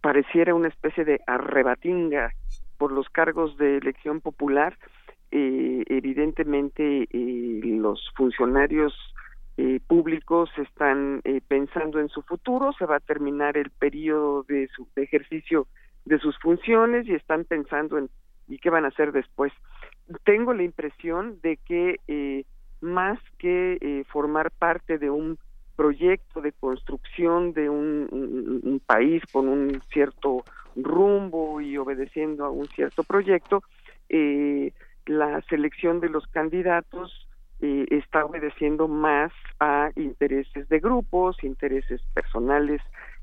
pareciera 0.00 0.54
una 0.54 0.68
especie 0.68 1.04
de 1.04 1.20
arrebatinga 1.26 2.32
por 2.76 2.92
los 2.92 3.08
cargos 3.08 3.56
de 3.56 3.78
elección 3.78 4.20
popular. 4.20 4.76
Eh, 5.30 5.82
evidentemente 5.88 7.08
eh, 7.10 7.60
los 7.64 8.00
funcionarios 8.16 8.92
públicos 9.86 10.50
están 10.56 11.22
pensando 11.46 12.00
en 12.00 12.08
su 12.08 12.22
futuro, 12.22 12.72
se 12.72 12.86
va 12.86 12.96
a 12.96 13.00
terminar 13.00 13.56
el 13.56 13.70
periodo 13.70 14.42
de 14.42 14.68
su 14.74 14.88
ejercicio 14.96 15.68
de 16.04 16.18
sus 16.18 16.36
funciones 16.38 17.06
y 17.06 17.14
están 17.14 17.44
pensando 17.44 17.98
en 17.98 18.10
y 18.48 18.58
qué 18.58 18.68
van 18.68 18.84
a 18.84 18.88
hacer 18.88 19.12
después. 19.12 19.52
Tengo 20.24 20.52
la 20.52 20.64
impresión 20.64 21.38
de 21.42 21.56
que 21.58 22.44
más 22.80 23.18
que 23.38 24.04
formar 24.08 24.50
parte 24.50 24.98
de 24.98 25.10
un 25.10 25.38
proyecto 25.76 26.40
de 26.40 26.52
construcción 26.52 27.52
de 27.52 27.68
un, 27.68 28.80
país 28.86 29.22
con 29.32 29.48
un 29.48 29.80
cierto 29.92 30.44
rumbo 30.76 31.60
y 31.60 31.76
obedeciendo 31.78 32.44
a 32.44 32.50
un 32.50 32.66
cierto 32.68 33.02
proyecto, 33.02 33.62
eh, 34.08 34.72
la 35.06 35.40
selección 35.42 36.00
de 36.00 36.08
los 36.08 36.26
candidatos 36.26 37.23
eh, 37.66 37.86
está 37.88 38.26
obedeciendo 38.26 38.88
más 38.88 39.32
a 39.58 39.90
intereses 39.96 40.68
de 40.68 40.80
grupos, 40.80 41.42
intereses 41.42 42.02
personales 42.12 42.82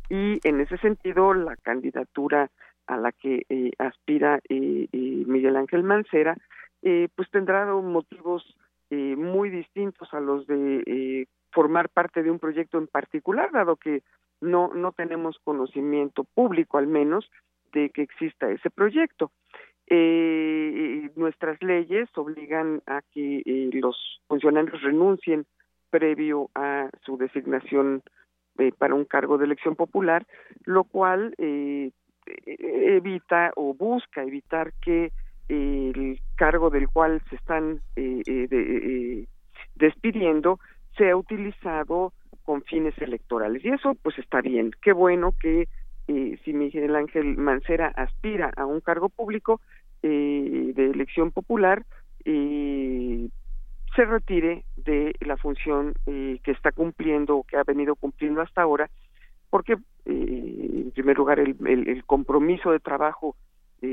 y 0.09 0.39
en 0.43 0.61
ese 0.61 0.79
sentido 0.79 1.35
la 1.35 1.55
candidatura 1.57 2.49
a 2.87 2.97
la 2.97 3.11
que 3.11 3.45
eh, 3.49 3.71
aspira 3.77 4.39
Miguel 4.49 5.57
Ángel 5.57 5.83
Mancera 5.83 6.35
pues 6.81 7.29
tendrá 7.29 7.67
motivos 7.67 8.57
muy 8.89 9.51
distintos 9.51 10.11
a 10.11 10.19
los 10.19 10.47
de 10.47 11.27
formar 11.51 11.89
parte 11.89 12.23
de 12.23 12.31
un 12.31 12.39
proyecto 12.39 12.79
en 12.79 12.87
particular, 12.87 13.51
dado 13.51 13.75
que 13.75 14.01
no, 14.41 14.73
no 14.73 14.91
tenemos 14.91 15.37
conocimiento 15.43 16.23
público 16.23 16.79
al 16.79 16.87
menos 16.87 17.29
de 17.73 17.91
que 17.91 18.01
exista 18.01 18.49
ese 18.49 18.71
proyecto. 18.71 19.31
Eh, 19.93 21.09
nuestras 21.17 21.61
leyes 21.61 22.07
obligan 22.15 22.81
a 22.87 23.01
que 23.13 23.39
eh, 23.45 23.69
los 23.73 24.21
funcionarios 24.29 24.81
renuncien 24.81 25.45
previo 25.89 26.49
a 26.55 26.89
su 27.03 27.17
designación 27.17 28.01
eh, 28.57 28.71
para 28.71 28.95
un 28.95 29.03
cargo 29.03 29.37
de 29.37 29.43
elección 29.43 29.75
popular, 29.75 30.25
lo 30.63 30.85
cual 30.85 31.35
eh, 31.37 31.91
evita 32.45 33.51
o 33.57 33.73
busca 33.73 34.23
evitar 34.23 34.71
que 34.81 35.11
el 35.49 36.21
cargo 36.37 36.69
del 36.69 36.87
cual 36.87 37.21
se 37.29 37.35
están 37.35 37.81
de, 37.97 39.27
despidiendo 39.75 40.61
sea 40.95 41.17
utilizado 41.17 42.13
con 42.43 42.61
fines 42.63 42.97
electorales. 42.99 43.65
Y 43.65 43.69
eso 43.71 43.95
pues 44.01 44.17
está 44.19 44.39
bien. 44.39 44.71
Qué 44.81 44.93
bueno 44.93 45.33
que 45.37 45.67
eh, 46.07 46.37
si 46.43 46.53
Miguel 46.53 46.95
Ángel 46.95 47.37
Mancera 47.37 47.87
aspira 47.95 48.51
a 48.57 48.65
un 48.65 48.81
cargo 48.81 49.09
público 49.09 49.61
eh, 50.03 50.71
de 50.75 50.89
elección 50.89 51.31
popular, 51.31 51.85
eh, 52.25 53.29
se 53.95 54.05
retire 54.05 54.63
de 54.77 55.13
la 55.21 55.37
función 55.37 55.93
eh, 56.05 56.39
que 56.43 56.51
está 56.51 56.71
cumpliendo 56.71 57.37
o 57.37 57.43
que 57.43 57.57
ha 57.57 57.63
venido 57.63 57.95
cumpliendo 57.95 58.41
hasta 58.41 58.61
ahora, 58.61 58.89
porque 59.49 59.77
en 60.05 60.91
primer 60.91 61.17
lugar 61.17 61.39
el, 61.39 61.55
el 61.67 62.03
compromiso 62.05 62.71
de 62.71 62.79
trabajo 62.79 63.35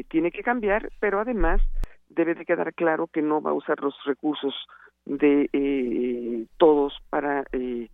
tiene 0.09 0.31
que 0.31 0.43
cambiar, 0.43 0.91
pero 1.01 1.21
además 1.21 1.61
debe 2.09 2.35
de 2.35 2.45
quedar 2.45 2.73
claro 2.75 3.07
que 3.09 3.23
no 3.23 3.43
va 3.43 3.51
a 3.51 3.55
usar 3.55 3.81
los 3.81 3.95
recursos 4.05 4.55
de 5.05 5.49
eh, 5.53 6.47
todos 6.59 6.95
para 7.11 7.45
eh, 7.53 7.89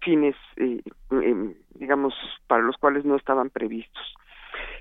fines, 0.00 0.36
eh, 0.56 0.82
em, 1.10 1.54
digamos, 1.74 2.14
para 2.46 2.62
los 2.62 2.76
cuales 2.76 3.04
no 3.04 3.16
estaban 3.16 3.50
previstos. 3.50 4.14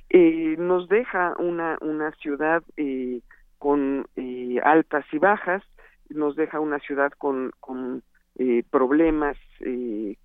Eh, 0.10 0.56
nos 0.57 0.88
deja 0.90 1.36
una, 1.38 1.77
una 1.81 2.11
ciudad 2.14 2.64
eh, 2.77 3.22
con 3.60 4.07
eh, 4.15 4.60
altas 4.64 5.06
y 5.11 5.19
bajas, 5.19 5.64
nos 6.10 6.36
deja 6.36 6.60
una 6.60 6.80
ciudad 6.80 7.11
con, 7.11 7.52
con 7.60 8.03
eh, 8.41 8.64
problemas 8.72 9.38
eh, 9.60 10.15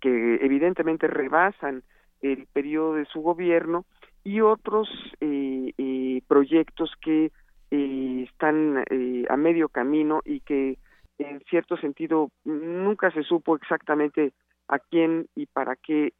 que 0.00 0.34
evidentemente 0.44 1.06
rebasan 1.06 1.84
el 2.20 2.46
periodo 2.52 2.94
de 2.94 3.04
su 3.06 3.20
gobierno 3.22 3.84
y 4.24 4.40
otros 4.40 4.88
eh, 5.20 6.22
proyectos 6.26 6.92
que 7.00 7.30
están 7.70 8.84
a 9.28 9.36
medio 9.36 9.68
camino 9.68 10.20
y 10.24 10.40
que 10.40 10.76
en 11.18 11.40
cierto 11.48 11.76
sentido 11.78 12.30
nunca 12.44 13.10
se 13.12 13.22
supo 13.22 13.56
exactamente 13.56 14.32
a 14.68 14.78
quién 14.78 15.26
y 15.34 15.46
para 15.46 15.76
qué 15.76 16.12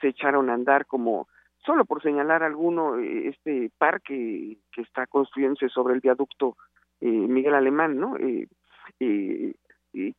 se 0.00 0.08
echaron 0.08 0.50
a 0.50 0.54
andar 0.54 0.86
como 0.86 1.28
solo 1.64 1.84
por 1.84 2.02
señalar 2.02 2.42
alguno 2.42 2.98
eh, 2.98 3.28
este 3.28 3.70
parque 3.78 4.58
que 4.72 4.82
está 4.82 5.06
construyéndose 5.06 5.68
sobre 5.68 5.94
el 5.94 6.00
viaducto 6.00 6.56
eh, 7.00 7.06
Miguel 7.06 7.54
Alemán 7.54 7.98
no 7.98 8.16
eh, 8.16 8.48
eh, 9.00 9.54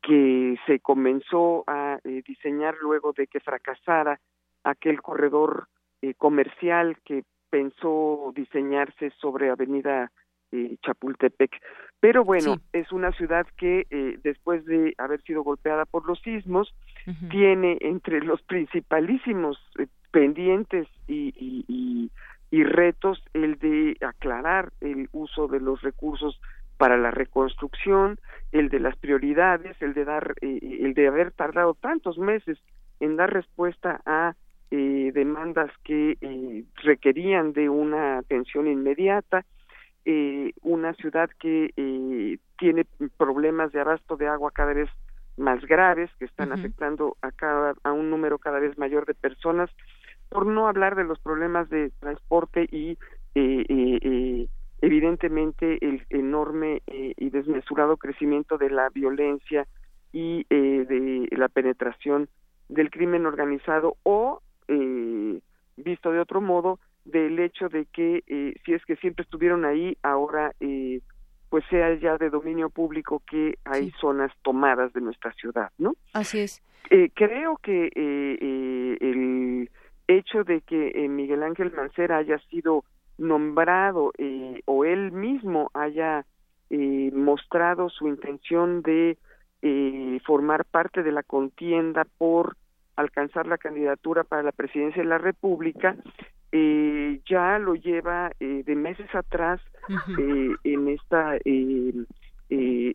que 0.01 0.57
se 0.67 0.79
comenzó 0.79 1.63
a 1.67 1.99
eh, 2.03 2.21
diseñar 2.25 2.75
luego 2.81 3.13
de 3.13 3.27
que 3.27 3.39
fracasara 3.39 4.19
aquel 4.63 5.01
corredor 5.01 5.67
eh, 6.01 6.13
comercial 6.13 6.97
que 7.03 7.23
pensó 7.49 8.31
diseñarse 8.35 9.11
sobre 9.19 9.49
Avenida 9.49 10.11
eh, 10.51 10.77
Chapultepec. 10.83 11.51
Pero 11.99 12.23
bueno, 12.23 12.57
es 12.73 12.91
una 12.91 13.11
ciudad 13.13 13.47
que 13.57 13.85
eh, 13.89 14.19
después 14.23 14.65
de 14.65 14.93
haber 14.97 15.21
sido 15.21 15.43
golpeada 15.43 15.85
por 15.85 16.05
los 16.05 16.19
sismos, 16.21 16.73
tiene 17.29 17.77
entre 17.81 18.21
los 18.21 18.41
principalísimos 18.43 19.57
eh, 19.79 19.87
pendientes 20.13 20.87
y, 21.07 21.33
y, 21.35 22.11
y, 22.51 22.63
retos 22.63 23.21
el 23.33 23.57
de 23.57 23.97
aclarar 24.05 24.71
el 24.79 25.09
uso 25.11 25.47
de 25.47 25.59
los 25.59 25.81
recursos 25.81 26.39
para 26.77 26.97
la 26.97 27.09
reconstrucción, 27.09 28.19
el 28.51 28.69
de 28.69 28.79
las 28.79 28.95
prioridades, 28.95 29.75
el 29.81 29.95
de 29.95 30.05
dar, 30.05 30.35
eh, 30.41 30.59
el 30.81 30.93
de 30.93 31.07
haber 31.07 31.31
tardado 31.31 31.73
tantos 31.73 32.19
meses 32.19 32.59
en 32.99 33.15
dar 33.15 33.33
respuesta 33.33 34.01
a 34.05 34.35
eh, 34.69 35.11
demandas 35.15 35.71
que 35.83 36.17
eh, 36.21 36.63
requerían 36.83 37.53
de 37.53 37.69
una 37.69 38.19
atención 38.19 38.67
inmediata, 38.67 39.45
eh, 40.05 40.51
una 40.61 40.93
ciudad 40.93 41.29
que 41.39 41.71
eh, 41.75 42.37
tiene 42.59 42.85
problemas 43.17 43.71
de 43.71 43.79
abasto 43.79 44.15
de 44.15 44.27
agua 44.27 44.51
cada 44.51 44.73
vez 44.73 44.89
más 45.37 45.65
graves 45.65 46.11
que 46.19 46.25
están 46.25 46.51
afectando 46.51 47.17
a 47.21 47.31
cada 47.31 47.73
a 47.83 47.91
un 47.91 48.11
número 48.11 48.37
cada 48.37 48.59
vez 48.59 48.77
mayor 48.77 49.05
de 49.05 49.15
personas 49.15 49.69
por 50.33 50.47
no 50.47 50.67
hablar 50.67 50.95
de 50.95 51.03
los 51.03 51.19
problemas 51.19 51.69
de 51.69 51.91
transporte 51.99 52.67
y 52.71 52.97
eh, 53.35 53.65
eh, 53.69 53.99
eh 54.01 54.47
evidentemente 54.81 55.77
el 55.79 56.05
enorme 56.09 56.81
eh, 56.87 57.13
y 57.15 57.29
desmesurado 57.29 57.95
crecimiento 57.95 58.57
de 58.57 58.69
la 58.69 58.89
violencia 58.89 59.65
y 60.11 60.45
eh, 60.49 60.85
de 60.85 61.29
la 61.37 61.47
penetración 61.47 62.27
del 62.67 62.89
crimen 62.89 63.25
organizado 63.25 63.95
o 64.03 64.41
eh, 64.67 65.39
visto 65.77 66.11
de 66.11 66.19
otro 66.19 66.41
modo 66.41 66.79
del 67.05 67.39
hecho 67.39 67.69
de 67.69 67.85
que 67.85 68.23
si 68.65 68.73
es 68.73 68.83
que 68.85 68.97
siempre 68.97 69.23
estuvieron 69.23 69.63
ahí, 69.63 69.97
ahora 70.03 70.51
eh, 70.59 70.99
pues 71.49 71.63
sea 71.69 71.93
ya 71.95 72.17
de 72.17 72.29
dominio 72.29 72.69
público 72.69 73.21
que 73.29 73.59
hay 73.63 73.91
sí. 73.91 73.95
zonas 74.01 74.31
tomadas 74.41 74.91
de 74.91 75.01
nuestra 75.01 75.31
ciudad, 75.33 75.71
¿no? 75.77 75.93
Así 76.13 76.39
es. 76.39 76.61
Eh, 76.89 77.09
creo 77.13 77.57
que 77.57 77.85
eh, 77.85 77.91
eh, 77.95 78.97
el 78.99 79.69
hecho 80.07 80.43
de 80.43 80.61
que 80.61 80.91
eh, 80.95 81.07
Miguel 81.07 81.43
Ángel 81.43 81.71
Mancera 81.75 82.17
haya 82.17 82.37
sido 82.49 82.83
nombrado 83.17 84.11
eh, 84.17 84.61
o 84.65 84.85
él 84.85 85.11
mismo 85.11 85.69
haya 85.73 86.25
eh, 86.69 87.11
mostrado 87.13 87.89
su 87.89 88.07
intención 88.07 88.81
de 88.81 89.17
eh, 89.61 90.19
formar 90.25 90.65
parte 90.65 91.03
de 91.03 91.11
la 91.11 91.23
contienda 91.23 92.05
por 92.17 92.57
alcanzar 92.95 93.47
la 93.47 93.57
candidatura 93.57 94.23
para 94.23 94.43
la 94.43 94.51
presidencia 94.51 95.01
de 95.01 95.09
la 95.09 95.17
República, 95.17 95.95
eh, 96.51 97.19
ya 97.27 97.57
lo 97.57 97.75
lleva 97.75 98.31
eh, 98.39 98.63
de 98.65 98.75
meses 98.75 99.13
atrás 99.15 99.59
uh 99.89 99.93
-huh. 99.93 100.57
en 100.63 100.87
esta 100.89 101.37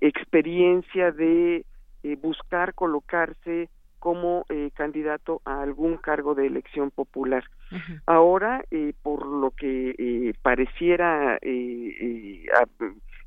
experiencia 0.00 1.10
de 1.10 1.64
eh, 2.04 2.16
buscar 2.22 2.74
colocarse 2.74 3.68
como 3.98 4.44
eh, 4.48 4.70
candidato 4.74 5.40
a 5.44 5.62
algún 5.62 5.96
cargo 5.96 6.34
de 6.34 6.46
elección 6.46 6.90
popular. 6.90 7.44
Uh 7.70 7.74
-huh. 7.76 8.02
Ahora, 8.06 8.64
eh, 8.70 8.92
por 9.02 9.26
lo 9.26 9.50
que 9.50 9.94
eh, 9.98 10.34
pareciera 10.42 11.38
eh, 11.42 12.46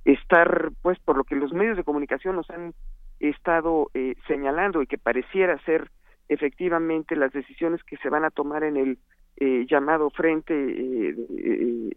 estar, 0.06 0.72
pues, 0.82 1.00
por 1.00 1.18
lo 1.18 1.24
que 1.24 1.36
los 1.36 1.54
medios 1.54 1.78
de 1.78 1.84
comunicación 1.84 2.36
nos 2.36 2.50
han 2.50 2.74
estado 3.20 3.92
señalando 4.28 4.82
y 4.82 4.88
que 4.88 4.98
pareciera 4.98 5.60
ser 5.60 5.92
efectivamente 6.32 7.16
las 7.16 7.34
decisiones 7.34 7.84
que 7.84 7.98
se 7.98 8.10
van 8.10 8.24
a 8.24 8.32
tomar 8.32 8.64
en 8.64 8.78
el 8.78 8.98
eh, 9.38 9.66
llamado 9.70 10.10
Frente 10.12 10.54
eh, 10.54 11.16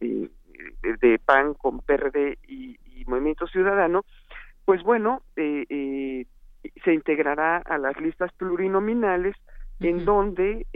eh, 0.00 0.28
de 1.00 1.18
PAN 1.18 1.54
con 1.54 1.80
PRD 1.80 2.38
y, 2.48 2.78
y, 2.86 3.04
Movimiento 3.06 3.46
Ciudadano, 3.46 4.04
pues 4.64 4.82
bueno, 4.82 5.22
se 6.84 6.94
integrará 6.94 7.58
a 7.58 7.78
las 7.78 7.98
listas 8.00 8.32
plurinominales 8.32 9.34
uh 9.36 9.84
-huh. 9.84 9.88
en 9.88 10.04
donde 10.04 10.66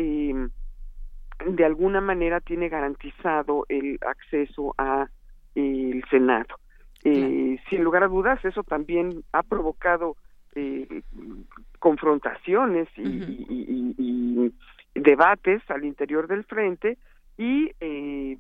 de 1.47 1.65
alguna 1.65 2.01
manera 2.01 2.41
tiene 2.41 2.69
garantizado 2.69 3.65
el 3.69 3.99
acceso 4.07 4.75
a 4.79 5.09
el 5.55 6.05
Senado. 6.11 6.59
Claro. 7.01 7.29
sin 7.71 7.85
lugar 7.85 8.03
a 8.03 8.09
dudas, 8.09 8.45
eso 8.45 8.65
también 8.65 9.23
ha 9.33 9.45
provocado 9.45 10.17
confrontaciones 11.79 12.89
y, 12.97 14.53
debates 14.95 15.63
al 15.71 15.85
interior 15.85 16.27
del 16.27 16.43
frente 16.45 16.99
y 17.37 17.71
eh, 17.79 18.37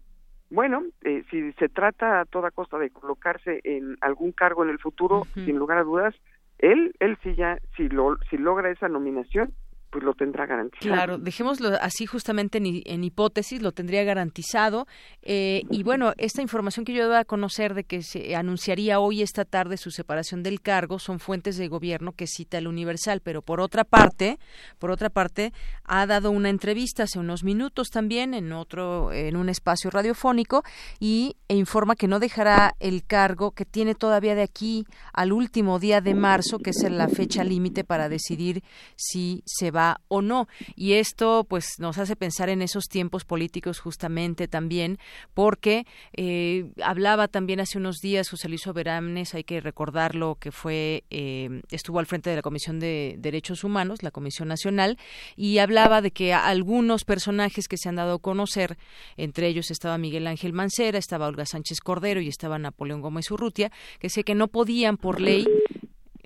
bueno, 0.50 0.82
eh, 1.04 1.22
si 1.30 1.52
se 1.52 1.68
trata 1.68 2.20
a 2.20 2.24
toda 2.24 2.50
costa 2.50 2.78
de 2.78 2.90
colocarse 2.90 3.60
en 3.64 3.96
algún 4.00 4.32
cargo 4.32 4.64
en 4.64 4.70
el 4.70 4.78
futuro, 4.78 5.26
sin 5.34 5.56
lugar 5.56 5.78
a 5.78 5.84
dudas, 5.84 6.14
él, 6.59 6.94
él 7.01 7.16
sí 7.22 7.35
ya, 7.35 7.59
si, 7.76 7.89
lo, 7.89 8.16
si 8.30 8.36
logra 8.36 8.70
esa 8.70 8.89
nominación, 8.89 9.52
pues 9.90 10.05
lo 10.05 10.15
tendrá 10.15 10.47
garantizado. 10.47 10.94
Claro, 10.94 11.19
dejémoslo 11.19 11.70
así 11.81 12.06
justamente 12.06 12.59
en, 12.59 13.05
hipótesis, 13.05 13.62
lo 13.62 13.73
tendría 13.73 14.05
garantizado. 14.05 14.86
Eh, 15.23 15.62
y 15.70 15.82
bueno, 15.82 16.12
esta 16.19 16.43
información 16.43 16.85
que 16.85 16.93
yo 16.93 17.05
debo 17.05 17.16
a 17.16 17.24
conocer 17.24 17.74
de 17.74 17.85
que 17.85 18.02
se 18.02 18.36
anunciaría 18.36 19.01
hoy 19.01 19.23
esta 19.23 19.44
tarde 19.44 19.77
su 19.77 19.90
separación 19.90 20.43
del 20.43 20.60
cargo 20.60 20.98
son 20.98 21.20
fuentes 21.20 21.56
de 21.56 21.69
gobierno 21.69 22.12
que 22.12 22.27
cita 22.27 22.59
el 22.59 22.66
Universal, 22.66 23.20
pero 23.23 23.43
por 23.43 23.60
otra 23.60 23.85
parte, 23.85 24.39
por 24.78 24.90
otra 24.90 25.09
parte, 25.09 25.52
ha 25.85 26.06
dado 26.06 26.31
una 26.31 26.51
entrevista 26.51 27.05
hace 27.05 27.19
unos 27.19 27.43
minutos 27.43 27.89
también 27.89 28.35
en 28.35 28.52
otro, 28.52 29.12
en 29.12 29.36
un 29.36 29.48
espacio 29.48 29.90
radiofónico 29.90 30.65
y 31.01 31.36
e 31.48 31.55
informa 31.55 31.97
que 31.97 32.09
no 32.09 32.20
dejará 32.20 32.74
el 32.78 33.05
cargo 33.05 33.52
que 33.52 33.65
tiene 33.65 33.94
todavía 33.94 34.35
de 34.35 34.43
aquí 34.43 34.85
al 35.12 35.32
último 35.32 35.78
día 35.78 36.01
de 36.01 36.15
marzo, 36.15 36.59
que 36.59 36.70
es 36.70 36.82
la 36.90 37.09
fecha 37.09 37.43
límite 37.43 37.85
para 37.85 38.09
decidir 38.09 38.62
si 38.97 39.43
se 39.47 39.70
va 39.70 39.77
o 40.09 40.22
no. 40.22 40.48
Y 40.76 40.94
esto 40.94 41.46
pues 41.48 41.78
nos 41.78 41.98
hace 41.98 42.16
pensar 42.16 42.48
en 42.48 42.62
esos 42.62 42.84
tiempos 42.84 43.24
políticos 43.24 43.80
justamente 43.80 44.48
también, 44.48 44.98
porque 45.34 45.86
eh, 46.12 46.70
hablaba 46.82 47.28
también 47.28 47.60
hace 47.60 47.78
unos 47.78 47.98
días 47.98 48.28
José 48.28 48.48
Luis 48.48 48.62
Soberanes, 48.62 49.34
hay 49.34 49.44
que 49.44 49.60
recordarlo, 49.60 50.36
que 50.36 50.52
fue 50.52 51.05
eh, 51.10 51.62
estuvo 51.70 51.98
al 51.98 52.06
frente 52.06 52.30
de 52.30 52.36
la 52.36 52.42
Comisión 52.42 52.80
de 52.80 53.16
Derechos 53.18 53.64
Humanos, 53.64 54.02
la 54.02 54.10
Comisión 54.10 54.48
Nacional, 54.48 54.98
y 55.36 55.59
hablaba 55.59 56.02
de 56.02 56.10
que 56.10 56.32
algunos 56.32 57.05
personajes 57.05 57.68
que 57.68 57.76
se 57.76 57.88
han 57.88 57.96
dado 57.96 58.14
a 58.14 58.18
conocer, 58.18 58.76
entre 59.16 59.48
ellos 59.48 59.70
estaba 59.70 59.98
Miguel 59.98 60.26
Ángel 60.26 60.52
Mancera, 60.52 60.98
estaba 60.98 61.26
Olga 61.26 61.46
Sánchez 61.46 61.80
Cordero 61.80 62.20
y 62.20 62.28
estaba 62.28 62.59
Napoleón 62.59 63.00
Gómez 63.00 63.30
Urrutia, 63.30 63.70
que 63.98 64.10
sé 64.10 64.24
que 64.24 64.34
no 64.34 64.48
podían 64.48 64.96
por 64.96 65.20
ley 65.20 65.46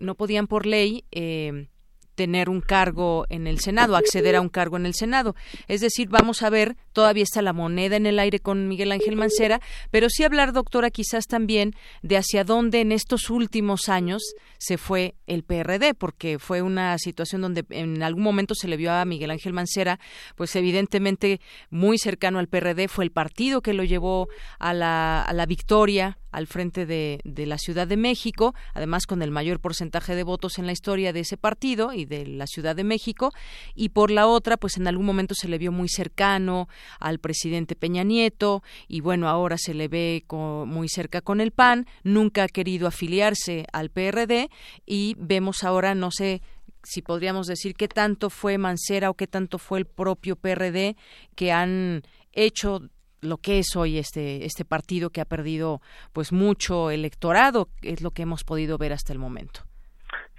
no 0.02 0.16
podían 0.16 0.48
por 0.48 0.66
ley 0.66 1.04
eh, 1.12 1.68
tener 2.14 2.48
un 2.48 2.60
cargo 2.60 3.26
en 3.28 3.46
el 3.46 3.60
Senado, 3.60 3.96
acceder 3.96 4.36
a 4.36 4.40
un 4.40 4.48
cargo 4.48 4.76
en 4.76 4.86
el 4.86 4.94
Senado. 4.94 5.34
Es 5.68 5.80
decir, 5.80 6.08
vamos 6.08 6.42
a 6.42 6.50
ver, 6.50 6.76
todavía 6.92 7.24
está 7.24 7.42
la 7.42 7.52
moneda 7.52 7.96
en 7.96 8.06
el 8.06 8.18
aire 8.18 8.40
con 8.40 8.68
Miguel 8.68 8.92
Ángel 8.92 9.16
Mancera, 9.16 9.60
pero 9.90 10.08
sí 10.10 10.24
hablar, 10.24 10.52
doctora, 10.52 10.90
quizás 10.90 11.26
también 11.26 11.74
de 12.02 12.16
hacia 12.16 12.44
dónde 12.44 12.80
en 12.80 12.92
estos 12.92 13.30
últimos 13.30 13.88
años 13.88 14.22
se 14.58 14.78
fue 14.78 15.14
el 15.26 15.42
PRD, 15.42 15.94
porque 15.94 16.38
fue 16.38 16.62
una 16.62 16.98
situación 16.98 17.42
donde 17.42 17.64
en 17.70 18.02
algún 18.02 18.22
momento 18.22 18.54
se 18.54 18.68
le 18.68 18.76
vio 18.76 18.92
a 18.92 19.04
Miguel 19.04 19.30
Ángel 19.30 19.52
Mancera, 19.52 19.98
pues 20.36 20.54
evidentemente 20.56 21.40
muy 21.70 21.98
cercano 21.98 22.38
al 22.38 22.48
PRD, 22.48 22.88
fue 22.88 23.04
el 23.04 23.10
partido 23.10 23.62
que 23.62 23.72
lo 23.72 23.84
llevó 23.84 24.28
a 24.58 24.74
la, 24.74 25.22
a 25.22 25.32
la 25.32 25.46
victoria 25.46 26.18
al 26.32 26.46
frente 26.46 26.86
de, 26.86 27.20
de, 27.24 27.46
la 27.46 27.58
Ciudad 27.58 27.86
de 27.86 27.96
México, 27.96 28.54
además 28.74 29.06
con 29.06 29.22
el 29.22 29.30
mayor 29.30 29.60
porcentaje 29.60 30.14
de 30.14 30.22
votos 30.22 30.58
en 30.58 30.66
la 30.66 30.72
historia 30.72 31.12
de 31.12 31.20
ese 31.20 31.36
partido 31.36 31.92
y 31.92 32.04
de 32.04 32.26
la 32.26 32.46
Ciudad 32.46 32.74
de 32.74 32.84
México, 32.84 33.32
y 33.74 33.90
por 33.90 34.10
la 34.10 34.26
otra, 34.26 34.56
pues 34.56 34.76
en 34.76 34.88
algún 34.88 35.06
momento 35.06 35.34
se 35.34 35.48
le 35.48 35.58
vio 35.58 35.72
muy 35.72 35.88
cercano 35.88 36.68
al 36.98 37.18
presidente 37.18 37.76
Peña 37.76 38.02
Nieto, 38.02 38.62
y 38.88 39.00
bueno, 39.00 39.28
ahora 39.28 39.58
se 39.58 39.74
le 39.74 39.88
ve 39.88 40.24
muy 40.30 40.88
cerca 40.88 41.20
con 41.20 41.40
el 41.40 41.52
PAN, 41.52 41.86
nunca 42.02 42.44
ha 42.44 42.48
querido 42.48 42.86
afiliarse 42.88 43.66
al 43.72 43.90
PRD, 43.90 44.48
y 44.86 45.14
vemos 45.18 45.62
ahora, 45.64 45.94
no 45.94 46.10
sé, 46.10 46.42
si 46.84 47.02
podríamos 47.02 47.46
decir 47.46 47.74
qué 47.74 47.88
tanto 47.88 48.30
fue 48.30 48.58
Mancera 48.58 49.10
o 49.10 49.14
qué 49.14 49.26
tanto 49.26 49.58
fue 49.58 49.78
el 49.78 49.86
propio 49.86 50.36
PRD 50.36 50.96
que 51.36 51.52
han 51.52 52.02
hecho 52.32 52.80
lo 53.22 53.38
que 53.38 53.60
es 53.60 53.76
hoy 53.76 53.98
este 53.98 54.44
este 54.44 54.64
partido 54.64 55.10
que 55.10 55.20
ha 55.20 55.24
perdido 55.24 55.80
pues 56.12 56.32
mucho 56.32 56.90
electorado 56.90 57.68
es 57.80 58.02
lo 58.02 58.10
que 58.10 58.22
hemos 58.22 58.44
podido 58.44 58.76
ver 58.76 58.92
hasta 58.92 59.12
el 59.12 59.18
momento. 59.18 59.60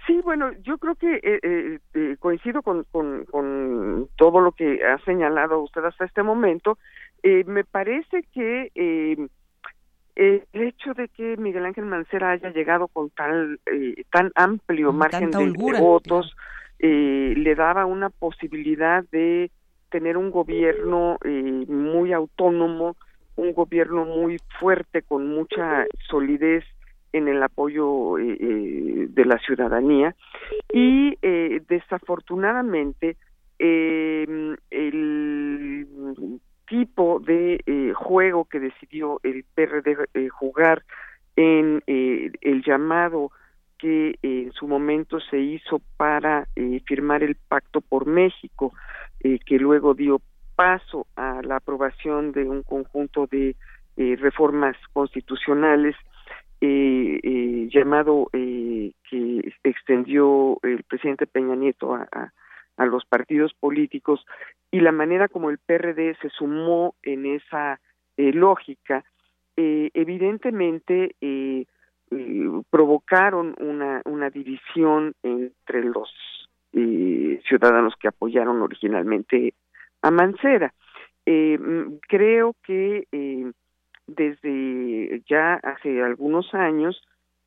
Sí 0.06 0.20
bueno 0.22 0.52
yo 0.62 0.78
creo 0.78 0.94
que 0.94 1.14
eh, 1.16 1.40
eh, 1.42 1.78
eh, 1.94 2.16
coincido 2.20 2.62
con, 2.62 2.84
con, 2.84 3.24
con, 3.24 4.08
todo 4.16 4.40
lo 4.40 4.52
que 4.52 4.84
ha 4.84 4.98
señalado 5.04 5.60
usted 5.62 5.84
hasta 5.84 6.04
este 6.04 6.22
momento. 6.22 6.78
Me 7.22 7.64
parece 7.64 8.22
que 8.34 8.70
el 8.74 10.50
hecho 10.52 10.92
de 10.92 11.08
que 11.08 11.38
Miguel 11.38 11.64
Ángel 11.64 11.86
Mancera 11.86 12.32
haya 12.32 12.50
llegado 12.50 12.86
con 12.88 13.08
tal 13.08 13.58
tan 14.12 14.30
amplio 14.34 14.92
margen 14.92 15.30
de, 15.30 15.52
votos 15.56 16.36
le 16.78 17.54
daba 17.54 17.86
una 17.86 18.10
posibilidad 18.10 19.04
de 19.10 19.50
tener 19.94 20.16
un 20.16 20.32
gobierno 20.32 21.18
eh, 21.24 21.64
muy 21.68 22.12
autónomo, 22.12 22.96
un 23.36 23.52
gobierno 23.52 24.04
muy 24.04 24.38
fuerte, 24.58 25.02
con 25.02 25.28
mucha 25.28 25.86
solidez 26.10 26.64
en 27.12 27.28
el 27.28 27.40
apoyo 27.40 28.18
eh, 28.18 28.36
eh, 28.40 29.06
de 29.08 29.24
la 29.24 29.38
ciudadanía. 29.38 30.16
Y 30.72 31.16
desafortunadamente 31.68 33.16
el 33.60 34.58
tipo 36.66 37.20
de 37.20 37.92
juego 37.94 38.46
que 38.46 38.58
decidió 38.58 39.20
el 39.22 39.44
PRD 39.54 40.28
jugar 40.30 40.82
en 41.36 41.84
el 41.86 42.64
llamado 42.66 43.30
que 43.78 44.18
en 44.22 44.52
su 44.52 44.66
momento 44.66 45.20
se 45.20 45.38
hizo 45.38 45.80
para 45.96 46.46
firmar 46.86 47.22
el 47.22 47.36
pacto 47.36 47.80
por 47.80 48.06
México 48.06 48.72
eh, 49.26 49.38
que 49.38 49.58
luego 49.58 49.94
dio 49.94 50.20
paso 50.54 51.06
a 51.16 51.40
la 51.42 51.56
aprobación 51.56 52.32
de 52.32 52.44
un 52.44 52.62
conjunto 52.62 53.26
de 53.26 53.56
eh, 53.96 54.16
reformas 54.20 54.76
constitucionales 54.92 55.96
eh, 56.60 57.68
llamado 57.72 58.28
que 58.32 59.52
extendió 59.62 60.58
el 60.62 60.82
presidente 60.82 61.26
Peña 61.26 61.56
Nieto 61.56 61.94
a, 61.94 62.06
a, 62.76 62.86
los 62.86 63.06
partidos 63.06 63.54
políticos 63.54 64.26
y 64.70 64.80
la 64.80 64.92
manera 64.92 65.28
como 65.28 65.48
el 65.48 65.56
PRD 65.56 66.16
se 66.20 66.28
sumó 66.28 66.94
en 67.02 67.24
esa 67.24 67.80
lógica 68.16 69.04
evidentemente 69.56 71.16
provocaron 72.70 73.54
una, 73.58 74.30
división 74.30 75.14
entre 75.22 75.84
los 75.84 76.10
eh, 76.72 77.40
ciudadanos 77.46 77.94
que 78.00 78.08
apoyaron 78.08 78.60
originalmente 78.62 79.54
a 80.02 80.10
Mancera. 80.10 80.74
Eh, 81.26 81.58
mm, 81.58 81.98
creo 82.08 82.54
que 82.64 83.06
eh, 83.12 83.52
desde 84.06 85.22
ya 85.28 85.54
hace 85.54 86.02
algunos 86.02 86.52
años 86.54 87.00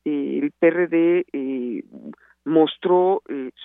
el 0.04 0.52
PRD 0.58 1.26
mostró 2.46 3.22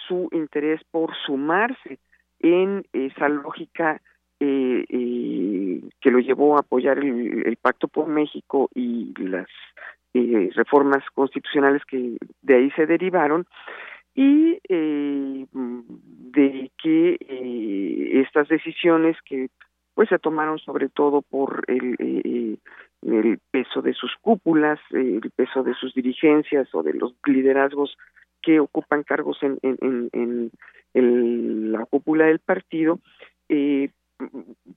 su 0.07 0.27
interés 0.34 0.81
por 0.91 1.15
sumarse 1.25 1.99
en 2.39 2.85
esa 2.91 3.30
lógica 3.30 4.01
que 4.39 6.11
lo 6.11 6.19
llevó 6.19 6.57
a 6.57 6.59
apoyar 6.59 6.99
el, 6.99 7.57
Pacto 7.61 7.88
por 7.88 8.07
México 8.07 8.69
y 8.75 9.13
las 9.17 9.47
reformas 10.14 11.03
constitucionales 11.14 11.84
que 11.85 12.18
de 12.41 12.56
ahí 12.56 12.72
se 12.72 12.85
derivaron 12.85 13.45
y 14.15 14.60
eh, 14.69 15.45
de 15.52 16.72
que 16.81 17.18
eh, 17.19 18.22
estas 18.22 18.48
decisiones 18.48 19.18
que 19.26 19.49
pues 19.95 20.10
se 20.10 20.19
tomaron 20.19 20.60
sobre 20.60 20.90
todo 20.90 21.22
por 21.22 21.64
el, 21.68 21.95
eh, 21.99 22.57
el 23.03 23.40
peso 23.52 23.81
de 23.81 23.94
sus 23.94 24.11
cúpulas, 24.22 24.80
el 24.91 25.31
peso 25.35 25.64
de 25.64 25.73
sus 25.76 25.94
dirigencias 25.94 26.68
o 26.73 26.84
de 26.84 26.94
los 26.94 27.14
liderazgos 27.26 27.98
que 28.41 28.60
ocupan 28.60 29.03
cargos 29.03 29.38
en, 29.41 29.57
en, 29.61 30.52
en, 30.94 31.72
la 31.72 31.85
cúpula 31.85 32.26
del 32.26 32.40
partido, 32.40 32.99
eh, 33.49 33.90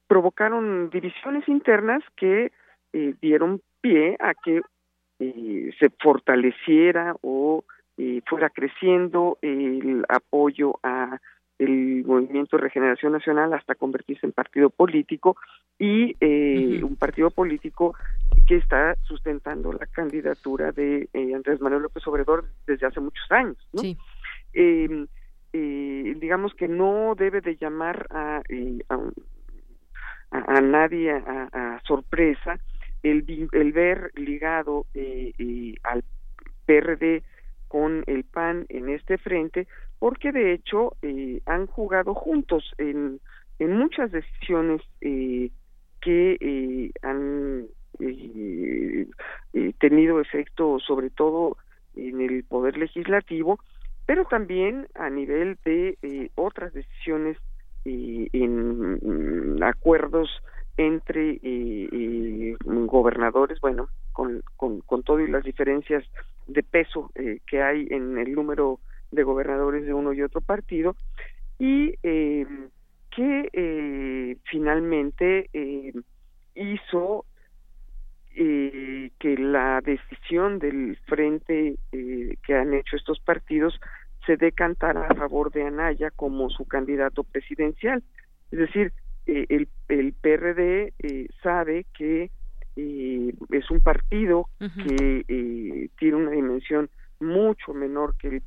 provocaron 0.06 0.88
divisiones 0.90 1.46
internas 1.48 2.02
que 2.16 2.52
eh, 2.92 3.14
dieron 3.20 3.60
pie 3.80 4.16
a 4.20 4.32
que 4.34 4.62
eh, 5.18 5.70
se 5.78 5.90
fortaleciera 5.90 7.16
o 7.22 7.64
eh, 7.96 8.20
fuera 8.26 8.50
creciendo 8.50 9.38
el 9.42 10.04
apoyo 10.08 10.78
a 10.82 11.18
el 11.58 12.04
movimiento 12.04 12.56
de 12.56 12.64
regeneración 12.64 13.12
nacional 13.12 13.52
hasta 13.54 13.74
convertirse 13.74 14.26
en 14.26 14.32
partido 14.32 14.70
político 14.70 15.36
y 15.78 16.14
eh, 16.20 16.82
un 16.82 16.96
partido 16.96 17.30
político 17.30 17.94
que 18.46 18.56
está 18.56 18.94
sustentando 19.04 19.72
la 19.72 19.86
candidatura 19.86 20.72
de 20.72 21.08
eh, 21.12 21.34
Andrés 21.34 21.60
Manuel 21.60 21.82
López 21.82 22.06
Obrador 22.06 22.46
desde 22.66 22.86
hace 22.86 23.00
muchos 23.00 23.30
años 23.30 23.56
¿no? 23.72 23.82
Em, 24.52 25.06
eh, 25.52 26.16
digamos 26.18 26.54
que 26.54 26.68
no 26.68 27.14
debe 27.14 27.40
de 27.40 27.56
llamar 27.56 28.06
a, 28.10 28.42
a, 30.30 30.60
nadie 30.60 31.12
a, 31.12 31.48
a, 31.52 31.80
sorpresa 31.86 32.58
el, 33.02 33.22
ver 33.72 34.10
ligado 34.14 34.86
al 35.82 36.04
PRD 36.66 37.22
con 37.68 38.04
el 38.06 38.24
PAN 38.24 38.66
en 38.68 38.88
este 38.88 39.18
frente, 39.18 39.66
porque 39.98 40.32
de 40.32 40.52
hecho 40.52 40.96
eh, 41.02 41.40
han 41.46 41.66
jugado 41.66 42.14
juntos 42.14 42.64
en, 42.78 43.20
en 43.58 43.76
muchas 43.76 44.12
decisiones 44.12 44.82
eh, 45.00 45.50
que 46.00 46.36
eh, 46.40 46.90
han 47.02 47.66
tenido 49.78 50.20
efecto 50.20 50.78
sobre 50.80 51.08
todo 51.08 51.56
en 51.94 52.20
el 52.20 52.44
poder 52.44 52.76
legislativo, 52.76 53.58
pero 54.04 54.26
también 54.26 54.86
a 54.94 55.08
nivel 55.08 55.56
de 55.64 56.30
otras 56.34 56.74
decisiones 56.74 57.38
en 57.84 59.62
acuerdos 59.62 60.28
entre 60.76 61.40
gobernadores, 62.60 63.60
bueno, 63.60 63.88
con, 64.12 64.42
con, 64.56 64.80
con 64.80 65.02
todo 65.02 65.20
y 65.20 65.28
las 65.28 65.44
diferencias 65.44 66.04
de 66.46 66.62
peso 66.62 67.10
eh, 67.14 67.40
que 67.46 67.62
hay 67.62 67.86
en 67.90 68.18
el 68.18 68.32
número 68.32 68.80
de 69.10 69.22
gobernadores 69.22 69.84
de 69.84 69.94
uno 69.94 70.12
y 70.12 70.22
otro 70.22 70.40
partido 70.40 70.96
y 71.58 71.94
eh, 72.02 72.46
que 73.10 73.48
eh, 73.52 74.36
finalmente 74.50 75.50
hizo 76.54 77.24
que 78.34 79.38
la 79.38 79.80
decisión 79.80 80.58
del 80.58 80.98
frente 81.06 81.78
que 81.90 82.54
han 82.54 82.74
hecho 82.74 82.96
estos 82.96 83.18
partidos 83.20 83.80
se 84.26 84.36
decantara 84.36 85.06
a 85.06 85.14
favor 85.14 85.50
de 85.50 85.62
Anaya 85.62 86.10
como 86.10 86.50
su 86.50 86.66
candidato 86.66 87.24
presidencial. 87.24 88.02
Es 88.50 88.58
decir, 88.58 88.92
el, 89.26 89.68
el 89.88 90.12
PRD 90.12 90.92
sabe 91.42 91.86
que 91.96 92.30
eh, 92.76 93.32
es 93.50 93.70
un 93.70 93.80
partido 93.80 94.48
que 94.58 95.24
eh, 95.26 95.88
tiene 95.98 96.16
una 96.16 96.30
dimensión 96.30 96.90
mucho 97.20 97.72
menor 97.72 98.14
que 98.18 98.28
el 98.28 98.42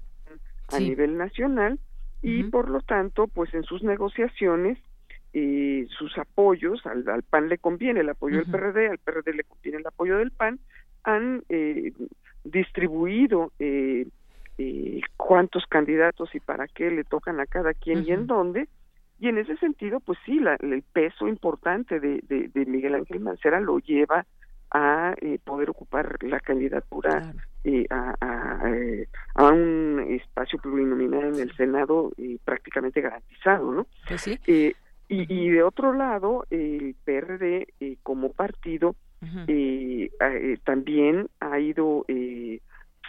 a 0.72 0.80
nivel 0.80 1.18
nacional 1.18 1.80
y 2.22 2.44
por 2.44 2.70
lo 2.70 2.82
tanto 2.82 3.28
pues 3.28 3.52
en 3.56 3.64
sus 3.64 3.82
negociaciones 3.82 4.78
eh, 5.34 5.88
sus 5.98 6.16
apoyos 6.20 6.86
al, 6.86 7.24
PAN 7.24 7.50
le 7.50 7.58
conviene 7.58 8.02
el 8.02 8.10
apoyo 8.10 8.38
del 8.38 8.52
PRD 8.52 8.90
al 8.90 9.00
PRD 9.00 9.34
le 9.34 9.44
conviene 9.46 9.80
el 9.80 9.88
apoyo 9.88 10.18
del 10.18 10.30
PAN 10.30 10.60
han 11.04 11.44
eh, 11.50 11.92
distribuido 12.44 13.52
eh, 13.58 14.08
eh, 14.60 15.02
cuántos 15.18 15.66
candidatos 15.66 16.36
y 16.36 16.40
para 16.40 16.68
qué 16.68 16.92
le 16.92 17.04
tocan 17.04 17.40
a 17.40 17.48
cada 17.48 17.74
quien 17.74 18.06
y 18.06 18.12
en 18.12 18.28
dónde 18.28 18.68
y 19.20 19.28
en 19.28 19.38
ese 19.38 19.58
sentido, 19.58 20.00
pues 20.00 20.18
sí, 20.26 20.40
la, 20.40 20.56
el 20.56 20.82
peso 20.82 21.28
importante 21.28 22.00
de, 22.00 22.22
de, 22.28 22.66
Miguel 22.66 22.96
Ángel 22.96 23.20
Mancera 23.20 23.60
lo 23.60 23.80
lleva 23.80 24.26
a 24.72 25.14
eh, 25.20 25.40
poder 25.44 25.70
ocupar 25.70 26.24
la 26.24 26.40
candidatura 26.40 27.34
eh, 27.64 27.86
a, 27.90 28.16
a, 28.22 28.70
eh, 28.70 29.08
a, 29.36 29.48
un 29.48 30.06
espacio 30.10 30.60
plurinominal 30.60 31.36
en 31.36 31.42
el 31.42 31.56
Senado 31.56 32.12
prácticamente 32.46 33.02
garantizado, 33.02 33.72
¿no? 33.74 33.88
Pues 34.08 34.22
sí. 34.22 34.40
y, 34.48 34.74
y 35.10 35.50
de 35.50 35.64
otro 35.64 35.94
lado, 35.94 36.46
el 36.50 36.96
PRD 37.04 37.68
como 38.04 38.32
partido 38.32 38.96
también 40.64 41.28
ha 41.42 41.60
ido, 41.60 42.06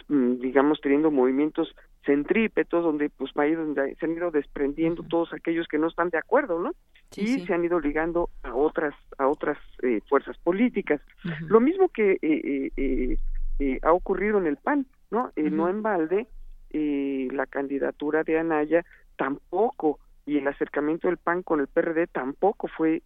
digamos, 0.09 0.81
teniendo 0.81 1.11
movimientos 1.11 1.73
centrípetos 2.05 2.83
donde 2.83 3.09
pues 3.09 3.31
donde 3.33 3.95
se 3.95 4.05
han 4.05 4.13
ido 4.13 4.31
desprendiendo 4.31 5.03
todos 5.03 5.33
aquellos 5.33 5.67
que 5.67 5.77
no 5.77 5.87
están 5.87 6.09
de 6.09 6.17
acuerdo 6.17 6.59
no 6.59 6.71
y 7.15 7.45
se 7.45 7.53
han 7.53 7.65
ido 7.65 7.79
ligando 7.79 8.29
a 8.43 8.55
otras 8.55 8.95
a 9.17 9.27
otras 9.27 9.57
eh, 9.83 10.01
fuerzas 10.07 10.37
políticas. 10.37 11.01
Lo 11.41 11.59
mismo 11.59 11.89
que 11.89 12.13
eh, 12.21 12.71
eh, 12.77 13.17
eh, 13.59 13.79
ha 13.83 13.91
ocurrido 13.91 14.39
en 14.39 14.47
el 14.47 14.57
PAN 14.57 14.85
no 15.11 15.31
no 15.35 15.69
en 15.69 15.81
balde 15.81 16.27
la 16.73 17.45
candidatura 17.47 18.23
de 18.23 18.39
Anaya 18.39 18.85
tampoco 19.17 19.99
y 20.25 20.37
el 20.37 20.47
acercamiento 20.47 21.07
del 21.09 21.17
PAN 21.17 21.43
con 21.43 21.59
el 21.59 21.67
PRD 21.67 22.07
tampoco 22.07 22.69
fue 22.69 23.01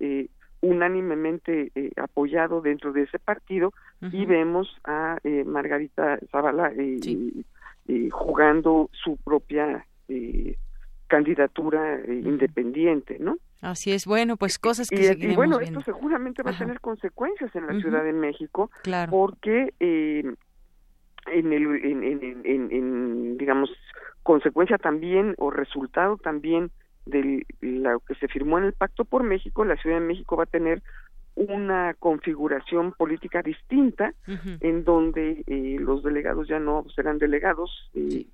unánimemente 0.61 1.71
apoyado 1.95 2.61
dentro 2.61 2.93
de 2.93 3.03
ese 3.03 3.17
partido. 3.17 3.73
Y 4.11 4.25
vemos 4.25 4.67
a 4.83 5.17
Margarita 5.45 6.19
Zavala 6.31 6.71
eh, 7.87 8.09
jugando 8.11 8.89
su 8.91 9.17
propia 9.17 9.85
eh, 10.07 10.57
candidatura 11.07 11.99
eh, 11.99 12.21
independiente, 12.23 13.17
¿no? 13.19 13.37
Así 13.61 13.91
es, 13.91 14.05
bueno, 14.05 14.37
pues 14.37 14.59
cosas 14.59 14.89
que 14.89 15.15
y, 15.17 15.31
y 15.31 15.35
bueno, 15.35 15.59
esto 15.59 15.81
seguramente 15.81 16.43
va 16.43 16.51
a 16.51 16.57
tener 16.57 16.79
consecuencias 16.81 17.55
en 17.55 17.67
la 17.67 17.79
Ciudad 17.79 18.03
de 18.03 18.13
México, 18.13 18.69
claro. 18.83 19.11
porque 19.11 19.73
en 19.79 20.35
el, 21.27 21.85
en, 21.85 22.03
en, 22.03 22.41
en, 22.43 22.71
en, 22.71 23.37
digamos, 23.37 23.69
consecuencia 24.23 24.77
también 24.77 25.35
o 25.37 25.49
resultado 25.51 26.17
también 26.17 26.71
de 27.05 27.45
lo 27.61 27.99
que 27.99 28.15
se 28.15 28.27
firmó 28.27 28.57
en 28.57 28.65
el 28.65 28.73
Pacto 28.73 29.05
por 29.05 29.23
México, 29.23 29.63
la 29.63 29.77
Ciudad 29.77 29.99
de 29.99 30.05
México 30.05 30.35
va 30.35 30.43
a 30.43 30.47
tener 30.47 30.81
una 31.35 31.93
configuración 31.95 32.93
política 32.93 33.41
distinta 33.41 34.13
en 34.61 34.85
donde 34.85 35.43
eh, 35.47 35.77
los 35.79 36.01
delegados 36.01 36.47
ya 36.47 36.59
no 36.59 36.85
serán 36.95 37.17
delegados, 37.17 37.89
eh, 37.93 38.25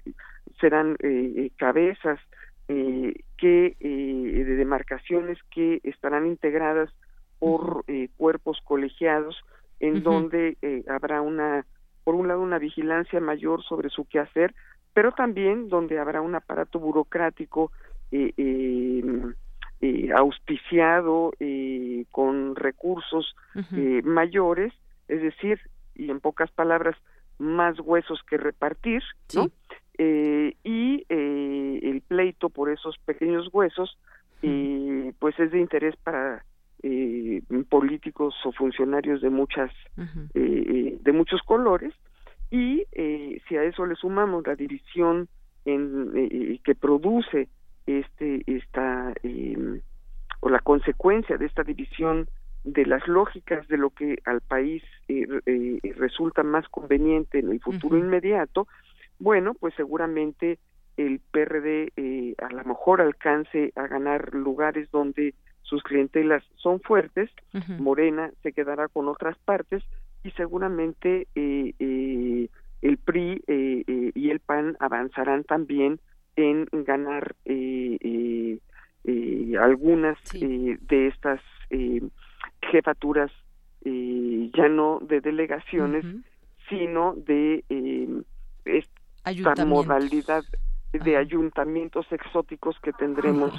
serán 0.59 0.97
eh, 0.99 1.51
cabezas 1.57 2.19
que 2.67 3.75
de 3.81 4.55
demarcaciones 4.55 5.37
que 5.53 5.81
estarán 5.83 6.25
integradas 6.25 6.89
por 7.37 7.83
cuerpos 8.15 8.61
colegiados 8.63 9.35
en 9.81 10.03
donde 10.03 10.55
habrá 10.87 11.21
una 11.21 11.65
por 12.05 12.15
un 12.15 12.29
lado 12.29 12.39
una 12.39 12.59
vigilancia 12.59 13.19
mayor 13.19 13.61
sobre 13.63 13.89
su 13.89 14.05
quehacer 14.05 14.55
pero 14.93 15.11
también 15.11 15.67
donde 15.67 15.99
habrá 15.99 16.21
un 16.21 16.35
aparato 16.35 16.79
burocrático 16.79 17.73
eh, 18.11 19.03
eh, 19.81 20.11
auspiciado 20.15 21.33
eh, 21.39 22.05
con 22.11 22.55
recursos 22.55 23.35
eh, 23.75 24.01
mayores, 24.03 24.71
es 25.07 25.23
decir, 25.23 25.59
y 25.95 26.11
en 26.11 26.19
pocas 26.19 26.51
palabras, 26.51 26.95
más 27.39 27.79
huesos 27.79 28.21
que 28.29 28.37
repartir, 28.37 29.01
¿no? 29.33 29.49
Eh, 29.97 30.55
y 30.63 31.05
el 31.09 32.01
pleito 32.07 32.49
por 32.49 32.69
esos 32.69 32.97
pequeños 32.99 33.49
huesos, 33.51 33.97
pues 35.19 35.39
es 35.39 35.51
de 35.51 35.59
interés 35.59 35.95
para 35.97 36.45
políticos 37.69 38.35
o 38.45 38.51
funcionarios 38.51 39.21
de 39.21 39.29
muchas, 39.31 39.71
de 40.33 41.11
muchos 41.11 41.41
colores, 41.41 41.93
y 42.51 42.85
si 43.47 43.57
a 43.57 43.63
eso 43.63 43.85
le 43.87 43.95
sumamos 43.95 44.45
la 44.45 44.55
división 44.55 45.27
en, 45.65 46.59
que 46.63 46.75
produce 46.75 47.49
este 47.85 48.43
esta 48.47 49.13
em, 49.23 49.81
o 50.41 50.49
la 50.49 50.59
consecuencia 50.59 51.37
de 51.37 51.45
esta 51.45 51.63
división 51.63 52.27
de 52.63 52.85
las 52.85 53.07
lógicas 53.07 53.67
de 53.67 53.77
lo 53.77 53.89
que 53.89 54.19
al 54.25 54.41
país 54.41 54.83
eh, 55.07 55.25
eh, 55.45 55.79
resulta 55.97 56.43
más 56.43 56.67
conveniente 56.69 57.39
en 57.39 57.49
el 57.49 57.59
futuro 57.59 57.97
inmediato, 57.97 58.67
bueno, 59.19 59.53
pues 59.59 59.73
seguramente 59.75 60.59
el 60.97 61.19
PRD 61.31 61.91
eh, 61.95 62.35
a 62.37 62.53
lo 62.53 62.63
mejor 62.65 63.01
alcance 63.01 63.71
a 63.75 63.87
ganar 63.87 64.33
lugares 64.35 64.91
donde 64.91 65.33
sus 65.63 65.81
clientelas 65.83 66.43
son 66.55 66.81
fuertes, 66.81 67.29
Morena 67.79 68.31
se 68.43 68.51
quedará 68.51 68.89
con 68.89 69.07
otras 69.07 69.37
partes 69.39 69.83
y 70.23 70.31
seguramente 70.31 71.27
el 71.33 72.97
PRI 73.05 73.41
y 73.47 74.29
el 74.29 74.39
PAN 74.41 74.75
avanzarán 74.81 75.45
también 75.45 75.99
en 76.41 76.67
ganar 76.71 77.35
eh, 77.45 77.97
eh, 78.01 78.59
eh 79.03 79.57
algunas 79.59 80.17
eh, 80.33 80.77
de 80.81 81.07
estas 81.07 81.41
jefaturas 82.71 83.31
ya 83.83 84.69
no 84.69 84.99
de 85.01 85.21
delegaciones 85.21 86.05
sino 86.69 87.15
de 87.15 87.63
esta 88.65 89.65
modalidad 89.65 90.43
de 90.93 91.17
ayuntamientos 91.17 92.05
exóticos 92.11 92.77
que 92.81 92.93
tendremos 92.93 93.53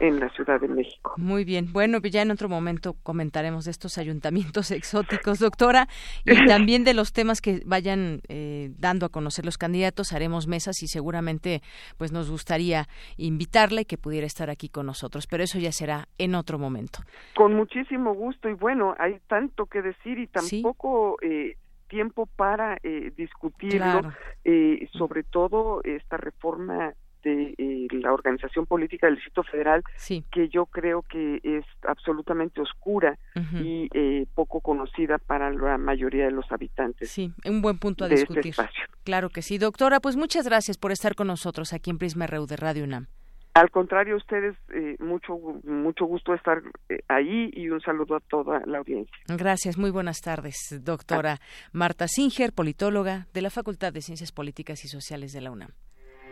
en 0.00 0.20
la 0.20 0.28
Ciudad 0.30 0.60
de 0.60 0.68
México. 0.68 1.14
Muy 1.16 1.44
bien. 1.44 1.72
Bueno, 1.72 1.98
ya 2.00 2.22
en 2.22 2.30
otro 2.30 2.48
momento 2.48 2.94
comentaremos 3.02 3.64
de 3.64 3.70
estos 3.70 3.98
ayuntamientos 3.98 4.70
exóticos, 4.70 5.38
doctora, 5.38 5.88
y 6.24 6.34
también 6.46 6.84
de 6.84 6.94
los 6.94 7.12
temas 7.12 7.40
que 7.40 7.62
vayan 7.64 8.20
eh, 8.28 8.70
dando 8.78 9.06
a 9.06 9.08
conocer 9.08 9.44
los 9.44 9.58
candidatos. 9.58 10.12
Haremos 10.12 10.46
mesas 10.46 10.82
y 10.82 10.88
seguramente 10.88 11.62
pues 11.96 12.12
nos 12.12 12.30
gustaría 12.30 12.86
invitarle 13.16 13.84
que 13.84 13.98
pudiera 13.98 14.26
estar 14.26 14.50
aquí 14.50 14.68
con 14.68 14.86
nosotros, 14.86 15.26
pero 15.26 15.42
eso 15.44 15.58
ya 15.58 15.72
será 15.72 16.08
en 16.18 16.34
otro 16.34 16.58
momento. 16.58 17.00
Con 17.36 17.54
muchísimo 17.54 18.14
gusto 18.14 18.48
y 18.48 18.54
bueno, 18.54 18.94
hay 18.98 19.18
tanto 19.28 19.66
que 19.66 19.82
decir 19.82 20.18
y 20.18 20.26
tampoco 20.26 21.16
eh, 21.22 21.56
tiempo 21.88 22.26
para 22.26 22.78
eh, 22.82 23.12
discutirlo, 23.16 24.12
eh, 24.44 24.88
sobre 24.92 25.22
todo 25.22 25.80
esta 25.84 26.16
reforma 26.16 26.94
de 27.24 27.54
eh, 27.58 27.88
la 27.90 28.12
organización 28.12 28.66
política 28.66 29.06
del 29.06 29.16
Distrito 29.16 29.42
Federal, 29.42 29.82
que 30.30 30.48
yo 30.48 30.66
creo 30.66 31.02
que 31.02 31.40
es 31.42 31.64
absolutamente 31.82 32.60
oscura 32.60 33.18
y 33.60 33.88
eh, 33.94 34.26
poco 34.34 34.60
conocida 34.60 35.18
para 35.18 35.50
la 35.50 35.78
mayoría 35.78 36.26
de 36.26 36.30
los 36.30 36.50
habitantes. 36.52 37.10
Sí, 37.10 37.32
un 37.44 37.62
buen 37.62 37.78
punto 37.78 38.04
a 38.04 38.08
de 38.08 38.16
discutir. 38.16 38.38
Este 38.38 38.50
espacio. 38.50 38.84
Claro 39.04 39.30
que 39.30 39.42
sí, 39.42 39.58
doctora. 39.58 40.00
Pues 40.00 40.16
muchas 40.16 40.46
gracias 40.46 40.78
por 40.78 40.92
estar 40.92 41.14
con 41.14 41.26
nosotros 41.26 41.72
aquí 41.72 41.90
en 41.90 41.98
Prisma 41.98 42.26
RU 42.26 42.46
de 42.46 42.56
Radio 42.56 42.84
UNAM. 42.84 43.06
Al 43.54 43.70
contrario, 43.70 44.16
ustedes, 44.16 44.56
eh, 44.74 44.96
mucho, 44.98 45.38
mucho 45.62 46.06
gusto 46.06 46.34
estar 46.34 46.60
eh, 46.88 46.98
ahí 47.06 47.50
y 47.52 47.68
un 47.68 47.80
saludo 47.80 48.16
a 48.16 48.20
toda 48.20 48.60
la 48.66 48.78
audiencia. 48.78 49.16
Gracias, 49.28 49.78
muy 49.78 49.90
buenas 49.90 50.20
tardes, 50.22 50.56
doctora 50.82 51.38
Marta 51.72 52.08
Singer, 52.08 52.52
politóloga 52.52 53.28
de 53.32 53.42
la 53.42 53.50
Facultad 53.50 53.92
de 53.92 54.02
Ciencias 54.02 54.32
Políticas 54.32 54.84
y 54.84 54.88
Sociales 54.88 55.32
de 55.32 55.40
la 55.40 55.52
UNAM. 55.52 55.70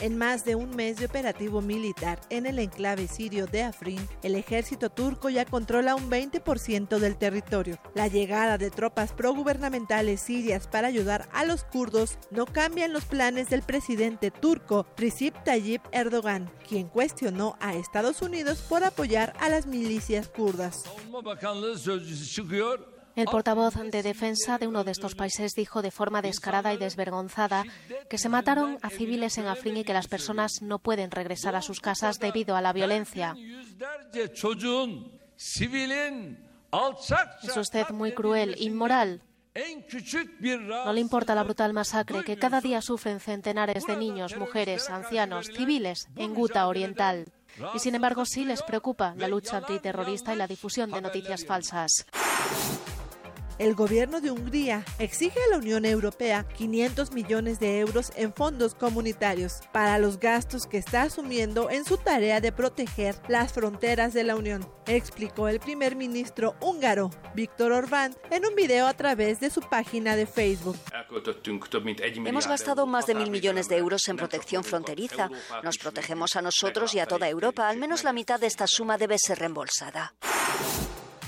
En 0.00 0.16
más 0.16 0.44
de 0.44 0.54
un 0.54 0.76
mes 0.76 0.98
de 0.98 1.06
operativo 1.06 1.60
militar 1.60 2.20
en 2.30 2.46
el 2.46 2.60
enclave 2.60 3.08
sirio 3.08 3.48
de 3.48 3.64
Afrin, 3.64 3.98
el 4.22 4.36
ejército 4.36 4.90
turco 4.90 5.28
ya 5.28 5.44
controla 5.44 5.96
un 5.96 6.08
20% 6.08 6.98
del 7.00 7.16
territorio. 7.16 7.80
La 7.94 8.06
llegada 8.06 8.58
de 8.58 8.70
tropas 8.70 9.12
progubernamentales 9.12 10.20
sirias 10.20 10.68
para 10.68 10.86
ayudar 10.86 11.28
a 11.32 11.44
los 11.44 11.64
kurdos 11.64 12.16
no 12.30 12.46
cambian 12.46 12.92
los 12.92 13.06
planes 13.06 13.50
del 13.50 13.62
presidente 13.62 14.30
turco 14.30 14.86
Recep 14.96 15.34
Tayyip 15.42 15.82
Erdogan, 15.90 16.48
quien 16.68 16.86
cuestionó 16.86 17.56
a 17.58 17.74
Estados 17.74 18.22
Unidos 18.22 18.58
por 18.68 18.84
apoyar 18.84 19.32
a 19.40 19.48
las 19.48 19.66
milicias 19.66 20.28
kurdas. 20.28 20.84
El 23.16 23.26
portavoz 23.26 23.74
de 23.74 24.02
defensa 24.02 24.58
de 24.58 24.66
uno 24.66 24.84
de 24.84 24.92
estos 24.92 25.14
países 25.14 25.54
dijo 25.54 25.82
de 25.82 25.90
forma 25.90 26.22
descarada 26.22 26.72
y 26.72 26.76
desvergonzada 26.76 27.64
que 28.08 28.18
se 28.18 28.28
mataron 28.28 28.78
a 28.82 28.90
civiles 28.90 29.38
en 29.38 29.46
Afrin 29.46 29.78
y 29.78 29.84
que 29.84 29.92
las 29.92 30.06
personas 30.06 30.62
no 30.62 30.78
pueden 30.78 31.10
regresar 31.10 31.56
a 31.56 31.62
sus 31.62 31.80
casas 31.80 32.18
debido 32.18 32.54
a 32.54 32.62
la 32.62 32.72
violencia. 32.72 33.34
Es 37.42 37.56
usted 37.56 37.88
muy 37.90 38.12
cruel, 38.12 38.54
inmoral. 38.58 39.22
No 40.84 40.92
le 40.92 41.00
importa 41.00 41.34
la 41.34 41.42
brutal 41.42 41.72
masacre 41.72 42.22
que 42.22 42.36
cada 42.36 42.60
día 42.60 42.80
sufren 42.80 43.18
centenares 43.18 43.84
de 43.86 43.96
niños, 43.96 44.36
mujeres, 44.36 44.88
ancianos, 44.88 45.48
civiles 45.48 46.08
en 46.16 46.34
Guta 46.34 46.68
Oriental. 46.68 47.32
Y 47.74 47.78
sin 47.78 47.94
embargo 47.94 48.24
sí 48.24 48.44
les 48.44 48.62
preocupa 48.62 49.14
la 49.16 49.28
lucha 49.28 49.58
antiterrorista 49.58 50.34
y 50.34 50.36
la 50.36 50.46
difusión 50.46 50.90
de 50.90 51.00
noticias 51.00 51.44
falsas. 51.44 52.06
El 53.58 53.74
gobierno 53.74 54.20
de 54.20 54.30
Hungría 54.30 54.84
exige 55.00 55.40
a 55.42 55.50
la 55.50 55.58
Unión 55.58 55.84
Europea 55.84 56.46
500 56.56 57.12
millones 57.12 57.58
de 57.58 57.80
euros 57.80 58.12
en 58.14 58.32
fondos 58.32 58.76
comunitarios 58.76 59.60
para 59.72 59.98
los 59.98 60.20
gastos 60.20 60.66
que 60.66 60.78
está 60.78 61.02
asumiendo 61.02 61.68
en 61.68 61.84
su 61.84 61.96
tarea 61.96 62.40
de 62.40 62.52
proteger 62.52 63.16
las 63.26 63.52
fronteras 63.52 64.14
de 64.14 64.22
la 64.22 64.36
Unión, 64.36 64.64
explicó 64.86 65.48
el 65.48 65.58
primer 65.58 65.96
ministro 65.96 66.54
húngaro, 66.60 67.10
Víctor 67.34 67.72
Orbán, 67.72 68.14
en 68.30 68.46
un 68.46 68.54
video 68.54 68.86
a 68.86 68.94
través 68.94 69.40
de 69.40 69.50
su 69.50 69.60
página 69.60 70.14
de 70.14 70.26
Facebook. 70.26 70.76
Hemos 72.24 72.46
gastado 72.46 72.86
más 72.86 73.06
de 73.06 73.16
mil 73.16 73.30
millones 73.32 73.68
de 73.68 73.76
euros 73.76 74.06
en 74.06 74.16
protección 74.16 74.62
fronteriza. 74.62 75.30
Nos 75.64 75.78
protegemos 75.78 76.36
a 76.36 76.42
nosotros 76.42 76.94
y 76.94 77.00
a 77.00 77.06
toda 77.06 77.28
Europa. 77.28 77.68
Al 77.68 77.78
menos 77.78 78.04
la 78.04 78.12
mitad 78.12 78.38
de 78.38 78.46
esta 78.46 78.68
suma 78.68 78.98
debe 78.98 79.16
ser 79.18 79.40
reembolsada. 79.40 80.14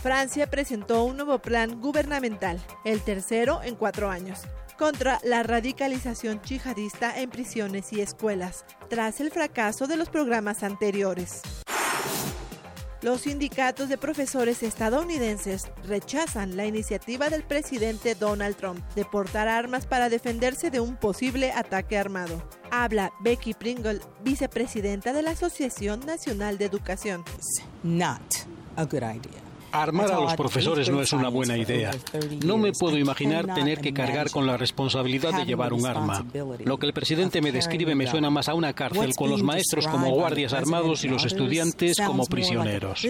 Francia 0.02 0.48
presentó 0.48 1.04
un 1.04 1.16
nuevo 1.16 1.40
plan 1.40 1.78
gubernamental, 1.78 2.58
el 2.84 3.02
tercero 3.02 3.60
en 3.62 3.74
cuatro 3.74 4.08
años, 4.08 4.40
contra 4.78 5.20
la 5.22 5.42
radicalización 5.42 6.40
yihadista 6.40 7.20
en 7.20 7.28
prisiones 7.28 7.92
y 7.92 8.00
escuelas, 8.00 8.64
tras 8.88 9.20
el 9.20 9.30
fracaso 9.30 9.86
de 9.86 9.98
los 9.98 10.08
programas 10.08 10.62
anteriores. 10.62 11.42
Los 13.02 13.22
sindicatos 13.22 13.90
de 13.90 13.98
profesores 13.98 14.62
estadounidenses 14.62 15.70
rechazan 15.86 16.56
la 16.56 16.64
iniciativa 16.64 17.28
del 17.28 17.42
presidente 17.42 18.14
Donald 18.14 18.56
Trump 18.56 18.82
de 18.94 19.04
portar 19.04 19.48
armas 19.48 19.86
para 19.86 20.08
defenderse 20.08 20.70
de 20.70 20.80
un 20.80 20.96
posible 20.96 21.52
ataque 21.52 21.98
armado. 21.98 22.42
Habla 22.70 23.12
Becky 23.20 23.52
Pringle, 23.52 24.00
vicepresidenta 24.22 25.12
de 25.12 25.22
la 25.22 25.32
Asociación 25.32 26.00
Nacional 26.00 26.56
de 26.56 26.66
Educación. 26.66 27.22
Not 27.82 28.22
a 28.76 28.84
good 28.84 29.02
idea. 29.02 29.39
Armar 29.72 30.12
a 30.12 30.20
los 30.20 30.34
profesores 30.34 30.88
no 30.90 31.00
es 31.00 31.12
una 31.12 31.28
buena 31.28 31.56
idea. 31.56 31.90
No 32.44 32.58
me 32.58 32.72
puedo 32.72 32.96
imaginar 32.96 33.54
tener 33.54 33.80
que 33.80 33.92
cargar 33.92 34.30
con 34.30 34.46
la 34.46 34.56
responsabilidad 34.56 35.32
de 35.34 35.44
llevar 35.44 35.72
un 35.72 35.86
arma. 35.86 36.24
Lo 36.64 36.78
que 36.78 36.86
el 36.86 36.92
presidente 36.92 37.40
me 37.40 37.52
describe 37.52 37.94
me 37.94 38.06
suena 38.06 38.30
más 38.30 38.48
a 38.48 38.54
una 38.54 38.72
cárcel 38.72 39.12
con 39.16 39.30
los 39.30 39.42
maestros 39.42 39.86
como 39.86 40.10
guardias 40.10 40.52
armados 40.52 41.04
y 41.04 41.08
los 41.08 41.24
estudiantes 41.24 41.98
como 42.04 42.26
prisioneros. 42.26 43.04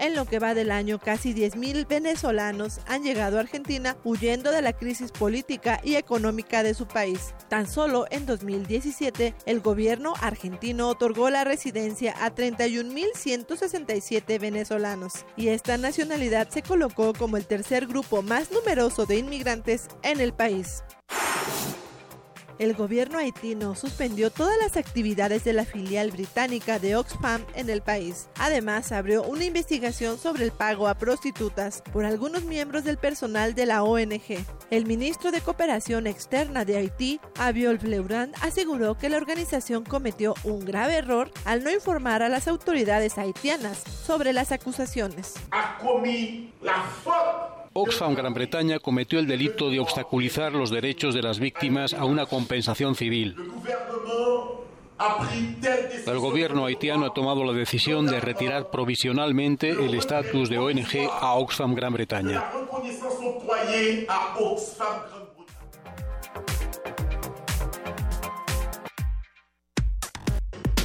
En 0.00 0.14
lo 0.14 0.24
que 0.24 0.38
va 0.38 0.54
del 0.54 0.70
año, 0.70 0.98
casi 0.98 1.34
10.000 1.34 1.86
venezolanos 1.86 2.80
han 2.86 3.02
llegado 3.02 3.36
a 3.36 3.40
Argentina 3.40 3.98
huyendo 4.02 4.50
de 4.50 4.62
la 4.62 4.72
crisis 4.72 5.12
política 5.12 5.78
y 5.84 5.96
económica 5.96 6.62
de 6.62 6.72
su 6.72 6.86
país. 6.86 7.34
Tan 7.48 7.68
solo 7.68 8.06
en 8.10 8.24
2017, 8.24 9.34
el 9.44 9.60
gobierno 9.60 10.14
argentino 10.22 10.88
otorgó 10.88 11.28
la 11.28 11.44
residencia 11.44 12.14
a 12.24 12.34
31.167 12.34 14.40
venezolanos 14.40 15.26
y 15.36 15.48
esta 15.48 15.76
nacionalidad 15.76 16.48
se 16.48 16.62
colocó 16.62 17.12
como 17.12 17.36
el 17.36 17.44
tercer 17.44 17.86
grupo 17.86 18.22
más 18.22 18.50
numeroso 18.50 19.04
de 19.04 19.18
inmigrantes 19.18 19.88
en 20.02 20.20
el 20.20 20.32
país 20.32 20.82
el 22.60 22.74
gobierno 22.74 23.18
haitino 23.18 23.74
suspendió 23.74 24.30
todas 24.30 24.56
las 24.60 24.76
actividades 24.76 25.44
de 25.44 25.54
la 25.54 25.64
filial 25.64 26.10
británica 26.10 26.78
de 26.78 26.94
Oxfam 26.94 27.42
en 27.54 27.70
el 27.70 27.80
país. 27.80 28.28
Además, 28.38 28.92
abrió 28.92 29.22
una 29.22 29.44
investigación 29.44 30.18
sobre 30.18 30.44
el 30.44 30.52
pago 30.52 30.86
a 30.86 30.94
prostitutas 30.94 31.82
por 31.90 32.04
algunos 32.04 32.44
miembros 32.44 32.84
del 32.84 32.98
personal 32.98 33.54
de 33.54 33.64
la 33.64 33.82
ONG. 33.82 34.44
El 34.70 34.84
ministro 34.84 35.32
de 35.32 35.40
Cooperación 35.40 36.06
Externa 36.06 36.66
de 36.66 36.76
Haití, 36.76 37.18
Abiol 37.38 37.80
Fleurand, 37.80 38.34
aseguró 38.42 38.98
que 38.98 39.08
la 39.08 39.16
organización 39.16 39.82
cometió 39.82 40.34
un 40.44 40.62
grave 40.62 40.96
error 40.96 41.30
al 41.46 41.64
no 41.64 41.70
informar 41.70 42.22
a 42.22 42.28
las 42.28 42.46
autoridades 42.46 43.16
haitianas 43.16 43.82
sobre 44.04 44.34
las 44.34 44.52
acusaciones. 44.52 45.32
Oxfam 47.82 48.14
Gran 48.14 48.34
Bretaña 48.34 48.78
cometió 48.78 49.18
el 49.18 49.26
delito 49.26 49.70
de 49.70 49.80
obstaculizar 49.80 50.52
los 50.52 50.70
derechos 50.70 51.14
de 51.14 51.22
las 51.22 51.38
víctimas 51.38 51.94
a 51.94 52.04
una 52.04 52.26
compensación 52.26 52.94
civil. 52.94 53.34
El 56.06 56.18
gobierno 56.18 56.66
haitiano 56.66 57.06
ha 57.06 57.14
tomado 57.14 57.42
la 57.42 57.54
decisión 57.54 58.04
de 58.04 58.20
retirar 58.20 58.70
provisionalmente 58.70 59.70
el 59.70 59.94
estatus 59.94 60.50
de 60.50 60.58
ONG 60.58 61.08
a 61.10 61.34
Oxfam 61.36 61.74
Gran 61.74 61.94
Bretaña. 61.94 62.44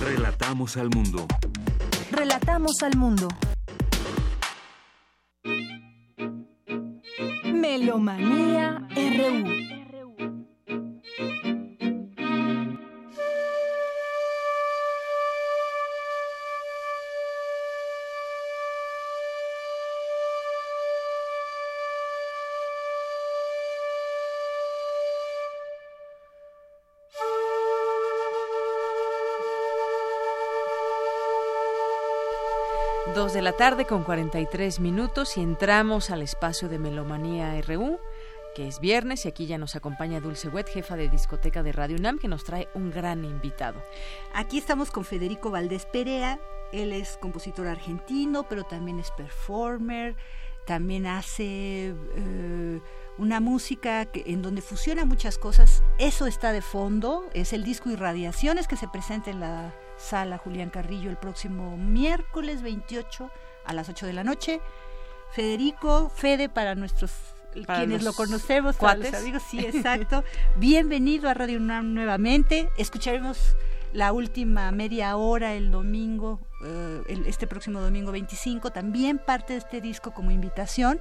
Relatamos 0.01 0.77
al 0.77 0.89
mundo. 0.89 1.27
Relatamos 2.11 2.83
al 2.83 2.95
mundo. 2.95 3.27
Melomanía 7.77 8.87
RU. 8.95 9.74
De 33.33 33.41
la 33.41 33.53
tarde 33.53 33.85
con 33.85 34.03
43 34.03 34.79
minutos 34.79 35.35
y 35.35 35.41
entramos 35.41 36.09
al 36.11 36.21
espacio 36.21 36.69
de 36.69 36.77
Melomanía 36.77 37.59
RU, 37.61 37.99
que 38.55 38.67
es 38.67 38.79
viernes 38.79 39.25
y 39.25 39.27
aquí 39.27 39.47
ya 39.47 39.57
nos 39.57 39.75
acompaña 39.75 40.21
Dulce 40.21 40.47
Wet, 40.47 40.69
jefa 40.69 40.95
de 40.95 41.09
discoteca 41.09 41.63
de 41.63 41.71
Radio 41.71 41.97
UNAM, 41.97 42.19
que 42.19 42.27
nos 42.27 42.43
trae 42.43 42.69
un 42.75 42.91
gran 42.91 43.25
invitado. 43.25 43.81
Aquí 44.33 44.59
estamos 44.59 44.91
con 44.91 45.03
Federico 45.03 45.49
Valdés 45.49 45.85
Perea, 45.85 46.39
él 46.71 46.93
es 46.93 47.17
compositor 47.17 47.67
argentino, 47.67 48.47
pero 48.47 48.63
también 48.63 48.99
es 48.99 49.11
performer, 49.11 50.15
también 50.65 51.07
hace 51.07 51.95
eh, 52.15 52.81
una 53.17 53.39
música 53.39 54.05
que, 54.05 54.23
en 54.27 54.43
donde 54.43 54.61
fusiona 54.61 55.03
muchas 55.03 55.37
cosas. 55.37 55.83
Eso 55.97 56.27
está 56.27 56.51
de 56.53 56.61
fondo, 56.61 57.25
es 57.33 57.53
el 57.53 57.63
disco 57.63 57.89
Irradiaciones 57.89 58.67
que 58.67 58.77
se 58.77 58.87
presenta 58.87 59.31
en 59.31 59.39
la 59.41 59.73
sala 59.97 60.37
Julián 60.37 60.69
Carrillo 60.69 61.09
el 61.09 61.17
próximo 61.17 61.77
miércoles 61.77 62.61
28 62.61 63.29
a 63.65 63.73
las 63.73 63.89
8 63.89 64.05
de 64.05 64.13
la 64.13 64.23
noche. 64.23 64.61
Federico, 65.31 66.09
Fede 66.09 66.49
para 66.49 66.75
nuestros 66.75 67.11
quienes 67.63 68.03
lo 68.03 68.13
conocemos, 68.13 68.75
para 68.75 68.95
los 68.95 69.13
amigos, 69.13 69.43
sí, 69.49 69.59
exacto. 69.65 70.23
Bienvenido 70.57 71.29
a 71.29 71.33
Radio 71.33 71.57
UNAM 71.57 71.93
nuevamente. 71.93 72.69
Escucharemos 72.77 73.55
la 73.93 74.11
última 74.11 74.71
media 74.71 75.15
hora 75.15 75.53
el 75.53 75.71
domingo, 75.71 76.41
eh, 76.65 77.23
este 77.27 77.47
próximo 77.47 77.79
domingo 77.79 78.11
25, 78.11 78.71
también 78.71 79.19
parte 79.19 79.53
de 79.53 79.59
este 79.59 79.79
disco 79.79 80.13
como 80.13 80.31
invitación. 80.31 80.99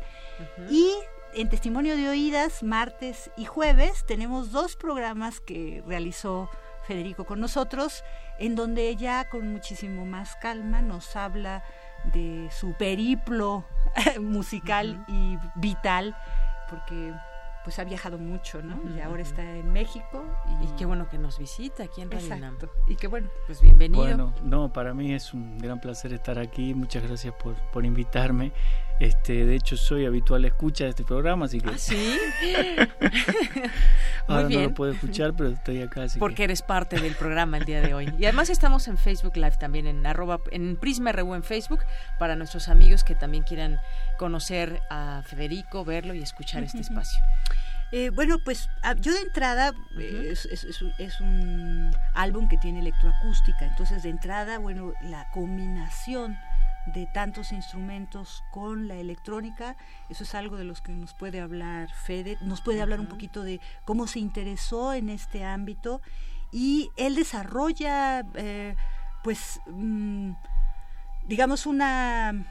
Y 0.70 0.92
en 1.34 1.48
Testimonio 1.48 1.96
de 1.96 2.08
Oídas, 2.08 2.62
martes 2.62 3.30
y 3.36 3.44
jueves, 3.44 4.04
tenemos 4.06 4.52
dos 4.52 4.76
programas 4.76 5.40
que 5.40 5.82
realizó 5.86 6.48
Federico 6.86 7.24
con 7.24 7.40
nosotros, 7.40 8.04
en 8.38 8.54
donde 8.56 8.88
ella 8.88 9.28
con 9.28 9.52
muchísimo 9.52 10.04
más 10.04 10.36
calma 10.36 10.82
nos 10.82 11.16
habla 11.16 11.62
de 12.12 12.48
su 12.50 12.74
periplo 12.74 13.64
musical 14.20 15.04
y 15.08 15.38
vital, 15.56 16.16
porque 16.68 17.12
pues 17.64 17.78
ha 17.78 17.84
viajado 17.84 18.18
mucho, 18.18 18.60
¿no? 18.62 18.78
Y 18.94 19.00
ahora 19.00 19.22
está 19.22 19.42
en 19.42 19.72
México. 19.72 20.22
Y, 20.60 20.66
qué 20.76 20.84
bueno 20.84 21.08
que 21.08 21.16
nos 21.16 21.38
visita 21.38 21.84
aquí 21.84 22.02
en 22.02 22.10
Radio 22.10 22.34
Exacto. 22.34 22.70
Y 22.86 22.96
qué 22.96 23.06
bueno. 23.06 23.30
Pues 23.46 23.62
bienvenido. 23.62 24.02
Bueno, 24.02 24.34
no, 24.42 24.70
para 24.70 24.92
mí 24.92 25.14
es 25.14 25.32
un 25.32 25.56
gran 25.58 25.80
placer 25.80 26.12
estar 26.12 26.38
aquí. 26.38 26.74
Muchas 26.74 27.02
gracias 27.04 27.32
por, 27.34 27.54
por 27.72 27.86
invitarme. 27.86 28.52
Este, 29.00 29.44
de 29.44 29.56
hecho, 29.56 29.76
soy 29.76 30.06
habitual 30.06 30.44
escucha 30.44 30.84
de 30.84 30.90
este 30.90 31.04
programa, 31.04 31.46
así 31.46 31.60
que... 31.60 31.70
¿Ah, 31.70 31.78
sí? 31.78 32.16
Ahora 34.28 34.48
no 34.48 34.60
lo 34.60 34.74
puedo 34.74 34.92
escuchar, 34.92 35.34
pero 35.34 35.50
estoy 35.50 35.82
acá. 35.82 36.06
Porque 36.18 36.44
eres 36.44 36.62
parte 36.62 37.00
del 37.00 37.14
programa 37.14 37.58
el 37.58 37.64
día 37.64 37.80
de 37.80 37.92
hoy. 37.92 38.12
Y 38.18 38.24
además 38.24 38.50
estamos 38.50 38.86
en 38.88 38.96
Facebook 38.96 39.36
Live 39.36 39.56
también, 39.58 39.86
en 39.86 40.06
arroba, 40.06 40.40
en 40.50 40.76
Prisma 40.76 41.12
RU 41.12 41.34
en 41.34 41.42
Facebook, 41.42 41.80
para 42.18 42.36
nuestros 42.36 42.68
amigos 42.68 43.04
que 43.04 43.14
también 43.14 43.42
quieran 43.42 43.80
conocer 44.16 44.80
a 44.90 45.22
Federico, 45.26 45.84
verlo 45.84 46.14
y 46.14 46.22
escuchar 46.22 46.62
este 46.62 46.80
espacio. 46.80 47.22
Eh, 47.92 48.10
bueno, 48.10 48.38
pues 48.44 48.70
ah, 48.82 48.94
yo 48.94 49.12
de 49.12 49.20
entrada 49.20 49.72
es, 49.98 51.20
un 51.20 51.94
álbum 52.14 52.48
que 52.48 52.56
tiene 52.56 52.80
electroacústica, 52.80 53.66
entonces 53.66 54.02
de 54.02 54.08
entrada, 54.08 54.58
bueno, 54.58 54.94
la 55.02 55.30
combinación 55.30 56.36
de 56.86 57.06
tantos 57.06 57.52
instrumentos 57.52 58.44
con 58.52 58.88
la 58.88 58.96
electrónica, 58.96 59.76
eso 60.10 60.24
es 60.24 60.34
algo 60.34 60.56
de 60.56 60.64
los 60.64 60.80
que 60.80 60.92
nos 60.92 61.14
puede 61.14 61.40
hablar 61.40 61.88
Fede, 61.90 62.36
nos 62.42 62.60
puede 62.60 62.82
hablar 62.82 63.00
un 63.00 63.06
poquito 63.06 63.42
de 63.42 63.60
cómo 63.84 64.06
se 64.06 64.18
interesó 64.18 64.92
en 64.92 65.08
este 65.08 65.44
ámbito. 65.44 66.00
Y 66.52 66.90
él 66.96 67.16
desarrolla, 67.16 68.24
eh, 68.34 68.76
pues, 69.24 69.60
mm, 69.66 70.32
digamos, 71.26 71.66
una 71.66 72.46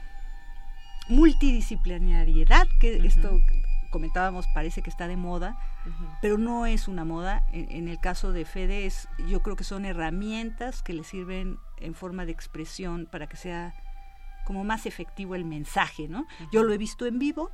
multidisciplinariedad, 1.08 2.66
que 2.80 3.06
esto 3.06 3.38
comentábamos 3.90 4.48
parece 4.48 4.82
que 4.82 4.90
está 4.90 5.06
de 5.06 5.16
moda, 5.16 5.56
pero 6.20 6.36
no 6.36 6.66
es 6.66 6.88
una 6.88 7.04
moda. 7.04 7.44
En, 7.52 7.86
el 7.86 8.00
caso 8.00 8.32
de 8.32 8.44
Fede, 8.44 8.86
es, 8.86 9.08
yo 9.28 9.40
creo 9.40 9.54
que 9.54 9.62
son 9.62 9.84
herramientas 9.84 10.82
que 10.82 10.92
le 10.92 11.04
sirven 11.04 11.58
en 11.78 11.94
forma 11.94 12.26
de 12.26 12.32
expresión 12.32 13.06
para 13.06 13.28
que 13.28 13.36
sea 13.36 13.72
como 14.44 14.64
más 14.64 14.86
efectivo 14.86 15.34
el 15.34 15.44
mensaje, 15.44 16.08
¿no? 16.08 16.26
Yo 16.52 16.62
lo 16.62 16.72
he 16.72 16.78
visto 16.78 17.06
en 17.06 17.18
vivo, 17.18 17.50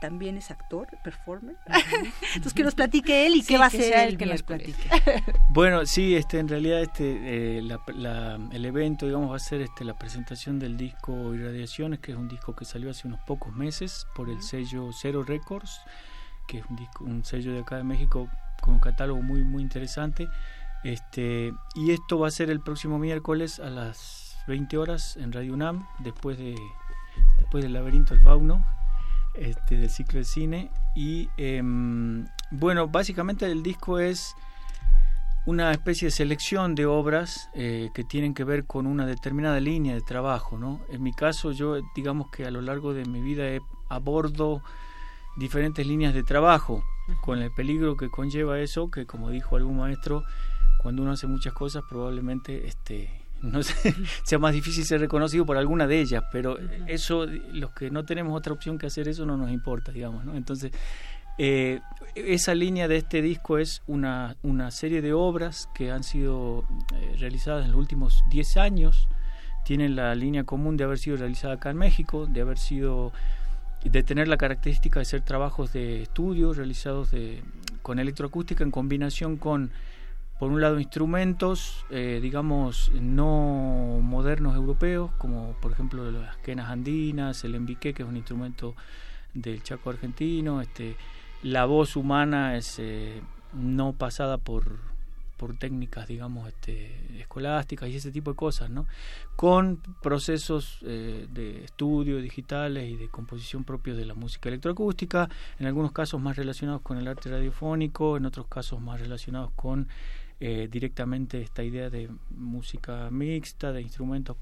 también 0.00 0.36
es 0.36 0.50
actor, 0.50 0.86
performer. 1.02 1.56
Entonces 2.34 2.52
que 2.52 2.62
nos 2.62 2.74
platique 2.74 3.26
él 3.26 3.36
y 3.36 3.42
qué 3.42 3.58
va 3.58 3.66
a 3.66 3.70
ser 3.70 4.08
él 4.08 4.18
que 4.18 4.26
nos 4.26 4.42
platique. 4.42 4.88
Bueno, 5.50 5.86
sí, 5.86 6.16
este, 6.16 6.40
en 6.40 6.48
realidad 6.48 6.82
este, 6.82 7.58
eh, 7.58 7.58
el 7.58 8.64
evento, 8.64 9.06
digamos, 9.06 9.30
va 9.30 9.36
a 9.36 9.38
ser 9.38 9.60
este, 9.60 9.84
la 9.84 9.96
presentación 9.96 10.58
del 10.58 10.76
disco 10.76 11.32
Irradiaciones, 11.32 12.00
que 12.00 12.10
es 12.10 12.18
un 12.18 12.26
disco 12.26 12.56
que 12.56 12.64
salió 12.64 12.90
hace 12.90 13.06
unos 13.06 13.20
pocos 13.20 13.54
meses 13.54 14.06
por 14.16 14.28
el 14.28 14.42
sello 14.42 14.90
Cero 14.92 15.22
Records, 15.22 15.80
que 16.48 16.58
es 16.58 16.64
un, 16.68 16.76
disco, 16.76 17.04
un 17.04 17.24
sello 17.24 17.52
de 17.52 17.60
acá 17.60 17.76
de 17.76 17.84
México 17.84 18.28
con 18.60 18.74
un 18.74 18.80
catálogo 18.80 19.22
muy, 19.22 19.44
muy 19.44 19.62
interesante. 19.62 20.28
Este, 20.82 21.54
y 21.76 21.92
esto 21.92 22.18
va 22.18 22.28
a 22.28 22.30
ser 22.30 22.50
el 22.50 22.60
próximo 22.60 22.98
miércoles 22.98 23.60
a 23.60 23.70
las 23.70 24.23
20 24.46 24.76
horas 24.78 25.16
en 25.16 25.32
Radio 25.32 25.54
UNAM, 25.54 25.86
después 26.00 26.38
de 26.38 26.54
después 27.38 27.62
del 27.62 27.72
laberinto 27.72 28.14
del 28.14 28.22
fauno 28.22 28.64
este, 29.34 29.76
del 29.76 29.90
ciclo 29.90 30.18
de 30.18 30.24
cine. 30.24 30.70
Y 30.94 31.28
em, 31.36 32.26
bueno, 32.50 32.88
básicamente 32.88 33.46
el 33.46 33.62
disco 33.62 33.98
es 33.98 34.34
una 35.46 35.72
especie 35.72 36.06
de 36.06 36.12
selección 36.12 36.74
de 36.74 36.86
obras 36.86 37.50
eh, 37.54 37.90
que 37.94 38.04
tienen 38.04 38.32
que 38.32 38.44
ver 38.44 38.64
con 38.64 38.86
una 38.86 39.06
determinada 39.06 39.60
línea 39.60 39.94
de 39.94 40.00
trabajo. 40.00 40.56
¿no? 40.56 40.80
En 40.88 41.02
mi 41.02 41.12
caso, 41.12 41.52
yo 41.52 41.76
digamos 41.94 42.30
que 42.30 42.46
a 42.46 42.50
lo 42.50 42.62
largo 42.62 42.94
de 42.94 43.04
mi 43.04 43.20
vida 43.20 43.46
he, 43.48 43.60
abordo 43.90 44.62
diferentes 45.36 45.86
líneas 45.86 46.14
de 46.14 46.22
trabajo, 46.22 46.82
con 47.20 47.40
el 47.42 47.50
peligro 47.52 47.96
que 47.96 48.08
conlleva 48.08 48.58
eso, 48.60 48.90
que 48.90 49.04
como 49.04 49.30
dijo 49.30 49.56
algún 49.56 49.76
maestro, 49.76 50.24
cuando 50.82 51.02
uno 51.02 51.12
hace 51.12 51.26
muchas 51.26 51.52
cosas 51.52 51.82
probablemente 51.88 52.66
este, 52.66 53.23
no 53.44 53.62
sé, 53.62 53.94
sea 54.24 54.38
más 54.38 54.52
difícil 54.52 54.84
ser 54.84 55.00
reconocido 55.00 55.46
por 55.46 55.56
alguna 55.56 55.86
de 55.86 56.00
ellas, 56.00 56.24
pero 56.32 56.58
eso, 56.86 57.26
los 57.26 57.70
que 57.72 57.90
no 57.90 58.04
tenemos 58.04 58.36
otra 58.36 58.52
opción 58.52 58.78
que 58.78 58.86
hacer 58.86 59.08
eso 59.08 59.26
no 59.26 59.36
nos 59.36 59.50
importa, 59.50 59.92
digamos, 59.92 60.24
¿no? 60.24 60.34
Entonces, 60.34 60.72
eh, 61.36 61.80
esa 62.14 62.54
línea 62.54 62.86
de 62.88 62.96
este 62.96 63.20
disco 63.20 63.58
es 63.58 63.82
una, 63.86 64.36
una 64.42 64.70
serie 64.70 65.02
de 65.02 65.12
obras 65.12 65.68
que 65.74 65.90
han 65.90 66.04
sido 66.04 66.64
eh, 66.94 67.16
realizadas 67.18 67.64
en 67.64 67.72
los 67.72 67.80
últimos 67.80 68.22
10 68.30 68.56
años, 68.56 69.08
tienen 69.64 69.96
la 69.96 70.14
línea 70.14 70.44
común 70.44 70.76
de 70.76 70.84
haber 70.84 70.98
sido 70.98 71.16
realizada 71.16 71.54
acá 71.54 71.70
en 71.70 71.78
México, 71.78 72.26
de 72.26 72.40
haber 72.40 72.58
sido 72.58 73.12
de 73.82 74.02
tener 74.02 74.28
la 74.28 74.38
característica 74.38 74.98
de 74.98 75.04
ser 75.04 75.20
trabajos 75.20 75.72
de 75.74 76.02
estudio 76.02 76.54
realizados 76.54 77.10
de, 77.10 77.42
con 77.82 77.98
electroacústica 77.98 78.64
en 78.64 78.70
combinación 78.70 79.36
con 79.36 79.70
por 80.44 80.52
un 80.52 80.60
lado 80.60 80.78
instrumentos, 80.78 81.86
eh, 81.88 82.18
digamos, 82.20 82.92
no 82.92 83.98
modernos 84.02 84.54
europeos, 84.54 85.10
como 85.16 85.54
por 85.54 85.72
ejemplo 85.72 86.10
las 86.10 86.36
quenas 86.36 86.68
andinas, 86.68 87.44
el 87.44 87.54
embique, 87.54 87.94
que 87.94 88.02
es 88.02 88.08
un 88.10 88.18
instrumento 88.18 88.74
del 89.32 89.62
Chaco 89.62 89.88
argentino, 89.88 90.60
este, 90.60 90.96
la 91.42 91.64
voz 91.64 91.96
humana 91.96 92.58
es 92.58 92.78
eh, 92.78 93.22
no 93.54 93.94
pasada 93.94 94.36
por, 94.36 94.80
por 95.38 95.56
técnicas, 95.56 96.08
digamos, 96.08 96.46
este, 96.46 97.18
escolásticas 97.18 97.88
y 97.88 97.96
ese 97.96 98.12
tipo 98.12 98.32
de 98.32 98.36
cosas, 98.36 98.68
¿no? 98.68 98.86
Con 99.36 99.78
procesos 100.02 100.80
eh, 100.82 101.26
de 101.32 101.64
estudio 101.64 102.18
digitales 102.18 102.86
y 102.90 102.96
de 102.96 103.08
composición 103.08 103.64
propios 103.64 103.96
de 103.96 104.04
la 104.04 104.12
música 104.12 104.50
electroacústica, 104.50 105.26
en 105.58 105.64
algunos 105.64 105.92
casos 105.92 106.20
más 106.20 106.36
relacionados 106.36 106.82
con 106.82 106.98
el 106.98 107.08
arte 107.08 107.30
radiofónico, 107.30 108.18
en 108.18 108.26
otros 108.26 108.46
casos 108.46 108.78
más 108.82 109.00
relacionados 109.00 109.50
con 109.56 109.88
eh, 110.40 110.68
directamente 110.70 111.40
esta 111.40 111.62
idea 111.62 111.88
de 111.88 112.10
música 112.30 113.08
mixta, 113.10 113.72
de 113.72 113.82
instrumentos 113.82 114.36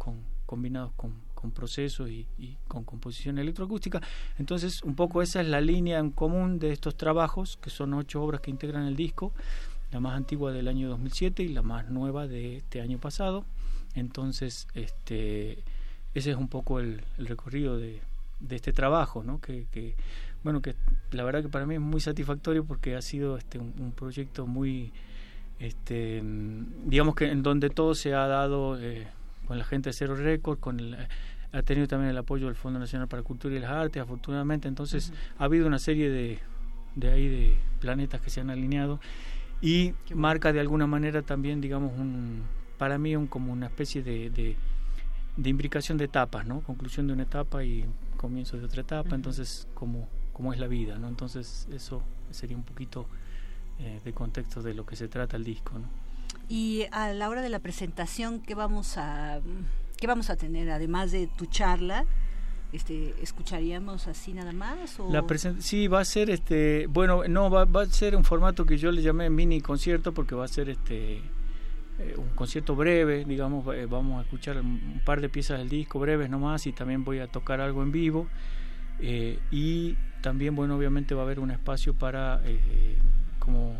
combinados 0.46 0.92
con, 0.96 1.12
procesos 1.54 2.08
y, 2.08 2.26
con 2.66 2.84
composición 2.84 3.38
electroacústica. 3.38 4.00
Entonces, 4.38 4.82
un 4.84 4.94
poco 4.94 5.20
esa 5.20 5.42
es 5.42 5.48
la 5.48 5.60
línea 5.60 5.98
en 5.98 6.10
común 6.10 6.58
de 6.58 6.72
estos 6.72 6.96
trabajos, 6.96 7.58
que 7.60 7.68
son 7.68 7.92
ocho 7.94 8.22
obras 8.22 8.40
que 8.40 8.50
integran 8.50 8.86
el 8.86 8.96
disco, 8.96 9.32
la 9.90 10.00
más 10.00 10.16
antigua 10.16 10.50
del 10.52 10.68
año 10.68 10.88
2007 10.88 11.42
y 11.42 11.48
la 11.48 11.62
más 11.62 11.90
nueva 11.90 12.26
de 12.26 12.56
este 12.56 12.80
año 12.80 12.98
pasado. 12.98 13.44
Entonces, 13.94 14.68
este, 14.74 15.62
ese 16.14 16.30
es 16.30 16.36
un 16.36 16.48
poco 16.48 16.80
el, 16.80 17.02
recorrido 17.18 17.76
de, 17.76 18.00
este 18.48 18.72
trabajo, 18.72 19.22
que, 19.42 19.94
bueno, 20.42 20.62
que 20.62 20.74
la 21.10 21.22
verdad 21.22 21.42
que 21.42 21.48
para 21.48 21.66
mí 21.66 21.74
es 21.74 21.80
muy 21.80 22.00
satisfactorio 22.00 22.64
porque 22.64 22.96
ha 22.96 23.02
sido 23.02 23.36
este, 23.36 23.58
un 23.58 23.92
proyecto 23.92 24.46
muy 24.46 24.92
este, 25.62 26.20
digamos 26.84 27.14
que 27.14 27.30
en 27.30 27.44
donde 27.44 27.70
todo 27.70 27.94
se 27.94 28.14
ha 28.14 28.26
dado 28.26 28.80
eh, 28.80 29.06
con 29.46 29.58
la 29.58 29.64
gente 29.64 29.90
de 29.90 29.94
Cero 29.94 30.16
Record, 30.16 30.58
con 30.58 30.80
el, 30.80 30.96
ha 31.52 31.62
tenido 31.62 31.86
también 31.86 32.10
el 32.10 32.18
apoyo 32.18 32.46
del 32.46 32.56
Fondo 32.56 32.80
Nacional 32.80 33.06
para 33.06 33.22
Cultura 33.22 33.54
y 33.54 33.60
las 33.60 33.70
Artes, 33.70 34.02
afortunadamente, 34.02 34.66
entonces 34.66 35.12
ha 35.38 35.44
habido 35.44 35.68
una 35.68 35.78
serie 35.78 36.10
de, 36.10 36.40
de 36.96 37.10
ahí 37.10 37.28
de 37.28 37.56
planetas 37.78 38.20
que 38.20 38.28
se 38.28 38.40
han 38.40 38.50
alineado 38.50 38.98
y 39.60 39.94
marca 40.12 40.52
de 40.52 40.58
alguna 40.58 40.88
manera 40.88 41.22
también, 41.22 41.60
digamos, 41.60 41.96
un, 41.96 42.42
para 42.76 42.98
mí 42.98 43.14
un, 43.14 43.28
como 43.28 43.52
una 43.52 43.66
especie 43.66 44.02
de, 44.02 44.30
de, 44.30 44.56
de 45.36 45.50
imbricación 45.50 45.96
de 45.96 46.06
etapas, 46.06 46.44
¿no? 46.44 46.62
Conclusión 46.62 47.06
de 47.06 47.12
una 47.12 47.22
etapa 47.22 47.62
y 47.62 47.84
comienzo 48.16 48.56
de 48.56 48.64
otra 48.64 48.80
etapa, 48.80 49.14
entonces 49.14 49.68
como, 49.74 50.08
como 50.32 50.52
es 50.52 50.58
la 50.58 50.66
vida, 50.66 50.98
¿no? 50.98 51.06
Entonces 51.06 51.68
eso 51.70 52.02
sería 52.32 52.56
un 52.56 52.64
poquito 52.64 53.06
eh, 53.84 54.00
de 54.04 54.12
contexto 54.12 54.62
de 54.62 54.74
lo 54.74 54.86
que 54.86 54.94
se 54.94 55.08
trata 55.08 55.36
el 55.36 55.42
disco. 55.42 55.76
¿no? 55.76 55.86
Y 56.48 56.84
a 56.92 57.12
la 57.12 57.28
hora 57.28 57.42
de 57.42 57.48
la 57.48 57.58
presentación, 57.58 58.40
¿qué 58.40 58.54
vamos 58.54 58.96
a, 58.96 59.40
qué 59.96 60.06
vamos 60.06 60.30
a 60.30 60.36
tener? 60.36 60.70
Además 60.70 61.10
de 61.10 61.26
tu 61.26 61.46
charla, 61.46 62.04
este, 62.72 63.12
¿escucharíamos 63.20 64.06
así 64.06 64.34
nada 64.34 64.52
más? 64.52 65.00
O? 65.00 65.10
La 65.10 65.24
sí, 65.58 65.88
va 65.88 66.00
a 66.00 66.04
ser, 66.04 66.30
este 66.30 66.86
bueno, 66.86 67.24
no, 67.26 67.50
va, 67.50 67.64
va, 67.64 67.82
a 67.82 67.86
ser 67.86 68.14
un 68.14 68.22
formato 68.22 68.64
que 68.64 68.78
yo 68.78 68.92
le 68.92 69.02
llamé 69.02 69.30
mini 69.30 69.60
concierto 69.60 70.14
porque 70.14 70.36
va 70.36 70.44
a 70.44 70.48
ser 70.48 70.68
este 70.68 71.16
eh, 71.98 72.14
un 72.16 72.28
concierto 72.36 72.76
breve, 72.76 73.24
digamos, 73.24 73.66
eh, 73.74 73.86
vamos 73.86 74.20
a 74.20 74.22
escuchar 74.22 74.58
un 74.58 75.00
par 75.04 75.20
de 75.20 75.28
piezas 75.28 75.58
del 75.58 75.68
disco 75.68 75.98
breves 75.98 76.30
nomás 76.30 76.68
y 76.68 76.72
también 76.72 77.02
voy 77.02 77.18
a 77.18 77.26
tocar 77.26 77.60
algo 77.60 77.82
en 77.82 77.90
vivo. 77.90 78.28
y 79.50 79.96
también, 80.20 80.54
bueno, 80.54 80.76
obviamente 80.76 81.14
va 81.14 81.22
a 81.22 81.24
haber 81.24 81.40
un 81.40 81.50
espacio 81.50 81.94
para 81.94 82.40
como 83.42 83.74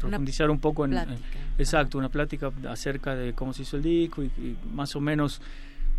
profundizar 0.00 0.50
un 0.50 0.58
poco 0.58 0.84
en, 0.84 0.96
exacto 1.56 1.98
una 1.98 2.08
plática 2.08 2.50
acerca 2.68 3.14
de 3.14 3.32
cómo 3.32 3.52
se 3.52 3.62
hizo 3.62 3.76
el 3.76 3.82
disco 3.84 4.24
y, 4.24 4.56
más 4.72 4.96
o 4.96 5.00
menos 5.00 5.40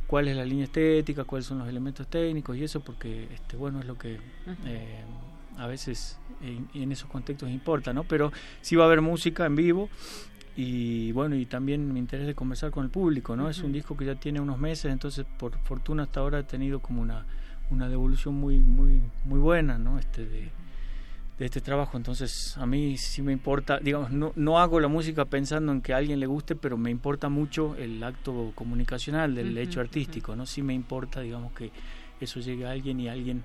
cuál 0.06 0.28
es 0.28 0.36
la 0.36 0.44
línea 0.44 0.66
estética 0.66 1.24
cuáles 1.24 1.46
son 1.46 1.60
los 1.60 1.70
elementos 1.70 2.08
técnicos 2.08 2.58
y 2.58 2.64
eso 2.64 2.82
porque 2.82 3.30
este 3.34 3.56
bueno 3.56 3.80
es 3.80 3.86
lo 3.86 3.98
que 3.98 4.18
eh, 4.66 5.04
a 5.58 5.68
veces 5.68 6.18
en, 6.42 6.68
en, 6.74 6.92
esos 6.92 7.10
contextos 7.10 7.50
importa 7.50 7.94
no 7.94 8.04
pero 8.04 8.34
sí 8.62 8.76
va 8.76 8.84
a 8.84 8.88
haber 8.88 9.02
música 9.02 9.46
en 9.46 9.56
vivo 9.56 9.90
y 10.58 11.14
bueno 11.14 11.36
y 11.36 11.46
también 11.46 11.94
me 11.94 12.00
interesa 12.00 12.34
conversar 12.34 12.72
con 12.72 12.84
el 12.84 12.92
público 12.92 13.38
no 13.38 13.50
es 13.50 13.60
un 13.60 13.72
disco 13.72 13.96
que 13.96 14.06
ya 14.06 14.16
tiene 14.16 14.42
unos 14.42 14.58
meses 14.58 14.92
entonces 14.92 15.26
por 15.38 15.58
fortuna 15.60 16.04
hasta 16.04 16.20
ahora 16.20 16.40
ha 16.40 16.44
tenido 16.44 16.82
como 16.82 17.02
una 17.02 17.26
una 17.70 17.88
devolución 17.88 18.36
muy 18.36 18.58
muy 18.60 19.02
muy 19.24 19.40
buena 19.40 19.78
no 19.78 20.00
este 20.00 20.26
de 20.26 20.50
de 21.40 21.46
este 21.46 21.62
trabajo. 21.62 21.98
Entonces, 21.98 22.56
a 22.58 22.66
mí 22.66 22.98
sí 22.98 23.22
me 23.22 23.32
importa, 23.32 23.80
digamos, 23.80 24.12
no, 24.12 24.34
no 24.36 24.60
hago 24.60 24.80
la 24.80 24.90
música 24.90 25.26
pensando 25.26 25.72
en 25.72 25.82
que 25.82 25.94
a 25.94 25.98
alguien 25.98 26.20
le 26.20 26.28
guste, 26.28 26.56
pero 26.56 26.78
me 26.78 26.92
importa 26.92 27.30
mucho 27.30 27.76
el 27.76 28.04
acto 28.04 28.52
comunicacional 28.54 29.34
del 29.34 29.58
hecho 29.58 29.80
artístico, 29.80 30.36
¿no? 30.36 30.46
Sí 30.46 30.62
me 30.62 30.74
importa, 30.74 31.22
digamos, 31.22 31.54
que 31.54 31.72
eso 32.20 32.42
llegue 32.42 32.66
a 32.66 32.72
alguien 32.72 33.00
y 33.00 33.08
alguien 33.08 33.44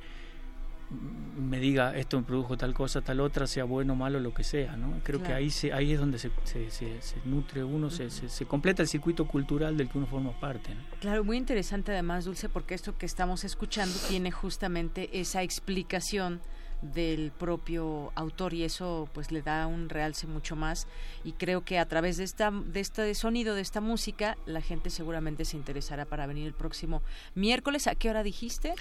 me 1.39 1.59
diga 1.59 1.97
esto 1.97 2.19
me 2.19 2.25
produjo 2.25 2.57
tal 2.57 2.75
cosa, 2.75 3.01
tal 3.01 3.21
otra, 3.21 3.47
sea 3.47 3.65
bueno, 3.65 3.95
malo, 3.95 4.21
lo 4.21 4.35
que 4.35 4.45
sea, 4.45 4.77
¿no? 4.77 5.01
Creo 5.03 5.23
que 5.23 5.33
ahí 5.33 5.51
se, 5.51 5.73
ahí 5.73 5.93
es 5.93 5.99
donde 5.99 6.19
se, 6.19 6.31
se, 6.45 6.71
se, 6.71 7.16
nutre 7.25 7.65
uno, 7.65 7.91
se, 7.91 8.11
se, 8.11 8.47
completa 8.47 8.83
el 8.83 8.89
circuito 8.89 9.27
cultural 9.27 9.77
del 9.77 9.89
que 9.89 9.99
uno 9.99 10.07
forma 10.07 10.39
parte. 10.39 10.71
Claro, 11.01 11.25
muy 11.25 11.37
interesante 11.37 11.93
además, 11.93 12.27
Dulce, 12.27 12.49
porque 12.49 12.75
esto 12.75 12.97
que 12.99 13.07
estamos 13.07 13.45
escuchando 13.45 13.95
tiene 14.09 14.31
justamente 14.31 15.21
esa 15.21 15.43
explicación 15.43 16.41
del 16.82 17.30
propio 17.30 18.12
autor 18.14 18.55
y 18.55 18.64
eso 18.64 19.09
pues 19.12 19.32
le 19.32 19.42
da 19.42 19.66
un 19.66 19.88
realce 19.88 20.26
mucho 20.26 20.56
más. 20.56 20.86
Y 21.24 21.32
creo 21.32 21.64
que 21.64 21.78
a 21.78 21.86
través 21.86 22.16
de 22.16 22.24
esta 22.24 22.51
de 22.51 22.80
este 22.80 23.14
sonido 23.14 23.55
de 23.55 23.62
esta 23.62 23.80
música 23.80 24.36
la 24.46 24.60
gente 24.60 24.90
seguramente 24.90 25.44
se 25.44 25.56
interesará 25.56 26.05
para 26.05 26.26
venir 26.26 26.46
el 26.46 26.55
próximo 26.55 27.02
miércoles. 27.34 27.86
A 27.86 27.94
qué 27.94 28.10
hora 28.10 28.22
dijiste 28.22 28.74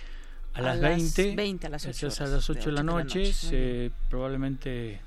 a, 0.53 0.61
las 0.61 0.79
20, 0.79 1.35
20 1.35 1.67
a 1.67 1.69
las 1.69 1.85
8 1.85 2.07
a 2.19 2.27
las 2.27 2.49
8 2.49 2.69
de, 2.69 2.71
la 2.71 2.83
noche, 2.83 3.91
probablemente 4.09 5.01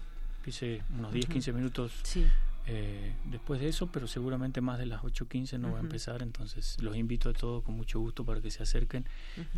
dice 0.44 0.82
unos 0.98 1.12
10 1.12 1.26
15 1.26 1.52
minutos. 1.52 1.92
Sí. 2.02 2.26
Eh, 2.68 3.14
después 3.26 3.60
de 3.60 3.68
eso, 3.68 3.86
pero 3.93 4.09
seguramente 4.09 4.60
más 4.60 4.78
de 4.78 4.86
las 4.86 5.02
8.15 5.02 5.59
no 5.59 5.72
va 5.72 5.78
a 5.78 5.80
empezar, 5.80 6.22
entonces 6.22 6.76
los 6.82 6.97
invito 6.97 7.30
a 7.30 7.32
todos 7.32 7.62
con 7.62 7.76
mucho 7.76 8.01
gusto 8.01 8.24
para 8.24 8.40
que 8.40 8.51
se 8.51 8.62
acerquen 8.62 9.06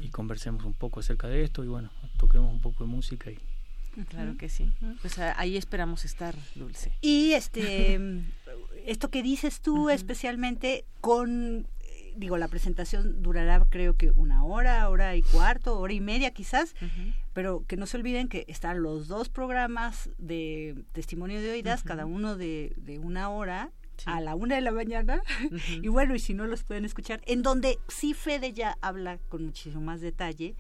y 0.03 0.09
conversemos 0.11 0.65
un 0.65 0.75
poco 0.75 1.01
acerca 1.01 1.27
de 1.27 1.43
esto 1.43 1.65
y 1.65 1.69
bueno, 1.69 1.91
toquemos 2.19 2.53
un 2.53 2.61
poco 2.61 2.85
de 2.85 2.91
música 2.91 3.31
y 3.31 3.39
Claro 4.11 4.37
que 4.37 4.49
sí. 4.49 4.71
Pues 5.01 5.19
ahí 5.19 5.57
esperamos 5.57 6.05
estar, 6.05 6.37
Dulce. 6.55 6.93
Y 7.01 7.33
este 7.33 7.99
esto 8.87 9.11
que 9.11 9.23
dices 9.23 9.61
tú 9.61 9.91
especialmente 9.91 10.85
con 11.01 11.67
digo, 12.19 12.37
la 12.37 12.49
presentación 12.49 13.23
durará 13.23 13.65
creo 13.69 13.97
que 13.97 14.11
una 14.11 14.45
hora, 14.45 14.89
hora 14.89 15.17
y 15.17 15.23
cuarto, 15.23 15.79
hora 15.79 15.93
y 15.93 16.01
media 16.01 16.33
quizás, 16.33 16.75
pero 17.33 17.65
que 17.67 17.77
no 17.77 17.87
se 17.87 17.97
olviden 17.97 18.29
que 18.29 18.45
están 18.49 18.83
los 18.83 19.09
dos 19.09 19.29
programas 19.29 20.11
de 20.19 20.85
testimonio 20.93 21.41
de 21.41 21.51
oídas, 21.51 21.85
cada 21.85 22.07
uno 22.07 22.37
de, 22.37 22.75
de, 22.77 22.99
una 22.99 23.31
hora. 23.31 23.71
a 24.07 24.21
la 24.21 24.35
una 24.35 24.57
de 24.57 24.61
la 24.61 24.73
mañana. 24.73 25.23
Y 25.83 25.89
bueno 25.89 26.15
y 26.15 26.19
si 26.19 26.35
no 26.35 26.47
los 26.47 26.65
pueden 26.65 26.85
escuchar 26.85 27.21
en 27.27 27.43
donde 27.43 27.79
sí 27.89 28.15
Fede 28.15 28.53
ya 28.53 28.77
habla 28.81 29.19
con 29.29 29.45
muchísimo 29.45 29.81
más 29.81 30.01
detalle 30.01 30.55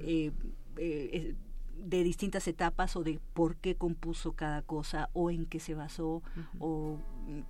eh, 0.00 0.32
eh, 0.76 1.34
de 1.76 2.02
distintas 2.02 2.46
etapas 2.48 2.96
o 2.96 3.02
de 3.02 3.20
por 3.32 3.56
qué 3.56 3.74
compuso 3.74 4.32
cada 4.32 4.62
cosa 4.62 5.10
o 5.12 5.30
en 5.30 5.46
qué 5.46 5.60
se 5.60 5.74
basó 5.74 6.22
o 6.58 6.98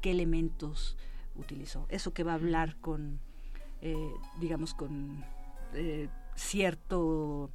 qué 0.00 0.10
elementos 0.10 0.96
utilizó. 1.36 1.86
Eso 1.88 2.12
que 2.12 2.24
va 2.24 2.32
a 2.32 2.36
hablar 2.36 2.76
con 2.80 3.20
eh, 3.84 4.14
digamos, 4.40 4.72
con 4.74 5.22
eh, 5.74 6.08
cierto 6.34 7.50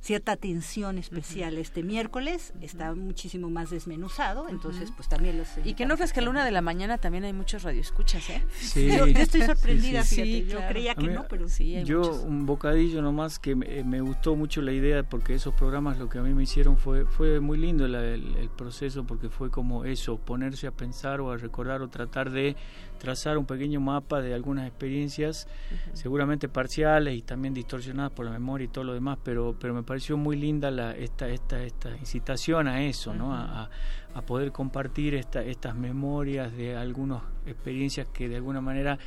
cierta 0.00 0.32
atención 0.32 0.96
especial 0.96 1.58
este 1.58 1.82
miércoles 1.82 2.52
está 2.60 2.94
muchísimo 2.94 3.50
más 3.50 3.70
desmenuzado 3.70 4.48
entonces 4.48 4.92
pues 4.94 5.08
también 5.08 5.38
los 5.38 5.48
y 5.64 5.74
que 5.74 5.86
no 5.86 5.96
crees 5.96 6.12
que 6.12 6.20
a 6.20 6.22
la 6.22 6.30
una 6.30 6.44
de 6.44 6.52
la 6.52 6.62
mañana 6.62 6.98
también 6.98 7.24
hay 7.24 7.32
muchos 7.32 7.64
radioescuchas 7.64 8.30
eh 8.30 8.44
sí. 8.60 8.96
yo, 8.96 9.06
estoy 9.06 9.42
sorprendida 9.42 10.04
fíjate 10.04 10.46
yo 10.46 10.60
creía 10.68 10.94
que 10.94 11.08
no 11.08 11.26
pero 11.28 11.48
sí 11.48 11.74
hay 11.74 11.84
yo 11.84 12.22
un 12.22 12.46
bocadillo 12.46 13.02
nomás 13.02 13.40
que 13.40 13.56
me, 13.56 14.00
gustó 14.00 14.36
mucho 14.36 14.62
la 14.62 14.70
idea 14.70 15.02
porque 15.02 15.34
esos 15.34 15.52
programas 15.54 15.98
lo 15.98 16.08
que 16.08 16.18
a 16.18 16.22
mí 16.22 16.32
me 16.32 16.44
hicieron 16.44 16.76
fue 16.76 17.04
fue 17.04 17.40
muy 17.40 17.58
lindo 17.58 17.84
el, 17.84 17.96
el 17.96 18.50
proceso 18.50 19.04
porque 19.04 19.28
fue 19.28 19.50
como 19.50 19.84
eso 19.84 20.16
ponerse 20.16 20.68
a 20.68 20.70
pensar 20.70 21.20
o 21.20 21.32
a 21.32 21.36
recordar 21.36 21.82
o 21.82 21.88
tratar 21.88 22.30
de 22.30 22.54
trazar 22.98 23.38
un 23.38 23.46
pequeño 23.46 23.80
mapa 23.80 24.20
de 24.20 24.34
algunas 24.34 24.66
experiencias, 24.66 25.48
seguramente 25.92 26.48
parciales 26.48 27.16
y 27.16 27.22
también 27.22 27.54
distorsionadas 27.54 28.12
por 28.12 28.24
la 28.24 28.32
memoria 28.32 28.66
y 28.66 28.68
todo 28.68 28.84
lo 28.84 28.94
demás, 28.94 29.18
pero, 29.22 29.56
pero 29.58 29.74
me 29.74 29.82
pareció 29.82 30.16
muy 30.16 30.36
linda 30.36 30.70
la, 30.70 30.92
esta, 30.96 31.28
esta, 31.28 31.62
esta 31.62 31.96
incitación 31.96 32.68
a 32.68 32.82
eso, 32.82 33.14
¿no? 33.14 33.34
a, 33.34 33.70
a, 34.14 34.22
poder 34.22 34.52
compartir 34.52 35.14
esta, 35.14 35.42
estas 35.42 35.74
memorias 35.74 36.54
de 36.56 36.76
algunas 36.76 37.22
experiencias 37.46 38.06
que 38.12 38.28
de 38.28 38.36
alguna 38.36 38.60
manera 38.60 38.98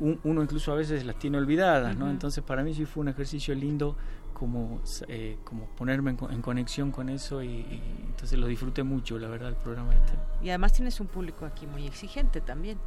uno 0.00 0.42
incluso 0.42 0.72
a 0.72 0.76
veces 0.76 1.04
las 1.04 1.18
tiene 1.18 1.38
olvidadas, 1.38 1.96
¿no? 1.96 2.08
Entonces 2.08 2.44
para 2.44 2.62
mí 2.62 2.72
sí 2.72 2.84
fue 2.84 3.00
un 3.00 3.08
ejercicio 3.08 3.54
lindo 3.54 3.96
como, 4.38 4.80
eh, 5.08 5.36
como 5.44 5.66
ponerme 5.66 6.10
en, 6.30 6.42
conexión 6.42 6.92
con 6.92 7.08
eso 7.08 7.42
y, 7.42 7.82
entonces 8.06 8.38
lo 8.38 8.46
disfruté 8.46 8.82
mucho, 8.82 9.18
la 9.18 9.28
verdad, 9.28 9.48
el 9.48 9.56
programa 9.56 9.94
este. 9.94 10.12
Y 10.42 10.48
además 10.50 10.72
tienes 10.72 11.00
un 11.00 11.08
público 11.08 11.44
aquí 11.44 11.66
muy 11.66 11.86
exigente 11.86 12.40
también, 12.40 12.78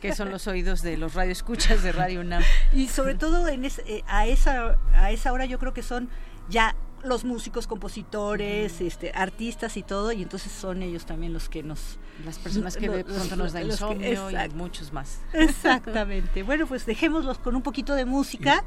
que 0.00 0.14
son 0.14 0.30
los 0.30 0.46
oídos 0.46 0.82
de 0.82 0.96
los 0.96 1.14
radioescuchas 1.14 1.82
de 1.82 1.92
Radio 1.92 2.20
UNAM. 2.20 2.42
y 2.72 2.88
sobre 2.88 3.14
todo 3.14 3.48
en 3.48 3.64
eh, 3.64 3.70
a, 4.06 4.26
esa, 4.26 4.78
a 4.92 5.10
esa 5.10 5.32
hora 5.32 5.46
yo 5.46 5.58
creo 5.58 5.72
que 5.72 5.82
son 5.82 6.08
ya 6.48 6.76
los 7.04 7.24
músicos, 7.24 7.66
compositores, 7.66 8.80
este, 8.80 9.12
artistas 9.14 9.76
y 9.76 9.82
todo, 9.82 10.12
y 10.12 10.22
entonces 10.22 10.50
son 10.52 10.82
ellos 10.82 11.06
también 11.06 11.32
los 11.32 11.48
que 11.48 11.62
nos... 11.62 11.98
Las 12.24 12.38
personas 12.38 12.76
que 12.76 12.88
de 12.88 13.04
pronto 13.04 13.36
nos 13.36 13.52
da 13.52 13.62
insomnio 13.62 14.30
y 14.30 14.48
muchos 14.54 14.92
más. 14.92 15.20
Exactamente. 15.32 16.42
bueno, 16.42 16.66
pues 16.66 16.84
dejémoslos 16.84 17.38
con 17.38 17.54
un 17.54 17.62
poquito 17.62 17.94
de 17.94 18.04
música. 18.04 18.64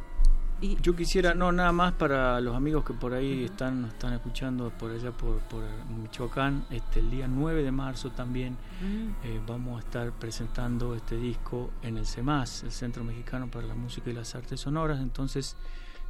Yo 0.61 0.95
quisiera, 0.95 1.33
no, 1.33 1.51
nada 1.51 1.71
más 1.71 1.93
para 1.93 2.39
los 2.39 2.55
amigos 2.55 2.85
que 2.85 2.93
por 2.93 3.13
ahí 3.13 3.45
están 3.45 3.85
están 3.85 4.13
escuchando 4.13 4.69
por 4.69 4.91
allá 4.91 5.11
por, 5.11 5.39
por 5.39 5.63
Michoacán, 5.89 6.65
este, 6.69 6.99
el 6.99 7.09
día 7.09 7.27
9 7.27 7.63
de 7.63 7.71
marzo 7.71 8.11
también 8.11 8.53
mm. 8.81 9.25
eh, 9.25 9.41
vamos 9.47 9.77
a 9.77 9.79
estar 9.79 10.11
presentando 10.11 10.93
este 10.93 11.17
disco 11.17 11.71
en 11.81 11.97
el 11.97 12.05
CEMAS, 12.05 12.63
el 12.63 12.71
Centro 12.71 13.03
Mexicano 13.03 13.49
para 13.49 13.65
la 13.65 13.73
Música 13.73 14.11
y 14.11 14.13
las 14.13 14.35
Artes 14.35 14.59
Sonoras. 14.59 14.99
Entonces, 14.99 15.57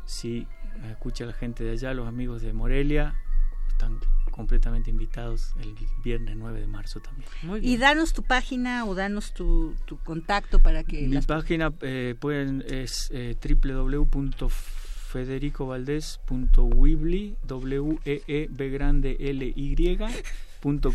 si 0.06 0.46
escucha 0.90 1.26
la 1.26 1.34
gente 1.34 1.64
de 1.64 1.72
allá, 1.72 1.94
los 1.94 2.08
amigos 2.08 2.42
de 2.42 2.52
Morelia, 2.52 3.16
están 3.70 4.00
completamente 4.32 4.90
invitados 4.90 5.54
el 5.62 5.76
viernes 6.04 6.36
9 6.38 6.62
de 6.62 6.68
marzo 6.68 7.00
también. 7.00 7.30
Y 7.64 7.78
danos 7.78 8.14
tu 8.14 8.24
página 8.24 8.86
o 8.86 8.96
danos 8.96 9.34
tu, 9.34 9.76
tu 9.86 9.98
contacto 9.98 10.60
para 10.60 10.84
que... 10.84 11.08
Mi 11.08 11.22
página 11.22 11.74
eh, 11.82 12.16
pueden, 12.20 12.64
es 12.68 13.10
eh, 13.14 13.36
w 17.44 18.00
e 18.06 18.24
e 18.28 18.48
b 18.50 18.70
grande 18.70 19.18
l 19.20 19.54
y 19.56 19.98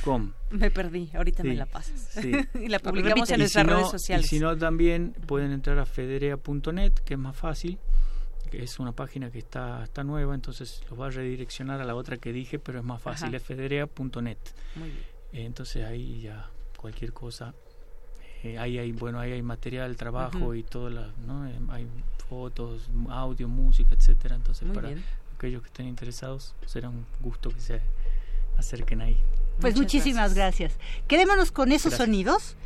Com. 0.03 0.33
Me 0.51 0.71
perdí, 0.71 1.11
ahorita 1.13 1.43
me 1.43 1.57
la 1.57 1.67
pasas. 1.67 2.09
Sí. 2.21 2.31
y 2.55 2.69
la 2.69 2.79
publicamos 2.79 3.29
en 3.31 3.41
nuestras 3.41 3.67
redes 3.67 3.91
sociales. 3.91 4.27
Y 4.27 4.29
si 4.29 4.39
no, 4.39 4.57
también 4.57 5.13
pueden 5.27 5.51
entrar 5.51 5.79
a 5.79 5.87
federea.net, 5.87 6.93
que 7.05 7.15
es 7.15 7.21
más 7.21 7.37
fácil 7.37 7.79
que 8.47 8.63
es 8.63 8.79
una 8.79 8.93
página 8.93 9.31
que 9.31 9.39
está, 9.39 9.83
está 9.85 10.05
nueva, 10.05 10.35
entonces 10.35 10.83
los 10.91 10.99
va 10.99 11.07
a 11.07 11.11
redireccionar 11.11 11.81
a 11.81 11.85
la 11.85 11.95
otra 11.95 12.17
que 12.17 12.33
dije, 12.33 12.59
pero 12.59 12.79
es 12.79 12.85
más 12.85 13.03
fácil, 13.03 13.35
es 13.35 13.43
federea.net. 13.43 14.39
Entonces 15.33 15.85
ahí 15.85 16.23
ya 16.23 16.49
cualquier 16.77 17.13
cosa, 17.13 17.55
eh, 18.43 18.59
ahí 18.59 18.79
hay, 18.79 18.93
bueno, 18.93 19.19
ahí 19.19 19.33
hay 19.33 19.43
material, 19.43 19.97
trabajo 19.97 20.55
y 20.55 20.63
todo, 20.63 20.89
la, 20.91 21.13
¿no? 21.27 21.47
Eh, 21.47 21.59
hay 21.71 21.87
fotos, 22.29 22.89
audio, 23.09 23.49
música, 23.49 23.95
etcétera. 23.95 24.37
Entonces 24.37 24.69
para 24.73 24.91
aquellos 25.37 25.63
que 25.63 25.69
estén 25.69 25.87
interesados, 25.87 26.55
será 26.65 26.89
un 26.89 27.05
gusto 27.21 27.51
que 27.51 27.61
se 27.61 27.81
acerquen 28.57 29.01
ahí. 29.01 29.19
Pues 29.61 29.77
muchísimas 29.77 30.35
gracias. 30.35 30.75
Quedémonos 31.09 31.51
con 31.51 31.73
esos 31.73 31.95
sonidos 31.95 32.57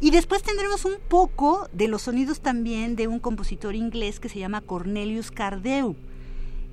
y 0.00 0.10
después 0.10 0.42
tendremos 0.42 0.84
un 0.84 0.96
poco 1.08 1.68
de 1.72 1.88
los 1.88 2.02
sonidos 2.02 2.40
también 2.40 2.96
de 2.96 3.08
un 3.08 3.18
compositor 3.18 3.74
inglés 3.74 4.20
que 4.20 4.28
se 4.28 4.38
llama 4.38 4.60
Cornelius 4.60 5.30
Cardeu. 5.30 5.96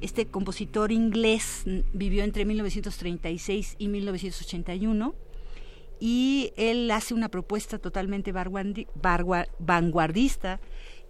Este 0.01 0.27
compositor 0.27 0.91
inglés 0.91 1.63
vivió 1.93 2.23
entre 2.23 2.45
1936 2.45 3.75
y 3.79 3.87
1981 3.87 5.15
y 5.99 6.51
él 6.57 6.91
hace 6.91 7.13
una 7.13 7.29
propuesta 7.29 7.79
totalmente 7.79 8.33
vanguardista 8.33 10.59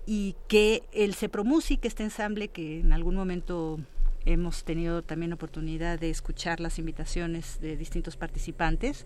y 0.06 0.36
que 0.48 0.84
el 0.92 1.16
Cepro 1.16 1.44
Music, 1.44 1.80
este 1.84 2.04
ensamble 2.04 2.50
que 2.50 2.82
en 2.82 2.94
algún 2.94 3.16
momento 3.16 3.80
hemos 4.26 4.64
tenido 4.64 5.02
también 5.02 5.34
oportunidad 5.34 6.00
de 6.00 6.10
escuchar 6.10 6.60
las 6.60 6.80
invitaciones 6.80 7.60
de 7.62 7.78
distintos 7.78 8.18
participantes, 8.18 9.06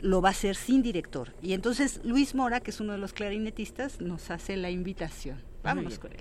lo 0.00 0.20
va 0.20 0.30
a 0.30 0.32
hacer 0.32 0.56
sin 0.56 0.82
director. 0.82 1.28
Y 1.42 1.52
entonces 1.54 2.00
Luis 2.04 2.34
Mora, 2.34 2.60
que 2.60 2.70
es 2.70 2.80
uno 2.80 2.92
de 2.92 2.98
los 2.98 3.12
clarinetistas, 3.12 4.00
nos 4.00 4.30
hace 4.30 4.56
la 4.56 4.70
invitación. 4.70 5.40
Vámonos 5.62 5.98
con 5.98 6.12
él. 6.12 6.20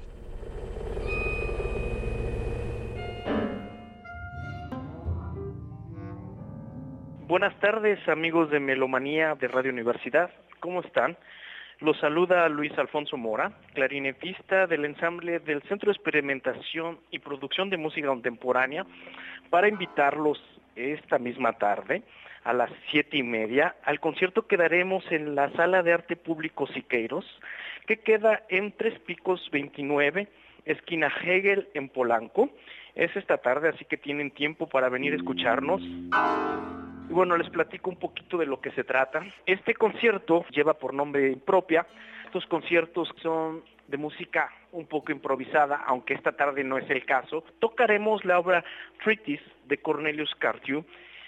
Buenas 7.27 7.57
tardes 7.61 7.97
amigos 8.09 8.51
de 8.51 8.59
Melomanía 8.59 9.35
de 9.35 9.47
Radio 9.47 9.71
Universidad, 9.71 10.29
¿cómo 10.59 10.81
están? 10.81 11.17
Los 11.81 11.97
saluda 11.97 12.47
Luis 12.47 12.77
Alfonso 12.77 13.17
Mora, 13.17 13.53
clarinetista 13.73 14.67
del 14.67 14.85
ensamble 14.85 15.39
del 15.39 15.63
Centro 15.63 15.87
de 15.87 15.93
Experimentación 15.93 16.99
y 17.09 17.17
Producción 17.17 17.71
de 17.71 17.77
Música 17.77 18.07
Contemporánea, 18.07 18.85
para 19.49 19.67
invitarlos 19.67 20.39
esta 20.75 21.17
misma 21.17 21.53
tarde 21.53 22.03
a 22.43 22.53
las 22.53 22.69
siete 22.91 23.17
y 23.17 23.23
media 23.23 23.75
al 23.83 23.99
concierto 23.99 24.45
que 24.45 24.57
daremos 24.57 25.03
en 25.11 25.33
la 25.33 25.49
Sala 25.53 25.81
de 25.81 25.93
Arte 25.93 26.15
Público 26.15 26.67
Siqueiros, 26.67 27.25
que 27.87 27.97
queda 27.97 28.43
en 28.49 28.73
Tres 28.73 28.99
Picos 28.99 29.49
29, 29.51 30.27
esquina 30.65 31.11
Hegel 31.23 31.67
en 31.73 31.89
Polanco. 31.89 32.51
Es 32.93 33.15
esta 33.15 33.37
tarde, 33.37 33.69
así 33.69 33.85
que 33.85 33.97
tienen 33.97 34.29
tiempo 34.29 34.69
para 34.69 34.87
venir 34.87 35.13
a 35.13 35.15
escucharnos. 35.15 35.81
Y 37.11 37.13
bueno, 37.13 37.35
les 37.35 37.49
platico 37.49 37.89
un 37.89 37.97
poquito 37.97 38.37
de 38.37 38.45
lo 38.45 38.61
que 38.61 38.71
se 38.71 38.85
trata. 38.85 39.21
Este 39.45 39.73
concierto 39.73 40.45
lleva 40.49 40.75
por 40.75 40.93
nombre 40.93 41.35
propia. 41.45 41.85
Estos 42.23 42.45
conciertos 42.45 43.13
son 43.21 43.65
de 43.89 43.97
música 43.97 44.49
un 44.71 44.85
poco 44.85 45.11
improvisada, 45.11 45.83
aunque 45.85 46.13
esta 46.13 46.31
tarde 46.31 46.63
no 46.63 46.77
es 46.77 46.89
el 46.89 47.03
caso. 47.05 47.43
Tocaremos 47.59 48.23
la 48.23 48.39
obra 48.39 48.63
Treatise 49.03 49.43
de 49.65 49.77
Cornelius 49.79 50.33
Cardew, 50.35 50.85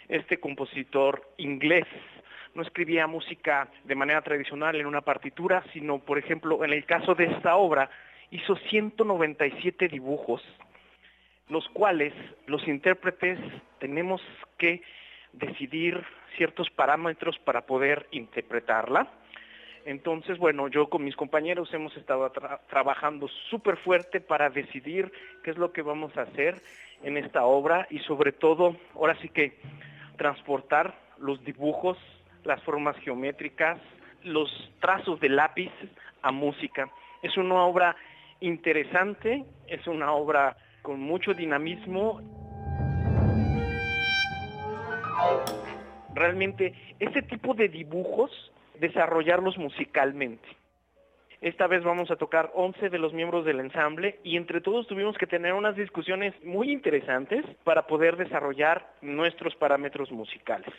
este 0.08 0.40
compositor 0.40 1.22
inglés. 1.36 1.88
No 2.56 2.62
escribía 2.62 3.06
música 3.06 3.68
de 3.84 3.96
manera 3.96 4.22
tradicional 4.22 4.78
en 4.78 4.86
una 4.86 5.02
partitura, 5.02 5.66
sino, 5.74 6.00
por 6.00 6.18
ejemplo, 6.18 6.64
en 6.64 6.72
el 6.72 6.86
caso 6.86 7.14
de 7.14 7.26
esta 7.26 7.58
obra, 7.58 7.90
hizo 8.32 8.56
197 8.56 9.90
dibujos, 9.90 10.42
los 11.50 11.68
cuales 11.74 12.14
los 12.48 12.66
intérpretes 12.70 13.38
tenemos 13.80 14.22
que 14.58 14.82
decidir 15.34 16.04
ciertos 16.38 16.70
parámetros 16.70 17.38
para 17.40 17.62
poder 17.66 18.08
interpretarla. 18.12 19.08
Entonces, 19.86 20.38
bueno, 20.38 20.70
yo 20.70 20.90
con 20.90 21.04
mis 21.04 21.16
compañeros 21.16 21.74
hemos 21.74 21.96
estado 21.98 22.32
trabajando 22.70 23.28
súper 23.50 23.78
fuerte 23.78 24.22
para 24.22 24.50
decidir 24.50 25.12
qué 25.44 25.52
es 25.52 25.58
lo 25.58 25.74
que 25.74 25.82
vamos 25.82 26.16
a 26.16 26.22
hacer 26.22 26.62
en 27.04 27.18
esta 27.18 27.44
obra 27.44 27.86
y 27.90 28.00
sobre 28.00 28.32
todo, 28.32 28.78
ahora 28.96 29.18
sí 29.22 29.28
que 29.28 29.58
transportar 30.18 30.96
los 31.18 31.44
dibujos, 31.44 31.98
las 32.46 32.62
formas 32.64 32.96
geométricas, 32.98 33.78
los 34.24 34.50
trazos 34.80 35.20
de 35.20 35.30
lápiz 35.30 35.72
a 36.22 36.32
música. 36.32 36.90
Es 37.22 37.36
una 37.36 37.64
obra 37.64 37.96
interesante, 38.40 39.44
es 39.68 39.86
una 39.88 40.14
obra 40.14 40.56
con 40.82 41.02
mucho 41.02 41.34
dinamismo 41.34 42.43
realmente 46.14 46.74
ese 47.00 47.22
tipo 47.24 47.54
de 47.54 47.70
dibujos, 47.70 48.32
desarrollarlos 48.80 49.58
musicalmente. 49.58 50.48
Esta 51.42 51.68
vez 51.68 51.84
vamos 51.84 52.10
a 52.10 52.16
tocar 52.16 52.52
11 52.56 52.90
de 52.90 52.98
los 52.98 53.12
miembros 53.12 53.44
del 53.44 53.60
ensamble 53.60 54.20
y 54.24 54.38
entre 54.38 54.62
todos 54.62 54.88
tuvimos 54.88 55.18
que 55.18 55.28
tener 55.28 55.54
unas 55.54 55.76
discusiones 55.76 56.34
muy 56.44 56.72
interesantes 56.72 57.44
para 57.66 57.86
poder 57.86 58.16
desarrollar 58.16 58.94
nuestros 59.02 59.54
parámetros 59.56 60.10
musicales. 60.10 60.74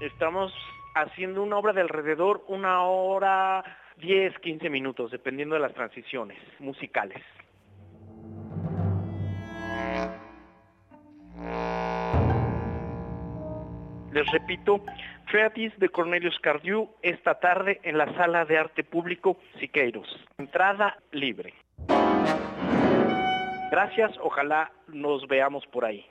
Estamos 0.00 0.52
haciendo 0.94 1.42
una 1.42 1.58
obra 1.58 1.72
de 1.72 1.80
alrededor 1.80 2.44
una 2.46 2.84
hora 2.84 3.64
10, 3.96 4.38
15 4.38 4.70
minutos, 4.70 5.10
dependiendo 5.10 5.56
de 5.56 5.62
las 5.62 5.74
transiciones 5.74 6.38
musicales. 6.60 7.20
Les 14.12 14.26
repito, 14.32 14.84
Treatise 15.30 15.76
de 15.78 15.88
Cornelius 15.88 16.38
Cardew 16.40 16.88
esta 17.02 17.38
tarde 17.38 17.80
en 17.84 17.96
la 17.96 18.12
Sala 18.16 18.44
de 18.44 18.58
Arte 18.58 18.82
Público 18.82 19.38
Siqueiros. 19.60 20.08
Entrada 20.38 20.98
libre. 21.12 21.54
Gracias, 23.70 24.10
ojalá 24.20 24.72
nos 24.88 25.28
veamos 25.28 25.64
por 25.68 25.84
ahí. 25.84 26.04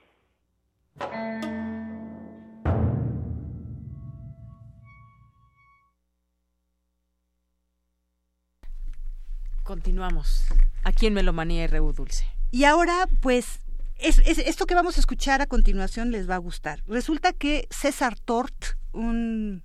Continuamos 9.64 10.48
aquí 10.86 11.08
en 11.08 11.14
Melomanía 11.14 11.68
RU 11.68 11.94
Dulce. 11.94 12.26
Y 12.50 12.64
ahora, 12.64 13.06
pues, 13.22 13.60
esto 14.00 14.66
que 14.66 14.76
vamos 14.76 14.98
a 14.98 15.00
escuchar 15.00 15.42
a 15.42 15.48
continuación 15.48 16.12
les 16.12 16.30
va 16.30 16.36
a 16.36 16.40
gustar. 16.40 16.82
Resulta 16.88 17.34
que 17.34 17.68
César 17.70 18.18
Tort, 18.18 18.78
un 18.94 19.64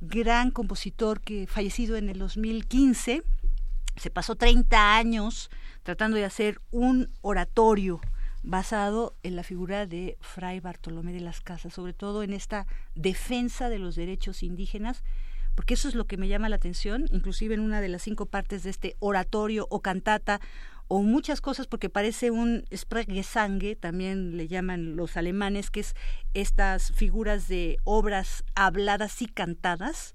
gran 0.00 0.50
compositor 0.50 1.20
que 1.20 1.46
fallecido 1.46 1.96
en 1.96 2.08
el 2.08 2.18
2015, 2.18 3.22
se 3.96 4.10
pasó 4.10 4.36
30 4.36 4.96
años 4.96 5.50
tratando 5.82 6.16
de 6.16 6.24
hacer 6.24 6.60
un 6.70 7.10
oratorio 7.20 8.00
basado 8.42 9.16
en 9.22 9.36
la 9.36 9.42
figura 9.42 9.86
de 9.86 10.16
Fray 10.20 10.60
Bartolomé 10.60 11.12
de 11.12 11.20
las 11.20 11.40
Casas, 11.40 11.74
sobre 11.74 11.92
todo 11.92 12.22
en 12.22 12.32
esta 12.32 12.66
defensa 12.94 13.68
de 13.68 13.78
los 13.78 13.96
derechos 13.96 14.42
indígenas, 14.42 15.02
porque 15.54 15.74
eso 15.74 15.88
es 15.88 15.96
lo 15.96 16.06
que 16.06 16.16
me 16.16 16.28
llama 16.28 16.48
la 16.48 16.56
atención, 16.56 17.06
inclusive 17.10 17.54
en 17.54 17.60
una 17.60 17.80
de 17.80 17.88
las 17.88 18.02
cinco 18.02 18.26
partes 18.26 18.62
de 18.62 18.70
este 18.70 18.96
oratorio 19.00 19.66
o 19.70 19.80
cantata 19.80 20.40
o 20.88 21.02
muchas 21.02 21.40
cosas 21.40 21.66
porque 21.66 21.90
parece 21.90 22.30
un 22.30 22.64
Sprechgesang, 22.74 23.60
también 23.78 24.36
le 24.36 24.48
llaman 24.48 24.96
los 24.96 25.16
alemanes, 25.16 25.70
que 25.70 25.80
es 25.80 25.94
estas 26.34 26.92
figuras 26.92 27.48
de 27.48 27.78
obras 27.84 28.44
habladas 28.54 29.22
y 29.22 29.26
cantadas. 29.26 30.14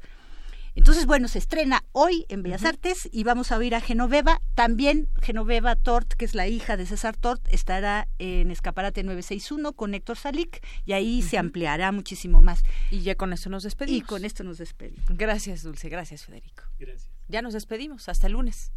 Entonces, 0.75 1.05
bueno, 1.05 1.27
se 1.27 1.37
estrena 1.37 1.83
hoy 1.91 2.25
en 2.29 2.41
Bellas 2.41 2.65
Artes 2.65 3.07
y 3.11 3.23
vamos 3.23 3.51
a 3.51 3.57
oír 3.57 3.75
a 3.75 3.81
Genoveva. 3.81 4.41
También 4.55 5.07
Genoveva 5.21 5.75
Tort, 5.75 6.13
que 6.13 6.25
es 6.25 6.33
la 6.33 6.47
hija 6.47 6.77
de 6.77 6.87
César 6.87 7.15
Tort, 7.15 7.47
estará 7.49 8.07
en 8.17 8.49
Escaparate 8.49 9.03
961 9.03 9.73
con 9.73 9.93
Héctor 9.93 10.17
Salic 10.17 10.65
y 10.83 10.93
ahí 10.93 11.21
se 11.21 11.37
ampliará 11.37 11.91
muchísimo 11.91 12.41
más. 12.41 12.63
Y 12.89 13.01
ya 13.01 13.13
con 13.13 13.33
esto 13.33 13.51
nos 13.51 13.61
despedimos. 13.61 14.01
Y 14.01 14.01
con 14.01 14.25
esto 14.25 14.43
nos 14.43 14.57
despedimos. 14.57 15.05
Gracias, 15.09 15.61
Dulce. 15.61 15.89
Gracias, 15.89 16.25
Federico. 16.25 16.63
Gracias. 16.79 17.11
Ya 17.27 17.43
nos 17.43 17.53
despedimos. 17.53 18.09
Hasta 18.09 18.25
el 18.25 18.33
lunes. 18.33 18.71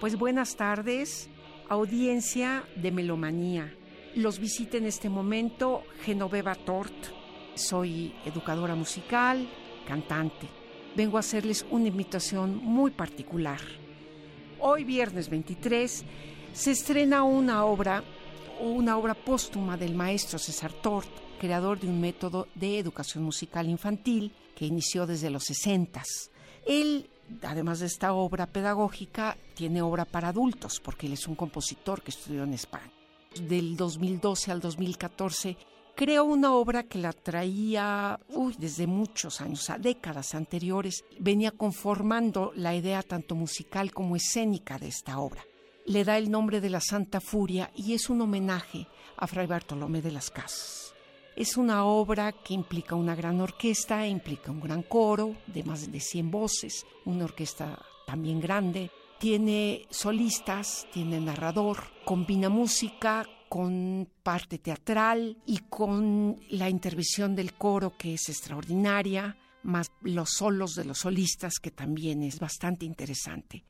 Pues 0.00 0.18
buenas 0.18 0.56
tardes, 0.56 1.30
audiencia 1.70 2.64
de 2.76 2.92
Melomanía. 2.92 3.74
Los 4.14 4.38
visita 4.38 4.76
en 4.76 4.84
este 4.84 5.08
momento 5.08 5.84
Genoveva 6.04 6.54
Tort. 6.54 6.92
Soy 7.54 8.14
educadora 8.26 8.74
musical, 8.74 9.48
cantante. 9.88 10.48
Vengo 10.94 11.16
a 11.16 11.20
hacerles 11.20 11.64
una 11.70 11.88
invitación 11.88 12.58
muy 12.58 12.90
particular. 12.90 13.60
Hoy, 14.60 14.84
viernes 14.84 15.30
23, 15.30 16.04
se 16.52 16.70
estrena 16.70 17.22
una 17.22 17.64
obra, 17.64 18.04
una 18.60 18.98
obra 18.98 19.14
póstuma 19.14 19.78
del 19.78 19.94
maestro 19.94 20.38
César 20.38 20.74
Tort, 20.74 21.08
creador 21.40 21.80
de 21.80 21.88
un 21.88 22.02
método 22.02 22.48
de 22.54 22.78
educación 22.78 23.24
musical 23.24 23.66
infantil 23.66 24.34
que 24.54 24.66
inició 24.66 25.06
desde 25.06 25.30
los 25.30 25.44
60. 25.44 26.02
Él 26.66 27.08
además 27.42 27.80
de 27.80 27.86
esta 27.86 28.12
obra 28.12 28.46
pedagógica, 28.46 29.36
tiene 29.54 29.82
obra 29.82 30.04
para 30.04 30.28
adultos, 30.28 30.80
porque 30.80 31.06
él 31.06 31.14
es 31.14 31.26
un 31.26 31.34
compositor 31.34 32.02
que 32.02 32.10
estudió 32.10 32.44
en 32.44 32.54
España. 32.54 32.92
Del 33.40 33.76
2012 33.76 34.50
al 34.50 34.60
2014 34.60 35.56
creó 35.94 36.24
una 36.24 36.54
obra 36.54 36.84
que 36.84 36.98
la 36.98 37.12
traía 37.12 38.18
uy, 38.28 38.54
desde 38.58 38.86
muchos 38.86 39.40
años, 39.40 39.68
a 39.70 39.78
décadas 39.78 40.34
anteriores, 40.34 41.04
venía 41.18 41.50
conformando 41.50 42.52
la 42.54 42.74
idea 42.74 43.02
tanto 43.02 43.34
musical 43.34 43.92
como 43.92 44.16
escénica 44.16 44.78
de 44.78 44.88
esta 44.88 45.18
obra. 45.18 45.44
Le 45.86 46.04
da 46.04 46.18
el 46.18 46.30
nombre 46.30 46.60
de 46.60 46.70
la 46.70 46.80
Santa 46.80 47.20
Furia 47.20 47.70
y 47.74 47.94
es 47.94 48.10
un 48.10 48.20
homenaje 48.20 48.86
a 49.16 49.26
Fray 49.26 49.46
Bartolomé 49.46 50.02
de 50.02 50.12
las 50.12 50.30
Casas. 50.30 50.85
Es 51.36 51.58
una 51.58 51.84
obra 51.84 52.32
que 52.32 52.54
implica 52.54 52.94
una 52.94 53.14
gran 53.14 53.42
orquesta, 53.42 54.06
implica 54.06 54.50
un 54.50 54.60
gran 54.60 54.82
coro 54.82 55.36
de 55.46 55.64
más 55.64 55.92
de 55.92 56.00
100 56.00 56.30
voces, 56.30 56.86
una 57.04 57.24
orquesta 57.24 57.78
también 58.06 58.40
grande, 58.40 58.90
tiene 59.18 59.86
solistas, 59.90 60.86
tiene 60.94 61.20
narrador, 61.20 61.76
combina 62.06 62.48
música 62.48 63.28
con 63.50 64.08
parte 64.22 64.56
teatral 64.58 65.36
y 65.44 65.58
con 65.68 66.40
la 66.48 66.70
intervención 66.70 67.36
del 67.36 67.52
coro 67.52 67.98
que 67.98 68.14
es 68.14 68.30
extraordinaria, 68.30 69.36
más 69.62 69.92
los 70.00 70.30
solos 70.30 70.74
de 70.74 70.86
los 70.86 71.00
solistas 71.00 71.58
que 71.58 71.70
también 71.70 72.22
es 72.22 72.38
bastante 72.40 72.86
interesante. 72.86 73.66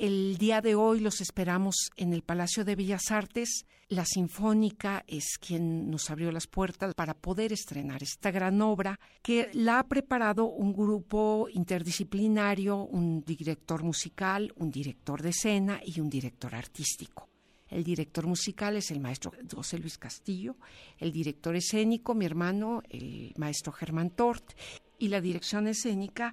El 0.00 0.38
día 0.38 0.62
de 0.62 0.74
hoy 0.74 0.98
los 1.00 1.20
esperamos 1.20 1.90
en 1.94 2.14
el 2.14 2.22
Palacio 2.22 2.64
de 2.64 2.74
Bellas 2.74 3.10
Artes. 3.10 3.66
La 3.90 4.06
Sinfónica 4.06 5.04
es 5.06 5.36
quien 5.38 5.90
nos 5.90 6.08
abrió 6.08 6.32
las 6.32 6.46
puertas 6.46 6.94
para 6.94 7.12
poder 7.12 7.52
estrenar 7.52 8.02
esta 8.02 8.30
gran 8.30 8.62
obra 8.62 8.98
que 9.20 9.50
la 9.52 9.78
ha 9.78 9.86
preparado 9.86 10.46
un 10.46 10.72
grupo 10.72 11.48
interdisciplinario, 11.52 12.78
un 12.78 13.22
director 13.26 13.82
musical, 13.82 14.50
un 14.56 14.70
director 14.70 15.20
de 15.20 15.28
escena 15.28 15.82
y 15.84 16.00
un 16.00 16.08
director 16.08 16.54
artístico. 16.54 17.28
El 17.68 17.84
director 17.84 18.26
musical 18.26 18.78
es 18.78 18.90
el 18.90 19.00
maestro 19.00 19.32
José 19.54 19.78
Luis 19.78 19.98
Castillo, 19.98 20.56
el 20.96 21.12
director 21.12 21.54
escénico, 21.54 22.14
mi 22.14 22.24
hermano, 22.24 22.82
el 22.88 23.34
maestro 23.36 23.70
Germán 23.70 24.08
Tort, 24.08 24.54
y 24.98 25.08
la 25.08 25.20
dirección 25.20 25.68
escénica 25.68 26.32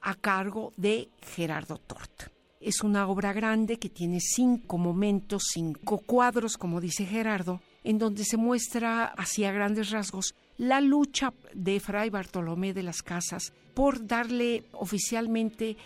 a 0.00 0.16
cargo 0.16 0.72
de 0.76 1.08
Gerardo 1.22 1.78
Tort. 1.78 2.33
Es 2.64 2.82
una 2.82 3.06
obra 3.08 3.34
grande 3.34 3.78
que 3.78 3.90
tiene 3.90 4.20
cinco 4.20 4.78
momentos, 4.78 5.42
cinco 5.52 5.98
cuadros, 5.98 6.56
como 6.56 6.80
dice 6.80 7.04
Gerardo, 7.04 7.60
en 7.84 7.98
donde 7.98 8.24
se 8.24 8.38
muestra 8.38 9.04
así 9.04 9.44
a 9.44 9.52
grandes 9.52 9.90
rasgos 9.90 10.34
la 10.56 10.80
lucha 10.80 11.34
de 11.52 11.78
Fray 11.78 12.08
Bartolomé 12.08 12.72
de 12.72 12.82
las 12.82 13.02
Casas 13.02 13.52
por 13.74 14.06
darle 14.06 14.64
oficialmente 14.72 15.76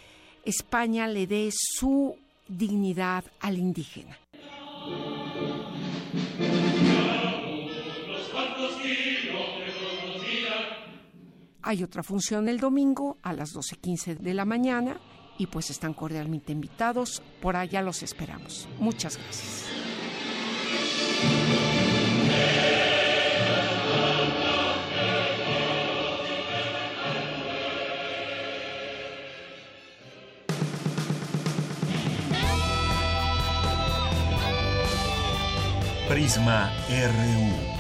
España 0.45 1.09
le 1.09 1.27
dé 1.27 1.51
su 1.53 2.15
dignidad 2.47 3.25
al 3.41 3.59
indígena. 3.59 4.17
Hay 11.63 11.83
otra 11.83 12.05
función 12.05 12.49
el 12.49 12.61
domingo 12.61 13.17
a 13.23 13.33
las 13.33 13.53
12.15 13.53 14.19
de 14.19 14.33
la 14.33 14.45
mañana 14.45 15.01
y 15.39 15.47
pues 15.47 15.70
están 15.70 15.94
cordialmente 15.94 16.52
invitados. 16.52 17.23
Por 17.40 17.56
allá 17.56 17.81
los 17.81 18.02
esperamos. 18.02 18.69
Muchas 18.78 19.16
gracias. 19.16 19.65
Prisma 36.09 36.73
RU. 36.89 37.78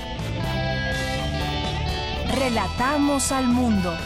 Relatamos 2.38 3.32
al 3.32 3.46
mundo. 3.46 3.96